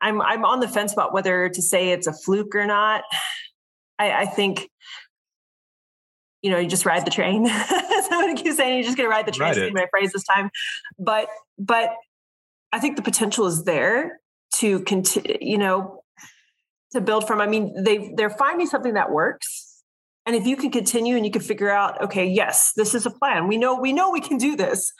I'm 0.00 0.20
I'm 0.20 0.44
on 0.44 0.60
the 0.60 0.68
fence 0.68 0.92
about 0.92 1.14
whether 1.14 1.48
to 1.48 1.62
say 1.62 1.90
it's 1.90 2.06
a 2.06 2.12
fluke 2.12 2.54
or 2.54 2.66
not. 2.66 3.04
I, 3.98 4.12
I 4.12 4.26
think, 4.26 4.68
you 6.42 6.50
know, 6.50 6.58
you 6.58 6.68
just 6.68 6.84
ride 6.84 7.06
the 7.06 7.10
train. 7.10 7.46
I'm 7.48 8.10
going 8.10 8.36
to 8.36 8.42
keep 8.42 8.52
saying 8.52 8.74
you're 8.74 8.84
just 8.84 8.98
gonna 8.98 9.08
ride 9.08 9.24
the 9.24 9.32
train. 9.32 9.58
Ride 9.58 9.72
my 9.72 9.86
phrase 9.90 10.12
this 10.12 10.24
time. 10.24 10.50
But 10.98 11.28
but 11.58 11.94
I 12.74 12.80
think 12.80 12.96
the 12.96 13.02
potential 13.02 13.46
is 13.46 13.62
there 13.62 14.18
to 14.56 14.80
continue, 14.80 15.38
you 15.40 15.58
know, 15.58 16.02
to 16.90 17.00
build 17.00 17.24
from. 17.24 17.40
I 17.40 17.46
mean, 17.46 17.84
they 17.84 18.12
they're 18.16 18.30
finding 18.30 18.66
something 18.66 18.94
that 18.94 19.12
works. 19.12 19.80
And 20.26 20.34
if 20.34 20.44
you 20.44 20.56
can 20.56 20.72
continue 20.72 21.14
and 21.14 21.24
you 21.24 21.30
can 21.30 21.40
figure 21.40 21.70
out, 21.70 22.02
okay, 22.02 22.26
yes, 22.26 22.72
this 22.74 22.92
is 22.92 23.06
a 23.06 23.10
plan. 23.10 23.46
We 23.46 23.58
know 23.58 23.78
we 23.78 23.92
know 23.92 24.10
we 24.10 24.20
can 24.20 24.38
do 24.38 24.56
this. 24.56 24.92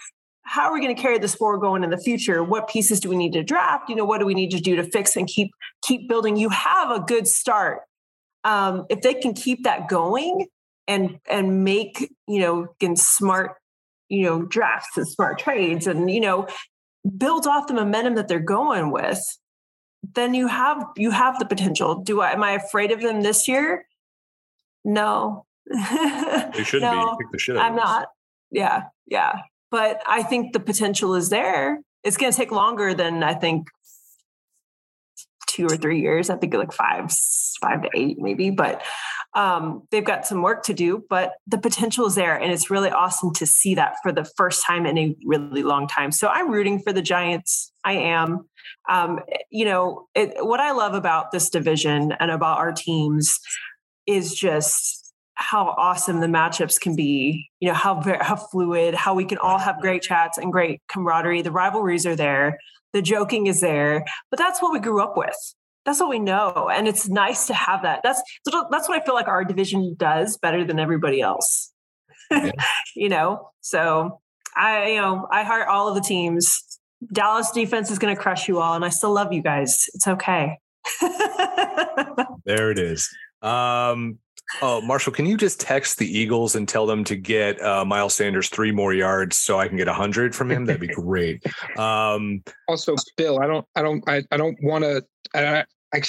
How 0.43 0.71
are 0.71 0.73
we 0.73 0.81
going 0.81 0.95
to 0.95 1.03
carry 1.03 1.19
this 1.19 1.35
forward 1.35 1.63
going 1.63 1.83
in 1.83 1.91
the 1.91 1.99
future? 1.99 2.45
What 2.45 2.69
pieces 2.69 3.01
do 3.01 3.09
we 3.09 3.17
need 3.17 3.33
to 3.33 3.43
draft? 3.43 3.89
You 3.89 3.97
know, 3.97 4.05
what 4.05 4.19
do 4.19 4.27
we 4.27 4.35
need 4.35 4.53
to 4.53 4.61
do 4.61 4.77
to 4.77 4.85
fix 4.85 5.17
and 5.17 5.27
keep 5.27 5.51
keep 5.83 6.09
building? 6.09 6.37
You 6.37 6.51
have 6.51 6.93
a 6.93 7.01
good 7.01 7.27
start. 7.27 7.81
Um, 8.45 8.87
if 8.89 9.01
they 9.01 9.15
can 9.15 9.35
keep 9.35 9.65
that 9.65 9.89
going 9.89 10.47
and 10.87 11.19
and 11.29 11.65
make 11.65 12.09
you 12.29 12.39
know 12.39 12.69
again 12.77 12.95
smart 12.95 13.57
you 14.09 14.23
know 14.23 14.43
drafts 14.43 14.97
and 14.97 15.09
smart 15.09 15.41
trades 15.41 15.89
and 15.89 16.09
you 16.09 16.21
know 16.21 16.47
build 17.19 17.47
off 17.47 17.67
the 17.67 17.75
momentum 17.75 18.15
that 18.15 18.29
they're 18.29 18.39
going 18.41 18.91
with 18.91 19.21
then 20.13 20.35
you 20.35 20.47
have 20.49 20.85
you 20.97 21.11
have 21.11 21.39
the 21.39 21.47
potential. 21.47 21.97
Do 21.97 22.21
i 22.21 22.33
am 22.33 22.43
i 22.43 22.53
afraid 22.53 22.91
of 22.91 23.01
them 23.01 23.23
this 23.23 23.49
year? 23.49 23.87
No. 24.85 25.47
They 25.71 26.63
shouldn't 26.63 26.93
No, 26.93 27.17
be. 27.19 27.25
The 27.33 27.39
shit 27.39 27.57
out 27.57 27.65
i'm 27.65 27.77
not. 27.77 28.09
Yeah 28.51 28.85
yeah. 29.07 29.41
But 29.71 30.03
i 30.07 30.23
think 30.23 30.53
the 30.53 30.61
potential 30.61 31.15
is 31.15 31.31
there. 31.31 31.81
It's 32.03 32.19
going 32.19 32.31
to 32.33 32.37
take 32.37 32.53
longer 32.53 32.93
than 32.93 33.23
I 33.23 33.33
think 33.33 33.69
two 35.55 35.67
or 35.67 35.77
three 35.77 36.01
years. 36.01 36.31
I 36.31 36.37
think 36.37 36.55
like 36.55 36.73
five, 36.73 37.13
five 37.61 37.83
to 37.83 37.91
eight, 37.95 38.19
maybe. 38.19 38.51
But 38.51 38.83
um, 39.35 39.87
they've 39.91 40.05
got 40.05 40.27
some 40.27 40.43
work 40.43 40.63
to 40.65 40.75
do. 40.75 41.05
But 41.09 41.35
the 41.47 41.59
potential 41.59 42.07
is 42.07 42.15
there, 42.15 42.37
and 42.37 42.53
it's 42.53 42.71
really 42.71 42.91
awesome 42.91 43.33
to 43.35 43.47
see 43.47 43.75
that 43.75 43.97
for 44.03 44.13
the 44.13 44.25
first 44.37 44.65
time 44.67 44.87
in 44.87 44.99
a 44.99 45.17
really 45.25 45.63
long 45.63 45.87
time. 45.87 46.13
So 46.13 46.29
I'm 46.29 46.51
rooting 46.51 46.81
for 46.81 46.93
the 46.93 47.03
Giants. 47.03 47.73
I 47.85 47.95
am. 47.95 48.49
Um, 48.89 49.21
you 49.51 49.65
know, 49.65 50.09
it, 50.15 50.35
what 50.39 50.61
I 50.61 50.73
love 50.73 50.95
about 50.95 51.31
this 51.31 51.51
division 51.51 52.13
and 52.19 52.31
about 52.31 52.59
our 52.59 52.73
teams 52.73 53.39
is 54.07 54.35
just 54.35 55.05
how 55.35 55.75
awesome 55.77 56.21
the 56.21 56.27
matchups 56.27 56.81
can 56.81 56.95
be. 56.95 57.51
You 57.61 57.69
know 57.69 57.75
how 57.75 58.01
how 58.21 58.37
fluid, 58.37 58.95
how 58.95 59.15
we 59.15 59.25
can 59.25 59.39
all 59.39 59.59
have 59.59 59.81
great 59.81 60.03
chats 60.03 60.39
and 60.39 60.53
great 60.53 60.81
camaraderie. 60.89 61.43
The 61.43 61.51
rivalries 61.51 62.07
are 62.07 62.17
there, 62.17 62.59
the 62.95 63.03
joking 63.03 63.47
is 63.47 63.61
there, 63.61 64.07
but 64.31 64.39
that's 64.39 64.63
what 64.63 64.73
we 64.73 64.79
grew 64.79 65.03
up 65.03 65.19
with. 65.19 65.37
That's 65.85 66.01
what 66.01 66.09
we 66.09 66.19
know, 66.19 66.71
and 66.73 66.89
it's 66.89 67.11
nice 67.11 67.47
to 67.49 67.55
have 67.55 67.83
that. 67.83 68.01
That's 68.03 68.23
that's 68.71 68.89
what 68.89 69.03
I 69.03 69.05
feel 69.05 69.15
like 69.15 69.29
our 69.29 69.45
division 69.45 69.95
does 69.99 70.39
better 70.39 70.65
than 70.65 70.79
everybody 70.79 71.21
else. 71.21 71.71
Yeah. 72.31 72.53
you 72.97 73.11
know, 73.11 73.51
so 73.61 74.21
I 74.57 74.93
you 74.93 75.01
know 75.01 75.29
I 75.31 75.43
heart 75.43 75.69
all 75.69 75.89
of 75.89 75.95
the 75.95 76.01
teams. 76.01 76.63
Dallas 77.13 77.51
defense 77.51 77.91
is 77.91 77.99
going 77.99 78.17
to 78.17 78.21
crush 78.21 78.49
you 78.49 78.61
all, 78.61 78.75
and 78.75 78.85
I 78.85 78.89
still 78.89 79.13
love 79.13 79.31
you 79.31 79.43
guys. 79.43 79.85
It's 79.93 80.09
okay. 80.09 80.59
there 82.47 82.71
it 82.71 82.79
is. 82.79 83.11
Um, 83.43 84.19
Oh, 84.63 84.81
Marshall, 84.81 85.13
can 85.13 85.27
you 85.27 85.37
just 85.37 85.61
text 85.61 85.99
the 85.99 86.07
Eagles 86.07 86.55
and 86.55 86.69
tell 86.69 86.87
them 86.87 87.05
to 87.05 87.17
get 87.17 87.61
uh, 87.63 87.85
Miles 87.85 88.15
Sanders 88.15 88.49
three 88.49 88.73
more 88.73 88.93
yards 88.93 89.37
so 89.37 89.59
I 89.59 89.69
can 89.69 89.77
get 89.77 89.89
a 89.89 89.95
hundred 89.95 90.35
from 90.35 90.51
him? 90.51 90.65
That'd 90.65 90.81
be 90.81 90.87
great. 90.95 91.45
Um, 91.79 92.43
also, 92.69 92.95
Bill, 93.17 93.41
I 93.41 93.47
don't, 93.47 93.67
I 93.75 93.83
don't, 93.83 94.09
I, 94.09 94.23
I 94.31 94.37
don't 94.37 94.57
want 94.63 94.85
to. 94.85 95.05
I, 95.35 95.65
I 95.93 96.01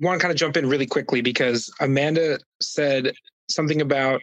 want 0.00 0.18
to 0.18 0.22
kind 0.22 0.32
of 0.32 0.36
jump 0.36 0.56
in 0.56 0.68
really 0.68 0.86
quickly 0.86 1.20
because 1.20 1.72
Amanda 1.80 2.38
said 2.60 3.12
something 3.48 3.80
about 3.80 4.20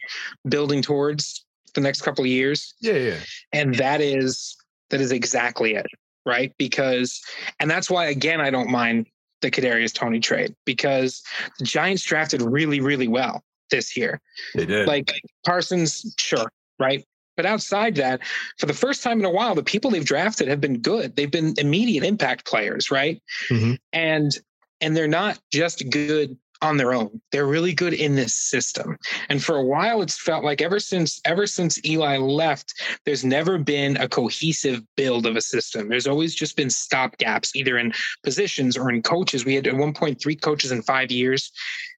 building 0.48 0.82
towards 0.82 1.44
the 1.74 1.80
next 1.80 2.02
couple 2.02 2.24
of 2.24 2.28
years. 2.28 2.74
Yeah, 2.80 2.94
yeah. 2.94 3.18
And 3.52 3.74
that 3.76 4.00
is 4.00 4.56
that 4.90 5.00
is 5.00 5.12
exactly 5.12 5.74
it, 5.74 5.86
right? 6.26 6.52
Because 6.58 7.20
and 7.60 7.70
that's 7.70 7.90
why 7.90 8.06
again 8.06 8.40
I 8.40 8.50
don't 8.50 8.70
mind 8.70 9.06
the 9.40 9.50
Kadarius 9.50 9.92
Toney 9.92 10.20
trade 10.20 10.54
because 10.64 11.22
the 11.58 11.64
Giants 11.64 12.02
drafted 12.02 12.40
really, 12.40 12.80
really 12.80 13.08
well 13.08 13.44
this 13.70 13.96
year. 13.96 14.20
They 14.54 14.66
did. 14.66 14.86
Like 14.86 15.12
Parsons, 15.44 16.14
sure, 16.18 16.50
right? 16.78 17.04
But 17.36 17.46
outside 17.46 17.96
that, 17.96 18.20
for 18.58 18.66
the 18.66 18.74
first 18.74 19.02
time 19.02 19.18
in 19.18 19.24
a 19.24 19.30
while, 19.30 19.54
the 19.54 19.62
people 19.62 19.90
they've 19.90 20.04
drafted 20.04 20.48
have 20.48 20.60
been 20.60 20.80
good. 20.80 21.16
They've 21.16 21.30
been 21.30 21.54
immediate 21.58 22.04
impact 22.04 22.46
players, 22.46 22.90
right? 22.90 23.20
Mm-hmm. 23.50 23.74
And 23.92 24.38
and 24.80 24.96
they're 24.96 25.08
not 25.08 25.38
just 25.52 25.88
good 25.90 26.36
on 26.62 26.76
their 26.76 26.94
own. 26.94 27.20
They're 27.30 27.46
really 27.46 27.74
good 27.74 27.92
in 27.92 28.14
this 28.14 28.34
system. 28.34 28.96
And 29.28 29.42
for 29.42 29.56
a 29.56 29.64
while 29.64 30.00
it's 30.00 30.20
felt 30.20 30.44
like 30.44 30.62
ever 30.62 30.78
since 30.78 31.20
ever 31.24 31.46
since 31.46 31.84
Eli 31.84 32.16
left, 32.18 32.72
there's 33.04 33.24
never 33.24 33.58
been 33.58 33.96
a 33.96 34.08
cohesive 34.08 34.82
build 34.96 35.26
of 35.26 35.36
a 35.36 35.40
system. 35.40 35.88
There's 35.88 36.06
always 36.06 36.34
just 36.34 36.56
been 36.56 36.70
stop 36.70 37.18
gaps 37.18 37.54
either 37.56 37.76
in 37.78 37.92
positions 38.22 38.76
or 38.76 38.90
in 38.90 39.02
coaches. 39.02 39.44
We 39.44 39.54
had 39.56 39.66
at 39.66 39.76
one 39.76 39.92
point 39.92 40.20
three 40.20 40.36
coaches 40.36 40.70
in 40.72 40.82
5 40.82 41.10
years. 41.10 41.50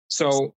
So 0.09 0.55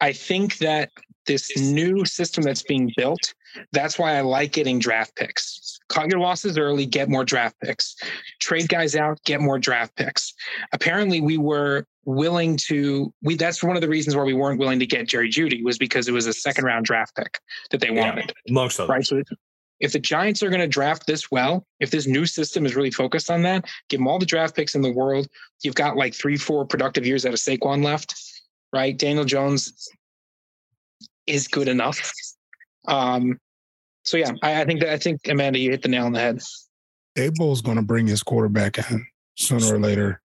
I 0.00 0.12
think 0.12 0.58
that 0.58 0.90
this 1.26 1.56
new 1.58 2.04
system 2.04 2.42
that's 2.42 2.62
being 2.62 2.90
built, 2.96 3.34
that's 3.72 3.98
why 3.98 4.16
I 4.16 4.22
like 4.22 4.52
getting 4.52 4.78
draft 4.78 5.14
picks. 5.16 5.78
Cut 5.88 6.10
your 6.10 6.20
losses 6.20 6.58
early, 6.58 6.86
get 6.86 7.08
more 7.08 7.24
draft 7.24 7.56
picks. 7.60 7.94
Trade 8.40 8.68
guys 8.68 8.96
out, 8.96 9.22
get 9.24 9.40
more 9.40 9.58
draft 9.58 9.94
picks. 9.96 10.32
Apparently, 10.72 11.20
we 11.20 11.38
were 11.38 11.84
willing 12.04 12.56
to 12.56 13.12
we 13.22 13.36
that's 13.36 13.62
one 13.62 13.76
of 13.76 13.82
the 13.82 13.88
reasons 13.88 14.16
why 14.16 14.22
we 14.22 14.32
weren't 14.32 14.58
willing 14.58 14.78
to 14.78 14.86
get 14.86 15.06
Jerry 15.06 15.28
Jeudy 15.28 15.62
was 15.62 15.76
because 15.76 16.08
it 16.08 16.12
was 16.12 16.26
a 16.26 16.32
second 16.32 16.64
round 16.64 16.86
draft 16.86 17.14
pick 17.14 17.38
that 17.70 17.80
they 17.80 17.90
wanted. 17.90 18.32
Yeah, 18.46 18.52
amongst 18.52 18.80
others. 18.80 18.88
Right. 18.88 19.04
So 19.04 19.22
if 19.80 19.92
the 19.92 19.98
Giants 19.98 20.42
are 20.42 20.48
going 20.48 20.60
to 20.60 20.66
draft 20.66 21.06
this 21.06 21.30
well, 21.30 21.64
if 21.80 21.90
this 21.90 22.06
new 22.06 22.26
system 22.26 22.66
is 22.66 22.74
really 22.74 22.90
focused 22.90 23.30
on 23.30 23.42
that, 23.42 23.64
give 23.88 24.00
them 24.00 24.08
all 24.08 24.18
the 24.18 24.26
draft 24.26 24.56
picks 24.56 24.74
in 24.74 24.82
the 24.82 24.90
world. 24.90 25.28
You've 25.62 25.74
got 25.74 25.96
like 25.96 26.14
three, 26.14 26.36
four 26.36 26.64
productive 26.64 27.06
years 27.06 27.24
out 27.24 27.32
of 27.32 27.38
Saquon 27.38 27.84
left, 27.84 28.14
right? 28.72 28.96
Daniel 28.96 29.24
Jones 29.24 29.88
is 31.26 31.48
good 31.48 31.68
enough. 31.68 32.12
Um, 32.86 33.38
so 34.04 34.16
yeah, 34.16 34.32
I, 34.42 34.62
I 34.62 34.64
think 34.64 34.80
that 34.80 34.90
I 34.90 34.98
think 34.98 35.28
Amanda, 35.28 35.58
you 35.58 35.70
hit 35.70 35.82
the 35.82 35.88
nail 35.88 36.06
on 36.06 36.12
the 36.12 36.20
head. 36.20 36.40
Daboll's 37.16 37.60
going 37.60 37.76
to 37.76 37.82
bring 37.82 38.06
his 38.06 38.22
quarterback 38.22 38.78
in 38.90 39.06
sooner 39.36 39.74
or 39.74 39.78
later. 39.78 40.20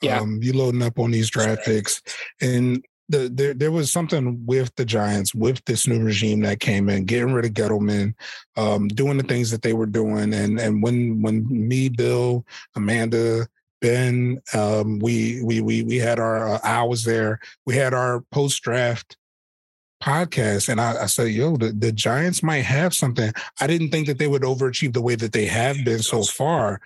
Yeah, 0.00 0.20
um, 0.20 0.40
you 0.42 0.52
loading 0.52 0.82
up 0.82 0.98
on 0.98 1.10
these 1.10 1.30
draft 1.30 1.64
picks, 1.64 2.02
and 2.40 2.84
the, 3.08 3.28
there 3.28 3.54
there 3.54 3.72
was 3.72 3.90
something 3.90 4.44
with 4.46 4.74
the 4.76 4.84
Giants 4.84 5.34
with 5.34 5.64
this 5.64 5.86
new 5.86 6.02
regime 6.02 6.40
that 6.40 6.60
came 6.60 6.88
in, 6.88 7.04
getting 7.04 7.32
rid 7.32 7.44
of 7.44 7.52
Gettleman, 7.52 8.14
um, 8.56 8.88
doing 8.88 9.16
the 9.16 9.24
things 9.24 9.50
that 9.50 9.62
they 9.62 9.72
were 9.72 9.86
doing, 9.86 10.34
and 10.34 10.60
and 10.60 10.82
when 10.82 11.20
when 11.22 11.46
me, 11.48 11.88
Bill, 11.88 12.44
Amanda, 12.76 13.48
Ben, 13.80 14.40
um, 14.54 14.98
we 14.98 15.42
we 15.42 15.60
we 15.60 15.82
we 15.82 15.96
had 15.96 16.18
our 16.18 16.48
uh, 16.48 16.58
hours 16.64 17.04
there. 17.04 17.40
We 17.66 17.76
had 17.76 17.94
our 17.94 18.22
post 18.32 18.62
draft 18.62 19.16
podcast 20.02 20.68
and 20.68 20.80
I, 20.80 21.02
I 21.02 21.06
said, 21.06 21.28
yo, 21.32 21.56
the, 21.56 21.72
the 21.72 21.92
Giants 21.92 22.42
might 22.42 22.64
have 22.64 22.94
something. 22.94 23.32
I 23.60 23.66
didn't 23.66 23.90
think 23.90 24.06
that 24.06 24.18
they 24.18 24.26
would 24.26 24.42
overachieve 24.42 24.92
the 24.92 25.02
way 25.02 25.14
that 25.16 25.32
they 25.32 25.46
have 25.46 25.76
been 25.84 26.00
so 26.00 26.22
far. 26.22 26.80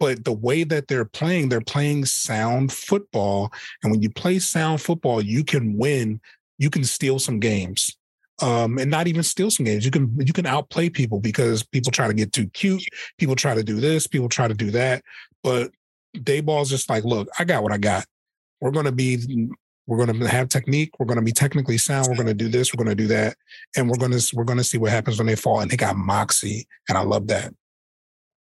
But 0.00 0.24
the 0.24 0.32
way 0.32 0.64
that 0.64 0.88
they're 0.88 1.04
playing, 1.04 1.48
they're 1.48 1.60
playing 1.60 2.04
sound 2.06 2.72
football. 2.72 3.52
And 3.82 3.92
when 3.92 4.02
you 4.02 4.10
play 4.10 4.38
sound 4.38 4.80
football, 4.80 5.22
you 5.22 5.44
can 5.44 5.76
win, 5.76 6.20
you 6.58 6.68
can 6.68 6.84
steal 6.84 7.18
some 7.18 7.38
games. 7.38 7.96
Um, 8.42 8.78
and 8.78 8.90
not 8.90 9.06
even 9.06 9.22
steal 9.22 9.50
some 9.52 9.64
games. 9.64 9.84
You 9.84 9.92
can 9.92 10.12
you 10.18 10.32
can 10.32 10.44
outplay 10.44 10.90
people 10.90 11.20
because 11.20 11.62
people 11.62 11.92
try 11.92 12.08
to 12.08 12.12
get 12.12 12.32
too 12.32 12.48
cute, 12.48 12.82
people 13.16 13.36
try 13.36 13.54
to 13.54 13.62
do 13.62 13.78
this, 13.78 14.08
people 14.08 14.28
try 14.28 14.48
to 14.48 14.54
do 14.54 14.72
that. 14.72 15.04
But 15.44 15.70
Daboll's 16.14 16.70
just 16.70 16.88
like, 16.88 17.04
look, 17.04 17.28
I 17.38 17.44
got 17.44 17.62
what 17.62 17.72
I 17.72 17.78
got. 17.78 18.06
We're 18.60 18.70
gonna 18.70 18.92
be 18.92 19.48
we're 19.86 20.04
going 20.04 20.18
to 20.18 20.28
have 20.28 20.48
technique. 20.48 20.98
We're 20.98 21.06
going 21.06 21.18
to 21.18 21.24
be 21.24 21.32
technically 21.32 21.78
sound. 21.78 22.08
We're 22.08 22.14
going 22.14 22.26
to 22.26 22.34
do 22.34 22.48
this. 22.48 22.72
We're 22.72 22.82
going 22.82 22.96
to 22.96 23.02
do 23.02 23.08
that, 23.08 23.36
and 23.76 23.88
we're 23.88 23.98
going 23.98 24.12
to 24.12 24.36
we're 24.36 24.44
going 24.44 24.58
to 24.58 24.64
see 24.64 24.78
what 24.78 24.90
happens 24.90 25.18
when 25.18 25.26
they 25.26 25.36
fall. 25.36 25.60
And 25.60 25.70
they 25.70 25.76
got 25.76 25.96
moxie, 25.96 26.66
and 26.88 26.96
I 26.96 27.02
love 27.02 27.26
that. 27.28 27.52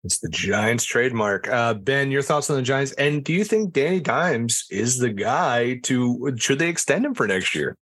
It's 0.04 0.20
the 0.20 0.30
Giants 0.30 0.84
trademark. 0.84 1.48
Uh, 1.48 1.76
ben, 1.76 2.12
your 2.12 2.24
thoughts 2.24 2.50
on 2.50 2.56
the 2.56 2.62
Giants? 2.62 2.92
And 2.94 3.24
do 3.24 3.34
you 3.34 3.44
think 3.44 3.74
Danny 3.74 4.00
Dimes 4.00 4.66
is 4.72 4.98
the 4.98 5.10
guy 5.10 5.80
to? 5.84 6.36
Should 6.38 6.60
they 6.60 6.70
extend 6.70 7.06
him 7.06 7.16
for 7.16 7.28
next 7.28 7.56
year? 7.56 7.76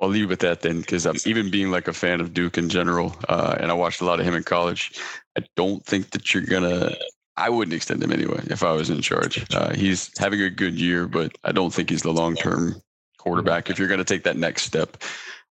I'll 0.00 0.08
leave 0.08 0.28
with 0.28 0.40
that 0.40 0.60
then, 0.60 0.80
because 0.80 1.06
I'm 1.06 1.16
even 1.24 1.50
being 1.50 1.70
like 1.70 1.88
a 1.88 1.92
fan 1.92 2.20
of 2.20 2.34
Duke 2.34 2.58
in 2.58 2.68
general, 2.68 3.16
uh, 3.30 3.56
and 3.58 3.70
I 3.70 3.74
watched 3.74 4.02
a 4.02 4.04
lot 4.04 4.20
of 4.20 4.26
him 4.26 4.34
in 4.34 4.42
college. 4.42 5.00
I 5.38 5.42
don't 5.56 5.84
think 5.84 6.10
that 6.10 6.34
you're 6.34 6.44
gonna 6.44 6.94
I 7.36 7.50
wouldn't 7.50 7.74
extend 7.74 8.02
him 8.02 8.12
anyway 8.12 8.42
if 8.46 8.62
I 8.62 8.72
was 8.72 8.90
in 8.90 9.00
charge. 9.02 9.44
Uh, 9.54 9.74
he's 9.74 10.16
having 10.18 10.40
a 10.40 10.50
good 10.50 10.74
year, 10.74 11.06
but 11.06 11.36
I 11.44 11.52
don't 11.52 11.72
think 11.72 11.90
he's 11.90 12.02
the 12.02 12.12
long 12.12 12.34
term 12.34 12.80
quarterback. 13.18 13.68
If 13.68 13.78
you're 13.78 13.88
going 13.88 13.98
to 13.98 14.04
take 14.04 14.24
that 14.24 14.36
next 14.36 14.62
step, 14.62 15.02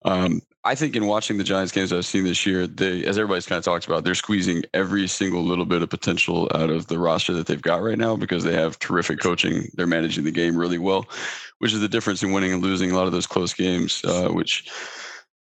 um, 0.05 0.41
I 0.67 0.75
think 0.75 0.97
in 0.97 1.07
watching 1.07 1.37
the 1.37 1.45
Giants 1.45 1.73
games 1.73 1.93
I've 1.93 2.07
seen 2.07 2.25
this 2.25 2.47
year, 2.47 2.67
they, 2.67 3.05
as 3.05 3.19
everybody's 3.19 3.45
kind 3.47 3.59
of 3.59 3.65
talked 3.65 3.87
about, 3.87 4.05
they're 4.05 4.15
squeezing 4.15 4.63
every 4.73 5.07
single 5.07 5.43
little 5.43 5.67
bit 5.67 5.83
of 5.83 5.91
potential 5.91 6.49
out 6.55 6.71
of 6.71 6.87
the 6.87 6.99
roster 6.99 7.35
that 7.35 7.47
they've 7.47 7.61
got 7.61 7.83
right 7.83 7.99
now 7.99 8.17
because 8.17 8.45
they 8.45 8.55
have 8.55 8.79
terrific 8.79 9.21
coaching. 9.21 9.69
They're 9.75 9.87
managing 9.87 10.25
the 10.25 10.31
game 10.31 10.57
really 10.57 10.79
well, 10.79 11.07
which 11.59 11.75
is 11.75 11.81
the 11.81 11.89
difference 11.89 12.23
in 12.23 12.33
winning 12.33 12.55
and 12.55 12.63
losing 12.63 12.91
a 12.91 12.95
lot 12.95 13.07
of 13.07 13.13
those 13.13 13.27
close 13.27 13.53
games, 13.53 14.03
uh, 14.07 14.29
which 14.29 14.71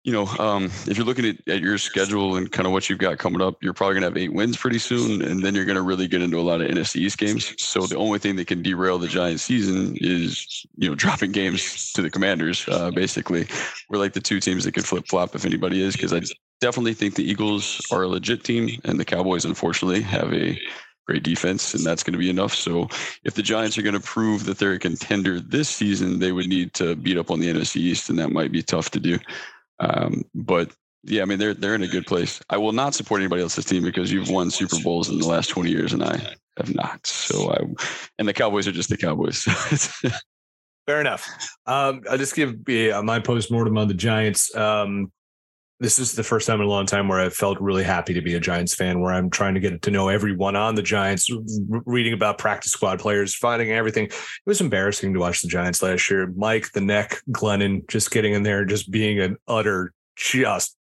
you 0.06 0.12
know, 0.12 0.28
um, 0.38 0.66
if 0.88 0.98
you're 0.98 1.06
looking 1.06 1.26
at, 1.26 1.36
at 1.48 1.62
your 1.62 1.80
schedule 1.80 2.36
and 2.36 2.52
kind 2.52 2.68
of 2.68 2.72
what 2.72 2.88
you've 2.88 3.00
got 3.00 3.18
coming 3.18 3.42
up, 3.42 3.56
you're 3.64 3.74
probably 3.74 3.96
to 4.00 4.06
have 4.06 4.18
eight 4.18 4.32
wins 4.32 4.56
pretty 4.56 4.78
soon. 4.78 5.24
And 5.24 5.42
then 5.42 5.56
you're 5.56 5.66
to 5.78 5.82
really 5.82 6.08
get 6.08 6.22
into 6.22 6.38
a 6.38 6.46
lot 6.46 6.62
of 6.62 6.70
NFC 6.70 6.98
East 6.98 7.18
games. 7.18 7.56
So 7.58 7.82
the 7.82 7.98
only 7.98 8.20
thing 8.20 8.36
that 8.36 8.46
can 8.46 8.62
derail 8.62 9.00
the 9.00 9.08
Giants 9.08 9.42
season 9.42 9.98
is, 10.00 10.64
you 10.78 10.88
know, 10.88 10.94
dropping 10.96 11.32
games 11.32 11.92
to 11.94 12.04
the 12.04 12.12
commanders, 12.12 12.68
uh, 12.68 12.92
basically. 12.92 13.48
We're 13.90 13.98
like 13.98 14.14
the 14.14 14.20
two 14.22 14.40
teams 14.40 14.64
that 14.66 14.74
could 14.74 14.86
flip 14.86 15.08
flop 15.08 15.34
if 15.34 15.44
anybody 15.44 15.82
is, 15.82 15.96
because 15.96 16.14
I 16.14 16.22
definitely 16.62 16.94
think 16.94 17.16
the 17.16 17.28
Eagles 17.28 17.82
are 17.92 18.04
a 18.04 18.08
legit 18.08 18.44
team 18.44 18.80
and 18.84 19.00
the 19.00 19.06
Cowboys, 19.06 19.44
unfortunately, 19.44 20.04
have 20.04 20.32
a 20.32 20.56
great 21.08 21.24
defense, 21.24 21.74
and 21.74 21.84
that's 21.84 22.04
going 22.04 22.14
to 22.14 22.20
be 22.20 22.30
enough. 22.30 22.54
So 22.54 22.90
if 23.24 23.36
the 23.36 23.44
Giants 23.44 23.78
are 23.78 23.84
going 23.84 23.94
to 23.94 24.00
prove 24.00 24.46
that 24.46 24.58
they're 24.58 24.74
a 24.74 24.80
contender 24.80 25.40
this 25.40 25.70
season, 25.70 26.20
they 26.20 26.32
would 26.32 26.48
need 26.48 26.74
to 26.76 26.96
beat 26.96 27.18
up 27.18 27.32
on 27.32 27.40
the 27.40 27.52
NFC 27.52 27.78
East, 27.78 28.10
and 28.10 28.20
that 28.20 28.32
might 28.32 28.52
be 28.52 28.64
tough 28.64 28.90
to 28.92 29.00
do. 29.00 29.20
Um, 29.80 30.24
but 30.34 30.72
yeah, 31.04 31.22
I 31.22 31.26
mean 31.26 31.40
they're 31.40 31.54
they're 31.54 31.76
in 31.76 31.84
a 31.84 31.88
good 31.88 32.08
place. 32.08 32.42
I 32.50 32.58
will 32.58 32.72
not 32.72 32.96
support 32.96 33.22
anybody 33.22 33.42
else's 33.42 33.66
team 33.66 33.84
because 33.84 34.12
you've 34.12 34.30
won 34.30 34.50
Super 34.50 34.78
Bowls 34.84 35.10
in 35.10 35.20
the 35.20 35.28
last 35.28 35.48
twenty 35.48 35.72
years, 35.72 35.94
and 35.94 36.04
I 36.04 36.20
have 36.58 36.74
not. 36.74 37.06
So 37.06 37.52
I 37.52 37.60
and 38.18 38.28
the 38.28 38.34
Cowboys 38.34 38.68
are 38.68 38.72
just 38.72 38.90
the 38.90 38.98
Cowboys. 38.98 39.44
Fair 40.88 41.02
enough. 41.02 41.28
Um, 41.66 42.04
I'll 42.10 42.18
just 42.18 42.36
give 42.36 42.56
uh, 42.70 43.02
my 43.02 43.20
post 43.20 43.52
mortem 43.52 43.78
on 43.78 43.88
the 43.88 43.94
Giants. 43.94 44.56
Um, 44.56 45.12
this 45.80 46.00
is 46.00 46.14
the 46.14 46.24
first 46.24 46.48
time 46.48 46.62
in 46.62 46.68
a 46.68 46.70
long 46.70 46.86
time 46.86 47.08
where 47.08 47.20
I've 47.20 47.34
felt 47.34 47.60
really 47.60 47.84
happy 47.84 48.14
to 48.14 48.22
be 48.22 48.36
a 48.36 48.40
Giants 48.40 48.74
fan, 48.74 49.02
where 49.02 49.12
I'm 49.12 49.30
trying 49.30 49.56
to 49.56 49.60
get 49.60 49.82
to 49.82 49.92
know 49.92 50.08
everyone 50.08 50.56
on 50.56 50.76
the 50.76 50.82
Giants, 50.82 51.30
reading 51.86 52.14
about 52.14 52.38
practice 52.38 52.72
squad 52.72 53.00
players, 53.00 53.36
finding 53.36 53.72
everything. 53.72 54.06
It 54.06 54.14
was 54.46 54.62
embarrassing 54.62 55.14
to 55.14 55.20
watch 55.20 55.42
the 55.42 55.50
Giants 55.50 55.84
last 55.84 56.10
year. 56.10 56.32
Mike, 56.36 56.72
the 56.72 56.82
neck, 56.82 57.22
Glennon, 57.30 57.88
just 57.90 58.12
getting 58.12 58.34
in 58.34 58.44
there, 58.44 58.64
just 58.64 58.90
being 58.90 59.20
an 59.20 59.36
utter, 59.48 59.92
just 60.16 60.78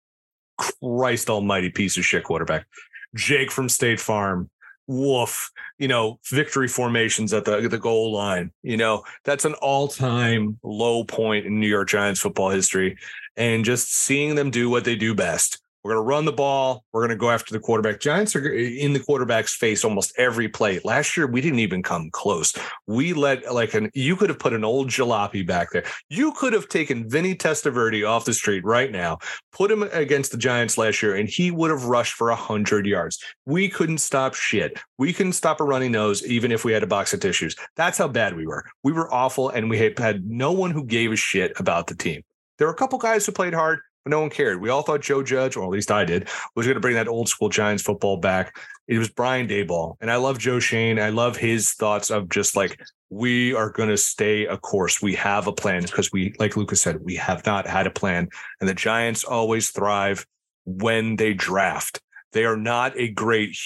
Christ 0.59 1.31
almighty 1.31 1.71
piece 1.71 1.97
of 1.97 2.05
shit 2.05 2.25
quarterback. 2.25 2.67
Jake 3.15 3.51
from 3.53 3.69
State 3.69 4.01
Farm, 4.01 4.51
woof, 4.87 5.51
you 5.79 5.87
know, 5.87 6.19
victory 6.29 6.67
formations 6.67 7.33
at 7.33 7.45
the 7.45 7.69
the 7.69 7.79
goal 7.79 8.13
line. 8.13 8.51
You 8.63 8.77
know, 8.77 9.05
that's 9.25 9.45
an 9.45 9.55
all-time 9.55 10.59
low 10.65 11.05
point 11.05 11.47
in 11.47 11.61
New 11.61 11.69
York 11.69 11.89
Giants 11.89 12.21
football 12.21 12.51
history. 12.51 12.99
And 13.37 13.65
just 13.65 13.95
seeing 13.95 14.35
them 14.35 14.51
do 14.51 14.69
what 14.69 14.85
they 14.85 14.97
do 14.97 15.15
best, 15.15 15.59
we're 15.83 15.95
going 15.95 16.05
to 16.05 16.09
run 16.09 16.25
the 16.27 16.33
ball. 16.33 16.85
We're 16.93 17.01
going 17.01 17.17
to 17.17 17.17
go 17.17 17.31
after 17.31 17.55
the 17.55 17.61
quarterback. 17.61 18.01
Giants 18.01 18.37
are 18.37 18.53
eh, 18.53 18.77
in 18.79 18.93
the 18.93 19.01
quarterback's 19.01 19.55
face 19.55 19.83
almost 19.83 20.13
every 20.19 20.49
play. 20.49 20.79
Last 20.85 21.17
year, 21.17 21.27
we 21.27 21.41
didn't 21.41 21.61
even 21.61 21.83
come 21.83 22.11
close. 22.11 22.55
We 22.87 23.15
let 23.15 23.53
like 23.53 23.73
an 23.73 23.91
you 23.95 24.15
could 24.17 24.29
have 24.29 24.39
put 24.39 24.53
an 24.53 24.65
old 24.65 24.89
jalopy 24.89 25.47
back 25.47 25.71
there. 25.73 25.85
You 26.11 26.33
could 26.33 26.53
have 26.53 26.69
taken 26.69 27.09
Vinny 27.09 27.35
Testaverde 27.35 28.07
off 28.07 28.27
the 28.27 28.35
street 28.35 28.63
right 28.65 28.93
now, 28.93 29.19
put 29.53 29.71
him 29.71 29.83
against 29.85 30.33
the 30.33 30.39
Giants 30.39 30.77
last 30.77 31.03
year, 31.03 31.17
and 31.17 31.29
he 31.29 31.51
would 31.51 31.71
have 31.71 31.85
rushed 31.85 32.13
for 32.13 32.31
hundred 32.31 32.87
yards. 32.87 33.19
We 33.47 33.69
couldn't 33.69 33.99
stop 33.99 34.35
shit. 34.35 34.79
We 34.99 35.15
couldn't 35.15 35.33
stop 35.33 35.61
a 35.61 35.65
running 35.65 35.93
nose, 35.93 36.25
even 36.27 36.53
if 36.53 36.65
we 36.65 36.73
had 36.73 36.83
a 36.83 36.87
box 36.87 37.15
of 37.15 37.21
tissues. 37.21 37.57
That's 37.77 37.97
how 37.97 38.09
bad 38.09 38.37
we 38.37 38.47
were. 38.47 38.67
We 38.85 38.93
were 38.93 39.13
awful, 39.13 39.49
and 39.49 39.71
we 39.71 39.79
had 39.79 40.29
no 40.29 40.53
one 40.53 40.73
who 40.73 40.85
gave 40.85 41.11
a 41.11 41.17
shit 41.17 41.59
about 41.59 41.87
the 41.87 41.95
team. 41.95 42.23
There 42.61 42.69
were 42.69 42.75
a 42.75 42.77
couple 42.77 43.01
guys 43.01 43.27
who 43.27 43.33
played 43.33 43.55
hard 43.55 43.81
but 44.05 44.11
no 44.11 44.21
one 44.21 44.31
cared. 44.31 44.61
We 44.61 44.71
all 44.71 44.83
thought 44.83 45.03
Joe 45.03 45.23
Judge, 45.23 45.57
or 45.57 45.65
at 45.65 45.71
least 45.71 45.91
I 45.91 46.05
did, 46.05 46.29
was 46.57 46.67
going 46.67 46.75
to 46.75 46.81
bring 46.81 46.95
that 46.95 47.09
old 47.09 47.29
school 47.29 47.49
Giants 47.49 47.83
football 47.83 48.17
back. 48.17 48.57
It 48.89 48.99
was 48.99 49.11
Brian 49.11 49.47
Daboll. 49.47 49.97
And 50.01 50.11
I 50.11 50.17
love 50.17 50.39
Joe 50.39 50.59
Schoen. 50.59 50.99
I 50.99 51.11
love 51.11 51.37
his 51.37 51.73
thoughts 51.73 52.11
of 52.11 52.29
just 52.29 52.57
like, 52.57 52.81
we 53.11 53.55
are 53.55 53.71
going 53.71 53.89
to 53.89 53.97
stay 53.97 54.47
a 54.47 54.57
course. 54.57 55.03
We 55.03 55.15
have 55.17 55.47
a 55.47 55.53
plan 55.53 55.83
because 55.83 56.13
we, 56.13 56.35
like 56.39 56.57
Lucas 56.57 56.81
said, 56.81 57.03
we 57.03 57.17
have 57.17 57.45
not 57.45 57.67
had 57.67 57.87
a 57.87 57.91
plan. 57.91 58.29
And 58.61 58.69
the 58.69 58.75
Giants 58.75 59.25
always 59.25 59.71
thrive 59.71 60.27
when 60.65 61.17
they 61.17 61.35
draft. 61.35 62.01
They 62.33 62.45
are 62.45 62.57
not 62.57 62.97
a 62.97 63.09
great 63.09 63.57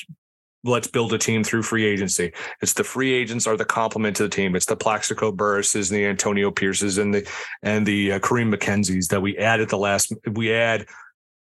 let's 0.64 0.86
build 0.86 1.12
a 1.12 1.18
team 1.18 1.44
through 1.44 1.62
free 1.62 1.84
agency. 1.84 2.32
It's 2.62 2.72
the 2.72 2.84
free 2.84 3.12
agents 3.12 3.46
are 3.46 3.56
the 3.56 3.64
complement 3.64 4.16
to 4.16 4.24
the 4.24 4.28
team. 4.28 4.56
It's 4.56 4.66
the 4.66 4.76
Plaxico 4.76 5.30
Burress's 5.30 5.90
and 5.90 6.00
the 6.00 6.06
Antonio 6.06 6.50
Pierces 6.50 6.98
and 6.98 7.14
the 7.14 7.30
and 7.62 7.86
the 7.86 8.12
uh, 8.12 8.18
Kareem 8.18 8.52
McKenzie's 8.52 9.08
that 9.08 9.20
we 9.20 9.36
add 9.36 9.60
at 9.60 9.68
the 9.68 9.78
last. 9.78 10.12
We 10.32 10.52
add 10.52 10.86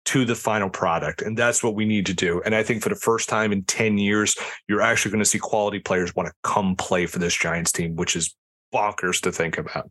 to 0.06 0.26
the 0.26 0.36
final 0.36 0.70
product, 0.70 1.22
and 1.22 1.38
that's 1.38 1.64
what 1.64 1.76
we 1.76 1.86
need 1.86 2.06
to 2.06 2.14
do. 2.14 2.42
And 2.46 2.54
I 2.54 2.64
think 2.64 2.84
for 2.84 2.90
the 2.90 2.96
first 2.96 3.30
time 3.30 3.52
in 3.52 3.64
ten 3.64 3.98
years, 3.98 4.38
you're 4.68 4.82
actually 4.82 5.12
going 5.12 5.24
to 5.24 5.30
see 5.30 5.40
quality 5.40 5.80
players 5.80 6.16
want 6.16 6.28
to 6.28 6.36
come 6.44 6.76
play 6.76 7.06
for 7.06 7.20
this 7.20 7.36
Giants 7.36 7.72
team, 7.72 7.96
which 7.96 8.16
is 8.16 8.36
bonkers 8.74 9.22
to 9.22 9.32
think 9.32 9.58
about. 9.58 9.90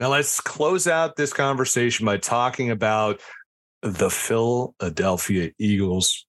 Now 0.00 0.08
let's 0.08 0.40
close 0.40 0.86
out 0.86 1.16
this 1.16 1.32
conversation 1.32 2.06
by 2.06 2.16
talking 2.16 2.70
about 2.70 3.20
the 3.82 4.08
Philadelphia 4.08 5.50
Eagles. 5.58 6.26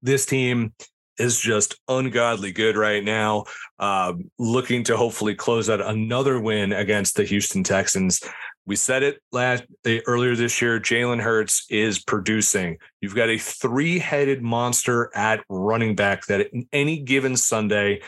This 0.00 0.24
team 0.24 0.74
is 1.18 1.38
just 1.38 1.76
ungodly 1.88 2.52
good 2.52 2.76
right 2.76 3.02
now. 3.02 3.44
Um, 3.78 4.30
looking 4.38 4.84
to 4.84 4.96
hopefully 4.96 5.34
close 5.34 5.68
out 5.70 5.80
another 5.80 6.40
win 6.40 6.72
against 6.72 7.16
the 7.16 7.24
Houston 7.24 7.64
Texans. 7.64 8.22
We 8.66 8.76
said 8.76 9.02
it 9.02 9.22
last 9.32 9.64
eh, 9.86 10.00
earlier 10.06 10.36
this 10.36 10.60
year. 10.60 10.78
Jalen 10.78 11.22
Hurts 11.22 11.66
is 11.70 11.98
producing. 11.98 12.76
You've 13.00 13.14
got 13.14 13.30
a 13.30 13.38
three-headed 13.38 14.42
monster 14.42 15.10
at 15.14 15.42
running 15.48 15.94
back 15.94 16.26
that 16.26 16.52
in 16.52 16.68
any 16.72 16.98
given 16.98 17.36
Sunday 17.36 18.02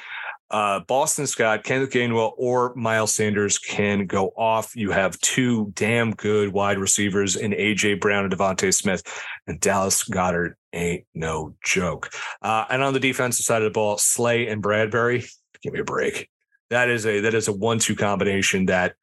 uh, 0.50 0.80
Boston 0.80 1.26
Scott, 1.26 1.62
Kenneth 1.62 1.90
Gainwell, 1.90 2.32
or 2.36 2.74
Miles 2.74 3.14
Sanders 3.14 3.58
can 3.58 4.06
go 4.06 4.28
off. 4.36 4.74
You 4.74 4.90
have 4.90 5.18
two 5.20 5.72
damn 5.74 6.12
good 6.12 6.52
wide 6.52 6.78
receivers 6.78 7.36
in 7.36 7.52
AJ 7.52 8.00
Brown 8.00 8.24
and 8.24 8.32
DeVonta 8.32 8.74
Smith, 8.74 9.02
and 9.46 9.60
Dallas 9.60 10.02
Goedert 10.04 10.54
ain't 10.72 11.04
no 11.14 11.54
joke. 11.64 12.10
Uh, 12.42 12.64
and 12.68 12.82
on 12.82 12.94
the 12.94 13.00
defensive 13.00 13.44
side 13.44 13.62
of 13.62 13.66
the 13.66 13.70
ball, 13.70 13.96
Slay 13.98 14.48
and 14.48 14.62
Bradberry, 14.62 15.30
give 15.62 15.72
me 15.72 15.80
a 15.80 15.84
break. 15.84 16.28
That 16.70 16.88
is 16.88 17.06
a 17.06 17.20
that 17.20 17.34
is 17.34 17.48
a 17.48 17.52
one-two 17.52 17.96
combination 17.96 18.66
that 18.66 18.94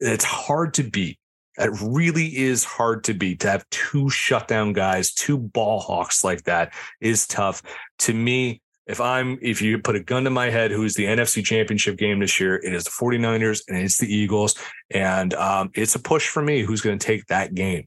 it's 0.00 0.24
hard 0.24 0.74
to 0.74 0.82
beat. 0.82 1.18
It 1.58 1.70
really 1.82 2.36
is 2.38 2.64
hard 2.64 3.04
to 3.04 3.14
beat. 3.14 3.40
To 3.40 3.50
have 3.50 3.68
two 3.70 4.08
shutdown 4.08 4.72
guys, 4.72 5.12
two 5.12 5.36
ball 5.36 5.80
hawks 5.80 6.24
like 6.24 6.44
that 6.44 6.72
is 7.00 7.26
tough. 7.26 7.62
To 8.00 8.14
me, 8.14 8.62
if 8.90 9.00
I'm 9.00 9.38
if 9.40 9.62
you 9.62 9.78
put 9.78 9.94
a 9.94 10.00
gun 10.00 10.24
to 10.24 10.30
my 10.30 10.50
head, 10.50 10.72
who's 10.72 10.94
the 10.94 11.04
NFC 11.04 11.44
championship 11.44 11.96
game 11.96 12.18
this 12.18 12.40
year, 12.40 12.56
it 12.56 12.74
is 12.74 12.84
the 12.84 12.90
49ers 12.90 13.62
and 13.68 13.78
it's 13.78 13.98
the 13.98 14.12
Eagles. 14.12 14.56
And 14.90 15.32
um, 15.34 15.70
it's 15.74 15.94
a 15.94 16.00
push 16.00 16.28
for 16.28 16.42
me 16.42 16.62
who's 16.62 16.80
going 16.80 16.98
to 16.98 17.06
take 17.06 17.24
that 17.26 17.54
game. 17.54 17.86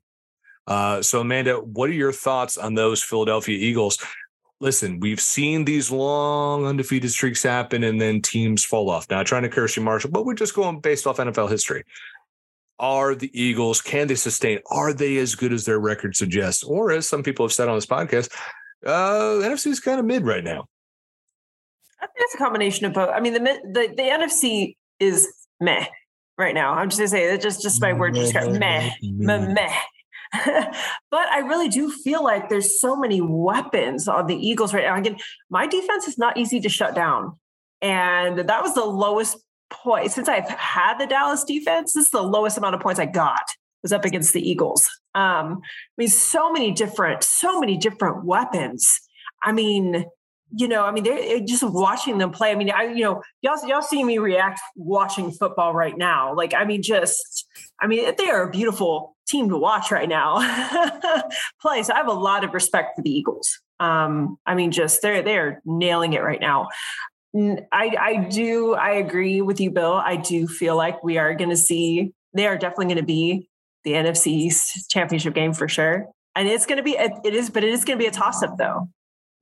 Uh, 0.65 1.01
so 1.01 1.19
Amanda, 1.19 1.55
what 1.57 1.89
are 1.89 1.93
your 1.93 2.13
thoughts 2.13 2.57
on 2.57 2.75
those 2.75 3.03
Philadelphia 3.03 3.57
Eagles? 3.57 4.01
Listen, 4.61 5.01
we've 5.01 5.19
seen 5.19 5.65
these 5.65 5.91
long 5.91 6.65
undefeated 6.65 7.11
streaks 7.11 7.43
happen 7.43 7.83
and 7.83 7.99
then 7.99 8.21
teams 8.21 8.63
fall 8.63 8.89
off. 8.89 9.09
Not 9.09 9.25
trying 9.25 9.43
to 9.43 9.49
curse 9.49 9.75
you, 9.75 9.83
Marshall, 9.83 10.11
but 10.11 10.25
we're 10.25 10.35
just 10.35 10.55
going 10.55 10.79
based 10.79 11.05
off 11.05 11.17
NFL 11.17 11.49
history. 11.49 11.83
Are 12.79 13.13
the 13.13 13.29
Eagles, 13.39 13.81
can 13.81 14.07
they 14.07 14.15
sustain? 14.15 14.59
Are 14.71 14.93
they 14.93 15.17
as 15.17 15.35
good 15.35 15.51
as 15.51 15.65
their 15.65 15.79
record 15.79 16.15
suggests? 16.15 16.63
Or 16.63 16.91
as 16.91 17.05
some 17.05 17.23
people 17.23 17.45
have 17.45 17.51
said 17.51 17.67
on 17.67 17.75
this 17.75 17.85
podcast, 17.85 18.31
uh, 18.85 19.41
NFC 19.43 19.67
is 19.67 19.81
kind 19.81 19.99
of 19.99 20.05
mid 20.05 20.25
right 20.25 20.43
now. 20.43 20.67
I 22.03 22.07
think 22.07 22.25
it's 22.25 22.35
a 22.35 22.37
combination 22.37 22.85
of 22.85 22.93
both. 22.93 23.09
I 23.09 23.21
mean, 23.21 23.33
the 23.33 23.39
the 23.39 23.93
the 23.95 24.03
NFC 24.03 24.75
is 24.99 25.27
meh 25.61 25.85
right 26.37 26.53
now. 26.53 26.73
I'm 26.73 26.89
just 26.89 26.99
gonna 26.99 27.07
say 27.07 27.27
that 27.31 27.41
just 27.41 27.61
just 27.61 27.81
my 27.81 27.93
word 27.93 28.13
describe 28.13 28.51
meh, 28.51 28.91
meh, 29.01 29.53
meh. 29.53 29.75
but 31.11 31.29
I 31.29 31.39
really 31.39 31.69
do 31.69 31.89
feel 31.89 32.23
like 32.23 32.49
there's 32.49 32.81
so 32.81 32.97
many 32.97 33.21
weapons 33.21 34.07
on 34.07 34.27
the 34.27 34.35
Eagles 34.35 34.73
right 34.73 34.83
now. 34.83 34.97
Again, 34.97 35.17
my 35.49 35.65
defense 35.65 36.07
is 36.07 36.17
not 36.17 36.35
easy 36.37 36.59
to 36.59 36.69
shut 36.69 36.93
down, 36.93 37.39
and 37.81 38.39
that 38.39 38.61
was 38.61 38.73
the 38.73 38.83
lowest 38.83 39.37
point 39.71 40.11
since 40.11 40.27
I've 40.27 40.49
had 40.49 40.97
the 40.97 41.07
Dallas 41.07 41.45
defense. 41.45 41.93
This 41.93 42.05
is 42.05 42.11
the 42.11 42.21
lowest 42.21 42.57
amount 42.57 42.75
of 42.75 42.81
points 42.81 42.99
I 42.99 43.05
got 43.05 43.45
was 43.81 43.93
up 43.93 44.03
against 44.03 44.33
the 44.33 44.41
Eagles. 44.41 44.89
Um, 45.15 45.61
I 45.63 45.95
mean, 45.97 46.07
so 46.09 46.51
many 46.51 46.71
different, 46.71 47.23
so 47.23 47.59
many 47.59 47.77
different 47.77 48.25
weapons. 48.25 48.99
I 49.41 49.51
mean, 49.51 50.05
you 50.55 50.67
know, 50.67 50.85
I 50.85 50.91
mean, 50.91 51.03
they're 51.03 51.39
just 51.39 51.63
watching 51.63 52.19
them 52.19 52.31
play. 52.31 52.51
I 52.51 52.55
mean, 52.55 52.69
I, 52.69 52.83
you 52.83 53.03
know, 53.03 53.23
y'all, 53.41 53.67
y'all 53.67 53.81
see 53.81 54.03
me 54.03 54.19
react 54.19 54.61
watching 54.75 55.31
football 55.31 55.73
right 55.73 55.97
now. 55.97 56.35
Like, 56.35 56.53
I 56.53 56.63
mean, 56.63 56.83
just, 56.83 57.47
I 57.81 57.87
mean, 57.87 58.13
they 58.17 58.29
are 58.29 58.43
a 58.43 58.51
beautiful 58.51 59.15
team 59.27 59.49
to 59.49 59.57
watch 59.57 59.91
right 59.91 60.07
now 60.07 60.37
play. 61.61 61.81
So 61.83 61.93
I 61.93 61.97
have 61.97 62.07
a 62.07 62.13
lot 62.13 62.43
of 62.43 62.53
respect 62.53 62.95
for 62.95 63.01
the 63.01 63.09
Eagles. 63.09 63.59
Um, 63.79 64.37
I 64.45 64.53
mean, 64.53 64.71
just 64.71 65.01
they're 65.01 65.23
they're 65.23 65.61
nailing 65.65 66.13
it 66.13 66.21
right 66.21 66.39
now. 66.39 66.69
I 67.35 67.95
I 67.99 68.27
do 68.29 68.75
I 68.75 68.91
agree 68.91 69.41
with 69.41 69.59
you, 69.59 69.71
Bill. 69.71 69.93
I 69.93 70.17
do 70.17 70.47
feel 70.47 70.77
like 70.77 71.03
we 71.03 71.17
are 71.17 71.33
going 71.33 71.49
to 71.49 71.57
see 71.57 72.13
they 72.33 72.47
are 72.47 72.57
definitely 72.57 72.85
going 72.85 72.97
to 72.97 73.03
be 73.03 73.49
the 73.83 73.93
NFC 73.93 74.27
East 74.27 74.89
championship 74.89 75.33
game 75.33 75.53
for 75.53 75.67
sure. 75.67 76.05
And 76.35 76.47
it's 76.47 76.65
going 76.65 76.77
to 76.77 76.83
be 76.83 76.91
it 76.91 77.33
is, 77.33 77.49
but 77.49 77.63
it 77.63 77.73
is 77.73 77.83
going 77.83 77.97
to 77.97 78.03
be 78.03 78.07
a 78.07 78.11
toss 78.11 78.43
up 78.43 78.57
though. 78.57 78.89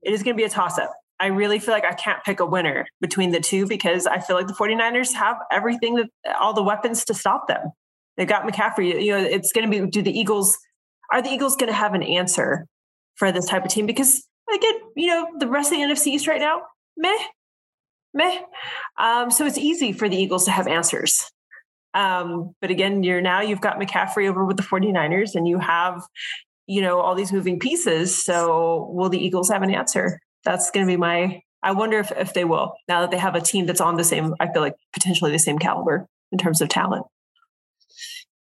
It 0.02 0.14
is 0.14 0.24
going 0.24 0.36
to 0.36 0.38
be 0.38 0.46
a 0.46 0.50
toss 0.50 0.80
up. 0.80 0.94
I 1.22 1.28
really 1.28 1.60
feel 1.60 1.74
like 1.74 1.86
I 1.86 1.94
can't 1.94 2.24
pick 2.24 2.40
a 2.40 2.46
winner 2.46 2.88
between 3.00 3.32
the 3.32 3.40
two 3.40 3.68
because 3.68 4.08
I 4.08 4.20
feel 4.20 4.36
like 4.36 4.48
the 4.48 4.54
49ers 4.54 5.14
have 5.14 5.38
everything 5.52 5.96
that 5.96 6.10
all 6.40 6.54
the 6.54 6.64
weapons 6.64 7.06
to 7.06 7.14
stop 7.14 7.48
them. 7.48 7.72
They've 8.18 8.28
got 8.28 8.44
McCaffrey. 8.44 9.04
You 9.04 9.12
know, 9.12 9.20
it's 9.20 9.54
going 9.54 9.70
to 9.70 9.82
be 9.82 9.88
do 9.90 10.02
the 10.02 10.12
Eagles 10.12 10.58
are 11.12 11.22
the 11.22 11.30
Eagles 11.30 11.56
going 11.56 11.68
to 11.68 11.76
have 11.76 11.94
an 11.94 12.04
answer 12.04 12.66
for 13.16 13.32
this 13.32 13.46
type 13.46 13.66
of 13.66 13.72
team? 13.72 13.86
Because 13.86 14.26
again, 14.54 14.74
you 14.96 15.08
know, 15.08 15.28
the 15.38 15.48
rest 15.48 15.72
of 15.72 15.78
the 15.78 15.84
NFC 15.84 16.08
East 16.08 16.28
right 16.28 16.40
now, 16.40 16.62
meh, 16.98 17.18
meh. 18.14 18.40
Um, 18.98 19.30
so 19.30 19.46
it's 19.46 19.58
easy 19.58 19.92
for 19.92 20.10
the 20.10 20.18
Eagles 20.18 20.46
to 20.46 20.52
have 20.52 20.68
answers. 20.68 21.30
Um, 21.94 22.56
but 22.62 22.72
again, 22.72 23.04
you're 23.04 23.22
now 23.22 23.42
you've 23.42 23.62
got 23.62 23.78
McCaffrey 23.78 24.30
over 24.30 24.46
with 24.46 24.58
the 24.58 24.64
49ers 24.64 25.36
and 25.36 25.48
you 25.48 25.60
have, 25.60 26.02
you 26.66 26.82
know, 26.82 27.00
all 27.00 27.16
these 27.16 27.34
moving 27.34 27.60
pieces. 27.60 28.24
So 28.24 28.90
will 28.94 29.10
the 29.10 29.24
Eagles 29.24 29.50
have 29.50 29.62
an 29.62 29.74
answer? 29.74 30.20
That's 30.44 30.72
going 30.72 30.86
to 30.86 30.92
be 30.92 30.98
my. 30.98 31.42
I 31.64 31.74
wonder 31.74 32.00
if 32.00 32.12
if 32.12 32.34
they 32.34 32.46
will 32.46 32.74
now 32.88 33.02
that 33.02 33.12
they 33.12 33.18
have 33.18 33.36
a 33.36 33.42
team 33.42 33.66
that's 33.66 33.82
on 33.82 33.96
the 33.96 34.04
same. 34.04 34.36
I 34.40 34.52
feel 34.52 34.62
like 34.62 34.76
potentially 34.94 35.32
the 35.32 35.40
same 35.40 35.60
caliber 35.60 36.08
in 36.32 36.38
terms 36.38 36.62
of 36.62 36.70
talent. 36.70 37.06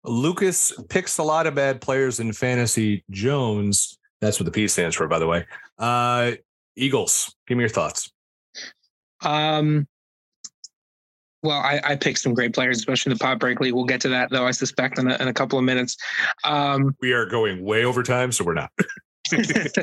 Lucas 0.04 0.74
picks 0.90 1.18
a 1.18 1.24
lot 1.24 1.46
of 1.46 1.56
bad 1.56 1.82
players 1.82 2.20
in 2.20 2.34
fantasy. 2.34 3.04
Jones, 3.12 3.98
that's 4.20 4.40
what 4.40 4.46
the 4.46 4.52
P 4.52 4.68
stands 4.68 4.96
for, 4.96 5.08
by 5.08 5.20
the 5.20 5.28
way. 5.28 5.46
Uh, 5.78 6.32
Eagles, 6.76 7.36
give 7.48 7.58
me 7.58 7.64
your 7.64 7.70
thoughts. 7.70 8.12
Um, 9.24 9.88
well, 11.44 11.60
I, 11.60 11.82
I 11.84 11.96
picked 11.96 12.20
some 12.20 12.34
great 12.34 12.54
players, 12.54 12.78
especially 12.78 13.14
the 13.14 13.20
Pop 13.20 13.40
Break 13.40 13.60
League. 13.60 13.74
We'll 13.74 13.86
get 13.86 14.02
to 14.02 14.10
that, 14.10 14.30
though, 14.30 14.46
I 14.46 14.52
suspect, 14.52 15.00
in 15.00 15.10
a, 15.10 15.16
in 15.16 15.28
a 15.28 15.34
couple 15.34 15.58
of 15.58 15.66
minutes. 15.66 15.98
Um, 16.44 16.96
we 17.02 17.14
are 17.14 17.26
going 17.26 17.64
way 17.64 17.84
over 17.84 18.04
time, 18.04 18.32
so 18.32 18.44
we're 18.44 18.54
not. 18.54 18.72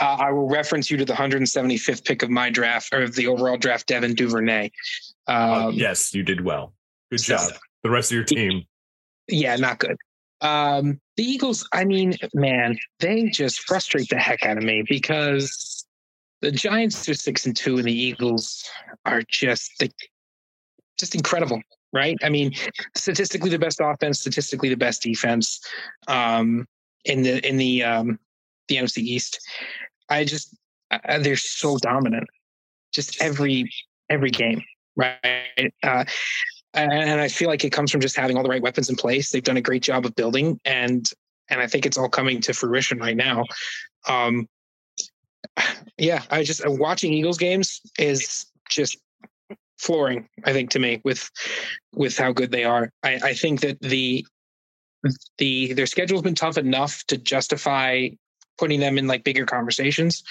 uh, 0.00 0.04
I 0.04 0.30
will 0.32 0.48
reference 0.48 0.90
you 0.90 0.96
to 0.96 1.04
the 1.04 1.12
175th 1.12 2.04
pick 2.04 2.22
of 2.22 2.30
my 2.30 2.50
draft 2.50 2.92
or 2.92 3.02
of 3.02 3.14
the 3.14 3.26
overall 3.26 3.56
draft, 3.56 3.86
Devin 3.86 4.14
Duvernay. 4.14 4.70
Uh, 5.28 5.32
um, 5.32 5.66
uh, 5.66 5.68
yes, 5.70 6.14
you 6.14 6.22
did 6.22 6.44
well. 6.44 6.74
Good 7.10 7.20
so, 7.20 7.36
job. 7.36 7.52
The 7.82 7.90
rest 7.90 8.10
of 8.10 8.16
your 8.16 8.24
team. 8.24 8.64
Yeah, 9.28 9.56
not 9.56 9.78
good. 9.78 9.96
Um, 10.40 11.00
the 11.16 11.22
Eagles, 11.22 11.66
I 11.72 11.84
mean, 11.84 12.14
man, 12.34 12.78
they 13.00 13.24
just 13.24 13.60
frustrate 13.60 14.08
the 14.10 14.18
heck 14.18 14.44
out 14.44 14.58
of 14.58 14.64
me 14.64 14.84
because 14.86 15.86
the 16.42 16.50
Giants 16.50 17.08
are 17.08 17.14
six 17.14 17.46
and 17.46 17.56
two, 17.56 17.78
and 17.78 17.84
the 17.84 17.92
Eagles 17.92 18.68
are 19.06 19.22
just 19.22 19.72
they, 19.80 19.88
just 20.98 21.14
incredible, 21.14 21.62
right? 21.92 22.16
I 22.22 22.28
mean, 22.28 22.52
statistically 22.94 23.50
the 23.50 23.58
best 23.58 23.80
offense, 23.82 24.20
statistically 24.20 24.68
the 24.68 24.76
best 24.76 25.02
defense 25.02 25.60
um, 26.08 26.66
in 27.04 27.22
the 27.22 27.46
in 27.46 27.56
the 27.56 27.82
um, 27.82 28.18
the 28.68 28.76
NFC 28.76 28.98
East. 28.98 29.40
I 30.08 30.24
just 30.24 30.56
uh, 30.90 31.18
they're 31.18 31.36
so 31.36 31.78
dominant, 31.78 32.28
just 32.92 33.20
every 33.20 33.70
every 34.10 34.30
game, 34.30 34.62
right? 34.96 35.72
Uh, 35.82 36.04
and 36.74 37.20
I 37.20 37.28
feel 37.28 37.48
like 37.48 37.64
it 37.64 37.70
comes 37.70 37.90
from 37.90 38.00
just 38.00 38.16
having 38.16 38.36
all 38.36 38.42
the 38.42 38.48
right 38.48 38.62
weapons 38.62 38.90
in 38.90 38.96
place. 38.96 39.30
They've 39.30 39.42
done 39.42 39.56
a 39.56 39.62
great 39.62 39.82
job 39.82 40.04
of 40.04 40.14
building, 40.14 40.60
and 40.64 41.08
and 41.48 41.60
I 41.60 41.66
think 41.66 41.86
it's 41.86 41.96
all 41.96 42.08
coming 42.08 42.40
to 42.42 42.52
fruition 42.52 42.98
right 42.98 43.16
now. 43.16 43.44
Um, 44.08 44.48
yeah, 45.98 46.22
I 46.30 46.42
just 46.42 46.62
watching 46.66 47.12
Eagles 47.12 47.38
games 47.38 47.80
is 47.98 48.46
just 48.68 48.98
flooring. 49.78 50.28
I 50.44 50.52
think 50.52 50.70
to 50.70 50.78
me 50.78 51.00
with 51.04 51.30
with 51.94 52.16
how 52.16 52.32
good 52.32 52.50
they 52.50 52.64
are. 52.64 52.90
I, 53.02 53.20
I 53.22 53.34
think 53.34 53.60
that 53.60 53.80
the 53.80 54.26
the 55.38 55.74
their 55.74 55.86
schedule's 55.86 56.22
been 56.22 56.34
tough 56.34 56.58
enough 56.58 57.04
to 57.08 57.16
justify 57.16 58.08
putting 58.58 58.80
them 58.80 58.98
in 58.98 59.06
like 59.06 59.24
bigger 59.24 59.46
conversations. 59.46 60.22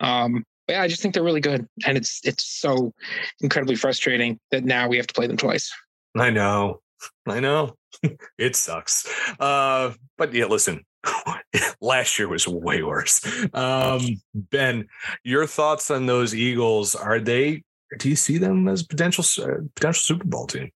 Um, 0.00 0.44
but 0.66 0.74
yeah, 0.74 0.82
I 0.82 0.88
just 0.88 1.02
think 1.02 1.14
they're 1.14 1.22
really 1.22 1.40
good, 1.40 1.68
and 1.86 1.96
it's 1.96 2.20
it's 2.24 2.46
so 2.46 2.92
incredibly 3.40 3.76
frustrating 3.76 4.40
that 4.50 4.64
now 4.64 4.88
we 4.88 4.96
have 4.96 5.06
to 5.06 5.14
play 5.14 5.26
them 5.26 5.36
twice. 5.36 5.72
I 6.16 6.30
know, 6.30 6.80
I 7.26 7.40
know, 7.40 7.76
it 8.38 8.56
sucks. 8.56 9.06
Uh, 9.38 9.92
but 10.16 10.32
yeah, 10.32 10.46
listen, 10.46 10.84
last 11.80 12.18
year 12.18 12.28
was 12.28 12.48
way 12.48 12.82
worse. 12.82 13.24
Um, 13.52 14.20
ben, 14.34 14.88
your 15.22 15.46
thoughts 15.46 15.90
on 15.90 16.06
those 16.06 16.34
Eagles? 16.34 16.94
Are 16.94 17.20
they? 17.20 17.62
Do 17.98 18.08
you 18.08 18.16
see 18.16 18.38
them 18.38 18.66
as 18.66 18.82
potential 18.82 19.24
uh, 19.44 19.60
potential 19.74 20.00
Super 20.00 20.26
Bowl 20.26 20.46
team? 20.46 20.70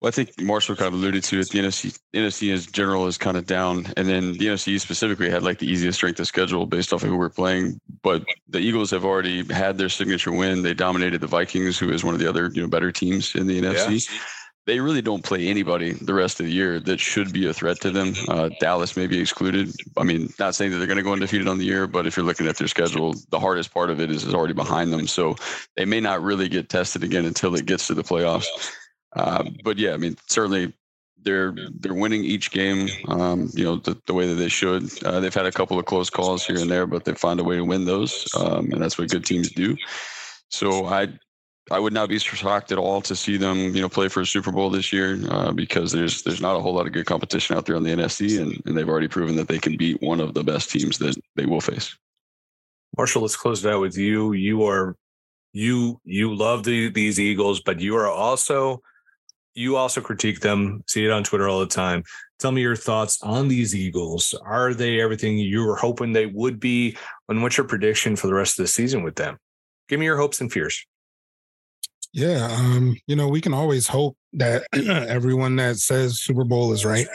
Well, 0.00 0.08
I 0.08 0.12
think 0.12 0.40
Marshall 0.40 0.76
kind 0.76 0.88
of 0.88 0.94
alluded 0.94 1.24
to 1.24 1.40
it. 1.40 1.50
The 1.50 1.58
NFC, 1.58 1.98
NFC 2.14 2.52
as 2.52 2.66
general 2.66 3.08
is 3.08 3.18
kind 3.18 3.36
of 3.36 3.46
down, 3.46 3.86
and 3.96 4.08
then 4.08 4.32
the 4.34 4.46
NFC 4.46 4.80
specifically 4.80 5.28
had 5.28 5.42
like 5.42 5.58
the 5.58 5.68
easiest 5.68 5.98
strength 5.98 6.20
of 6.20 6.28
schedule 6.28 6.66
based 6.66 6.92
off 6.92 7.02
of 7.02 7.08
who 7.08 7.16
we're 7.16 7.28
playing. 7.28 7.80
But 8.02 8.24
the 8.48 8.60
Eagles 8.60 8.92
have 8.92 9.04
already 9.04 9.42
had 9.52 9.76
their 9.76 9.88
signature 9.88 10.30
win. 10.30 10.62
They 10.62 10.72
dominated 10.72 11.20
the 11.20 11.26
Vikings, 11.26 11.78
who 11.78 11.90
is 11.90 12.04
one 12.04 12.14
of 12.14 12.20
the 12.20 12.28
other 12.28 12.48
you 12.54 12.62
know 12.62 12.68
better 12.68 12.92
teams 12.92 13.34
in 13.34 13.48
the 13.48 13.60
NFC. 13.60 14.08
Yeah. 14.08 14.18
They 14.66 14.80
really 14.80 15.00
don't 15.00 15.24
play 15.24 15.48
anybody 15.48 15.92
the 15.92 16.12
rest 16.12 16.40
of 16.40 16.46
the 16.46 16.52
year 16.52 16.78
that 16.78 17.00
should 17.00 17.32
be 17.32 17.48
a 17.48 17.54
threat 17.54 17.80
to 17.80 17.90
them. 17.90 18.12
Uh, 18.28 18.50
Dallas 18.60 18.98
may 18.98 19.06
be 19.06 19.18
excluded. 19.18 19.74
I 19.96 20.04
mean, 20.04 20.30
not 20.38 20.54
saying 20.54 20.72
that 20.72 20.76
they're 20.76 20.86
going 20.86 20.98
to 20.98 21.02
go 21.02 21.14
undefeated 21.14 21.48
on 21.48 21.56
the 21.56 21.64
year, 21.64 21.86
but 21.86 22.06
if 22.06 22.18
you're 22.18 22.26
looking 22.26 22.46
at 22.46 22.58
their 22.58 22.68
schedule, 22.68 23.14
the 23.30 23.40
hardest 23.40 23.72
part 23.72 23.88
of 23.88 23.98
it 23.98 24.10
is, 24.10 24.24
is 24.24 24.34
already 24.34 24.52
behind 24.52 24.92
them. 24.92 25.06
So 25.06 25.36
they 25.76 25.86
may 25.86 26.00
not 26.00 26.22
really 26.22 26.50
get 26.50 26.68
tested 26.68 27.02
again 27.02 27.24
until 27.24 27.54
it 27.54 27.64
gets 27.64 27.86
to 27.86 27.94
the 27.94 28.04
playoffs. 28.04 28.44
Uh, 29.14 29.44
but 29.64 29.78
yeah, 29.78 29.92
I 29.92 29.96
mean, 29.96 30.16
certainly 30.26 30.72
they're 31.22 31.54
they're 31.80 31.94
winning 31.94 32.24
each 32.24 32.50
game. 32.50 32.88
Um, 33.08 33.50
you 33.54 33.64
know, 33.64 33.76
the, 33.76 34.00
the, 34.06 34.14
way 34.14 34.26
that 34.26 34.34
they 34.34 34.48
should. 34.48 34.90
Uh, 35.04 35.20
they've 35.20 35.34
had 35.34 35.46
a 35.46 35.52
couple 35.52 35.78
of 35.78 35.86
close 35.86 36.10
calls 36.10 36.46
here 36.46 36.58
and 36.58 36.70
there, 36.70 36.86
but 36.86 37.04
they 37.04 37.14
find 37.14 37.40
a 37.40 37.44
way 37.44 37.56
to 37.56 37.64
win 37.64 37.84
those, 37.84 38.28
um, 38.36 38.70
and 38.72 38.82
that's 38.82 38.98
what 38.98 39.10
good 39.10 39.24
teams 39.24 39.50
do. 39.50 39.76
So 40.50 40.86
I 40.86 41.08
I 41.70 41.78
would 41.78 41.92
not 41.92 42.08
be 42.08 42.18
shocked 42.18 42.72
at 42.72 42.78
all 42.78 43.02
to 43.02 43.14
see 43.14 43.36
them, 43.36 43.74
you 43.74 43.82
know, 43.82 43.88
play 43.88 44.08
for 44.08 44.20
a 44.20 44.26
Super 44.26 44.50
Bowl 44.50 44.70
this 44.70 44.92
year 44.92 45.18
uh, 45.30 45.52
because 45.52 45.92
there's 45.92 46.22
there's 46.22 46.40
not 46.40 46.56
a 46.56 46.60
whole 46.60 46.74
lot 46.74 46.86
of 46.86 46.92
good 46.92 47.06
competition 47.06 47.56
out 47.56 47.66
there 47.66 47.76
on 47.76 47.82
the 47.82 47.90
NFC, 47.90 48.40
and, 48.40 48.60
and 48.66 48.76
they've 48.76 48.88
already 48.88 49.08
proven 49.08 49.36
that 49.36 49.48
they 49.48 49.58
can 49.58 49.76
beat 49.76 50.00
one 50.02 50.20
of 50.20 50.34
the 50.34 50.44
best 50.44 50.70
teams 50.70 50.98
that 50.98 51.16
they 51.36 51.46
will 51.46 51.60
face. 51.60 51.96
Marshall, 52.96 53.22
let's 53.22 53.36
close 53.36 53.64
it 53.64 53.72
out 53.72 53.80
with 53.80 53.96
you. 53.96 54.32
You 54.32 54.64
are 54.64 54.96
you 55.52 56.00
you 56.04 56.34
love 56.34 56.64
the, 56.64 56.90
these 56.90 57.20
Eagles, 57.20 57.60
but 57.60 57.80
you 57.80 57.96
are 57.96 58.08
also 58.08 58.80
you 59.58 59.76
also 59.76 60.00
critique 60.00 60.40
them, 60.40 60.84
see 60.86 61.04
it 61.04 61.10
on 61.10 61.24
Twitter 61.24 61.48
all 61.48 61.60
the 61.60 61.66
time. 61.66 62.04
Tell 62.38 62.52
me 62.52 62.62
your 62.62 62.76
thoughts 62.76 63.20
on 63.22 63.48
these 63.48 63.74
Eagles. 63.74 64.32
Are 64.44 64.72
they 64.72 65.00
everything 65.00 65.36
you 65.36 65.64
were 65.64 65.74
hoping 65.74 66.12
they 66.12 66.26
would 66.26 66.60
be? 66.60 66.96
And 67.28 67.42
what's 67.42 67.56
your 67.56 67.66
prediction 67.66 68.14
for 68.14 68.28
the 68.28 68.34
rest 68.34 68.58
of 68.58 68.64
the 68.64 68.68
season 68.68 69.02
with 69.02 69.16
them? 69.16 69.36
Give 69.88 69.98
me 69.98 70.06
your 70.06 70.16
hopes 70.16 70.40
and 70.40 70.52
fears. 70.52 70.86
Yeah, 72.12 72.48
um, 72.50 72.96
you 73.06 73.16
know, 73.16 73.28
we 73.28 73.40
can 73.40 73.52
always 73.52 73.88
hope 73.88 74.16
that 74.34 74.62
everyone 74.72 75.56
that 75.56 75.78
says 75.78 76.20
Super 76.20 76.44
Bowl 76.44 76.72
is 76.72 76.84
right. 76.84 77.08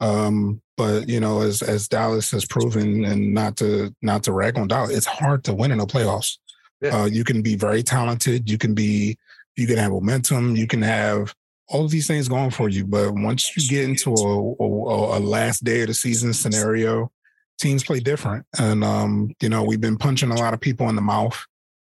Um, 0.00 0.60
but 0.76 1.08
you 1.08 1.20
know, 1.20 1.40
as 1.40 1.62
as 1.62 1.88
Dallas 1.88 2.30
has 2.32 2.44
proven, 2.44 3.04
and 3.04 3.32
not 3.32 3.56
to 3.56 3.94
not 4.02 4.22
to 4.24 4.32
rag 4.32 4.58
on 4.58 4.68
Dallas, 4.68 4.90
it's 4.90 5.06
hard 5.06 5.44
to 5.44 5.54
win 5.54 5.72
in 5.72 5.78
the 5.78 5.86
playoffs. 5.86 6.38
Yeah. 6.80 7.02
Uh, 7.02 7.04
you 7.06 7.24
can 7.24 7.42
be 7.42 7.56
very 7.56 7.82
talented. 7.82 8.50
You 8.50 8.58
can 8.58 8.74
be 8.74 9.16
you 9.56 9.66
can 9.66 9.78
have 9.78 9.92
momentum. 9.92 10.56
You 10.56 10.66
can 10.66 10.82
have 10.82 11.34
all 11.68 11.84
of 11.84 11.90
these 11.90 12.06
things 12.06 12.28
going 12.28 12.50
for 12.50 12.68
you. 12.68 12.84
But 12.84 13.12
once 13.14 13.56
you 13.56 13.68
get 13.68 13.88
into 13.88 14.10
a, 14.10 14.62
a, 14.62 15.18
a 15.18 15.20
last 15.20 15.64
day 15.64 15.82
of 15.82 15.88
the 15.88 15.94
season 15.94 16.32
scenario, 16.32 17.10
teams 17.58 17.84
play 17.84 18.00
different. 18.00 18.46
And 18.58 18.84
um, 18.84 19.30
you 19.40 19.48
know, 19.48 19.64
we've 19.64 19.80
been 19.80 19.96
punching 19.96 20.30
a 20.30 20.36
lot 20.36 20.54
of 20.54 20.60
people 20.60 20.88
in 20.88 20.96
the 20.96 21.02
mouth. 21.02 21.42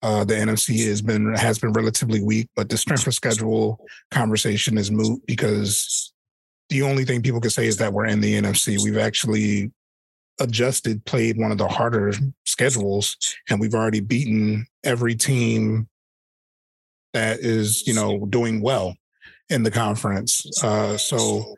Uh, 0.02 0.24
the 0.24 0.34
NFC 0.34 0.86
has 0.88 1.02
been 1.02 1.34
has 1.34 1.58
been 1.58 1.72
relatively 1.72 2.22
weak, 2.22 2.48
but 2.56 2.68
the 2.70 2.78
strength 2.78 3.06
of 3.06 3.14
schedule 3.14 3.84
conversation 4.10 4.78
is 4.78 4.90
moot 4.90 5.20
because 5.26 6.12
the 6.70 6.82
only 6.82 7.04
thing 7.04 7.20
people 7.20 7.40
can 7.40 7.50
say 7.50 7.66
is 7.66 7.76
that 7.76 7.92
we're 7.92 8.06
in 8.06 8.20
the 8.20 8.40
NFC. 8.40 8.82
We've 8.82 8.96
actually 8.96 9.72
adjusted, 10.40 11.04
played 11.04 11.36
one 11.36 11.52
of 11.52 11.58
the 11.58 11.68
harder 11.68 12.12
schedules, 12.46 13.16
and 13.50 13.60
we've 13.60 13.74
already 13.74 14.00
beaten 14.00 14.66
every 14.84 15.14
team 15.14 15.86
that 17.12 17.40
is, 17.40 17.86
you 17.86 17.92
know, 17.92 18.24
doing 18.26 18.62
well 18.62 18.94
in 19.50 19.62
the 19.64 19.70
conference. 19.70 20.46
Uh, 20.62 20.96
so, 20.96 21.56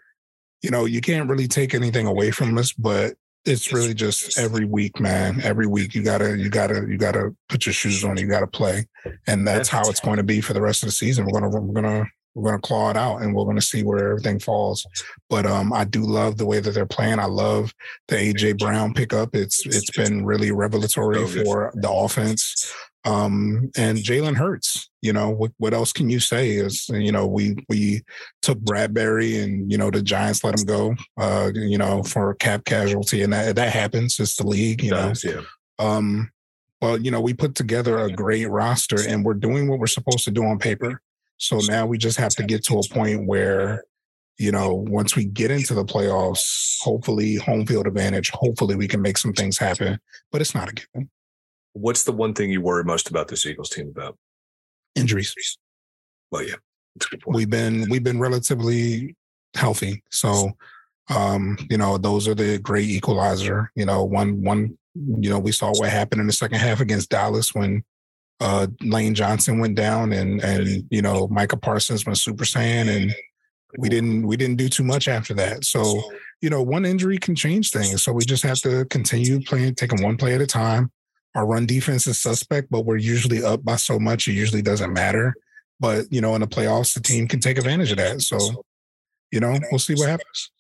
you 0.63 0.71
know, 0.71 0.87
you 0.87 1.01
can't 1.01 1.29
really 1.29 1.47
take 1.47 1.75
anything 1.75 2.07
away 2.07 2.31
from 2.31 2.57
us, 2.59 2.73
but 2.73 3.15
it's 3.45 3.73
really 3.73 3.95
just 3.95 4.39
every 4.39 4.65
week, 4.65 5.01
man. 5.01 5.41
Every 5.43 5.67
week 5.67 5.95
you 5.95 6.03
gotta, 6.03 6.39
you 6.39 6.49
gotta, 6.49 6.87
you 6.89 6.97
gotta 6.97 7.35
put 7.49 7.67
your 7.67 7.73
shoes 7.73 8.05
on. 8.05 8.17
You 8.17 8.27
gotta 8.27 8.47
play, 8.47 8.87
and 9.27 9.47
that's 9.47 9.69
how 9.69 9.89
it's 9.89 10.01
going 10.01 10.19
to 10.19 10.23
be 10.23 10.41
for 10.41 10.53
the 10.53 10.61
rest 10.61 10.83
of 10.83 10.89
the 10.89 10.93
season. 10.93 11.27
We're 11.27 11.41
gonna, 11.41 11.51
we're 11.51 11.83
gonna, 11.83 12.07
we're 12.35 12.51
gonna 12.51 12.63
claw 12.63 12.91
it 12.91 12.97
out, 12.97 13.21
and 13.21 13.35
we're 13.35 13.45
gonna 13.45 13.61
see 13.61 13.83
where 13.83 14.11
everything 14.11 14.39
falls. 14.39 14.87
But 15.29 15.45
um, 15.45 15.73
I 15.73 15.85
do 15.85 16.03
love 16.05 16.39
the 16.39 16.47
way 16.47 16.61
that 16.61 16.71
they're 16.71 16.87
playing. 16.87 17.19
I 17.19 17.27
love 17.27 17.75
the 18.07 18.15
AJ 18.15 18.59
Brown 18.59 18.95
pickup. 18.95 19.35
It's 19.35 19.67
it's 19.67 19.91
been 19.91 20.25
really 20.25 20.53
revelatory 20.53 21.27
for 21.27 21.73
the 21.75 21.91
offense. 21.91 22.73
Um, 23.05 23.71
and 23.77 23.99
Jalen 23.99 24.37
Hurts, 24.37 24.89
you 25.01 25.13
know, 25.13 25.31
what, 25.31 25.51
what 25.59 25.75
else 25.75 25.93
can 25.93 26.09
you 26.09 26.21
say 26.21 26.51
is, 26.51 26.89
you 26.89 27.11
know, 27.11 27.27
we, 27.27 27.57
we 27.69 28.03
took 28.43 28.59
Bradberry 28.61 29.43
and, 29.43 29.71
you 29.71 29.77
know, 29.77 29.91
the 29.91 30.03
Giants 30.03 30.45
let 30.45 30.59
him 30.59 30.67
go, 30.67 30.95
uh, 31.19 31.51
you 31.53 31.79
know, 31.79 32.05
for 32.05 32.35
cap 32.35 32.65
casualty 32.65 33.23
and 33.23 33.33
that, 33.33 33.57
that 33.57 33.73
happens. 33.73 34.21
It's 34.21 34.37
the 34.37 34.47
league, 34.47 34.85
you 34.85 34.91
does, 34.91 35.25
know. 35.25 35.33
Yeah. 35.33 35.41
Um, 35.79 36.31
well, 36.81 36.97
you 36.97 37.11
know, 37.11 37.21
we 37.21 37.35
put 37.35 37.57
together 37.57 37.99
a 37.99 38.13
great 38.13 38.49
roster 38.49 38.99
and 39.09 39.25
we're 39.25 39.35
doing 39.35 39.69
what 39.69 39.81
we're 39.81 39.87
supposed 39.89 40.25
to 40.25 40.31
do 40.31 40.45
on 40.45 40.59
paper. 40.59 41.01
So 41.39 41.59
now 41.59 41.87
we 41.87 41.99
just 41.99 42.19
have 42.19 42.35
to 42.37 42.45
get 42.45 42.65
to 42.67 42.79
a 42.79 42.89
point 42.89 43.27
where, 43.27 43.83
you 44.39 44.53
know, 44.53 44.75
once 44.75 45.17
we 45.17 45.25
get 45.25 45.51
into 45.51 45.75
the 45.75 45.85
playoffs, 45.85 46.79
hopefully 46.81 47.35
home 47.35 47.67
field 47.67 47.89
advantage, 47.89 48.31
hopefully 48.31 48.77
we 48.77 48.87
can 48.87 49.03
make 49.03 49.19
some 49.19 49.33
things 49.33 49.59
happen, 49.59 49.99
but 50.31 50.41
it's 50.41 50.55
not 50.55 50.71
a 50.71 50.73
given. 50.73 51.11
What's 51.75 52.05
the 52.05 52.13
one 52.13 52.35
thing 52.35 52.51
you 52.51 52.61
worry 52.61 52.85
most 52.85 53.09
about 53.09 53.29
this 53.29 53.47
Eagles 53.47 53.71
team 53.71 53.89
about? 53.89 54.17
Injuries. 54.95 55.35
Well, 56.31 56.47
yeah, 56.47 56.57
we've 57.27 57.51
been 57.51 57.89
we've 57.89 58.05
been 58.05 58.19
relatively 58.19 59.17
healthy, 59.55 60.03
so 60.11 60.53
um, 61.09 61.59
you 61.71 61.79
know 61.79 61.99
those 61.99 62.29
are 62.29 62.35
the 62.35 62.59
great 62.59 62.89
equalizer. 62.89 63.71
You 63.75 63.87
know, 63.87 64.05
one 64.05 64.43
one 64.43 64.79
you 64.95 65.31
know 65.31 65.39
we 65.39 65.53
saw 65.53 65.73
what 65.73 65.91
happened 65.91 66.21
in 66.21 66.27
the 66.27 66.33
second 66.33 66.59
half 66.59 66.81
against 66.81 67.11
Dallas 67.11 67.55
when 67.55 67.85
uh, 68.41 68.67
Lane 68.83 69.15
Johnson 69.15 69.59
went 69.59 69.77
down 69.77 70.13
and 70.13 70.43
and 70.43 70.85
you 70.91 71.01
know 71.01 71.29
Micah 71.29 71.57
Parsons 71.57 72.05
went 72.05 72.19
Super 72.19 72.45
Saiyan 72.45 72.95
and 72.95 73.15
we 73.79 73.89
didn't 73.89 74.27
we 74.27 74.37
didn't 74.37 74.57
do 74.57 74.69
too 74.69 74.85
much 74.85 75.09
after 75.09 75.33
that. 75.35 75.65
So 75.65 76.03
you 76.41 76.51
know 76.51 76.63
one 76.63 76.85
injury 76.85 77.19
can 77.19 77.35
change 77.35 77.71
things. 77.71 78.03
So 78.03 78.13
we 78.13 78.25
just 78.25 78.43
have 78.43 78.59
to 78.61 78.85
continue 78.87 79.41
playing, 79.41 79.77
taking 79.77 80.03
one 80.03 80.17
play 80.17 80.35
at 80.35 80.41
a 80.41 80.47
time. 80.47 80.91
Our 81.35 81.47
run 81.47 81.67
defense 81.67 82.07
is 82.07 82.21
suspect, 82.21 82.71
but 82.71 82.85
we're 82.85 82.97
usually 82.97 83.43
up 83.43 83.65
by 83.65 83.77
so 83.77 83.99
much 83.99 84.29
it 84.29 84.33
usually 84.33 84.63
doesn't 84.63 84.93
matter 84.93 85.35
But 85.81 86.07
you 86.13 86.21
know, 86.21 86.35
in 86.35 86.43
the 86.43 86.47
playoffs, 86.47 86.95
the 86.95 87.01
team 87.01 87.27
can 87.27 87.41
take 87.41 87.59
advantage 87.59 87.91
of 87.91 87.99
that. 87.99 88.23
So, 88.23 88.65
you 89.31 89.41
know, 89.41 89.59
we'll 89.71 89.79
see 89.79 89.95
what 89.95 90.09
happens. 90.09 90.51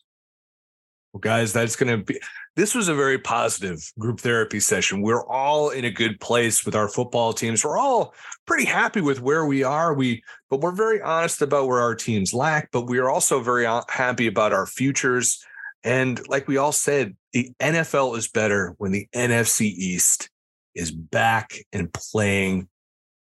Well, 1.13 1.21
guys, 1.21 1.53
that's 1.53 1.77
going 1.77 1.99
to 1.99 2.05
be. 2.05 2.19
This 2.57 2.75
was 2.75 2.89
a 2.89 2.95
very 2.95 3.19
positive 3.19 3.93
group 3.99 4.21
therapy 4.21 4.61
session. 4.61 5.03
We're 5.03 5.27
all 5.27 5.71
in 5.71 5.85
a 5.85 5.91
good 5.91 6.21
place 6.21 6.65
with 6.65 6.75
our 6.75 6.89
football 6.89 7.33
teams. 7.33 7.65
We're 7.65 7.79
all 7.79 8.15
pretty 8.47 8.65
happy 8.65 9.01
with 9.01 9.21
where 9.21 9.45
we 9.47 9.63
are. 9.63 9.95
We, 9.95 10.23
but 10.51 10.61
we're 10.61 10.73
very 10.73 11.01
honest 11.01 11.43
about 11.43 11.67
where 11.67 11.81
our 11.81 11.95
teams 11.95 12.33
lack. 12.35 12.71
But 12.73 12.89
we 12.89 12.99
are 12.99 13.11
also 13.11 13.41
very 13.41 13.67
happy 13.89 14.27
about 14.27 14.53
our 14.53 14.67
futures. 14.67 15.45
And 15.85 16.21
like 16.29 16.49
we 16.49 16.57
all 16.57 16.73
said, 16.73 17.17
the 17.33 17.51
NFL 17.61 18.17
is 18.17 18.29
better 18.29 18.75
when 18.79 18.93
the 18.93 19.09
NFC 19.15 19.63
East 19.67 20.31
is 20.75 20.91
back 20.91 21.55
and 21.73 21.93
playing 21.93 22.69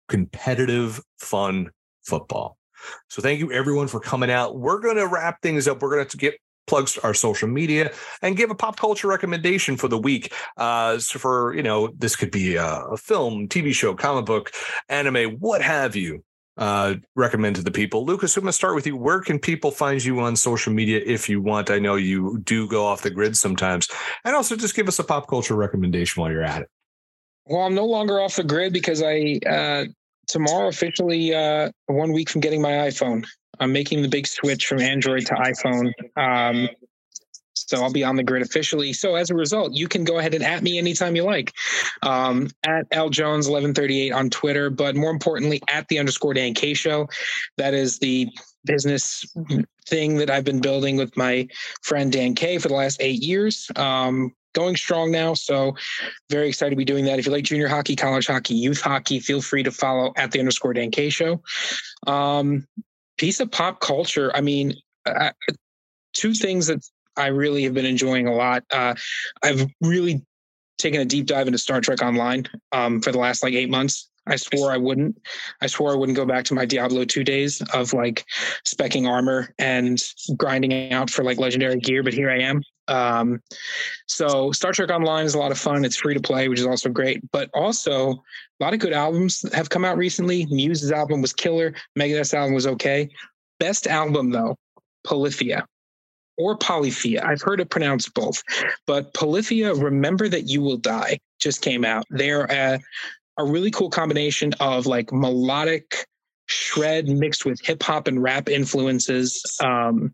competitive, 0.09 1.01
fun 1.19 1.71
football. 2.03 2.57
So 3.09 3.23
thank 3.23 3.41
you 3.41 3.53
everyone 3.53 3.89
for 3.89 4.01
coming 4.01 4.31
out. 4.31 4.59
We're 4.59 4.81
going 4.81 4.97
to 4.97 5.07
wrap 5.07 5.43
things 5.43 5.69
up. 5.69 5.83
We're 5.83 5.95
going 5.95 6.07
to 6.07 6.17
get 6.17 6.35
plugs 6.67 6.97
our 6.99 7.15
social 7.15 7.49
media 7.49 7.93
and 8.23 8.37
give 8.37 8.51
a 8.51 8.55
pop 8.55 8.77
culture 8.77 9.09
recommendation 9.09 9.77
for 9.77 9.89
the 9.89 9.99
week. 9.99 10.33
Uh, 10.57 10.99
so 10.99 11.19
for 11.19 11.55
you 11.55 11.63
know, 11.63 11.93
this 11.99 12.17
could 12.17 12.31
be 12.31 12.57
a, 12.57 12.85
a 12.85 12.97
film, 12.97 13.49
TV 13.49 13.75
show, 13.75 13.95
comic 13.95 14.25
book, 14.25 14.53
anime, 14.89 15.33
what 15.39 15.63
have 15.63 15.97
you. 15.97 16.25
Uh, 16.57 16.97
recommend 17.17 17.57
to 17.57 17.63
the 17.63 17.71
people. 17.71 18.05
Lucas, 18.05 18.37
I'm 18.37 18.43
going 18.43 18.51
to 18.51 18.53
start 18.53 18.75
with 18.75 18.87
you. 18.87 18.95
Where 18.95 19.21
can 19.21 19.39
people 19.39 19.71
find 19.71 20.05
you 20.05 20.21
on 20.21 20.37
social 20.37 20.75
media 20.75 21.01
if 21.07 21.27
you 21.27 21.41
want? 21.41 21.71
I 21.71 21.79
know 21.79 21.95
you 21.95 22.39
do 22.45 22.69
go 22.69 22.85
off 22.85 23.01
the 23.01 23.09
grid 23.09 23.35
sometimes, 23.35 23.89
and 24.27 24.37
also 24.37 24.57
just 24.57 24.77
give 24.77 24.87
us 24.87 24.99
a 24.99 25.05
pop 25.05 25.27
culture 25.27 25.55
recommendation 25.55 26.21
while 26.21 26.31
you're 26.31 26.43
at 26.43 26.63
it. 26.63 26.69
Well, 27.47 27.63
I'm 27.63 27.75
no 27.75 27.87
longer 27.87 28.21
off 28.21 28.37
the 28.37 28.45
grid 28.45 28.73
because 28.73 29.03
I 29.03 29.39
uh, 29.49 29.85
tomorrow 30.29 30.69
officially 30.69 31.35
uh, 31.35 31.71
one 31.87 32.13
week 32.13 32.31
from 32.31 32.41
getting 32.41 32.63
my 32.63 32.73
iPhone. 32.73 33.27
I'm 33.59 33.73
making 33.73 34.03
the 34.03 34.09
big 34.09 34.27
switch 34.27 34.67
from 34.67 34.81
Android 34.81 35.27
to 35.27 35.35
iPhone. 35.35 35.93
Um, 36.17 36.69
so 37.55 37.83
I'll 37.83 37.93
be 37.93 38.05
on 38.05 38.17
the 38.17 38.23
grid 38.23 38.43
officially. 38.43 38.93
So 38.93 39.15
as 39.17 39.31
a 39.31 39.35
result, 39.35 39.75
you 39.75 39.87
can 39.87 40.05
go 40.05 40.19
ahead 40.19 40.35
and 40.35 40.43
at 40.43 40.63
me 40.63 40.79
anytime 40.79 41.15
you 41.15 41.25
like. 41.25 41.53
Um, 42.03 42.49
at 42.65 42.87
L 42.91 43.11
Jones 43.11 43.47
1138 43.47 44.13
on 44.13 44.31
Twitter, 44.31 44.71
but 44.71 44.97
more 44.97 45.11
importantly, 45.11 45.61
at 45.69 45.87
the 45.89 45.99
underscore 45.99 46.35
Dan 46.35 46.55
K 46.55 46.75
show. 46.75 47.09
That 47.59 47.75
is 47.75 47.99
the 47.99 48.29
business 48.65 49.25
thing 49.87 50.17
that 50.17 50.31
I've 50.31 50.45
been 50.45 50.61
building 50.61 50.97
with 50.97 51.17
my 51.17 51.49
friend 51.83 52.13
Dan 52.13 52.35
K 52.35 52.59
for 52.59 52.69
the 52.69 52.75
last 52.75 53.01
eight 53.01 53.23
years. 53.23 53.71
Um, 53.77 54.35
going 54.53 54.77
strong 54.77 55.13
now. 55.13 55.35
So 55.35 55.77
very 56.29 56.49
excited 56.49 56.71
to 56.71 56.77
be 56.77 56.85
doing 56.85 57.05
that. 57.05 57.19
If 57.19 57.27
you 57.27 57.33
like 57.33 57.45
junior 57.45 57.69
hockey, 57.69 57.95
college 57.95 58.27
hockey, 58.27 58.55
youth 58.55 58.81
hockey, 58.81 59.21
feel 59.21 59.41
free 59.41 59.63
to 59.63 59.71
follow 59.71 60.13
at 60.17 60.33
the 60.33 60.41
underscore 60.41 60.75
Dan 60.75 60.91
K 60.91 61.09
show. 61.09 61.41
Um, 62.07 62.67
piece 63.17 63.41
of 63.41 63.51
pop 63.51 63.81
culture. 63.81 64.35
I 64.35 64.41
mean, 64.41 64.75
uh, 65.07 65.31
two 66.13 66.35
things 66.35 66.67
that 66.67 66.85
I 67.17 67.29
really 67.29 67.63
have 67.65 67.75
been 67.75 67.87
enjoying 67.87 68.27
a 68.27 68.35
lot. 68.35 68.65
Uh, 68.73 68.95
I've 69.43 69.67
really 69.81 70.23
taken 70.79 71.01
a 71.01 71.05
deep 71.05 71.27
dive 71.27 71.47
into 71.47 71.59
Star 71.59 71.81
Trek 71.81 72.03
Online 72.03 72.49
um, 72.73 73.01
for 73.01 73.13
the 73.13 73.19
last 73.19 73.43
like 73.43 73.55
eight 73.55 73.71
months. 73.71 74.10
I 74.31 74.37
swore 74.37 74.73
I 74.73 74.77
wouldn't. 74.77 75.21
I 75.61 75.67
swore 75.67 75.93
I 75.93 75.97
wouldn't 75.97 76.17
go 76.17 76.25
back 76.25 76.45
to 76.47 76.55
my 76.55 76.65
Diablo 76.65 77.05
2 77.05 77.25
days 77.25 77.61
of 77.75 77.93
like 77.93 78.25
specking 78.67 79.09
armor 79.09 79.55
and 79.59 80.01
grinding 80.37 80.93
out 80.93 81.11
for 81.11 81.25
like 81.25 81.39
legendary 81.39 81.79
gear, 81.79 82.03
but 82.03 82.15
here 82.15 82.31
I 82.31 82.41
am. 82.41 82.63
Um, 82.89 83.41
so 84.07 84.53
Star 84.53 84.73
Trek 84.73 84.91
Online 84.91 85.25
is 85.25 85.35
a 85.35 85.39
lot 85.39 85.53
of 85.53 85.59
fun. 85.59 85.85
It's 85.85 85.97
free 85.97 86.15
to 86.15 86.21
play, 86.21 86.49
which 86.49 86.61
is 86.61 86.67
also 86.67 86.89
great. 86.89 87.23
But 87.33 87.51
also, 87.55 88.13
a 88.13 88.65
lot 88.65 88.75
of 88.75 88.81
good 88.81 88.93
albums 88.93 89.45
have 89.55 89.71
come 89.71 89.85
out 89.85 89.97
recently. 89.97 90.47
Muse's 90.47 90.93
album 90.93 91.23
was 91.23 91.33
killer. 91.33 91.75
Megadeth's 91.99 92.35
album 92.35 92.55
was 92.55 92.67
okay. 92.67 93.09
Best 93.59 93.87
album 93.87 94.31
though, 94.31 94.57
Polyphia 95.05 95.67
or 96.41 96.57
Polyphia. 96.57 97.23
I've 97.25 97.43
heard 97.43 97.61
it 97.61 97.69
pronounced 97.69 98.15
both, 98.15 98.43
but 98.87 99.13
Polyphia, 99.13 99.75
Remember 99.75 100.27
That 100.29 100.49
You 100.49 100.63
Will 100.63 100.79
Die, 100.79 101.19
just 101.39 101.61
came 101.61 101.85
out. 101.85 102.07
They're 102.09 102.45
a, 102.45 102.81
a 103.39 103.45
really 103.45 103.71
cool 103.71 103.91
combination 103.91 104.53
of 104.61 104.87
like 104.87 105.13
melodic 105.13 106.07
shred 106.47 107.09
mixed 107.09 107.45
with 107.45 107.61
hip 107.65 107.83
hop 107.83 108.09
and 108.09 108.23
rap 108.23 108.49
influences. 108.49 109.43
Um, 109.63 110.13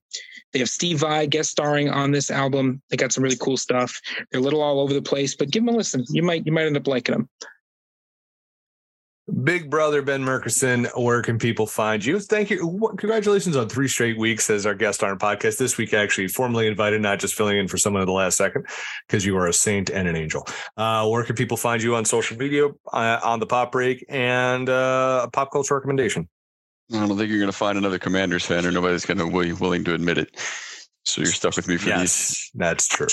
they 0.53 0.59
have 0.59 0.69
Steve 0.69 1.01
Vai 1.01 1.27
guest 1.27 1.51
starring 1.51 1.89
on 1.89 2.13
this 2.13 2.31
album. 2.31 2.81
They 2.91 2.97
got 2.97 3.13
some 3.13 3.25
really 3.25 3.37
cool 3.37 3.57
stuff. 3.57 3.99
They're 4.31 4.41
a 4.41 4.45
little 4.45 4.63
all 4.63 4.81
over 4.81 4.93
the 4.93 5.03
place, 5.03 5.35
but 5.35 5.51
give 5.51 5.65
them 5.65 5.75
a 5.75 5.77
listen. 5.77 6.05
You 6.11 6.23
might 6.23 6.47
you 6.47 6.53
might 6.53 6.67
end 6.67 6.77
up 6.77 6.87
liking 6.87 7.15
them. 7.15 7.29
Big 9.43 9.69
brother 9.69 10.03
Ben 10.03 10.23
Murkison, 10.23 10.89
where 10.97 11.21
can 11.21 11.37
people 11.37 11.67
find 11.67 12.05
you? 12.05 12.21
Thank 12.21 12.49
you. 12.49 12.89
Congratulations 12.97 13.57
on 13.57 13.69
three 13.69 13.89
straight 13.89 14.17
weeks 14.17 14.49
as 14.51 14.65
our 14.67 14.75
guest 14.75 15.03
on 15.03 15.09
our 15.09 15.17
podcast. 15.17 15.59
This 15.59 15.77
week, 15.77 15.93
actually, 15.93 16.29
formally 16.29 16.69
invited, 16.69 17.01
not 17.03 17.19
just 17.19 17.35
filling 17.35 17.59
in 17.59 17.67
for 17.67 17.77
someone 17.77 18.03
at 18.03 18.07
the 18.07 18.13
last 18.13 18.37
second, 18.37 18.67
because 19.07 19.27
you 19.27 19.37
are 19.37 19.49
a 19.49 19.53
saint 19.53 19.91
and 19.91 20.07
an 20.07 20.15
angel. 20.15 20.47
Uh, 20.77 21.09
where 21.09 21.25
can 21.25 21.35
people 21.35 21.57
find 21.57 21.83
you 21.83 21.97
on 21.97 22.05
social 22.05 22.37
media, 22.37 22.69
uh, 22.93 23.21
on 23.25 23.41
the 23.41 23.47
pop 23.47 23.73
break, 23.73 24.05
and 24.09 24.69
uh, 24.69 25.23
a 25.25 25.31
pop 25.31 25.51
culture 25.51 25.75
recommendation? 25.75 26.29
I 26.93 27.05
don't 27.05 27.19
think 27.19 27.29
you're 27.29 27.41
going 27.41 27.51
to 27.51 27.57
find 27.57 27.77
another 27.77 27.99
Commanders 27.99 28.47
fan, 28.47 28.65
or 28.65 28.71
nobody's 28.71 29.05
going 29.05 29.19
to 29.19 29.29
be 29.29 29.53
willing 29.55 29.83
to 29.85 29.95
admit 29.95 30.19
it. 30.19 30.37
So 31.05 31.23
you're 31.23 31.33
stuck 31.33 31.57
with 31.57 31.67
me 31.67 31.79
for 31.79 31.89
yes, 31.89 32.01
these. 32.01 32.51
That's 32.55 32.87
true. 32.87 33.09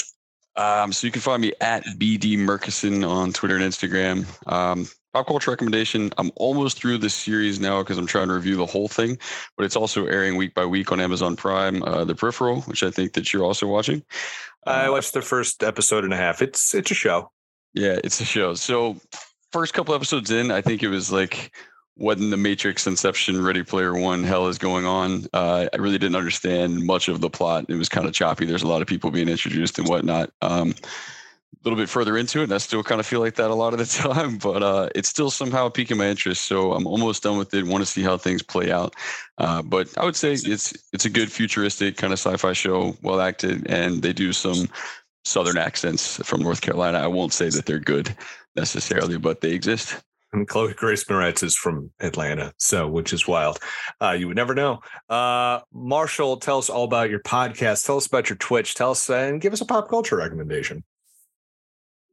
Um, 0.55 0.93
so 0.93 1.07
you 1.07 1.11
can 1.11 1.21
find 1.21 1.41
me 1.41 1.53
at 1.59 1.83
BD 1.97 2.37
Murkison 2.37 3.07
on 3.07 3.33
Twitter 3.33 3.55
and 3.55 3.65
Instagram. 3.65 4.27
Um, 4.51 4.87
pop 5.13 5.27
culture 5.27 5.51
recommendation. 5.51 6.11
I'm 6.17 6.31
almost 6.35 6.77
through 6.77 6.97
this 6.97 7.13
series 7.13 7.59
now 7.59 7.81
because 7.81 7.97
I'm 7.97 8.07
trying 8.07 8.27
to 8.27 8.33
review 8.33 8.55
the 8.55 8.65
whole 8.65 8.87
thing, 8.87 9.17
but 9.55 9.65
it's 9.65 9.75
also 9.75 10.05
airing 10.07 10.35
week 10.35 10.53
by 10.53 10.65
week 10.65 10.91
on 10.91 10.99
Amazon 10.99 11.35
Prime. 11.35 11.83
Uh, 11.83 12.03
the 12.03 12.15
Peripheral, 12.15 12.61
which 12.61 12.83
I 12.83 12.91
think 12.91 13.13
that 13.13 13.31
you're 13.31 13.43
also 13.43 13.67
watching. 13.67 14.03
I 14.65 14.85
uh, 14.85 14.91
watched 14.91 15.13
the 15.13 15.21
first 15.21 15.63
episode 15.63 16.03
and 16.03 16.13
a 16.13 16.17
half. 16.17 16.41
It's 16.41 16.73
it's 16.73 16.91
a 16.91 16.95
show. 16.95 17.31
Yeah, 17.73 17.99
it's 18.03 18.19
a 18.21 18.25
show. 18.25 18.53
So 18.55 18.97
first 19.51 19.73
couple 19.73 19.93
episodes 19.93 20.31
in, 20.31 20.51
I 20.51 20.61
think 20.61 20.83
it 20.83 20.89
was 20.89 21.11
like 21.11 21.55
when 21.95 22.31
the 22.31 22.37
Matrix 22.37 22.87
Inception 22.87 23.43
Ready 23.43 23.63
Player 23.63 23.93
One 23.93 24.23
hell 24.23 24.47
is 24.47 24.57
going 24.57 24.85
on. 24.85 25.25
Uh, 25.31 25.67
I 25.71 25.77
really 25.77 25.99
didn't 25.99 26.15
understand 26.15 26.85
much 26.85 27.07
of 27.07 27.21
the 27.21 27.29
plot. 27.29 27.65
It 27.69 27.75
was 27.75 27.89
kind 27.89 28.07
of 28.07 28.13
choppy. 28.13 28.45
There's 28.45 28.63
a 28.63 28.67
lot 28.67 28.81
of 28.81 28.87
people 28.87 29.11
being 29.11 29.29
introduced 29.29 29.77
and 29.77 29.87
whatnot. 29.87 30.31
Um, 30.41 30.73
little 31.63 31.77
bit 31.77 31.89
further 31.89 32.17
into 32.17 32.39
it, 32.39 32.45
and 32.45 32.53
I 32.53 32.57
still 32.57 32.83
kind 32.83 32.99
of 32.99 33.05
feel 33.05 33.19
like 33.19 33.35
that 33.35 33.49
a 33.49 33.55
lot 33.55 33.73
of 33.73 33.79
the 33.79 33.85
time, 34.13 34.37
but 34.37 34.61
uh, 34.61 34.89
it's 34.95 35.09
still 35.09 35.31
somehow 35.31 35.69
piquing 35.69 35.97
my 35.97 36.07
interest. 36.07 36.45
So 36.45 36.73
I'm 36.73 36.87
almost 36.87 37.23
done 37.23 37.37
with 37.37 37.53
it. 37.53 37.65
Want 37.65 37.83
to 37.83 37.89
see 37.89 38.03
how 38.03 38.17
things 38.17 38.41
play 38.41 38.71
out. 38.71 38.95
Uh, 39.37 39.61
but 39.61 39.87
I 39.97 40.05
would 40.05 40.15
say 40.15 40.33
it's 40.33 40.73
it's 40.91 41.05
a 41.05 41.09
good 41.09 41.31
futuristic 41.31 41.97
kind 41.97 42.13
of 42.13 42.19
sci-fi 42.19 42.53
show, 42.53 42.95
well 43.01 43.21
acted, 43.21 43.67
and 43.69 44.01
they 44.01 44.13
do 44.13 44.33
some 44.33 44.67
southern 45.25 45.57
accents 45.57 46.17
from 46.23 46.41
North 46.41 46.61
Carolina. 46.61 46.99
I 46.99 47.07
won't 47.07 47.33
say 47.33 47.49
that 47.49 47.65
they're 47.65 47.79
good 47.79 48.15
necessarily, 48.55 49.17
but 49.17 49.41
they 49.41 49.51
exist. 49.51 50.01
And 50.33 50.47
Chloe 50.47 50.73
Grace 50.73 51.03
Moretz 51.03 51.43
is 51.43 51.55
from 51.55 51.91
Atlanta, 51.99 52.53
so 52.57 52.87
which 52.87 53.13
is 53.13 53.27
wild. 53.27 53.59
Uh, 54.01 54.11
you 54.11 54.27
would 54.27 54.35
never 54.35 54.55
know. 54.55 54.79
Uh, 55.07 55.59
Marshall, 55.71 56.37
tell 56.37 56.57
us 56.57 56.71
all 56.71 56.85
about 56.85 57.11
your 57.11 57.19
podcast. 57.19 57.85
Tell 57.85 57.97
us 57.97 58.07
about 58.07 58.29
your 58.29 58.37
Twitch. 58.37 58.73
Tell 58.73 58.91
us 58.91 59.07
and 59.11 59.39
give 59.39 59.53
us 59.53 59.61
a 59.61 59.65
pop 59.65 59.89
culture 59.89 60.17
recommendation. 60.17 60.83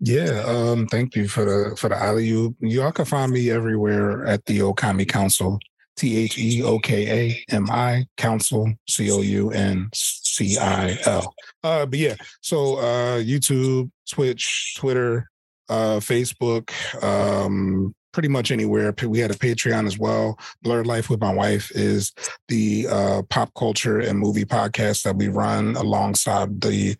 Yeah, 0.01 0.43
um, 0.47 0.87
thank 0.87 1.15
you 1.15 1.29
for 1.29 1.45
the 1.45 1.77
for 1.77 1.91
the 1.91 1.97
alley 1.97 2.27
You 2.27 2.57
Y'all 2.61 2.91
can 2.91 3.05
find 3.05 3.31
me 3.31 3.51
everywhere 3.51 4.25
at 4.27 4.45
the 4.47 4.61
Okami 4.61 5.07
Council. 5.07 5.59
T 5.97 6.17
H 6.17 6.39
E 6.39 6.63
O 6.63 6.79
K 6.79 7.07
A 7.51 7.55
M 7.55 7.69
I 7.71 8.07
Council 8.17 8.73
C 8.89 9.11
O 9.11 9.21
U 9.21 9.51
N 9.51 9.91
C 9.93 10.57
I 10.57 10.97
L. 11.05 11.35
Uh, 11.63 11.85
but 11.85 11.99
yeah, 11.99 12.15
so 12.41 12.77
uh, 12.77 13.19
YouTube, 13.19 13.91
Twitch, 14.11 14.77
Twitter, 14.79 15.29
uh, 15.69 15.99
Facebook, 16.01 16.73
um, 17.05 17.95
pretty 18.13 18.29
much 18.29 18.51
anywhere. 18.51 18.95
We 19.07 19.19
had 19.19 19.31
a 19.31 19.35
Patreon 19.35 19.87
as 19.87 19.99
well. 19.99 20.39
Blurred 20.63 20.87
Life 20.87 21.11
with 21.11 21.21
my 21.21 21.35
wife 21.35 21.71
is 21.75 22.13
the 22.49 22.87
uh, 22.89 23.23
pop 23.29 23.53
culture 23.55 23.99
and 23.99 24.19
movie 24.19 24.47
podcast 24.47 25.03
that 25.03 25.17
we 25.17 25.29
run 25.29 25.77
alongside 25.77 26.63
the 26.63 26.97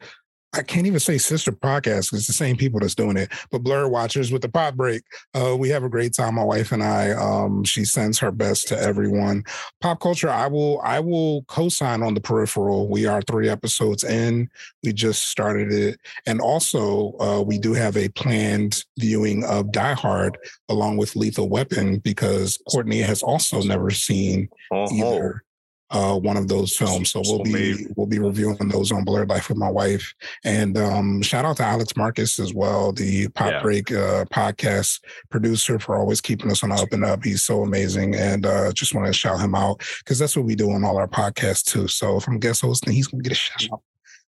I 0.53 0.63
can't 0.63 0.87
even 0.87 0.99
say 0.99 1.17
sister 1.19 1.53
podcast 1.53 2.11
because 2.11 2.13
it's 2.13 2.27
the 2.27 2.33
same 2.33 2.57
people 2.57 2.81
that's 2.81 2.97
doing 2.97 3.17
it. 3.17 3.31
But 3.51 3.63
Blur 3.63 3.87
Watchers 3.87 4.33
with 4.33 4.43
the 4.43 4.49
Pop 4.49 4.75
Break, 4.75 5.03
uh, 5.33 5.57
we 5.57 5.69
have 5.69 5.85
a 5.85 5.89
great 5.89 6.13
time. 6.13 6.35
My 6.35 6.43
wife 6.43 6.73
and 6.73 6.83
I. 6.83 7.13
Um, 7.13 7.63
she 7.63 7.85
sends 7.85 8.19
her 8.19 8.33
best 8.33 8.67
to 8.69 8.79
everyone. 8.79 9.45
Pop 9.81 10.01
culture, 10.01 10.29
I 10.29 10.49
will 10.49 10.81
I 10.83 10.99
will 10.99 11.43
co-sign 11.45 12.03
on 12.03 12.15
the 12.15 12.21
peripheral. 12.21 12.89
We 12.89 13.07
are 13.07 13.23
three 13.23 13.49
episodes 13.49 14.03
in. 14.03 14.51
We 14.83 14.93
just 14.93 15.27
started 15.27 15.73
it, 15.73 16.01
and 16.27 16.41
also 16.41 17.15
uh, 17.21 17.43
we 17.43 17.59
do 17.59 17.73
have 17.75 17.97
a 17.97 18.09
planned 18.09 18.85
viewing 18.99 19.45
of 19.45 19.71
Die 19.71 19.95
Hard 19.95 20.37
along 20.69 20.97
with 20.97 21.15
Lethal 21.15 21.49
Weapon 21.49 21.99
because 21.99 22.59
Courtney 22.69 23.01
has 23.01 23.23
also 23.23 23.63
never 23.63 23.91
seen 23.91 24.49
uh-huh. 24.73 24.89
either 24.93 25.45
uh, 25.91 26.19
one 26.19 26.37
of 26.37 26.49
those 26.49 26.77
films. 26.77 27.11
So 27.11 27.23
we'll 27.25 27.43
be 27.43 27.87
we'll 27.97 28.07
be 28.07 28.19
reviewing 28.19 28.69
those 28.69 28.93
on 28.93 29.05
Blurred 29.05 29.29
Life 29.29 29.49
with 29.49 29.59
my 29.59 29.71
wife. 29.71 30.15
And 30.45 30.79
um, 30.79 31.23
shout 31.23 31.45
out 31.45 31.57
to 31.59 31.65
Alex 31.65 31.97
Marcus 31.97 32.39
as 32.39 32.55
well, 32.55 32.93
the 32.93 33.29
Pop 33.29 33.51
yeah. 33.51 33.63
Break 33.63 33.91
uh, 33.91 34.25
podcast 34.27 35.01
producer, 35.31 35.79
for 35.79 35.97
always 35.97 36.21
keeping 36.21 36.51
us 36.51 36.63
on 36.63 36.73
up 36.73 36.93
and 36.93 37.05
up. 37.05 37.25
He's 37.25 37.43
so 37.43 37.63
amazing, 37.63 38.15
and 38.15 38.47
uh, 38.47 38.73
just 38.73 38.95
want 38.95 39.07
to 39.07 39.13
shout 39.13 39.41
him 39.41 39.55
out 39.55 39.83
because 39.99 40.19
that's 40.19 40.37
what 40.37 40.47
we 40.47 40.55
do 40.55 40.71
on 40.71 40.85
all 40.85 40.97
our 40.97 41.09
podcasts 41.09 41.65
too. 41.65 41.89
So 41.89 42.17
if 42.17 42.29
I'm 42.29 42.39
guest 42.39 42.63
hosting, 42.63 42.93
he's 42.93 43.09
gonna 43.09 43.23
get 43.23 43.33
a 43.33 43.37
shout 43.37 43.73
out. 43.73 43.83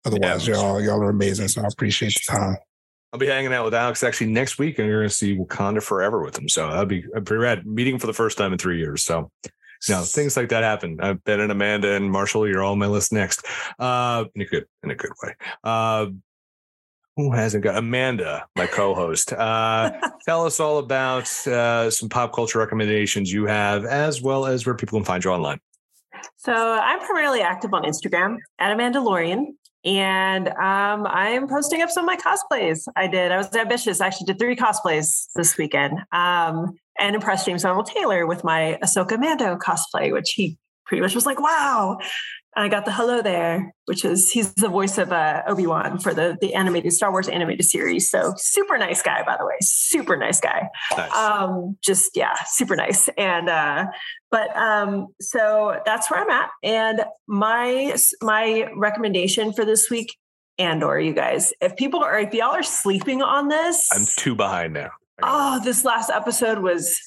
Otherwise, 0.05 0.47
yeah. 0.47 0.55
y'all 0.55 0.81
y'all 0.81 1.01
are 1.01 1.09
amazing. 1.09 1.47
So 1.47 1.61
I 1.61 1.67
appreciate 1.67 2.13
the 2.13 2.31
time. 2.31 2.57
I'll 3.13 3.19
be 3.19 3.27
hanging 3.27 3.53
out 3.53 3.63
with 3.63 3.73
Alex 3.73 4.03
actually 4.03 4.31
next 4.31 4.59
week, 4.59 4.79
and 4.79 4.87
you're 4.87 4.99
going 4.99 5.09
to 5.09 5.15
see 5.15 5.37
Wakanda 5.37 5.81
Forever 5.81 6.21
with 6.21 6.37
him. 6.37 6.49
So 6.49 6.69
that'd 6.69 6.89
be 6.89 7.01
pretty 7.01 7.35
rad. 7.35 7.65
Meeting 7.65 7.99
for 7.99 8.07
the 8.07 8.13
first 8.13 8.37
time 8.37 8.51
in 8.51 8.59
three 8.59 8.79
years. 8.79 9.03
So, 9.03 9.31
know, 9.89 10.03
things 10.03 10.37
like 10.37 10.49
that 10.49 10.63
happen. 10.63 10.97
I've 11.01 11.23
been 11.23 11.39
in 11.39 11.51
Amanda 11.51 11.93
and 11.93 12.11
Marshall. 12.11 12.47
You're 12.47 12.63
all 12.63 12.73
on 12.73 12.79
my 12.79 12.87
list 12.87 13.13
next, 13.13 13.45
uh, 13.79 14.25
in 14.35 14.41
a 14.41 14.45
good 14.45 14.65
in 14.83 14.91
a 14.91 14.95
good 14.95 15.11
way. 15.23 15.35
Uh, 15.63 16.07
who 17.17 17.31
hasn't 17.31 17.63
got 17.63 17.77
Amanda, 17.77 18.45
my 18.55 18.67
co-host? 18.67 19.33
Uh, 19.33 19.91
tell 20.25 20.45
us 20.45 20.59
all 20.59 20.77
about 20.77 21.27
uh, 21.47 21.89
some 21.89 22.09
pop 22.09 22.31
culture 22.31 22.59
recommendations 22.59 23.33
you 23.33 23.45
have, 23.47 23.85
as 23.85 24.21
well 24.21 24.45
as 24.45 24.65
where 24.65 24.75
people 24.75 24.99
can 24.99 25.05
find 25.05 25.23
you 25.23 25.31
online. 25.31 25.59
So 26.37 26.53
I'm 26.53 26.99
primarily 26.99 27.41
active 27.41 27.73
on 27.73 27.83
Instagram 27.83 28.37
at 28.59 28.71
Amanda 28.71 29.01
Lorian. 29.01 29.57
And 29.85 30.49
um, 30.49 31.07
I'm 31.07 31.47
posting 31.47 31.81
up 31.81 31.89
some 31.89 32.07
of 32.07 32.07
my 32.07 32.17
cosplays. 32.17 32.87
I 32.95 33.07
did. 33.07 33.31
I 33.31 33.37
was 33.37 33.55
ambitious. 33.55 34.01
I 34.01 34.07
actually 34.07 34.25
did 34.25 34.39
three 34.39 34.55
cosplays 34.55 35.27
this 35.35 35.57
weekend 35.57 35.99
um, 36.11 36.73
and 36.99 37.15
impressed 37.15 37.45
James 37.45 37.63
Arnold 37.63 37.85
Taylor 37.85 38.25
with 38.25 38.43
my 38.43 38.77
Ahsoka 38.83 39.19
Mando 39.19 39.55
cosplay, 39.55 40.11
which 40.11 40.31
he 40.31 40.57
pretty 40.85 41.01
much 41.01 41.15
was 41.15 41.25
like, 41.25 41.39
wow. 41.39 41.99
And 42.57 42.65
I 42.65 42.69
got 42.69 42.85
the 42.85 42.91
hello 42.91 43.21
there, 43.21 43.71
which 43.85 44.03
is 44.03 44.31
he's 44.31 44.51
the 44.55 44.67
voice 44.67 44.97
of 44.97 45.11
uh, 45.11 45.43
Obi 45.45 45.67
Wan 45.67 45.99
for 45.99 46.11
the 46.11 46.39
the 46.41 46.55
animated 46.55 46.91
Star 46.91 47.11
Wars 47.11 47.27
animated 47.27 47.63
series. 47.67 48.09
So 48.09 48.33
super 48.35 48.79
nice 48.79 49.03
guy, 49.03 49.21
by 49.23 49.37
the 49.37 49.45
way, 49.45 49.53
super 49.61 50.17
nice 50.17 50.41
guy. 50.41 50.67
Nice. 50.97 51.13
Um, 51.13 51.77
just 51.83 52.17
yeah, 52.17 52.33
super 52.47 52.75
nice. 52.75 53.09
And 53.15 53.47
uh, 53.47 53.85
but 54.31 54.57
um, 54.57 55.09
so 55.21 55.79
that's 55.85 56.09
where 56.09 56.19
I'm 56.19 56.29
at. 56.31 56.49
And 56.63 57.05
my 57.27 57.95
my 58.23 58.67
recommendation 58.75 59.53
for 59.53 59.63
this 59.63 59.91
week, 59.91 60.17
Andor, 60.57 60.99
you 60.99 61.13
guys, 61.13 61.53
if 61.61 61.75
people 61.75 62.03
are 62.03 62.19
if 62.19 62.33
y'all 62.33 62.55
are 62.55 62.63
sleeping 62.63 63.21
on 63.21 63.49
this, 63.49 63.87
I'm 63.93 64.07
too 64.17 64.33
behind 64.33 64.73
now. 64.73 64.89
Oh, 65.21 65.61
this 65.63 65.85
last 65.85 66.09
episode 66.09 66.57
was 66.57 66.99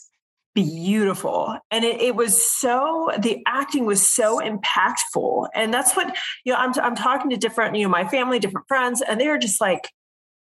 beautiful. 0.55 1.56
And 1.70 1.85
it, 1.85 2.01
it, 2.01 2.16
was 2.16 2.51
so 2.51 3.10
the 3.18 3.43
acting 3.47 3.86
was 3.86 4.06
so 4.06 4.40
impactful. 4.40 5.48
And 5.55 5.72
that's 5.72 5.94
what 5.94 6.16
you 6.44 6.52
know 6.52 6.59
I'm, 6.59 6.72
I'm 6.82 6.94
talking 6.94 7.31
to 7.31 7.36
different 7.36 7.77
you 7.77 7.85
know 7.85 7.89
my 7.89 8.06
family 8.06 8.39
different 8.39 8.66
friends 8.68 9.01
and 9.01 9.20
they're 9.20 9.39
just 9.39 9.60
like 9.60 9.89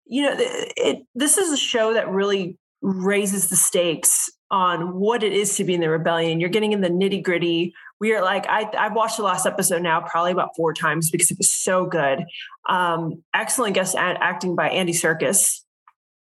you 0.07 0.23
know 0.23 0.37
it, 0.39 0.73
it, 0.77 1.07
this 1.15 1.37
is 1.39 1.53
a 1.53 1.57
show 1.57 1.95
that 1.95 2.09
really 2.09 2.59
raises 2.83 3.49
the 3.49 3.57
stakes 3.57 4.31
on 4.51 4.95
what 4.95 5.23
it 5.25 5.33
is 5.33 5.57
to 5.57 5.65
be 5.65 5.75
in 5.75 5.81
the 5.81 5.91
rebellion. 5.91 6.39
You're 6.39 6.51
getting 6.51 6.73
in 6.73 6.81
the 6.81 6.89
nitty 6.89 7.23
gritty. 7.23 7.75
We 7.99 8.15
are 8.15 8.23
like 8.23 8.47
I, 8.49 8.71
i've 8.79 8.95
watched 8.95 9.17
the 9.17 9.23
last 9.25 9.47
episode 9.47 9.83
now 9.83 10.01
probably 10.03 10.33
about 10.33 10.51
four 10.55 10.73
times 10.73 11.11
because 11.11 11.31
it 11.31 11.39
was 11.39 11.51
so 11.51 11.87
good. 11.87 12.25
Um 12.69 13.25
excellent 13.35 13.75
guest 13.75 13.97
acting 13.97 14.55
by 14.55 14.69
Andy 14.69 14.93
Serkis 14.93 15.63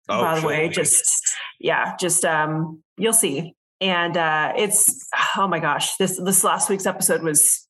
oh, 0.08 0.20
by 0.20 0.40
the 0.40 0.46
way. 0.46 0.68
Just 0.68 1.22
yeah 1.60 1.96
just 1.98 2.24
um 2.24 2.82
you'll 2.98 3.12
see 3.12 3.54
and 3.80 4.16
uh, 4.16 4.52
it's 4.56 5.08
oh 5.36 5.46
my 5.48 5.58
gosh, 5.58 5.96
this 5.96 6.20
this 6.22 6.44
last 6.44 6.68
week's 6.68 6.86
episode 6.86 7.22
was 7.22 7.66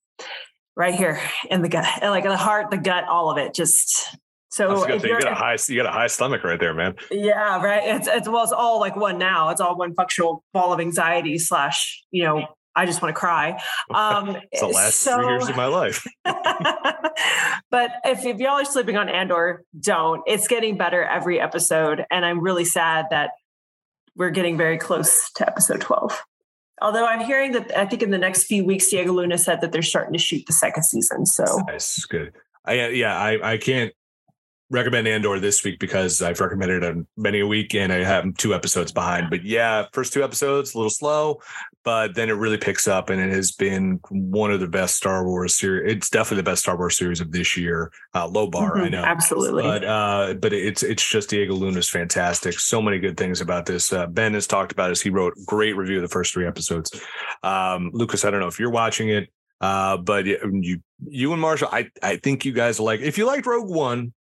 right 0.76 0.94
here 0.94 1.20
in 1.50 1.62
the 1.62 1.68
gut, 1.68 1.86
like 2.02 2.24
the 2.24 2.36
heart, 2.36 2.70
the 2.70 2.76
gut, 2.76 3.04
all 3.04 3.30
of 3.30 3.38
it. 3.38 3.54
Just 3.54 4.16
so 4.50 4.86
you 4.88 5.00
got 5.00 5.32
a 5.32 5.34
high 5.34 5.56
you 5.68 5.76
got 5.76 5.86
a 5.86 5.92
high 5.92 6.06
stomach 6.06 6.44
right 6.44 6.60
there, 6.60 6.74
man. 6.74 6.94
Yeah, 7.10 7.62
right. 7.62 7.82
It's 7.96 8.08
it's 8.08 8.28
well, 8.28 8.42
it's 8.42 8.52
all 8.52 8.80
like 8.80 8.96
one 8.96 9.18
now. 9.18 9.50
It's 9.50 9.60
all 9.60 9.76
one 9.76 9.94
functional 9.94 10.44
ball 10.52 10.72
of 10.72 10.80
anxiety 10.80 11.38
slash 11.38 12.04
you 12.10 12.24
know 12.24 12.46
I 12.76 12.84
just 12.84 13.00
want 13.00 13.14
to 13.14 13.18
cry. 13.18 13.60
Um, 13.92 14.36
it's 14.52 14.60
the 14.60 14.68
last 14.68 15.00
so, 15.00 15.16
three 15.16 15.28
years 15.28 15.48
of 15.48 15.56
my 15.56 15.66
life. 15.66 16.06
but 16.24 17.90
if, 18.04 18.24
if 18.24 18.38
y'all 18.38 18.60
are 18.60 18.64
sleeping 18.66 18.98
on 18.98 19.08
Andor, 19.08 19.64
don't. 19.80 20.22
It's 20.26 20.46
getting 20.46 20.76
better 20.76 21.02
every 21.02 21.40
episode. 21.40 22.04
And 22.10 22.24
I'm 22.24 22.40
really 22.40 22.66
sad 22.66 23.06
that 23.10 23.30
we're 24.16 24.30
getting 24.30 24.56
very 24.56 24.78
close 24.78 25.30
to 25.36 25.46
episode 25.46 25.80
12. 25.80 26.22
Although 26.82 27.06
I'm 27.06 27.24
hearing 27.24 27.52
that 27.52 27.76
I 27.76 27.86
think 27.86 28.02
in 28.02 28.10
the 28.10 28.18
next 28.18 28.44
few 28.44 28.64
weeks, 28.64 28.88
Diego 28.88 29.12
Luna 29.12 29.38
said 29.38 29.60
that 29.60 29.72
they're 29.72 29.82
starting 29.82 30.12
to 30.12 30.18
shoot 30.18 30.44
the 30.46 30.52
second 30.52 30.82
season. 30.82 31.24
So 31.24 31.44
nice, 31.66 32.04
good. 32.04 32.34
I 32.64 32.88
yeah, 32.88 33.16
I 33.16 33.52
I 33.52 33.56
can't 33.56 33.92
recommend 34.68 35.06
Andor 35.06 35.38
this 35.38 35.62
week 35.62 35.78
because 35.78 36.20
I've 36.20 36.40
recommended 36.40 36.82
it 36.82 36.96
many 37.16 37.40
a 37.40 37.46
week 37.46 37.74
and 37.74 37.92
I 37.92 38.02
have 38.02 38.34
two 38.36 38.52
episodes 38.52 38.90
behind. 38.90 39.30
But 39.30 39.44
yeah, 39.44 39.86
first 39.92 40.12
two 40.12 40.24
episodes 40.24 40.74
a 40.74 40.78
little 40.78 40.90
slow, 40.90 41.40
but 41.84 42.14
then 42.16 42.28
it 42.28 42.32
really 42.32 42.56
picks 42.56 42.88
up 42.88 43.08
and 43.10 43.20
it 43.20 43.32
has 43.32 43.52
been 43.52 44.00
one 44.10 44.50
of 44.50 44.58
the 44.58 44.66
best 44.66 44.96
Star 44.96 45.24
Wars 45.24 45.56
series. 45.56 45.92
It's 45.92 46.10
definitely 46.10 46.38
the 46.38 46.50
best 46.50 46.62
Star 46.62 46.76
Wars 46.76 46.98
series 46.98 47.20
of 47.20 47.30
this 47.30 47.56
year. 47.56 47.92
Uh, 48.14 48.26
low 48.26 48.48
bar, 48.48 48.74
mm-hmm, 48.74 48.84
I 48.84 48.88
know, 48.88 49.04
absolutely. 49.04 49.62
But 49.62 49.84
uh, 49.84 50.34
but 50.34 50.52
it's 50.52 50.82
it's 50.82 51.08
just 51.08 51.30
Diego 51.30 51.54
Luna's 51.54 51.88
fantastic. 51.88 52.58
So 52.58 52.82
many 52.82 52.98
good 52.98 53.16
things 53.16 53.40
about 53.40 53.66
this. 53.66 53.92
Uh, 53.92 54.06
ben 54.06 54.34
has 54.34 54.48
talked 54.48 54.72
about 54.72 54.90
as 54.90 55.00
he 55.00 55.10
wrote 55.10 55.34
great 55.46 55.76
review 55.76 55.96
of 55.96 56.02
the 56.02 56.08
first 56.08 56.32
three 56.32 56.46
episodes. 56.46 56.90
Um, 57.44 57.90
Lucas, 57.92 58.24
I 58.24 58.30
don't 58.30 58.40
know 58.40 58.48
if 58.48 58.58
you're 58.58 58.70
watching 58.70 59.10
it. 59.10 59.30
Uh, 59.58 59.96
but 59.96 60.26
you, 60.26 60.80
you 61.06 61.32
and 61.32 61.40
Marshall, 61.40 61.68
I, 61.72 61.88
I 62.02 62.16
think 62.16 62.44
you 62.44 62.52
guys 62.52 62.78
like. 62.78 63.00
If 63.00 63.16
you 63.16 63.24
liked 63.24 63.46
Rogue 63.46 63.70
One, 63.70 64.12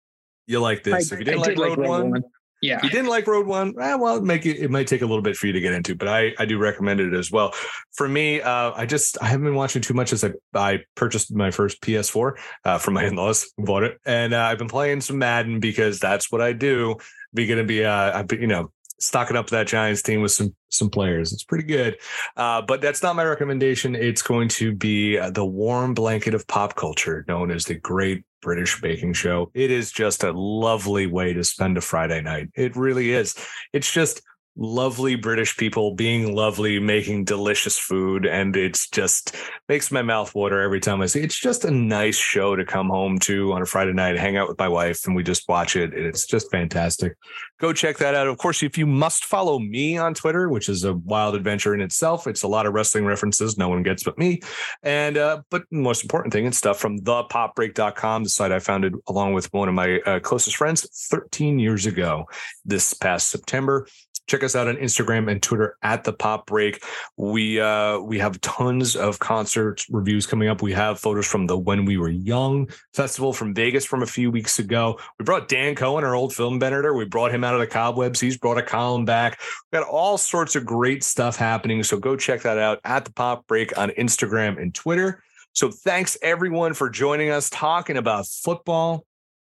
you 0.47 0.61
like 0.61 0.83
this. 0.83 1.13
I, 1.13 1.15
if 1.15 1.19
you 1.19 1.25
didn't 1.25 1.41
like, 1.41 1.51
did 1.51 1.59
Rogue, 1.59 1.71
like 1.71 1.79
Rogue 1.79 1.89
One, 1.89 2.11
One, 2.11 2.25
yeah. 2.65 2.79
If 2.79 2.85
you 2.85 2.91
didn't 2.91 3.09
like 3.09 3.27
Rogue 3.27 3.47
One, 3.47 3.75
eh, 3.79 3.95
well, 3.95 4.23
make 4.23 4.47
it, 4.47 4.57
it 4.57 4.71
might 4.71 4.87
take 4.87 5.03
a 5.03 5.07
little 5.07 5.21
bit 5.21 5.37
for 5.37 5.47
you 5.47 5.53
to 5.53 5.61
get 5.61 5.75
into, 5.75 5.95
but 5.95 6.09
I, 6.09 6.33
I 6.39 6.47
do 6.47 6.57
recommend 6.57 6.99
it 6.99 7.13
as 7.13 7.31
well. 7.31 7.53
For 7.93 8.09
me, 8.09 8.41
uh, 8.41 8.73
I 8.75 8.87
just 8.87 9.19
I 9.21 9.27
haven't 9.27 9.45
been 9.45 9.55
watching 9.55 9.83
too 9.83 9.93
much 9.93 10.15
as 10.15 10.25
I, 10.25 10.33
I 10.55 10.81
purchased 10.95 11.31
my 11.35 11.51
first 11.51 11.83
PS4 11.83 12.33
uh, 12.65 12.79
from 12.79 12.95
my 12.95 13.05
in-laws, 13.05 13.53
bought 13.59 13.83
it, 13.83 13.99
and 14.07 14.33
uh, 14.33 14.41
I've 14.41 14.57
been 14.57 14.69
playing 14.69 15.03
some 15.03 15.19
Madden 15.19 15.61
because 15.61 16.01
that's 16.01 16.33
what 16.33 16.41
I 16.41 16.55
do. 16.55 16.97
Be 17.35 17.47
gonna 17.47 17.65
be 17.65 17.85
uh, 17.85 18.23
I 18.23 18.25
you 18.33 18.47
know 18.47 18.73
stocking 19.05 19.37
up 19.37 19.49
that 19.49 19.67
Giants 19.67 20.03
team 20.03 20.23
with 20.23 20.33
some 20.33 20.55
some 20.69 20.91
players. 20.91 21.33
It's 21.33 21.45
pretty 21.45 21.65
good, 21.65 21.99
uh, 22.37 22.63
but 22.63 22.81
that's 22.81 23.03
not 23.03 23.17
my 23.17 23.25
recommendation. 23.25 23.95
It's 23.95 24.23
going 24.23 24.49
to 24.49 24.75
be 24.75 25.19
uh, 25.19 25.31
the 25.31 25.45
warm 25.45 25.95
blanket 25.95 26.35
of 26.35 26.47
pop 26.47 26.75
culture, 26.75 27.25
known 27.29 27.51
as 27.51 27.65
the 27.65 27.77
Great 27.77 28.25
British 28.43 28.81
Baking 28.81 29.13
Show. 29.13 29.51
It 29.55 29.71
is 29.71 29.93
just 29.93 30.25
a 30.25 30.33
lovely 30.33 31.07
way 31.07 31.33
to 31.33 31.45
spend 31.45 31.79
a 31.79 31.81
Friday 31.81 32.21
night. 32.21 32.49
It 32.55 32.77
really 32.77 33.13
is. 33.13 33.35
It's 33.73 33.93
just 33.93 34.23
lovely 34.57 35.17
British 35.17 35.57
people 35.57 35.95
being 35.95 36.35
lovely, 36.35 36.79
making 36.79 37.25
delicious 37.25 37.77
food. 37.77 38.25
And 38.27 38.57
it's 38.57 38.89
just 38.89 39.35
makes 39.69 39.91
my 39.91 40.03
mouth 40.03 40.35
water 40.35 40.61
every 40.61 40.81
time 40.81 41.01
I 41.01 41.07
see 41.07 41.21
it. 41.21 41.25
It's 41.25 41.39
just 41.39 41.65
a 41.65 41.71
nice 41.71 42.17
show 42.17 42.55
to 42.55 42.65
come 42.65 42.89
home 42.89 43.19
to 43.21 43.53
on 43.53 43.63
a 43.63 43.67
Friday 43.67 43.93
night, 43.93 44.17
hang 44.17 44.37
out 44.37 44.49
with 44.49 44.59
my 44.59 44.69
wife, 44.69 45.07
and 45.07 45.17
we 45.17 45.23
just 45.23 45.49
watch 45.49 45.77
it. 45.77 45.93
And 45.93 46.07
it's 46.07 46.27
just 46.27 46.51
fantastic. 46.51 47.17
Go 47.61 47.73
check 47.73 47.99
that 47.99 48.15
out. 48.15 48.29
Of 48.29 48.39
course, 48.39 48.63
if 48.63 48.79
you 48.79 48.87
must 48.87 49.25
follow 49.25 49.59
me 49.59 49.97
on 49.97 50.15
Twitter, 50.15 50.49
which 50.49 50.69
is 50.69 50.85
a 50.85 50.95
wild 50.95 51.35
adventure 51.35 51.75
in 51.75 51.81
itself, 51.81 52.27
it's 52.27 52.43
a 52.43 52.49
lot 52.49 52.67
of 52.67 52.75
wrestling 52.75 53.05
references 53.07 53.59
no 53.59 53.69
one 53.69 53.83
gets 53.83 54.05
but 54.05 54.19
me. 54.19 54.41
And, 54.83 55.17
uh, 55.17 55.43
but 55.51 55.65
most 55.71 56.03
important 56.03 56.33
thing, 56.33 56.47
it's 56.47 56.59
stuff 56.59 56.79
from 56.79 57.01
thepopbreak.com, 57.01 58.25
the 58.25 58.29
site 58.29 58.53
I 58.53 58.59
founded 58.59 58.95
along 59.09 59.35
with 59.35 59.53
one 59.53 59.69
of 59.69 59.75
my 59.75 60.01
uh, 60.01 60.21
closest 60.21 60.57
friends 60.57 60.87
13 61.11 61.59
years 61.59 61.87
ago 61.87 62.27
this 62.65 62.95
past 62.95 63.31
September 63.31 63.87
check 64.27 64.43
us 64.43 64.57
out 64.57 64.69
on 64.69 64.77
Instagram 64.77 65.31
and 65.31 65.43
Twitter 65.43 65.77
at 65.83 66.05
the 66.05 66.13
Pop 66.13 66.47
Break. 66.47 66.83
We 67.17 67.61
uh, 67.61 67.99
we 67.99 68.19
have 68.19 68.41
tons 68.41 68.97
of 68.97 69.19
concert 69.19 69.85
reviews 69.91 70.27
coming 70.27 70.49
up. 70.49 70.63
We 70.63 70.73
have 70.73 70.99
photos 70.99 71.27
from 71.27 71.47
the 71.47 71.59
When 71.59 71.85
We 71.85 71.97
Were 71.97 72.09
Young 72.09 72.69
festival 72.93 73.33
from 73.33 73.55
Vegas 73.55 73.85
from 73.85 74.03
a 74.03 74.07
few 74.07 74.31
weeks 74.31 74.59
ago. 74.59 74.99
We 75.19 75.25
brought 75.25 75.49
Dan 75.49 75.75
Cohen, 75.75 76.05
our 76.05 76.15
old 76.15 76.35
film 76.35 76.63
editor. 76.63 76.95
We 76.95 77.05
brought 77.05 77.35
him 77.35 77.45
out 77.45 77.55
of 77.55 77.61
the 77.61 77.67
cobwebs. 77.67 78.21
He's 78.21 78.37
brought 78.37 78.59
a 78.59 78.63
column 78.63 79.05
back. 79.05 79.41
We 79.73 79.79
got 79.79 79.89
all 79.89 80.19
sorts 80.19 80.57
of 80.57 80.65
great 80.65 81.05
stuff 81.05 81.37
happening. 81.37 81.83
So 81.83 81.99
go 81.99 82.17
check 82.17 82.43
that 82.43 82.59
out 82.59 82.81
at 82.85 83.05
the 83.05 83.13
Pop 83.13 83.47
Break 83.47 83.77
on 83.79 83.91
Instagram 83.91 84.61
and 84.61 84.75
Twitter. 84.75 85.23
So 85.53 85.71
thanks 85.71 86.17
everyone 86.21 86.75
for 86.75 86.91
joining 86.91 87.31
us 87.31 87.49
talking 87.49 87.97
about 87.97 88.27
football. 88.27 89.07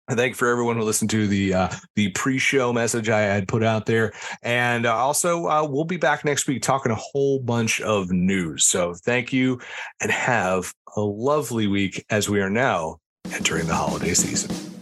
Thank 0.08 0.32
you 0.32 0.36
for 0.36 0.50
everyone 0.50 0.78
who 0.78 0.84
listened 0.84 1.10
to 1.12 1.28
the 1.28 1.54
uh, 1.56 1.70
the 1.96 2.10
pre-show 2.10 2.72
message 2.72 3.10
I 3.10 3.22
had 3.22 3.48
put 3.48 3.64
out 3.64 3.88
there, 3.88 4.14
and 4.44 4.86
uh, 4.86 4.96
also 4.96 5.48
uh, 5.48 5.68
we'll 5.68 5.84
be 5.84 5.98
back 5.98 6.24
next 6.24 6.48
week 6.48 6.62
talking 6.62 6.92
a 6.92 6.96
whole 6.96 7.40
bunch 7.40 7.82
of 7.82 8.12
news. 8.12 8.66
So 8.68 8.94
thank 8.94 9.34
you, 9.34 9.60
and 10.00 10.12
have 10.12 10.72
a 10.96 11.02
lovely 11.02 11.66
week 11.66 12.06
as 12.12 12.30
we 12.30 12.40
are 12.40 12.52
now 12.52 12.98
entering 13.34 13.66
the 13.66 13.74
holiday 13.74 14.14
season. 14.14 14.75